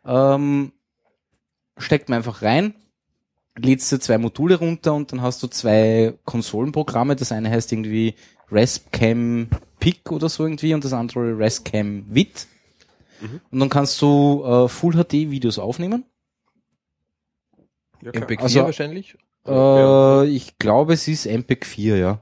[0.05, 0.71] Ähm,
[1.77, 2.73] steckt man einfach rein,
[3.57, 7.15] lädst du zwei Module runter und dann hast du zwei Konsolenprogramme.
[7.15, 8.15] Das eine heißt irgendwie
[8.51, 12.47] Raspcam Pic oder so irgendwie und das andere Rescam Vit.
[13.51, 16.03] Und dann kannst du äh, Full HD Videos aufnehmen.
[18.01, 18.11] Ja.
[18.11, 19.17] MP4 Also- wahrscheinlich?
[19.45, 22.21] Äh, ich glaube, es ist MPEG 4, ja.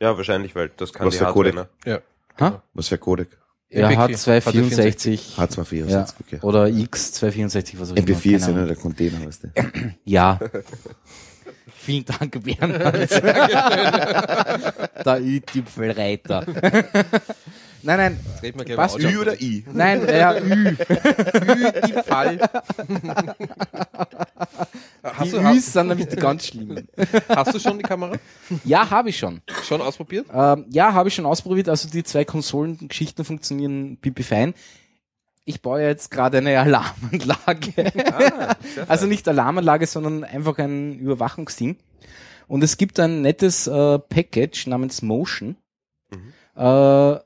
[0.00, 1.52] ja, wahrscheinlich, weil das kann Was die Hardware.
[1.52, 1.54] Codec?
[1.86, 2.02] Ne?
[2.38, 2.62] Ha?
[2.72, 3.38] Was für ein Codec?
[3.70, 4.40] Ja, MP4.
[4.42, 5.36] H264.
[5.36, 6.04] H264, Ja.
[6.20, 6.38] okay.
[6.42, 8.06] Oder X264, was auch immer.
[8.06, 9.48] MP4 ist ja nur der Container, weißt du.
[10.04, 10.38] Ja.
[11.82, 13.10] Vielen Dank, Bernhard.
[15.06, 16.44] der Ü-Tipfelreiter.
[17.82, 19.64] Nein, nein, Reden wir über Ü oder I?
[19.72, 20.76] nein, ja, Ü.
[20.76, 22.38] Ü-Tipfall.
[25.02, 26.88] Hast Die du, Üs sind nämlich die ganz schlimmen.
[27.28, 28.16] hast du schon die Kamera?
[28.64, 29.40] Ja, habe ich schon.
[29.66, 30.26] Schon ausprobiert?
[30.32, 31.68] Ähm, ja, habe ich schon ausprobiert.
[31.68, 34.54] Also die zwei Konsolengeschichten funktionieren pipi fein.
[35.44, 37.72] Ich baue jetzt gerade eine Alarmanlage.
[38.12, 38.54] Ah,
[38.88, 41.76] also nicht Alarmanlage, sondern einfach ein Überwachungsding.
[42.46, 45.56] Und es gibt ein nettes äh, Package namens Motion.
[46.56, 47.16] Äh,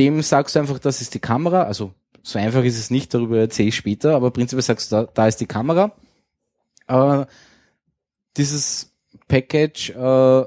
[0.00, 1.64] dem sagst du einfach, das ist die Kamera.
[1.64, 5.04] Also so einfach ist es nicht, darüber erzähle ich später, aber prinzipiell sagst du, da,
[5.12, 5.92] da ist die Kamera.
[6.88, 7.26] Äh,
[8.38, 8.94] dieses
[9.28, 10.44] Package äh,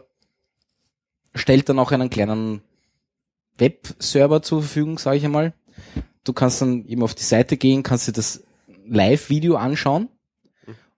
[1.36, 2.62] stellt dann auch einen kleinen
[3.60, 5.54] Webserver zur Verfügung, sage ich einmal.
[6.24, 8.44] Du kannst dann eben auf die Seite gehen, kannst dir das
[8.88, 10.10] Live-Video anschauen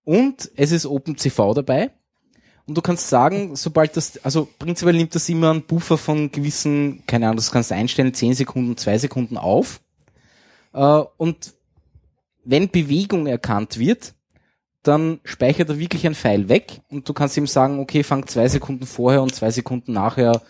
[0.05, 1.91] und es ist OpenCV dabei.
[2.67, 7.03] Und du kannst sagen, sobald das, also prinzipiell nimmt das immer einen Buffer von gewissen,
[7.05, 9.81] keine Ahnung, das kannst du einstellen, 10 Sekunden, 2 Sekunden auf.
[10.73, 11.53] Äh, und
[12.43, 14.13] wenn Bewegung erkannt wird,
[14.83, 18.47] dann speichert er wirklich ein Pfeil weg und du kannst ihm sagen, okay, fang zwei
[18.47, 20.41] Sekunden vorher und zwei Sekunden nachher,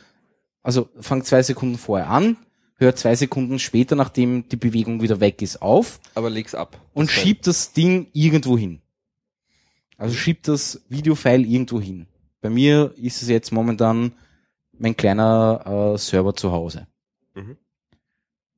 [0.61, 2.37] also fang zwei Sekunden vorher an,
[2.75, 6.77] hör zwei Sekunden später, nachdem die Bewegung wieder weg ist, auf Aber leg's ab.
[6.93, 8.81] und Das schiebt das Ding irgendwo hin.
[9.97, 12.07] Also schiebt das Videofile irgendwo hin.
[12.41, 14.13] Bei mir ist es jetzt momentan
[14.77, 16.87] mein kleiner äh, Server zu Hause.
[17.33, 17.57] Mhm.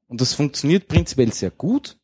[0.08, 1.98] Und das funktioniert prinzipiell sehr gut.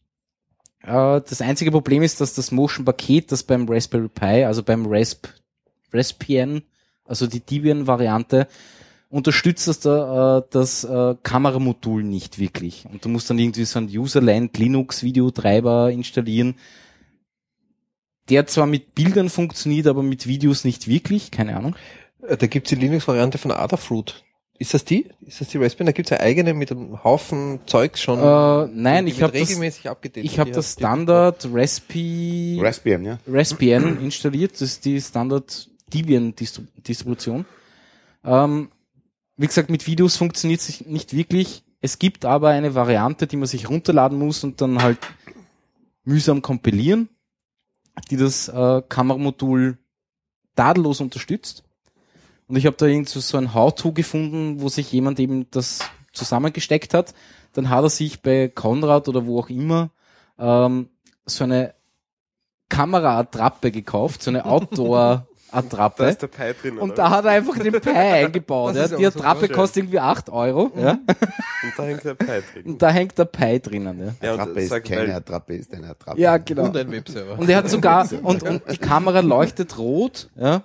[0.81, 5.27] Äh, das einzige Problem ist, dass das Motion-Paket, das beim Raspberry Pi, also beim Rasp,
[5.91, 6.64] Raspbian,
[7.05, 8.47] also die Debian-Variante,
[9.10, 12.85] unterstützt das, da, äh, das äh, Kameramodul nicht wirklich.
[12.91, 16.55] Und du musst dann irgendwie so ein Userland Linux Videotreiber installieren,
[18.29, 21.75] der zwar mit Bildern funktioniert, aber mit Videos nicht wirklich, keine Ahnung.
[22.27, 24.23] Äh, Da gibt's die Linux-Variante von Adafruit.
[24.59, 25.09] Ist das die?
[25.25, 25.87] Ist das die Raspberry?
[25.87, 28.19] Da gibt's eine eigene mit einem Haufen Zeugs schon.
[28.19, 30.23] Äh, nein, ich habe das, regelmäßig abgedatet.
[30.23, 33.17] ich hab Die das Standard Raspi, Raspbian, ja?
[33.27, 34.53] Raspbian installiert.
[34.53, 37.45] Das ist die Standard Debian Distri- Distribution.
[38.23, 38.69] Ähm,
[39.35, 41.63] wie gesagt, mit Videos funktioniert es nicht wirklich.
[41.81, 44.99] Es gibt aber eine Variante, die man sich runterladen muss und dann halt
[46.05, 47.09] mühsam kompilieren,
[48.09, 49.77] die das äh, Kameramodul
[50.55, 51.63] tadellos unterstützt.
[52.47, 55.79] Und ich habe da irgend so ein How-To gefunden, wo sich jemand eben das
[56.11, 57.13] zusammengesteckt hat.
[57.53, 59.91] Dann hat er sich bei Konrad oder wo auch immer
[60.37, 60.89] ähm,
[61.25, 61.73] so eine
[62.69, 64.45] Kameraattrappe gekauft, so eine
[65.53, 66.03] Da Outdoor-Attrappe.
[66.05, 66.77] ist der Pi drin.
[66.80, 66.95] Und oder?
[66.95, 68.75] da hat er einfach den Pi eingebaut.
[68.75, 68.84] Ja.
[68.85, 69.55] ist Die so Attrappe schön.
[69.55, 70.71] kostet irgendwie acht Euro.
[70.75, 70.91] Ja.
[70.91, 72.65] Und da hängt der Pi drin.
[72.65, 73.99] Und da hängt der Pi drinnen.
[73.99, 74.27] Ja.
[74.27, 76.19] Ja, und Attrappe ist sag, keine Attrappe, ist eine Attrappe.
[76.19, 76.63] Ja, genau.
[76.65, 77.38] Und ein Webserver.
[77.39, 80.63] Und er hat sogar, und, und die Kamera leuchtet rot, ja.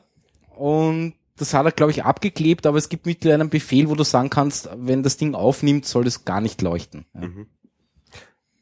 [0.56, 4.02] Und das hat er, glaube ich, abgeklebt, aber es gibt mittlerweile einen Befehl, wo du
[4.02, 7.04] sagen kannst, wenn das Ding aufnimmt, soll das gar nicht leuchten.
[7.14, 7.28] Ja.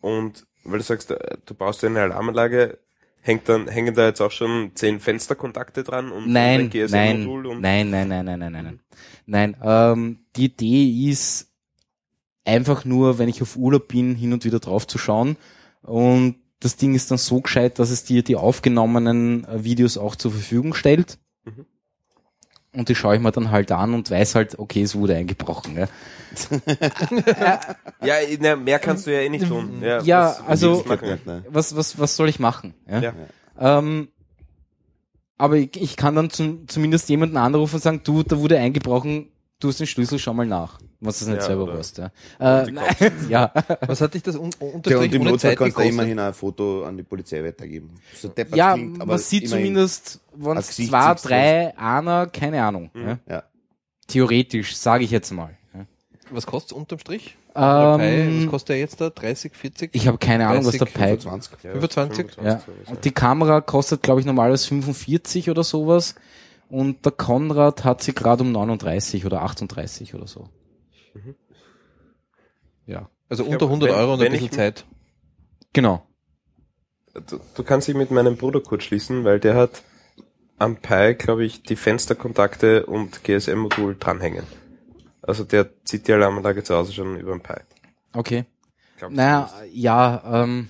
[0.03, 2.79] und weil du sagst, äh, du baust dir eine Alarmanlage,
[3.27, 7.87] hängt dann, hängen da jetzt auch schon zehn Fensterkontakte dran und Nein, ein GSM-Modul nein,
[7.87, 8.81] und nein, nein, nein, nein, nein, nein, nein.
[9.27, 11.53] Nein, ähm, die Idee ist
[12.45, 15.37] einfach nur, wenn ich auf Urlaub bin, hin und wieder drauf zu schauen.
[15.83, 20.15] Und das Ding ist dann so gescheit, dass es dir die aufgenommenen äh, Videos auch
[20.15, 21.19] zur Verfügung stellt.
[22.77, 25.77] Und die schaue ich mir dann halt an und weiß halt, okay, es wurde eingebrochen.
[25.77, 25.87] Ja.
[28.03, 29.79] Ja, na, mehr kannst du ja eh nicht tun.
[29.83, 30.85] Ja, Ja, was- also-?
[31.25, 31.45] Ne?
[31.49, 32.75] Was, was, was soll ich machen?
[32.89, 33.01] Ja.
[33.01, 33.13] Ja.
[33.59, 34.09] Ähm,
[35.39, 39.29] aber ich, ich kann dann zum, zumindest jemanden anrufen und sagen, du, da wurde eingebrochen,
[39.61, 41.99] du hast den Schlüssel, schau mal nach, was das nicht Ja, selber weißt.
[41.99, 42.11] Ja.
[42.39, 42.73] Äh,
[43.29, 43.53] ja.
[43.87, 46.85] Was hat dich das un Ja, unterstrich und im Notfall kannst du immerhin ein Foto
[46.85, 47.91] an die Polizei weitergeben.
[48.15, 52.91] So ja, klingt, aber man sieht zumindest, wenn es zwei, drei, einer, keine Ahnung.
[52.95, 53.07] Mhm.
[53.07, 53.19] Ja.
[53.29, 53.43] Ja.
[54.07, 55.57] Theoretisch, sage ich jetzt mal.
[55.75, 55.87] Ja.
[56.31, 57.37] Was kostet unterm Strich?
[57.55, 59.09] Der Pi, Ähm, was kostet er jetzt da?
[59.09, 59.91] 30, 40?
[59.95, 61.53] ich habe keine Ahnung, was der 30, Pi 25.
[61.63, 62.27] Ja, 25?
[62.45, 62.63] Ja.
[62.87, 66.15] Und die Kamera kostet, glaube ich, normalerweise 45 oder sowas.
[66.69, 70.49] Und der Konrad hat sie gerade um 39 oder 38 oder so.
[71.25, 71.35] Mhm.
[72.87, 73.09] Ja.
[73.29, 74.85] Also Ich unter glaub, 100 wenn- Euro und ein bisschen ich- Zeit.
[75.73, 76.07] Genau.
[77.15, 79.83] Du, du kannst dich mit meinem Bruder kurz schließen, weil der hat
[80.59, 84.45] am Pi, glaube ich, die Fensterkontakte und GSM-Modul dranhängen.
[85.23, 87.55] Also der zieht die Alarmanlage zu Hause schon über den Pi.
[88.13, 88.45] Okay.
[88.99, 90.69] Glaub, Naja, ja, ähm,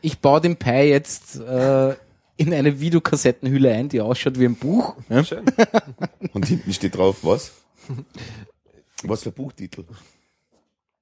[0.00, 1.94] ich baue den Pi jetzt äh,
[2.36, 4.96] in eine Videokassettenhülle ein, die ausschaut wie ein Buch.
[5.08, 5.22] Ja?
[5.24, 5.44] Schön.
[6.32, 7.52] Und hinten steht drauf, was?
[9.04, 9.84] Was für Buchtitel?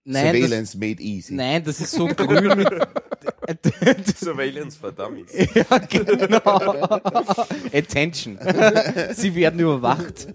[0.08, 1.34] Nein, das, Surveillance made easy.
[1.34, 2.68] nein, das ist so grün mit.
[4.18, 5.32] Surveillance for Dummies.
[5.32, 6.40] ja, genau.
[7.72, 8.38] Attention.
[9.14, 10.28] Sie werden überwacht.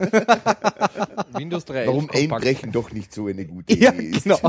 [1.34, 1.88] Windows 3.
[1.88, 2.10] Warum.
[2.10, 4.24] Einbrechen doch nicht so eine gute Ja, Idee ist.
[4.24, 4.40] genau.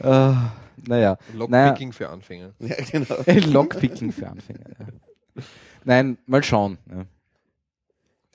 [0.00, 0.34] äh,
[0.86, 1.16] naja.
[1.34, 2.52] Lockpicking für Anfänger.
[2.58, 3.16] Ja, genau.
[3.50, 4.64] Lockpicking für Anfänger.
[4.78, 5.42] Ja.
[5.84, 6.78] Nein, mal schauen.
[6.90, 7.06] Ja.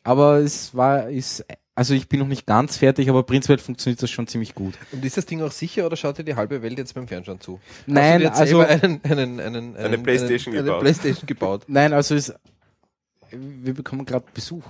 [0.03, 1.45] Aber es war, ist,
[1.79, 4.73] also ich bin noch nicht ganz fertig, aber prinzipiell funktioniert das schon ziemlich gut.
[4.91, 7.39] Und ist das Ding auch sicher oder schaut dir die halbe Welt jetzt beim Fernschauen
[7.39, 7.61] zu?
[7.87, 10.81] Nein, Hast du dir also, selber einen, einen, einen, Eine einen, Playstation einen, gebaut.
[10.81, 11.63] Eine Playstation gebaut.
[11.67, 12.33] nein, also es,
[13.31, 14.65] wir bekommen gerade Besuch.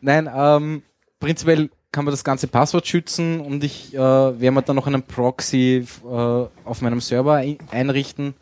[0.00, 0.82] nein, ähm,
[1.20, 5.04] prinzipiell kann man das ganze Passwort schützen und ich äh, werde mir dann noch einen
[5.04, 8.34] Proxy äh, auf meinem Server ein einrichten,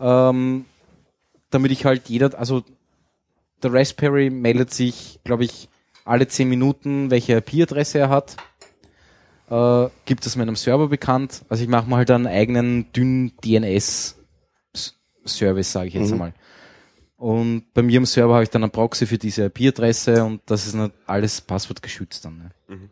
[0.00, 0.66] ähm,
[1.48, 2.62] damit ich halt jeder, also
[3.62, 5.68] der Raspberry meldet sich, glaube ich,
[6.04, 8.36] alle 10 Minuten, welche IP-Adresse er hat.
[9.50, 11.44] Äh, gibt es meinem Server bekannt.
[11.48, 16.12] Also ich mache mal halt einen eigenen dünnen DNS-Service, sage ich jetzt Mhm.
[16.14, 16.34] einmal.
[17.16, 20.66] Und bei mir im Server habe ich dann einen Proxy für diese IP-Adresse und das
[20.66, 20.76] ist
[21.06, 22.38] alles passwortgeschützt dann.
[22.38, 22.50] Ne?
[22.68, 22.90] Mhm.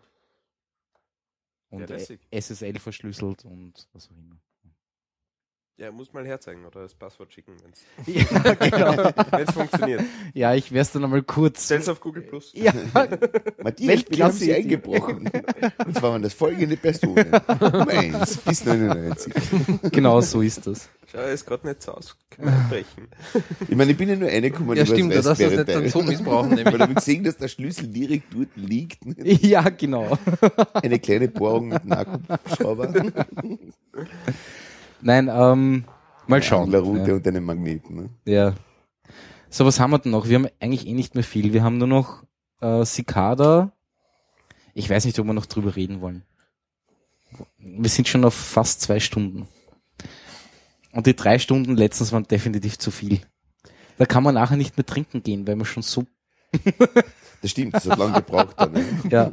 [1.70, 1.96] Und Ja.
[2.30, 4.36] SSL verschlüsselt und was auch immer.
[5.78, 9.10] Ja, muss mal herzeigen oder das Passwort schicken, wenn Ja, genau.
[9.38, 10.02] es funktioniert.
[10.32, 11.66] ja, ich werde es dann einmal kurz.
[11.66, 12.50] Stell's auf Google Plus.
[12.54, 12.72] Ja,
[13.62, 14.54] Matthias Weltklasse Pelosi Idee.
[14.54, 15.30] eingebrochen.
[15.84, 17.26] Und zwar waren das folgende Personen.
[17.60, 19.34] Um eins bis 99.
[19.92, 20.88] genau so ist das.
[21.12, 22.14] Schau, er ist gerade nicht zu Hause.
[22.30, 23.08] Kann man abbrechen.
[23.68, 25.68] Ich meine, ich bin ja nur reingekommen Ja, über stimmt, du das darfst das nicht
[25.68, 26.74] dann so missbrauchen, Weil nämlich.
[26.74, 29.00] ich habe gesehen, dass der Schlüssel direkt dort liegt.
[29.42, 30.16] Ja, genau.
[30.72, 33.12] Eine kleine Bohrung mit einem Akkuschrauber,
[35.06, 35.84] Nein, ähm,
[36.26, 36.64] mal schauen.
[36.64, 37.14] Anglerrute Ja.
[37.14, 37.96] und einem Magneten.
[37.96, 38.10] Ne?
[38.24, 38.54] ja.
[39.48, 40.28] So, was haben wir denn noch?
[40.28, 41.52] Wir haben eigentlich eh nicht mehr viel.
[41.52, 42.24] Wir haben nur noch
[42.60, 43.70] äh, Cicada.
[44.74, 46.24] Ich weiß nicht, ob wir noch drüber reden wollen.
[47.58, 49.46] Wir sind schon auf fast zwei Stunden.
[50.90, 53.20] Und die drei Stunden letztens waren definitiv zu viel.
[53.98, 56.04] Da kann man nachher nicht mehr trinken gehen, weil man schon so,
[57.42, 58.56] Das stimmt, das hat lange gebraucht.
[58.58, 58.84] Dann, ne?
[59.08, 59.30] ja.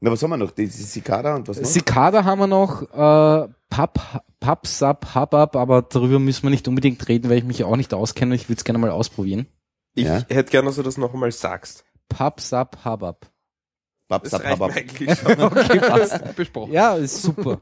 [0.00, 0.50] Na, was haben wir noch?
[0.50, 1.68] Die Cicada und was noch?
[1.68, 3.98] Cicada haben wir noch, äh, Pub,
[4.40, 7.94] Pub, Sub, Hubab, aber darüber müssen wir nicht unbedingt reden, weil ich mich auch nicht
[7.94, 8.34] auskenne.
[8.34, 9.46] Ich würde es gerne mal ausprobieren.
[9.94, 10.18] Ich Ja.
[10.28, 11.84] hätte gerne, dass du das noch einmal sagst.
[12.08, 13.30] Pub, Sub, Hubab.
[14.08, 14.72] Bab, Das bab.
[14.76, 16.34] Okay, passt.
[16.36, 16.72] Besprochen.
[16.72, 17.60] Ja, ist super.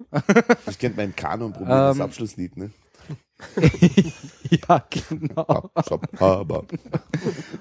[0.65, 2.57] Das kennt man im Kanon probieren, das Ähm, Abschlusslied.
[2.57, 2.71] Ne?
[4.69, 5.71] ja, genau.
[6.19, 6.73] Bab.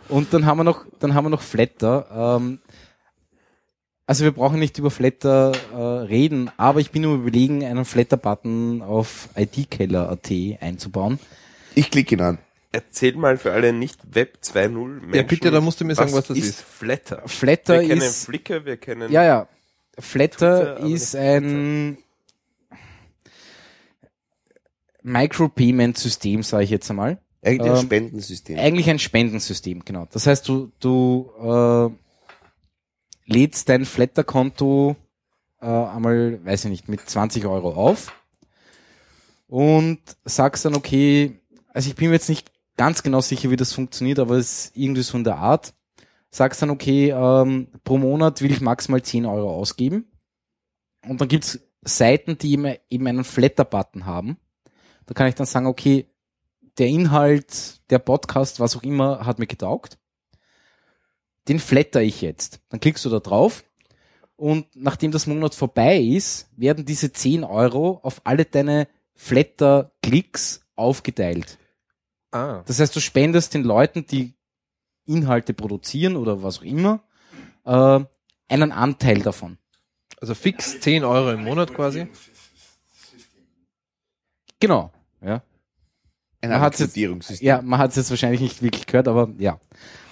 [0.08, 2.38] Und dann haben wir noch, dann haben wir noch Flatter.
[2.40, 2.60] Ähm,
[4.08, 8.82] also wir brauchen nicht über Flatter äh, reden, aber ich bin nur überlegen, einen Flatter-Button
[8.82, 10.32] auf idkeller.at
[10.62, 11.20] einzubauen.
[11.76, 12.38] Ich klicke ihn an.
[12.72, 15.14] Erzähl mal für alle nicht Web 2.0 Menschen.
[15.14, 16.62] Ja, bitte, da musst du mir sagen, was das ist.
[16.62, 17.22] Flatter.
[17.26, 19.48] Flatter wir kennen ist, Flickr, wir kennen ja, ja.
[20.00, 21.98] Flatter Twitter, ist ein
[25.04, 27.18] Micropayment-System, sage ich jetzt einmal.
[27.44, 28.60] Eigentlich ein Ähm, Spendensystem.
[28.60, 30.08] Eigentlich ein Spendensystem, genau.
[30.12, 32.07] Das heißt, du, du äh,
[33.28, 34.96] lädst dein Flatter-Konto
[35.62, 38.14] äh, einmal, weiß ich nicht, mit 20 Euro auf
[39.48, 41.40] und sagst dann, okay,
[41.70, 44.78] also ich bin mir jetzt nicht ganz genau sicher, wie das funktioniert, aber es ist
[44.78, 45.74] irgendwie so in der Art.
[46.30, 50.06] Sagst dann, okay, ähm, pro Monat will ich maximal 10 Euro ausgeben.
[51.08, 54.38] Und dann gibt's Seiten, die eben, eben einen Flatter-Button haben.
[55.06, 56.06] Da kann ich dann sagen, okay,
[56.78, 59.98] der Inhalt, der Podcast, was auch immer, hat mir getaugt.
[61.48, 62.60] Den flatter ich jetzt.
[62.70, 63.64] Dann klickst du da drauf
[64.36, 71.58] und nachdem das Monat vorbei ist, werden diese 10 Euro auf alle deine Flatter-Klicks aufgeteilt.
[72.32, 72.62] Ah.
[72.66, 74.36] Das heißt, du spendest den Leuten, die
[75.06, 77.02] Inhalte produzieren oder was auch immer,
[77.66, 78.00] äh,
[78.48, 79.58] einen Anteil davon.
[80.20, 82.08] Also fix 10 Euro im Monat quasi.
[84.60, 84.92] Genau.
[85.22, 85.42] Ja.
[86.42, 86.96] Ein man hat's jetzt-.
[87.42, 89.60] Ja, man hat es jetzt wahrscheinlich nicht wirklich gehört, aber ja.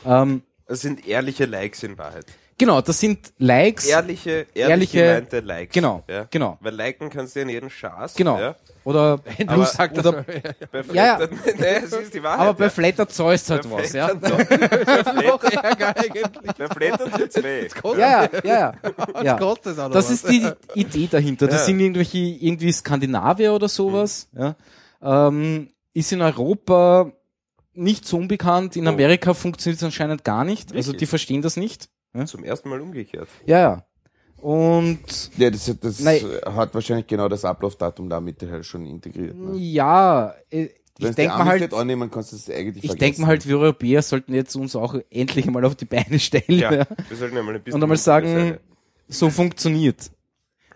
[0.04, 2.26] Ähm, Das sind ehrliche Likes in Wahrheit.
[2.58, 3.86] genau, das sind Likes.
[3.86, 5.74] Ehrliche, ehrlich Ehrliche- gemeinte Likes.
[5.74, 6.26] Genau, Ja?
[6.30, 6.58] genau.
[6.62, 8.16] Weil liken kannst du in jeden Schaß.
[8.16, 8.40] Genau.
[8.40, 8.56] Ja?
[8.84, 11.16] Oder, Aber- sagt oder- Bei Ja, ja.
[11.18, 12.40] Flatter, nee, es ist die Wahrheit.
[12.40, 12.70] aber bei ja.
[12.70, 14.08] Flatter zahlst halt Bei was, ja.
[14.14, 16.24] Noch Ärger eigentlich.
[16.58, 17.68] Bei Flatter tut's weh.
[17.98, 18.74] Ja, ja, ja,
[19.16, 19.24] ja.
[19.24, 19.34] ja.
[19.40, 20.12] Kostet es auch Das was.
[20.12, 21.48] ist die Idee dahinter.
[21.48, 21.66] Das Ja.
[21.66, 24.56] sind irgendwelche, irgendwie Skandinavier oder sowas, ja.
[25.02, 27.12] Ähm, ist in Europa
[27.76, 28.76] nicht so unbekannt.
[28.76, 28.92] In Oh.
[28.92, 30.72] Amerika funktioniert es anscheinend gar nicht.
[30.74, 31.00] Also Wirklich?
[31.00, 31.90] die verstehen das nicht.
[32.26, 33.28] Zum ersten Mal umgekehrt.
[33.46, 33.86] Ja, ja.
[34.42, 35.00] Und
[35.38, 36.22] Ja, das, das Nein.
[36.46, 39.36] hat wahrscheinlich genau das Ablaufdatum damit halt schon integriert.
[39.36, 39.58] Ne?
[39.58, 40.70] ja, äh,
[41.00, 43.58] Wenn ich denke mal halt, annehmen, kannst du es eigentlich ich denke mal halt, wir
[43.60, 46.44] Europäer sollten jetzt uns auch endlich mal auf die Beine stellen.
[46.48, 46.86] Ja, Ja.
[47.10, 47.76] wir sollten ja mal ein bisschen.
[47.76, 48.60] Und einmal sagen, Seite.
[49.10, 50.12] so funktioniert.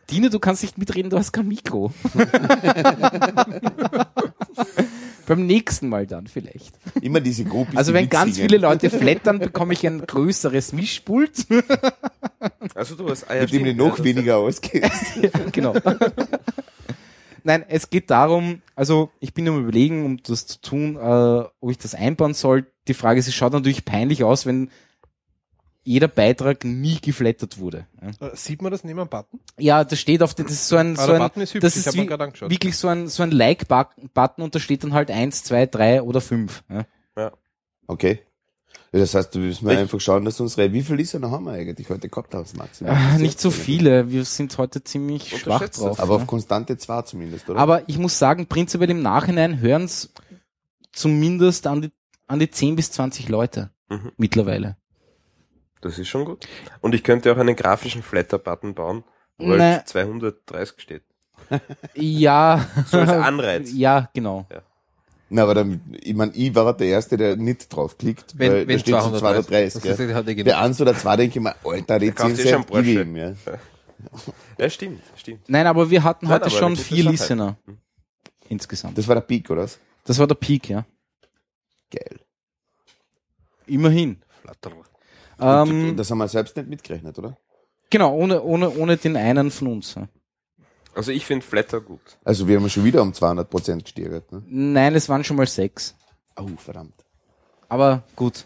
[0.09, 1.93] Dine, du kannst nicht mitreden, du hast kein Mikro.
[5.29, 6.73] Beim nächsten Mal dann vielleicht.
[7.03, 7.77] Immer diese Gruppe.
[7.77, 11.45] Also wenn ganz viele Leute flattern, bekomme ich ein größeres Mischpult.
[12.73, 15.17] Also du hast, ja, mit dem du noch ja, weniger ausgehst.
[15.21, 15.73] ja, genau.
[17.43, 20.99] Nein, es geht darum, also ich bin am überlegen, um das zu tun, äh,
[21.59, 22.65] ob ich das einbauen soll.
[22.87, 24.69] Die Frage ist, es schaut natürlich peinlich aus, wenn
[25.89, 27.87] jeder Beitrag nie geflattert wurde.
[28.21, 28.27] Ja.
[28.27, 29.39] Äh, Sieht man das neben einem Button?
[29.57, 31.75] Ja, das steht auf das ist so ein, Ah, so der ein Button ist das
[31.77, 35.43] ich ist wie, wirklich so ein, so ein Like-Button und da steht dann halt eins,
[35.43, 36.63] zwei, drei oder fünf.
[37.17, 37.31] Ja.
[37.87, 38.19] Okay.
[38.91, 41.45] Ja, das heißt, du müssen wir Ich- einfach schauen, dass unsere, wie viele Listener haben
[41.45, 42.91] wir eigentlich heute gehabt als Maximum?
[42.93, 45.71] Ah, nicht so viele, wir sind heute ziemlich schwach das.
[45.77, 45.99] drauf.
[45.99, 46.21] Aber ja.
[46.21, 47.59] auf konstante zwei zumindest, oder?
[47.59, 50.11] Aber ich muss sagen, prinzipiell im Nachhinein hören es
[50.91, 51.91] zumindest an die,
[52.27, 54.11] an die 10 bis 20 Leute Mhm.
[54.17, 54.77] mittlerweile.
[55.81, 56.47] Das ist schon gut.
[56.81, 59.03] Und ich könnte auch einen grafischen Flatter-Button bauen,
[59.37, 59.59] wo Nee.
[59.59, 61.03] halt 230 steht.
[61.95, 62.65] Ja.
[62.87, 63.71] So als Anreiz.
[63.73, 64.45] ja, genau.
[65.29, 68.77] Na, aber dann, ich mein, ich war der Erste, der nicht draufklickt, Wenn, weil wenn
[68.77, 69.21] da steht so 230.
[69.21, 69.73] 230.
[69.73, 70.07] Das gell?
[70.07, 70.53] heißt, hat er Bei genug.
[70.55, 73.15] eins oder zwei denke ich mir, Alter, die Der kauft 10 eh schon Cent gib
[73.17, 73.33] ja.
[74.57, 75.47] Ja, stimmt, stimmt.
[75.47, 77.03] Nein, aber wir hatten Nein, heute schon vier.
[77.11, 77.57] Listener.
[78.47, 78.97] Insgesamt.
[78.97, 79.63] Das war der Peak, oder?
[79.63, 79.79] was?
[80.05, 80.85] Das war der Peak, ja.
[81.91, 82.19] Geil.
[83.67, 84.21] Immerhin.
[84.41, 84.71] Flatter.
[85.41, 87.37] Ähm, das haben wir selbst nicht mitgerechnet, oder?
[87.89, 89.95] genau, ohne, ohne, ohne den einen von uns.
[90.95, 92.17] Also ich finde Flatter gut.
[92.23, 94.43] Also wir haben schon wieder um 200 Prozent gesteigert, ne?
[94.47, 95.95] Nein, es waren schon mal sechs.
[96.35, 97.05] Oh, verdammt.
[97.67, 98.45] Aber gut.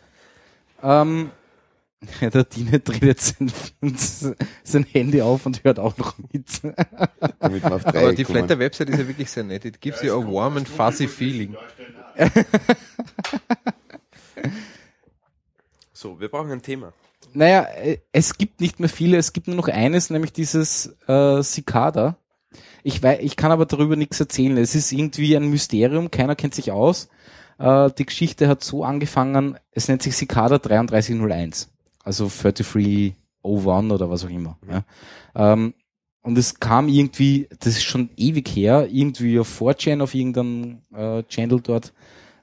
[0.82, 1.32] Ähm,
[2.22, 3.96] ja, der Dine dreht jetzt sein,
[4.64, 6.62] sein Handy auf und hört auch noch mit.
[7.40, 8.26] Damit auf Aber die.
[8.26, 9.66] Flatter-Website ist ja wirklich sehr nett.
[9.66, 11.56] It gives you a warm and fuzzy feeling.
[16.04, 16.92] So, wir brauchen ein Thema.
[17.32, 21.42] Naja, äh, es gibt nicht mehr viele, es gibt nur noch eines, nämlich dieses äh,
[21.42, 22.18] Cicada.
[22.84, 24.58] Ich, weiß, ich kann aber darüber nichts erzählen.
[24.58, 27.08] Es ist irgendwie ein Mysterium, keiner kennt sich aus.
[27.58, 31.72] Äh, die Geschichte hat so angefangen, es nennt sich Cicada 3301,
[32.04, 34.58] also 3301 oder was auch immer.
[34.70, 34.84] Ja.
[35.54, 35.74] Ähm,
[36.22, 41.24] und es kam irgendwie, das ist schon ewig her, irgendwie auf 4chan, auf irgendeinem äh,
[41.24, 41.94] Channel dort,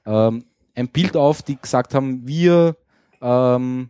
[0.07, 2.75] ähm, ein Bild auf, die gesagt haben, wir
[3.21, 3.89] ähm,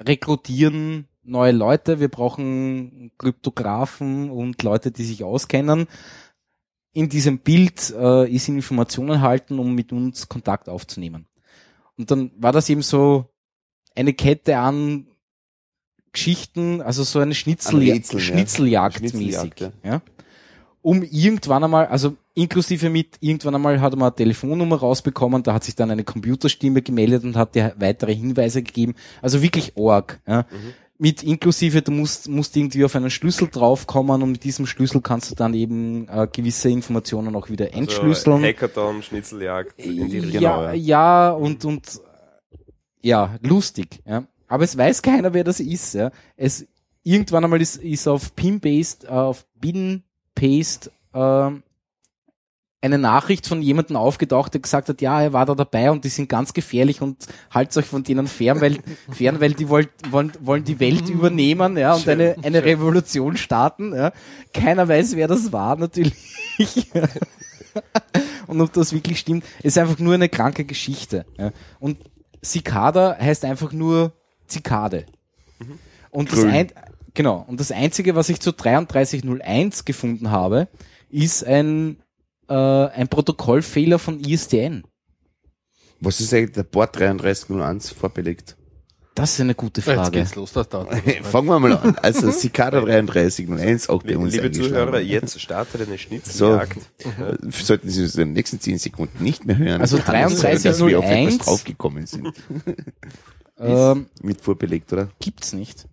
[0.00, 5.86] rekrutieren neue Leute, wir brauchen Kryptografen und Leute, die sich auskennen.
[6.92, 11.26] In diesem Bild äh, ist Information enthalten, um mit uns Kontakt aufzunehmen.
[11.96, 13.26] Und dann war das eben so
[13.96, 15.06] eine Kette an
[16.12, 18.24] Geschichten, also so eine Schnitzel An Rätseln, ja.
[18.24, 19.72] Schnitzeljagd Schnitzeljagd, mäßig.
[19.82, 20.02] Ja.
[20.82, 25.64] Um irgendwann einmal, also inklusive mit, irgendwann einmal hat man eine Telefonnummer rausbekommen, da hat
[25.64, 28.94] sich dann eine Computerstimme gemeldet und hat dir weitere Hinweise gegeben.
[29.22, 30.20] Also wirklich org.
[30.26, 30.46] Ja.
[30.98, 35.30] Mit inklusive, du musst, musst irgendwie auf einen Schlüssel draufkommen und mit diesem Schlüssel kannst
[35.30, 38.36] du dann eben äh, gewisse Informationen auch wieder entschlüsseln.
[38.36, 40.72] Also Hackathon, Schnitzeljagd, in die ja, ja.
[40.72, 42.00] ja, und, und
[43.02, 44.00] ja, lustig.
[44.06, 44.24] Ja.
[44.46, 45.94] Aber es weiß keiner, wer das ist.
[45.94, 46.10] Ja.
[46.36, 46.66] Es
[47.02, 51.63] irgendwann einmal ist, ist auf Pin-Based, äh, auf Bin-Paste ähm,
[52.84, 56.10] eine Nachricht von jemandem aufgetaucht, der gesagt hat, ja, er war da dabei und die
[56.10, 58.78] sind ganz gefährlich und haltet euch von denen fern, weil,
[59.10, 63.94] fern, weil die wollt, wollen, wollen die Welt übernehmen, ja, und eine, eine Revolution starten,
[63.94, 64.12] ja.
[64.52, 66.14] Keiner weiß, wer das war, natürlich.
[68.46, 71.24] und ob das wirklich stimmt, ist einfach nur eine kranke Geschichte.
[71.38, 71.52] Ja.
[71.80, 71.96] Und
[72.44, 74.12] Cicada heißt einfach nur
[74.46, 75.06] Zikade.
[76.10, 76.70] Und das ein,
[77.14, 77.46] genau.
[77.48, 80.68] Und das einzige, was ich zu 3301 gefunden habe,
[81.08, 81.96] ist ein,
[82.48, 84.84] äh, ein Protokollfehler von ISDN.
[86.00, 88.56] Was ist eigentlich der Port 3301 vorbelegt?
[89.14, 90.10] Das ist eine gute Jetzt Frage.
[90.18, 90.92] geht's los, das dauert.
[91.22, 91.96] Fangen wir mal an.
[92.02, 94.50] Also Cicada 3301 auch bei Liebe, uns liebe.
[94.50, 96.76] Zuhörer, jetzt startet eine So, Schnitzeljagd.
[96.98, 99.80] äh, sollten Sie uns in den nächsten 10 Sekunden nicht mehr hören.
[99.80, 101.34] Also kann es sein, dass wir auf 3301.
[101.34, 102.32] etwas draufgekommen sind.
[103.56, 105.10] Ähm, Mit vorbelegt, oder?
[105.20, 105.86] gibt's nicht.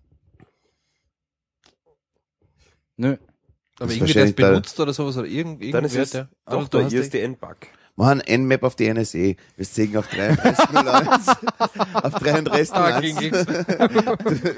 [2.96, 3.16] Nö.
[3.82, 6.92] Aber irgendwie das benutzt oder sowas oder irgend, Dann ist irgendwer, es der, doch der
[6.92, 7.56] ISDN-Bug.
[7.94, 9.36] Machen ein Nmap auf die NSE.
[9.56, 11.28] Wir sägen auf 3301.
[11.92, 12.72] auf 3301.
[12.72, 13.00] Ah.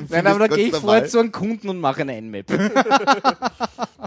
[0.08, 0.80] Nein, aber da gehe ich normal.
[1.00, 2.46] vorher zu einem Kunden und mache eine Nmap.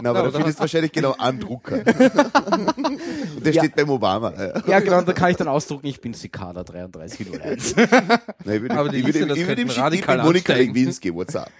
[0.00, 1.76] Na, aber da findest du wahrscheinlich genau einen Drucker.
[1.76, 3.62] Und der Ja.
[3.62, 4.32] steht beim Obama.
[4.66, 4.80] Ja.
[4.80, 7.74] Genau, da kann ich dann ausdrucken, ich bin Cicada 3301.
[8.44, 10.54] Na, ich würde, Aber die ich würde, ich würde ihm radikal Monika.
[10.54, 11.50] Lewinsky, WhatsApp.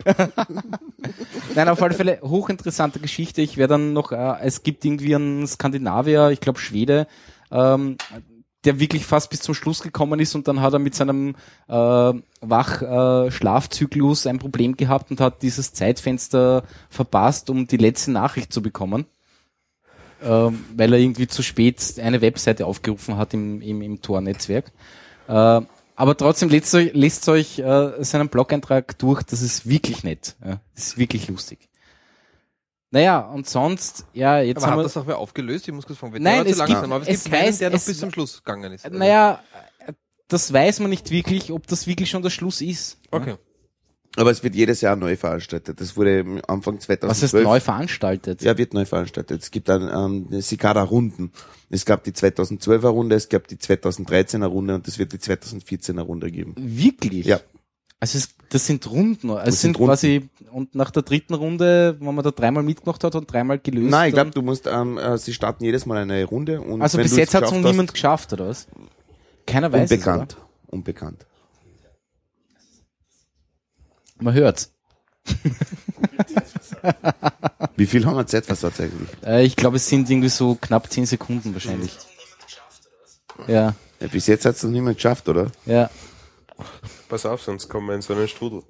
[1.55, 3.43] Nein, auf alle Fälle hochinteressante Geschichte.
[3.43, 7.07] Ich werde dann noch, äh, es gibt irgendwie einen Skandinavier, ich glaube Schwede,
[7.51, 7.97] ähm,
[8.65, 11.37] der wirklich fast bis zum Schluss gekommen ist und dann hat er mit seinem
[11.69, 18.61] äh, Wach-Schlafzyklus ein Problem gehabt und hat dieses Zeitfenster verpasst, um die letzte Nachricht zu
[18.61, 19.07] bekommen.
[20.21, 24.73] Ähm, weil er irgendwie zu spät eine Webseite aufgerufen hat im, im, im Tor-Netzwerk.
[25.29, 25.61] Äh,
[25.99, 30.37] aber trotzdem lest euch, lest euch äh, seinen Blog-Eintrag durch, das ist wirklich nett.
[30.45, 31.68] Ja, das ist wirklich lustig.
[32.91, 35.69] Naja, und sonst, ja, jetzt Aber haben hat wir, das auch wer aufgelöst?
[35.69, 37.59] Ich muss kurz fragen, wer Nein, es langsam, gibt- aber es, es gibt keinen, weiß-
[37.59, 38.87] der noch es- bis zum Schluss gegangen ist.
[38.87, 38.97] oder?
[38.99, 39.43] naja,
[40.29, 42.99] das weiß man nicht wirklich, ob das wirklich schon der Schluss ist.
[43.11, 43.35] Okay.
[44.17, 45.81] Aber es wird jedes Jahr neu veranstaltet.
[45.81, 47.03] Das wurde Anfang 2012.
[47.11, 48.43] Was heißt neu veranstaltet?
[48.43, 49.43] Ja, wird neu veranstaltet.
[49.43, 51.31] Es gibt dann ähm, Cicada-Runden.
[51.71, 56.01] Es gab die 2012er Runde, es gab die 2013er Runde und es wird die 2014er
[56.01, 56.55] Runde geben.
[56.59, 57.27] Wirklich?
[57.27, 57.41] Ja.
[58.01, 59.31] Also es, das sind Runden.
[59.31, 59.91] Es Das sind, sind Runden.
[59.91, 63.91] quasi, und nach der dritten Runde, wenn man da dreimal mitgemacht hat und dreimal gelöst.
[63.91, 66.81] Nein, ich dann- glaube, du musst, ähm, äh, sie starten jedes Mal eine Runde und
[66.81, 68.67] also wenn bis du jetzt hat es noch niemand geschafft, oder was?
[69.47, 70.37] Keiner weiß unbekannt.
[70.39, 71.27] es, Unbekannt.
[74.19, 74.25] oder?
[74.25, 74.73] Man hört's.
[77.77, 79.09] Wie viel haben wir Zeitversatz eigentlich?
[79.25, 81.97] Äh, ich glaube, es sind irgendwie so knapp zehn Sekunden wahrscheinlich.
[83.47, 85.51] Ja, Ja, bis jetzt hat es noch niemand geschafft, oder?
[85.67, 85.91] ja.
[87.09, 88.63] Pass auf, sonst kommen wir in so einen Strudel.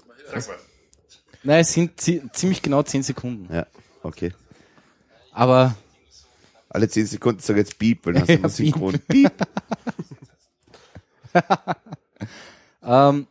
[1.43, 3.53] Nein, es sind zi ziemlich genau zehn Sekunden.
[3.53, 3.67] Ja,
[4.03, 4.33] okay.
[5.33, 5.75] Aber
[6.69, 8.99] Alle zehn Sekunden sag jetzt Piep, weil dann sind wir synchron.
[9.09, 9.33] Piep.
[12.83, 13.27] ähm,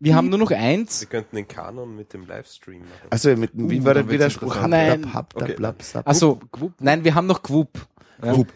[0.00, 1.00] wir haben nur noch eins.
[1.02, 3.08] Wir könnten den Kanon mit dem Livestream machen.
[3.10, 4.66] Also, mit, wie Uh, war der Widerspruch?
[4.66, 5.10] Nein.
[5.34, 5.56] Okay.
[6.04, 6.40] Also,
[6.80, 7.86] nein, wir haben noch Gwup.
[8.22, 8.32] Ja.
[8.32, 8.48] Gwup.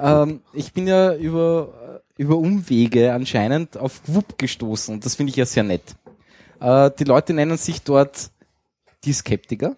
[0.00, 5.36] Ähm, ich bin ja über, über Umwege anscheinend auf Gwup gestoßen und das finde ich
[5.36, 5.82] ja sehr nett.
[6.60, 8.30] Äh, die Leute nennen sich dort
[9.04, 9.76] die Skeptiker.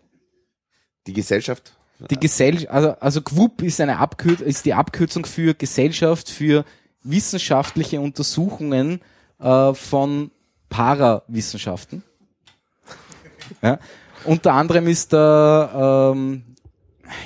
[1.07, 1.75] Die Gesellschaft?
[2.11, 6.65] Die Gesell also, also GWUP ist eine Abkür ist die Abkürzung für Gesellschaft für
[7.03, 9.01] wissenschaftliche Untersuchungen
[9.39, 10.31] äh, von
[10.69, 12.03] Parawissenschaften.
[13.63, 13.79] Ja.
[14.25, 16.45] Unter anderem ist da, ähm,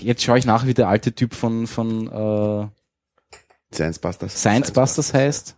[0.01, 2.69] jetzt schaue ich nach, wie der alte Typ von, von äh,
[3.73, 4.35] Science Busters.
[4.41, 5.57] Science Busters heißt.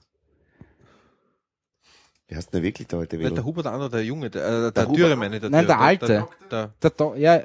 [2.28, 3.44] Wie heißt denn der wirklich der alte Wer, der Wähler?
[3.44, 4.86] Huber, der andere, der Junge, der, äh, der, Der.
[4.86, 6.06] Dürre meine ich, der Nein, Dürre, der Alte.
[6.50, 7.38] Der, der, Der, ja,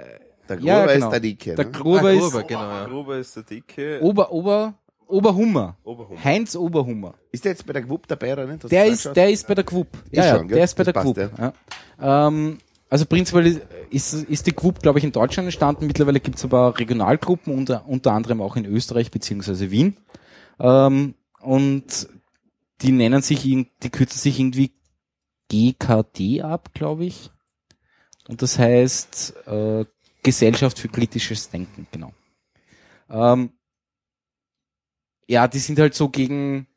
[0.47, 1.05] Der ja, Gruber genau.
[1.07, 1.55] ist der Dicke.
[1.55, 1.71] der ne?
[1.71, 2.85] Gruber Ah, ist Gruber, genau, ja.
[2.85, 3.99] Gruber ist der Dicke.
[4.01, 4.73] Ober, Ober,
[5.07, 5.77] Oberhummer.
[5.83, 6.23] Oberhummer.
[6.23, 7.13] Heinz Oberhummer.
[7.31, 8.63] Ist der jetzt bei der GWUP dabei oder nicht?
[8.63, 9.87] Hast Der ist, der ist bei der GWUP.
[10.11, 11.31] Ja, Ist ja, schon, der ist bei Das der passt, GWUP.
[11.99, 12.27] Ja.
[12.27, 12.57] Ähm,
[12.89, 15.87] also prinzipiell ist, ist die GWUP, glaube ich, in Deutschland entstanden.
[15.87, 19.97] Mittlerweile gibt es aber Regionalgruppen, unter, unter anderem auch in Österreich beziehungsweise Wien.
[20.59, 22.07] Ähm, und
[22.81, 24.73] die nennen sich, die kürzen sich irgendwie
[25.49, 27.31] GKD ab, glaube ich.
[28.27, 29.85] Und das heißt äh,
[30.23, 32.11] Gesellschaft für kritisches Denken, genau.
[33.09, 33.51] Ähm,
[35.27, 36.67] ja, die sind halt so gegen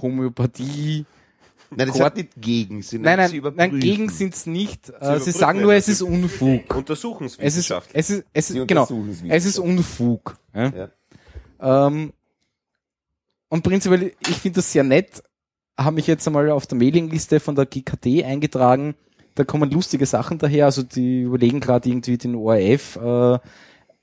[0.00, 1.04] Homöopathie,
[1.76, 2.82] Nein, das hat nicht gegen.
[2.82, 4.92] Sie Nein, nennen sie nein, nein, gegen sind's nicht.
[5.00, 6.60] Äh, sie sagen nur, es ist Unfug.
[6.60, 7.90] Es ist, Untersuchungswissenschaft.
[7.92, 8.88] es ist, es Sie ist, genau,
[9.28, 9.58] es ist.
[9.58, 10.36] Unfug.
[10.54, 10.90] Ja?
[11.60, 11.86] Ja.
[11.86, 12.12] Ähm,
[13.52, 15.22] und prinzipiell, ich finde das sehr nett,
[15.78, 18.94] habe mich jetzt einmal auf der Mailingliste von der GKD eingetragen.
[19.34, 20.64] Da kommen lustige Sachen daher.
[20.64, 23.38] Also die überlegen gerade irgendwie den ORF äh,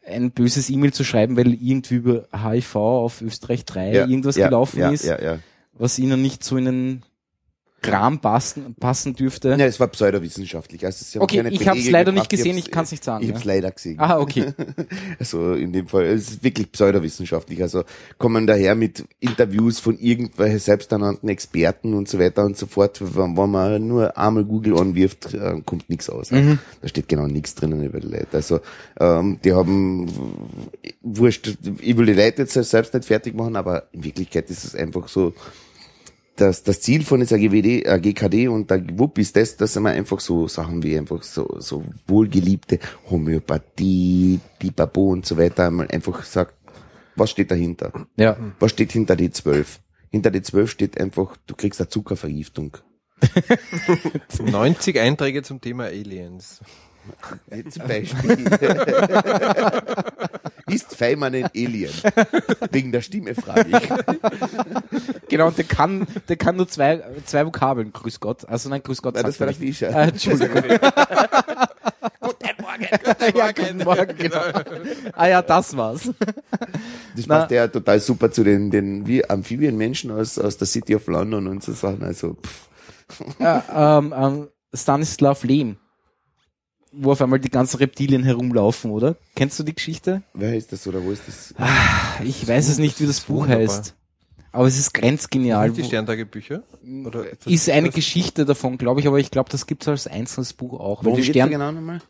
[0.06, 4.50] ein böses E-Mail zu schreiben, weil irgendwie über HIV auf Österreich 3 Ja, irgendwas ja,
[4.50, 5.06] gelaufen ja, ist,
[5.74, 7.04] was ihnen nicht so in den
[7.82, 9.50] Kram passen, passen dürfte.
[9.58, 10.86] Ja, es war pseudowissenschaftlich.
[10.86, 12.32] Also haben Okay, ich hab's Belege leider gebracht.
[12.32, 13.36] nicht gesehen, hab's- ich kann's nicht sagen, Ich ja.
[13.36, 14.00] hab's leider gesehen.
[14.00, 14.54] Ah, okay.
[15.20, 17.62] Also in dem Fall, es ist wirklich pseudowissenschaftlich.
[17.62, 17.84] Also
[18.18, 23.00] kommen daher mit Interviews von irgendwelchen selbsternannten Experten und so weiter und so fort.
[23.02, 26.32] Wenn, wenn man nur einmal Google anwirft, äh, kommt nichts aus.
[26.32, 26.60] Mhm.
[26.82, 28.28] Da steht genau nichts drinnen über die Leute.
[28.34, 28.60] Also
[29.00, 30.08] ähm, die haben
[31.02, 34.76] wurscht, ich will die Leute jetzt selbst nicht fertig machen, aber in Wirklichkeit ist es
[34.76, 35.34] einfach so,
[36.40, 39.94] das, das Ziel von dieser GWD, äh, GKD und der WUP ist das, dass man
[39.94, 42.80] einfach so Sachen wie einfach so, so wohlgeliebte
[43.10, 46.56] Homöopathie, Pipapo und so weiter einmal einfach sagt,
[47.16, 47.92] was steht dahinter?
[48.16, 48.38] Ja.
[48.60, 49.80] Was steht hinter die 12?
[50.10, 52.78] Hinter die 12 steht einfach, du kriegst eine Zuckervergiftung.
[54.40, 56.62] 90 Einträge zum Thema Aliens.
[57.70, 58.46] Zum Beispiel.
[60.70, 61.92] Ist Feimann ein Alien?
[62.72, 63.90] Wegen der Stimme frage ich.
[65.30, 68.48] Genau, und der kann, der kann nur zwei, zwei Vokabeln, grüß Gott.
[68.48, 69.16] Also nein, grüß Gott.
[69.16, 69.78] Nein, das war er der nicht.
[69.78, 69.96] Fischer.
[69.96, 70.64] Äh, Entschuldigung.
[73.36, 74.42] ja, guten Morgen, genau.
[75.14, 76.12] Ah ja, das war's.
[77.16, 77.40] Das Na.
[77.40, 81.48] passt ja total super zu den, den wie Amphibienmenschen aus, aus der City of London
[81.48, 82.04] und so Sachen.
[82.04, 82.70] Also, pff.
[83.40, 85.78] Ja, ähm, ähm, Stanislav Lem.
[86.92, 89.16] Wo auf einmal die ganzen Reptilien herumlaufen, oder?
[89.36, 90.24] Kennst du die Geschichte?
[90.34, 91.54] wer ist das oder wo ist das?
[92.24, 93.60] Ich weiß es nicht, wie das Buch wunderbar.
[93.68, 93.96] heißt.
[94.52, 95.70] Aber es ist grenzgenial.
[95.70, 96.64] Nicht die Sterntagebücher?
[97.06, 100.80] Oder Ist eine Geschichte davon, glaube ich, aber ich glaube, das gibt's als einzelnes Buch
[100.80, 101.04] auch.
[101.04, 102.02] Weil Worum Stern, genau nochmal?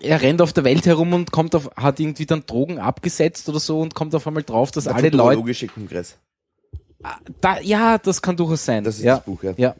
[0.00, 3.60] er rennt auf der Welt herum und kommt auf, hat irgendwie dann Drogen abgesetzt oder
[3.60, 6.16] so und kommt auf einmal drauf, dass alle Leute, Kongress.
[7.40, 8.84] da, ja, das kann durchaus sein.
[8.84, 9.54] Das ist ja, das Buch, ja.
[9.56, 9.74] Ja.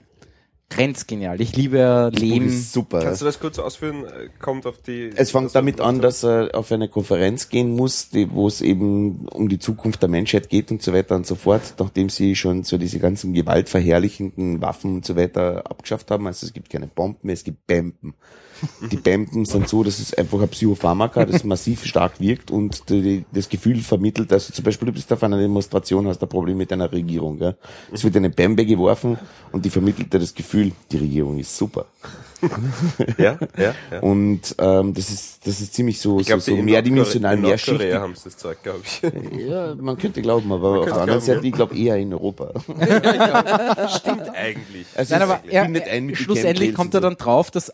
[0.70, 1.40] Grenzgenial.
[1.40, 3.00] Ich liebe Das ist super.
[3.00, 4.04] Kannst du das kurz ausführen?
[4.04, 5.10] Äh, Kommt auf die.
[5.14, 9.48] Es fängt damit an, dass er auf eine Konferenz gehen muss, wo es eben um
[9.48, 12.76] die Zukunft der Menschheit geht und so weiter und so fort, nachdem sie schon so
[12.76, 16.26] diese ganzen gewaltverherrlichenden Waffen und so weiter abgeschafft haben.
[16.26, 18.14] Also es gibt keine Bomben mehr, es gibt Bämpen.
[18.90, 23.24] Die Bämpen sind so, dass es einfach ein Psychopharmaka, das massiv stark wirkt und die,
[23.32, 26.72] das Gefühl vermittelt, also zum Beispiel du bist auf einer Demonstration, hast ein Problem mit
[26.72, 27.38] einer Regierung.
[27.38, 27.56] Gell?
[27.92, 29.18] Es wird eine Bämbe geworfen
[29.52, 31.86] und die vermittelt dir das Gefühl, die Regierung ist super.
[33.18, 34.00] Ja, ja, ja.
[34.00, 37.94] Und ähm, das ist das ist ziemlich so, Ich glaube, so, so mehrdimensional, mehrschichtig.
[37.94, 39.02] haben sie das Zeug, glaube ich.
[39.46, 41.44] Ja, man könnte glauben, aber auf der anderen Seite, ja.
[41.44, 42.52] ich glaube eher in Europa.
[43.88, 44.86] Stimmt eigentlich.
[44.94, 47.72] Also Nein, aber er, bindet ein mit den schlussendlich kommt er dann drauf, dass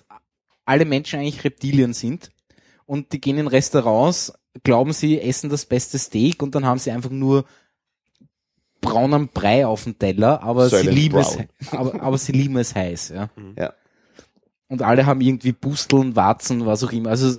[0.64, 2.30] alle Menschen eigentlich Reptilien sind
[2.86, 4.32] und die gehen in Restaurants,
[4.62, 7.44] glauben sie essen das beste Steak und dann haben sie einfach nur
[8.80, 11.48] braunen Brei auf dem Teller, aber sie lieben es, brown.
[11.72, 13.30] aber, aber sie lieben es heiß, ja.
[13.58, 13.72] Ja.
[14.68, 17.10] Und alle haben irgendwie Pusteln, Warzen, was auch immer.
[17.10, 17.38] Also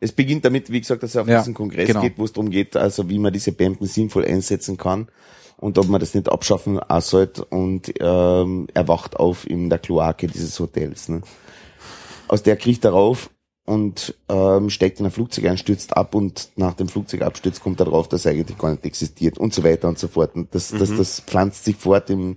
[0.00, 2.00] Es beginnt damit, wie gesagt, dass er auf Ja, diesen Kongress genau.
[2.00, 5.08] geht, wo es darum geht, also wie man diese Bämpen sinnvoll einsetzen kann
[5.56, 10.26] und ob man das nicht abschaffen sollte und ähm, er wacht auf in der Kloake
[10.26, 11.08] dieses Hotels.
[11.08, 11.22] Ne?
[12.28, 13.30] Aus der kriegt er rauf
[13.66, 17.86] und ähm, steigt in ein Flugzeug ein, stürzt ab und nach dem Flugzeugabsturz kommt er
[17.86, 20.34] drauf, dass er eigentlich gar nicht existiert und so weiter und so fort.
[20.34, 22.36] Und das, das, das pflanzt sich fort im,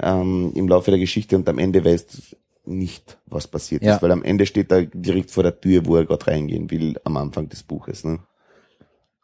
[0.00, 2.36] ähm, im Laufe der Geschichte und am Ende weißt du
[2.72, 3.96] nicht, was passiert Ja.
[3.96, 6.98] ist, weil am Ende steht er direkt vor der Tür, wo er gerade reingehen will,
[7.04, 8.04] am Anfang des Buches.
[8.04, 8.20] Ne?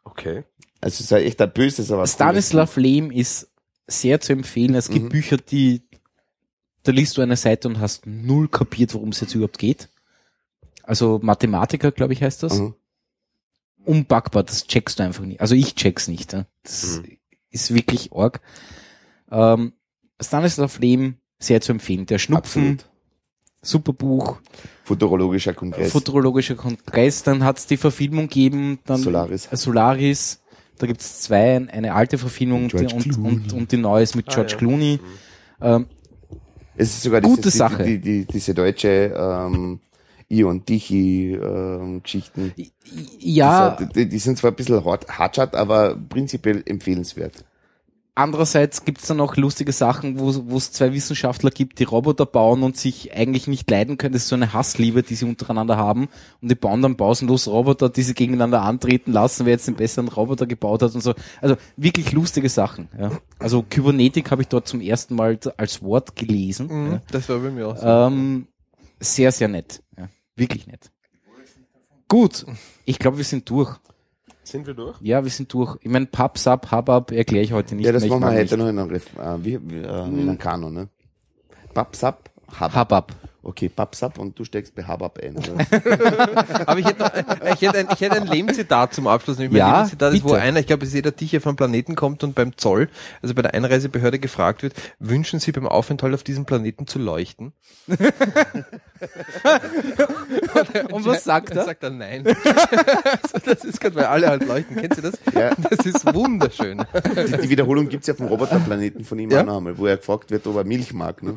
[0.03, 0.43] Okay.
[0.81, 3.49] Also es ist halt echt ein böses, aber Stanislav Lem ist
[3.87, 4.75] sehr zu empfehlen.
[4.75, 5.09] Es gibt Mhm.
[5.09, 5.81] Bücher, die,
[6.83, 9.89] da liest du eine Seite und hast null kapiert, worum es jetzt überhaupt geht.
[10.89, 12.57] Also Mathematiker, glaube ich, heißt das.
[12.57, 12.73] Mhm.
[13.85, 15.39] Unpackbar, das checkst du einfach nicht.
[15.39, 16.33] Also ich check's nicht.
[16.33, 16.47] Ja.
[16.63, 17.01] Das
[17.51, 18.41] ist wirklich arg.
[19.31, 19.73] Ähm,
[20.19, 22.07] Stanislav Lem, sehr zu empfehlen.
[22.07, 22.85] Der Schnupfen, Absolut.
[23.61, 24.37] super Buch,
[24.83, 25.91] Futurologischer Kongress.
[25.91, 29.47] Futurologischer Kongress, dann hat's die Verfilmung gegeben, dann Solaris.
[29.51, 30.41] äh, Solaris,
[30.79, 34.33] da gibt's zwei, eine alte Verfilmung und, und, und, und die neue ist mit Ah,
[34.33, 34.57] George ja.
[34.57, 34.99] Clooney.
[35.61, 35.85] Ähm,
[36.75, 37.83] es ist sogar Gute dieses, Sache.
[37.83, 39.81] Die, die, die, diese deutsche ähm,
[40.31, 42.53] I und Dichi ähm, Geschichten.
[43.19, 47.43] ja, Das, die, die sind zwar ein bisschen hart, hartschat, aber prinzipiell empfehlenswert.
[48.15, 52.75] andererseits gibt's dann auch lustige Sachen, wo es zwei Wissenschaftler gibt, die Roboter bauen und
[52.77, 54.13] sich eigentlich nicht leiden können.
[54.13, 56.09] Das ist so eine Hassliebe, die sie untereinander haben.
[56.41, 60.09] Und die bauen dann pausenlos Roboter, die sie gegeneinander antreten lassen, wer jetzt den besseren
[60.09, 61.13] Roboter gebaut hat und so.
[61.41, 62.89] Also wirklich lustige Sachen.
[62.99, 63.11] Ja.
[63.39, 66.67] Also Kybernetik habe ich dort zum ersten Mal als Wort gelesen.
[66.67, 67.85] Mhm, das war bei mir auch so.
[67.85, 68.07] Ja.
[68.07, 68.47] Ähm,
[68.99, 69.81] sehr, sehr nett.
[69.97, 70.09] Ja.
[70.39, 70.91] Wirklich nett.
[72.07, 72.45] Gut,
[72.85, 73.75] ich glaube, wir sind durch.
[74.43, 74.99] Sind wir durch?
[75.01, 75.77] Ja, wir sind durch.
[75.81, 78.07] Ich meine, Pub, Sub, Hubab erkläre ich heute nicht ja, das mehr.
[78.07, 78.57] Ich machen wir heute nicht.
[78.57, 80.89] noch in einem, Ref- äh, wie, wie, äh, in einem Kanon, ne?
[81.73, 82.73] Babsab, Habab.
[82.73, 83.15] Habab.
[83.41, 85.37] Okay, Babsab und du steckst bei Habab ein.
[86.65, 87.11] Aber ich hätte, noch,
[87.55, 89.37] ich hätte ein, ich hätte ein Lehmzitat zum Abschluss.
[89.37, 91.95] Nämlich mein Ja, Lieblingszitat ist, wo einer, ich glaube, es ist jeder Ticher vom Planeten
[91.95, 92.89] kommt und beim Zoll,
[93.21, 97.53] also bei der Einreisebehörde gefragt wird, wünschen Sie beim Aufenthalt auf diesem Planeten zu leuchten?
[100.91, 101.65] Und was sagt Dann er?
[101.65, 102.25] sagt er nein.
[102.27, 104.75] also das ist gerade, weil alle halt leuchten.
[104.75, 105.13] Kennst du das?
[105.33, 105.51] Ja.
[105.69, 106.83] Das ist wunderschön.
[107.05, 109.41] Die, die Wiederholung gibt's ja vom Roboterplaneten von ihm Ja?
[109.41, 111.23] auch noch einmal, wo er gefragt wird, ob er Milch mag.
[111.23, 111.33] Ne?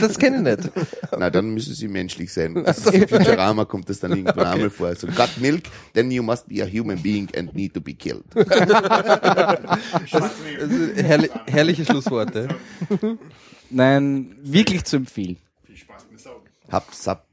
[0.00, 0.70] Das kenne ich nicht.
[1.26, 2.54] Na, dann müssen sie menschlich sein.
[2.54, 4.94] Das ist in Futurama kommt das dann irgendwann einmal vor.
[4.94, 8.24] So, got milk, then you must be a human being and need to be killed.
[10.12, 10.28] Also,
[10.96, 12.48] herrlich, herrliche Schlussworte.
[13.70, 15.36] Nein, wirklich zu empfehlen.
[16.70, 17.26] Hab, sab,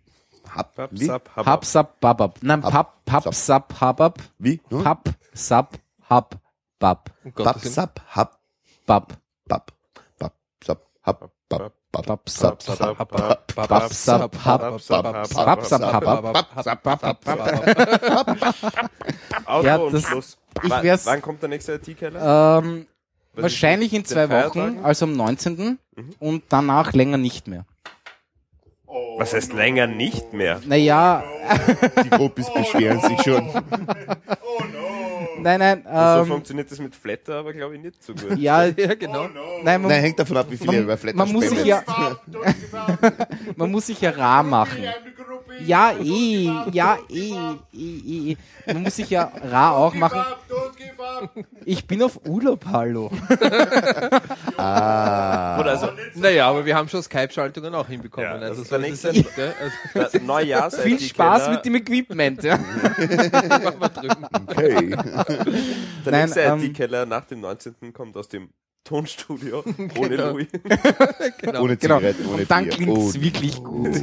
[0.50, 1.06] hab, Hab, wie?
[1.06, 2.38] sap, hab, Hub, Sub, Babab.
[2.42, 3.34] Nein, Hab, Pub, Pub, Sub.
[3.36, 4.20] Sub, Habab.
[4.40, 4.62] Wie?
[4.70, 4.86] Hm?
[4.86, 5.16] Willen.
[5.34, 5.78] sab,
[6.10, 6.40] hab,
[6.80, 7.10] Bab.
[7.24, 8.40] bab, bab, sab, hab,
[8.86, 9.14] bab,
[9.48, 9.72] bab,
[10.20, 10.34] Bab,
[10.64, 11.74] Sub, Hab, Bab,
[19.64, 22.60] Ja, und das- ich Wann- wär's, Wann kommt der nächste IT-Keller?
[22.64, 22.88] ähm,
[23.34, 25.78] wahrscheinlich in zwei Wochen, also am 19.
[25.96, 26.10] Mhm.
[26.20, 27.66] und danach länger nicht mehr.
[29.18, 30.60] Was heißt länger nicht mehr?
[30.66, 31.24] Naja,
[32.04, 33.50] Die Gruppis beschweren sich schon.
[35.44, 38.38] nein, nein, so ähm, funktioniert das mit Flatter aber glaube ich nicht so gut.
[38.38, 39.28] ja, Ja, genau.
[39.64, 41.84] nein, man, Nein, hängt davon ab, wie viele Man- über Flatter man muss sich ja-
[43.56, 44.84] man muss sich ja rar machen.
[45.66, 47.32] Ja, eh, ja, eh,
[47.74, 48.38] eh, eh.
[48.66, 50.20] Man muss sich ja rar auch machen.
[51.64, 53.12] Ich bin auf Urlaub, hallo.
[54.58, 55.60] Ah.
[55.60, 58.28] Oder also Naja, aber wir haben schon Skype-Schaltungen auch hinbekommen.
[58.30, 59.54] Ja, also das ist so der ist ja nicht, gell?
[59.94, 62.58] Also, der Neujahrs Viel Spaß mit dem Equipment, ja.
[64.48, 64.96] Okay.
[66.06, 67.94] Der Nein, nächste ähm, IT-Keller nach dem 19.
[67.94, 68.50] kommt aus dem
[68.84, 69.64] Tonstudio
[69.98, 70.32] ohne Genau.
[70.32, 70.48] Louis.
[70.58, 71.76] Ohne Genau.
[71.76, 73.22] Zigaretten, ohne Und dann klingt's Oh.
[73.22, 73.96] wirklich gut.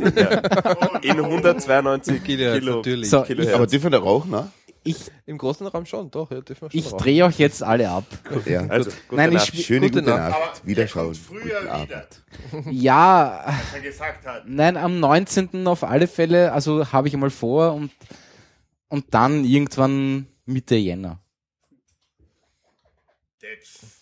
[1.02, 3.10] In 192 Kilohertz, Kilo, natürlich.
[3.10, 3.54] So, Kilohertz.
[3.54, 4.50] Aber dürfen da rauchen, ne?
[4.82, 4.96] Ich,
[5.26, 8.04] Im großen Raum schon, doch, ja, dürfen wir schon ich drehe euch jetzt alle ab.
[8.46, 8.64] Ja.
[8.68, 9.46] also, gute Nein, ich Nacht.
[9.48, 10.30] spiel- Schöne Gute gute, Nacht.
[10.30, 10.66] Nacht.
[10.66, 11.14] Wiederschauen.
[11.14, 11.88] früher Guten Abend.
[11.90, 12.70] wieder.
[12.72, 14.44] Ja, Was er gesagt hat.
[14.46, 15.66] nein, am 19.
[15.66, 17.90] auf alle Fälle, also habe ich mal vor und,
[18.88, 21.20] und dann irgendwann Mitte Jänner.
[23.40, 24.00] That's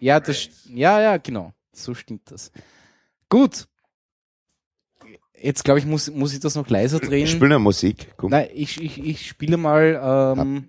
[0.00, 1.52] ja, das, ja, ja, genau.
[1.72, 2.52] So stimmt das.
[3.28, 3.66] Gut.
[5.40, 7.24] Jetzt glaube ich, muss, muss ich das noch leiser drehen.
[7.24, 8.12] Ich spiele Musik.
[8.16, 8.30] Komm.
[8.30, 10.36] Nein, ich, ich, ich spiele mal.
[10.38, 10.68] Ähm,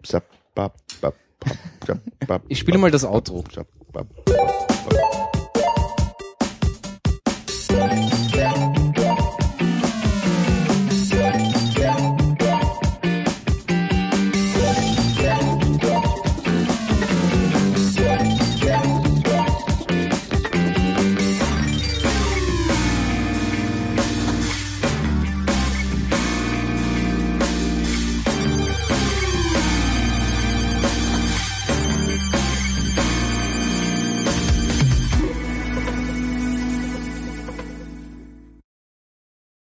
[2.47, 3.43] ich spiele mal das Outro.